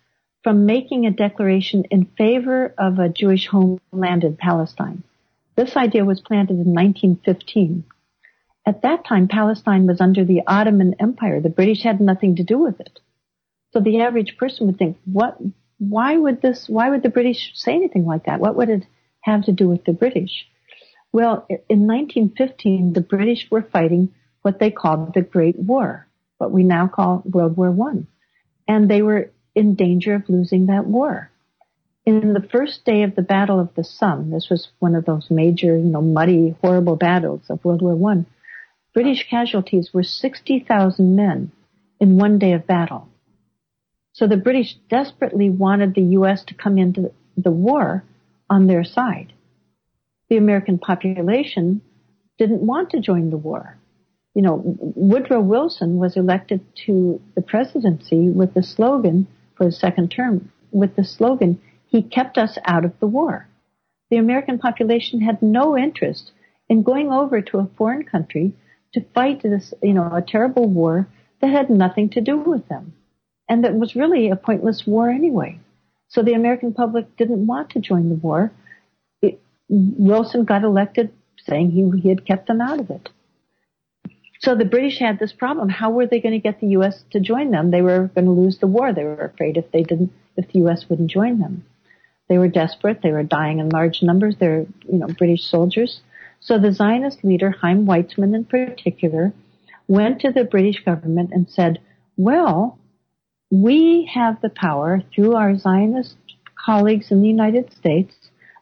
from 0.42 0.66
making 0.66 1.06
a 1.06 1.10
declaration 1.10 1.84
in 1.90 2.04
favor 2.04 2.74
of 2.76 2.98
a 2.98 3.08
Jewish 3.08 3.46
homeland 3.46 4.24
in 4.24 4.36
Palestine. 4.36 5.02
This 5.56 5.76
idea 5.76 6.04
was 6.04 6.20
planted 6.20 6.54
in 6.54 6.74
1915. 6.74 7.84
At 8.66 8.82
that 8.82 9.04
time, 9.06 9.28
Palestine 9.28 9.86
was 9.86 10.00
under 10.00 10.24
the 10.24 10.42
Ottoman 10.46 10.96
Empire. 10.98 11.40
The 11.40 11.48
British 11.48 11.82
had 11.82 12.00
nothing 12.00 12.36
to 12.36 12.42
do 12.42 12.58
with 12.58 12.80
it. 12.80 13.00
So 13.72 13.80
the 13.80 14.00
average 14.00 14.36
person 14.36 14.66
would 14.66 14.78
think, 14.78 14.98
what, 15.04 15.38
why 15.78 16.16
would 16.16 16.42
this, 16.42 16.68
why 16.68 16.90
would 16.90 17.02
the 17.02 17.08
British 17.08 17.52
say 17.54 17.74
anything 17.74 18.04
like 18.04 18.26
that? 18.26 18.40
What 18.40 18.56
would 18.56 18.68
it 18.68 18.86
have 19.24 19.44
to 19.44 19.52
do 19.52 19.68
with 19.68 19.84
the 19.84 19.92
British? 19.92 20.46
Well, 21.12 21.46
in 21.48 21.86
1915, 21.86 22.92
the 22.92 23.00
British 23.00 23.46
were 23.50 23.62
fighting 23.62 24.12
what 24.42 24.58
they 24.58 24.70
called 24.70 25.14
the 25.14 25.22
Great 25.22 25.58
War, 25.58 26.06
what 26.38 26.50
we 26.50 26.62
now 26.62 26.88
call 26.88 27.22
World 27.24 27.56
War 27.56 27.70
One. 27.70 28.06
And 28.68 28.90
they 28.90 29.00
were 29.00 29.30
in 29.54 29.74
danger 29.74 30.14
of 30.14 30.28
losing 30.28 30.66
that 30.66 30.86
war. 30.86 31.30
In 32.04 32.34
the 32.34 32.46
first 32.52 32.84
day 32.84 33.02
of 33.02 33.14
the 33.14 33.22
Battle 33.22 33.58
of 33.58 33.74
the 33.74 33.84
Somme, 33.84 34.30
this 34.30 34.48
was 34.50 34.68
one 34.78 34.94
of 34.94 35.06
those 35.06 35.28
major, 35.30 35.76
you 35.76 35.84
know, 35.84 36.02
muddy, 36.02 36.54
horrible 36.60 36.96
battles 36.96 37.42
of 37.48 37.64
World 37.64 37.80
War 37.80 37.94
One, 37.94 38.26
British 38.92 39.26
casualties 39.28 39.90
were 39.94 40.02
60,000 40.02 41.16
men 41.16 41.50
in 41.98 42.18
one 42.18 42.38
day 42.38 42.52
of 42.52 42.66
battle. 42.66 43.08
So 44.12 44.26
the 44.26 44.36
British 44.36 44.76
desperately 44.90 45.48
wanted 45.48 45.94
the 45.94 46.02
U.S. 46.18 46.44
to 46.44 46.54
come 46.54 46.76
into 46.78 47.12
the 47.36 47.50
war 47.50 48.04
on 48.50 48.66
their 48.66 48.84
side. 48.84 49.32
The 50.28 50.36
American 50.36 50.78
population 50.78 51.80
didn't 52.38 52.66
want 52.66 52.90
to 52.90 53.00
join 53.00 53.30
the 53.30 53.36
war. 53.36 53.76
You 54.34 54.42
know, 54.42 54.62
Woodrow 54.64 55.40
Wilson 55.40 55.98
was 55.98 56.16
elected 56.16 56.60
to 56.86 57.20
the 57.34 57.42
presidency 57.42 58.28
with 58.28 58.54
the 58.54 58.62
slogan 58.62 59.26
for 59.56 59.66
his 59.66 59.78
second 59.78 60.10
term, 60.10 60.50
with 60.72 60.96
the 60.96 61.04
slogan, 61.04 61.60
he 61.86 62.02
kept 62.02 62.36
us 62.36 62.58
out 62.64 62.84
of 62.84 62.98
the 62.98 63.06
war. 63.06 63.46
The 64.10 64.16
American 64.16 64.58
population 64.58 65.20
had 65.20 65.40
no 65.40 65.78
interest 65.78 66.32
in 66.68 66.82
going 66.82 67.12
over 67.12 67.40
to 67.40 67.58
a 67.58 67.70
foreign 67.76 68.04
country 68.04 68.52
to 68.94 69.04
fight 69.14 69.42
this, 69.42 69.72
you 69.82 69.92
know, 69.92 70.10
a 70.12 70.22
terrible 70.22 70.68
war 70.68 71.06
that 71.40 71.50
had 71.50 71.70
nothing 71.70 72.08
to 72.10 72.20
do 72.20 72.36
with 72.36 72.66
them 72.68 72.94
and 73.48 73.64
that 73.64 73.74
was 73.74 73.94
really 73.94 74.30
a 74.30 74.36
pointless 74.36 74.86
war 74.86 75.10
anyway. 75.10 75.58
So 76.08 76.22
the 76.22 76.34
American 76.34 76.72
public 76.72 77.16
didn't 77.16 77.46
want 77.46 77.70
to 77.70 77.80
join 77.80 78.08
the 78.08 78.14
war. 78.14 78.52
It, 79.22 79.40
Wilson 79.68 80.44
got 80.44 80.62
elected 80.62 81.12
saying 81.46 81.70
he, 81.70 82.00
he 82.00 82.08
had 82.08 82.26
kept 82.26 82.46
them 82.46 82.60
out 82.60 82.80
of 82.80 82.90
it. 82.90 83.08
So 84.40 84.54
the 84.54 84.64
British 84.64 84.98
had 84.98 85.18
this 85.18 85.32
problem. 85.32 85.68
How 85.68 85.90
were 85.90 86.06
they 86.06 86.20
going 86.20 86.34
to 86.34 86.38
get 86.38 86.60
the 86.60 86.68
U.S. 86.68 87.02
to 87.10 87.20
join 87.20 87.50
them? 87.50 87.70
They 87.70 87.82
were 87.82 88.10
going 88.14 88.26
to 88.26 88.30
lose 88.30 88.58
the 88.58 88.66
war. 88.66 88.92
They 88.92 89.04
were 89.04 89.24
afraid 89.24 89.56
if 89.56 89.70
they 89.72 89.82
didn't, 89.82 90.12
if 90.36 90.52
the 90.52 90.58
U.S. 90.60 90.88
wouldn't 90.88 91.10
join 91.10 91.38
them. 91.38 91.64
They 92.28 92.38
were 92.38 92.48
desperate. 92.48 93.00
They 93.02 93.12
were 93.12 93.22
dying 93.22 93.58
in 93.58 93.68
large 93.70 94.02
numbers. 94.02 94.36
They're, 94.38 94.66
you 94.86 94.98
know, 94.98 95.06
British 95.06 95.44
soldiers. 95.44 96.00
So 96.40 96.58
the 96.58 96.72
Zionist 96.72 97.24
leader, 97.24 97.50
Chaim 97.50 97.86
Weizmann 97.86 98.34
in 98.34 98.44
particular, 98.44 99.32
went 99.88 100.20
to 100.20 100.30
the 100.30 100.44
British 100.44 100.84
government 100.84 101.30
and 101.32 101.48
said, 101.48 101.80
well, 102.16 102.78
we 103.50 104.10
have 104.12 104.40
the 104.40 104.50
power 104.50 105.02
through 105.14 105.34
our 105.34 105.56
Zionist 105.56 106.16
colleagues 106.64 107.10
in 107.10 107.20
the 107.22 107.28
United 107.28 107.72
States, 107.72 108.14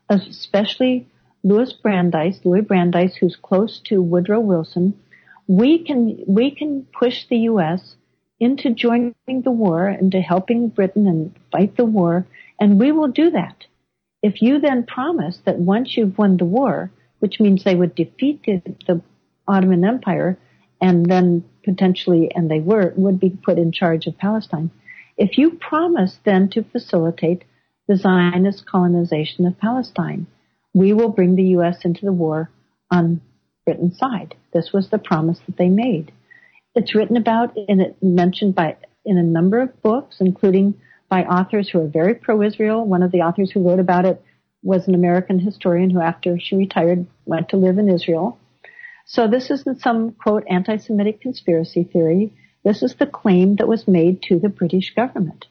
especially 0.08 1.06
Louis 1.44 1.72
Brandeis, 1.72 2.40
Louis 2.44 2.62
Brandeis, 2.62 3.16
who's 3.16 3.36
close 3.36 3.80
to 3.86 4.02
Woodrow 4.02 4.40
Wilson. 4.40 4.94
We 5.46 5.84
can, 5.84 6.22
we 6.26 6.50
can 6.50 6.86
push 6.98 7.26
the 7.28 7.38
U.S. 7.38 7.96
into 8.38 8.74
joining 8.74 9.14
the 9.26 9.50
war, 9.50 9.88
into 9.88 10.20
helping 10.20 10.68
Britain 10.68 11.06
and 11.06 11.34
fight 11.50 11.76
the 11.76 11.84
war, 11.84 12.26
and 12.60 12.78
we 12.78 12.92
will 12.92 13.08
do 13.08 13.30
that. 13.30 13.64
If 14.22 14.40
you 14.40 14.60
then 14.60 14.84
promise 14.84 15.38
that 15.44 15.58
once 15.58 15.96
you've 15.96 16.16
won 16.16 16.36
the 16.36 16.44
war, 16.44 16.92
which 17.18 17.40
means 17.40 17.64
they 17.64 17.74
would 17.74 17.94
defeat 17.94 18.42
the, 18.44 18.62
the 18.86 19.00
Ottoman 19.48 19.84
Empire 19.84 20.38
and 20.80 21.06
then 21.06 21.44
potentially, 21.64 22.30
and 22.34 22.50
they 22.50 22.60
were, 22.60 22.92
would 22.96 23.20
be 23.20 23.30
put 23.30 23.58
in 23.58 23.72
charge 23.72 24.06
of 24.06 24.18
Palestine. 24.18 24.70
If 25.16 25.38
you 25.38 25.52
promise 25.52 26.18
then 26.24 26.48
to 26.50 26.64
facilitate 26.64 27.44
the 27.88 27.96
Zionist 27.96 28.66
colonization 28.66 29.46
of 29.46 29.58
Palestine, 29.58 30.26
we 30.74 30.92
will 30.92 31.10
bring 31.10 31.36
the 31.36 31.50
U.S. 31.56 31.84
into 31.84 32.04
the 32.04 32.12
war 32.12 32.50
on 32.90 33.20
Britain's 33.64 33.98
side. 33.98 34.34
This 34.52 34.72
was 34.72 34.88
the 34.88 34.98
promise 34.98 35.38
that 35.46 35.56
they 35.56 35.68
made. 35.68 36.12
It's 36.74 36.94
written 36.94 37.16
about 37.16 37.56
and 37.68 37.94
mentioned 38.00 38.54
by 38.54 38.76
in 39.04 39.18
a 39.18 39.22
number 39.22 39.60
of 39.60 39.82
books, 39.82 40.16
including 40.20 40.74
by 41.08 41.24
authors 41.24 41.68
who 41.68 41.80
are 41.80 41.88
very 41.88 42.14
pro-Israel. 42.14 42.86
One 42.86 43.02
of 43.02 43.12
the 43.12 43.20
authors 43.20 43.50
who 43.50 43.68
wrote 43.68 43.80
about 43.80 44.06
it 44.06 44.22
was 44.62 44.86
an 44.86 44.94
American 44.94 45.38
historian 45.38 45.90
who, 45.90 46.00
after 46.00 46.38
she 46.38 46.56
retired, 46.56 47.06
went 47.26 47.48
to 47.50 47.56
live 47.56 47.78
in 47.78 47.88
Israel. 47.88 48.38
So 49.12 49.28
this 49.28 49.50
isn't 49.50 49.82
some 49.82 50.12
quote 50.12 50.44
anti-Semitic 50.48 51.20
conspiracy 51.20 51.84
theory. 51.84 52.32
This 52.64 52.82
is 52.82 52.94
the 52.94 53.06
claim 53.06 53.56
that 53.56 53.68
was 53.68 53.86
made 53.86 54.22
to 54.22 54.38
the 54.38 54.48
British 54.48 54.94
government. 54.94 55.44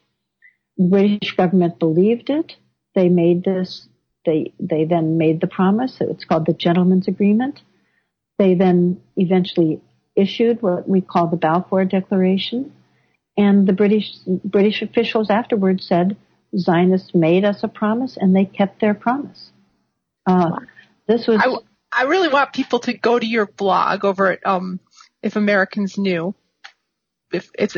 The 0.76 0.88
British 0.88 1.36
government 1.36 1.78
believed 1.78 2.28
it. 2.28 2.54
They 2.96 3.08
made 3.08 3.44
this. 3.44 3.86
They 4.26 4.52
they 4.58 4.84
then 4.84 5.16
made 5.16 5.40
the 5.40 5.46
promise. 5.46 5.98
It's 6.00 6.24
called 6.24 6.46
the 6.46 6.54
Gentleman's 6.54 7.06
Agreement. 7.06 7.60
They 8.36 8.54
then 8.54 9.00
eventually 9.16 9.80
issued 10.16 10.60
what 10.60 10.88
we 10.88 11.00
call 11.00 11.28
the 11.28 11.36
Balfour 11.36 11.84
Declaration, 11.84 12.72
and 13.36 13.64
the 13.68 13.72
British 13.72 14.10
British 14.44 14.82
officials 14.82 15.30
afterwards 15.30 15.86
said 15.86 16.16
Zionists 16.56 17.14
made 17.14 17.44
us 17.44 17.62
a 17.62 17.68
promise 17.68 18.16
and 18.20 18.34
they 18.34 18.44
kept 18.44 18.80
their 18.80 18.94
promise. 18.94 19.52
Uh, 20.26 20.58
this 21.06 21.28
was. 21.28 21.62
I, 21.92 22.02
I, 22.02 22.04
really 22.04 22.28
want 22.28 22.52
people 22.52 22.80
to 22.80 22.96
go 22.96 23.18
to 23.18 23.26
your 23.26 23.46
blog 23.46 24.04
over 24.04 24.32
at 24.32 24.46
um, 24.46 24.80
If 25.22 25.36
Americans 25.36 25.98
Knew, 25.98 26.34
if 27.32 27.50
it's 27.58 27.76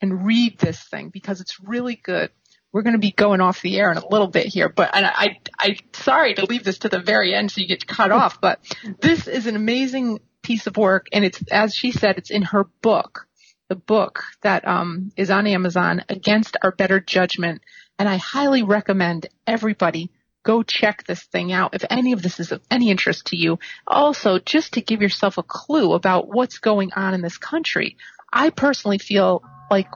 and 0.00 0.24
read 0.24 0.58
this 0.58 0.82
thing 0.82 1.10
because 1.10 1.40
it's 1.40 1.58
really 1.60 1.96
good. 1.96 2.30
We're 2.72 2.82
going 2.82 2.94
to 2.94 3.00
be 3.00 3.12
going 3.12 3.40
off 3.40 3.62
the 3.62 3.78
air 3.78 3.90
in 3.90 3.96
a 3.96 4.08
little 4.08 4.28
bit 4.28 4.46
here, 4.46 4.68
but 4.68 4.94
and 4.94 5.06
I, 5.06 5.38
I, 5.58 5.76
sorry 5.94 6.34
to 6.34 6.44
leave 6.44 6.64
this 6.64 6.78
to 6.80 6.88
the 6.88 7.00
very 7.00 7.34
end 7.34 7.50
so 7.50 7.60
you 7.60 7.66
get 7.66 7.86
cut 7.86 8.12
off, 8.12 8.40
but 8.40 8.60
this 9.00 9.26
is 9.26 9.46
an 9.46 9.56
amazing 9.56 10.20
piece 10.42 10.66
of 10.66 10.76
work, 10.76 11.06
and 11.12 11.24
it's 11.24 11.42
as 11.50 11.74
she 11.74 11.92
said, 11.92 12.18
it's 12.18 12.30
in 12.30 12.42
her 12.42 12.64
book 12.82 13.26
the 13.68 13.76
book 13.76 14.24
that 14.42 14.66
um, 14.66 15.12
is 15.16 15.30
on 15.30 15.46
Amazon, 15.46 16.04
Against 16.08 16.56
Our 16.62 16.72
Better 16.72 17.00
Judgment. 17.00 17.62
And 17.98 18.08
I 18.08 18.16
highly 18.16 18.62
recommend 18.62 19.28
everybody 19.46 20.10
go 20.48 20.62
check 20.62 21.04
this 21.04 21.22
thing 21.24 21.52
out 21.52 21.74
if 21.74 21.84
any 21.90 22.12
of 22.12 22.22
this 22.22 22.40
is 22.40 22.52
of 22.52 22.62
any 22.70 22.90
interest 22.90 23.26
to 23.26 23.36
you. 23.36 23.58
Also, 23.86 24.38
just 24.38 24.72
to 24.72 24.80
give 24.80 25.02
yourself 25.02 25.36
a 25.36 25.42
clue 25.42 25.92
about 25.92 26.26
what's 26.26 26.58
going 26.58 26.90
on 26.94 27.12
in 27.12 27.20
this 27.20 27.36
country. 27.36 27.98
I 28.32 28.48
personally 28.48 28.96
feel 28.96 29.42
like 29.70 29.88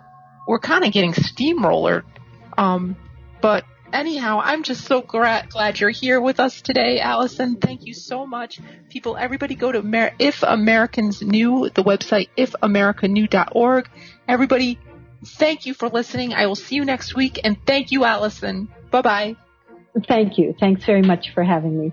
we're 0.47 0.59
kind 0.59 0.85
of 0.85 0.93
getting 0.93 1.15
steamrollered. 1.15 2.03
Um, 2.59 2.97
but 3.41 3.65
anyhow, 3.95 4.43
I'm 4.45 4.62
just 4.62 4.85
so 4.85 5.01
glad, 5.01 5.49
glad 5.49 5.81
you're 5.81 5.89
here 5.89 6.20
with 6.20 6.39
us 6.39 6.61
today, 6.61 7.01
Allison. 7.01 7.57
Thank 7.57 7.87
you 7.87 7.95
so 7.95 8.27
much. 8.27 8.61
People, 8.91 9.16
everybody 9.16 9.55
go 9.55 9.73
to 9.73 9.79
Amer- 9.79 10.12
If 10.19 10.43
Americans 10.43 11.23
Knew, 11.23 11.70
the 11.70 11.83
website 11.83 12.29
ifamericansknew.org. 12.37 13.89
Everybody, 14.29 14.79
thank 15.24 15.65
you 15.65 15.73
for 15.73 15.89
listening. 15.89 16.35
I 16.35 16.45
will 16.45 16.57
see 16.57 16.74
you 16.74 16.85
next 16.85 17.16
week 17.16 17.41
and 17.43 17.57
thank 17.65 17.91
you, 17.91 18.05
Allison. 18.05 18.69
Bye 18.91 19.01
bye. 19.01 19.37
Thank 20.09 20.39
you. 20.39 20.55
Thanks 20.59 20.85
very 20.86 21.02
much 21.02 21.32
for 21.35 21.43
having 21.44 21.78
me. 21.78 21.93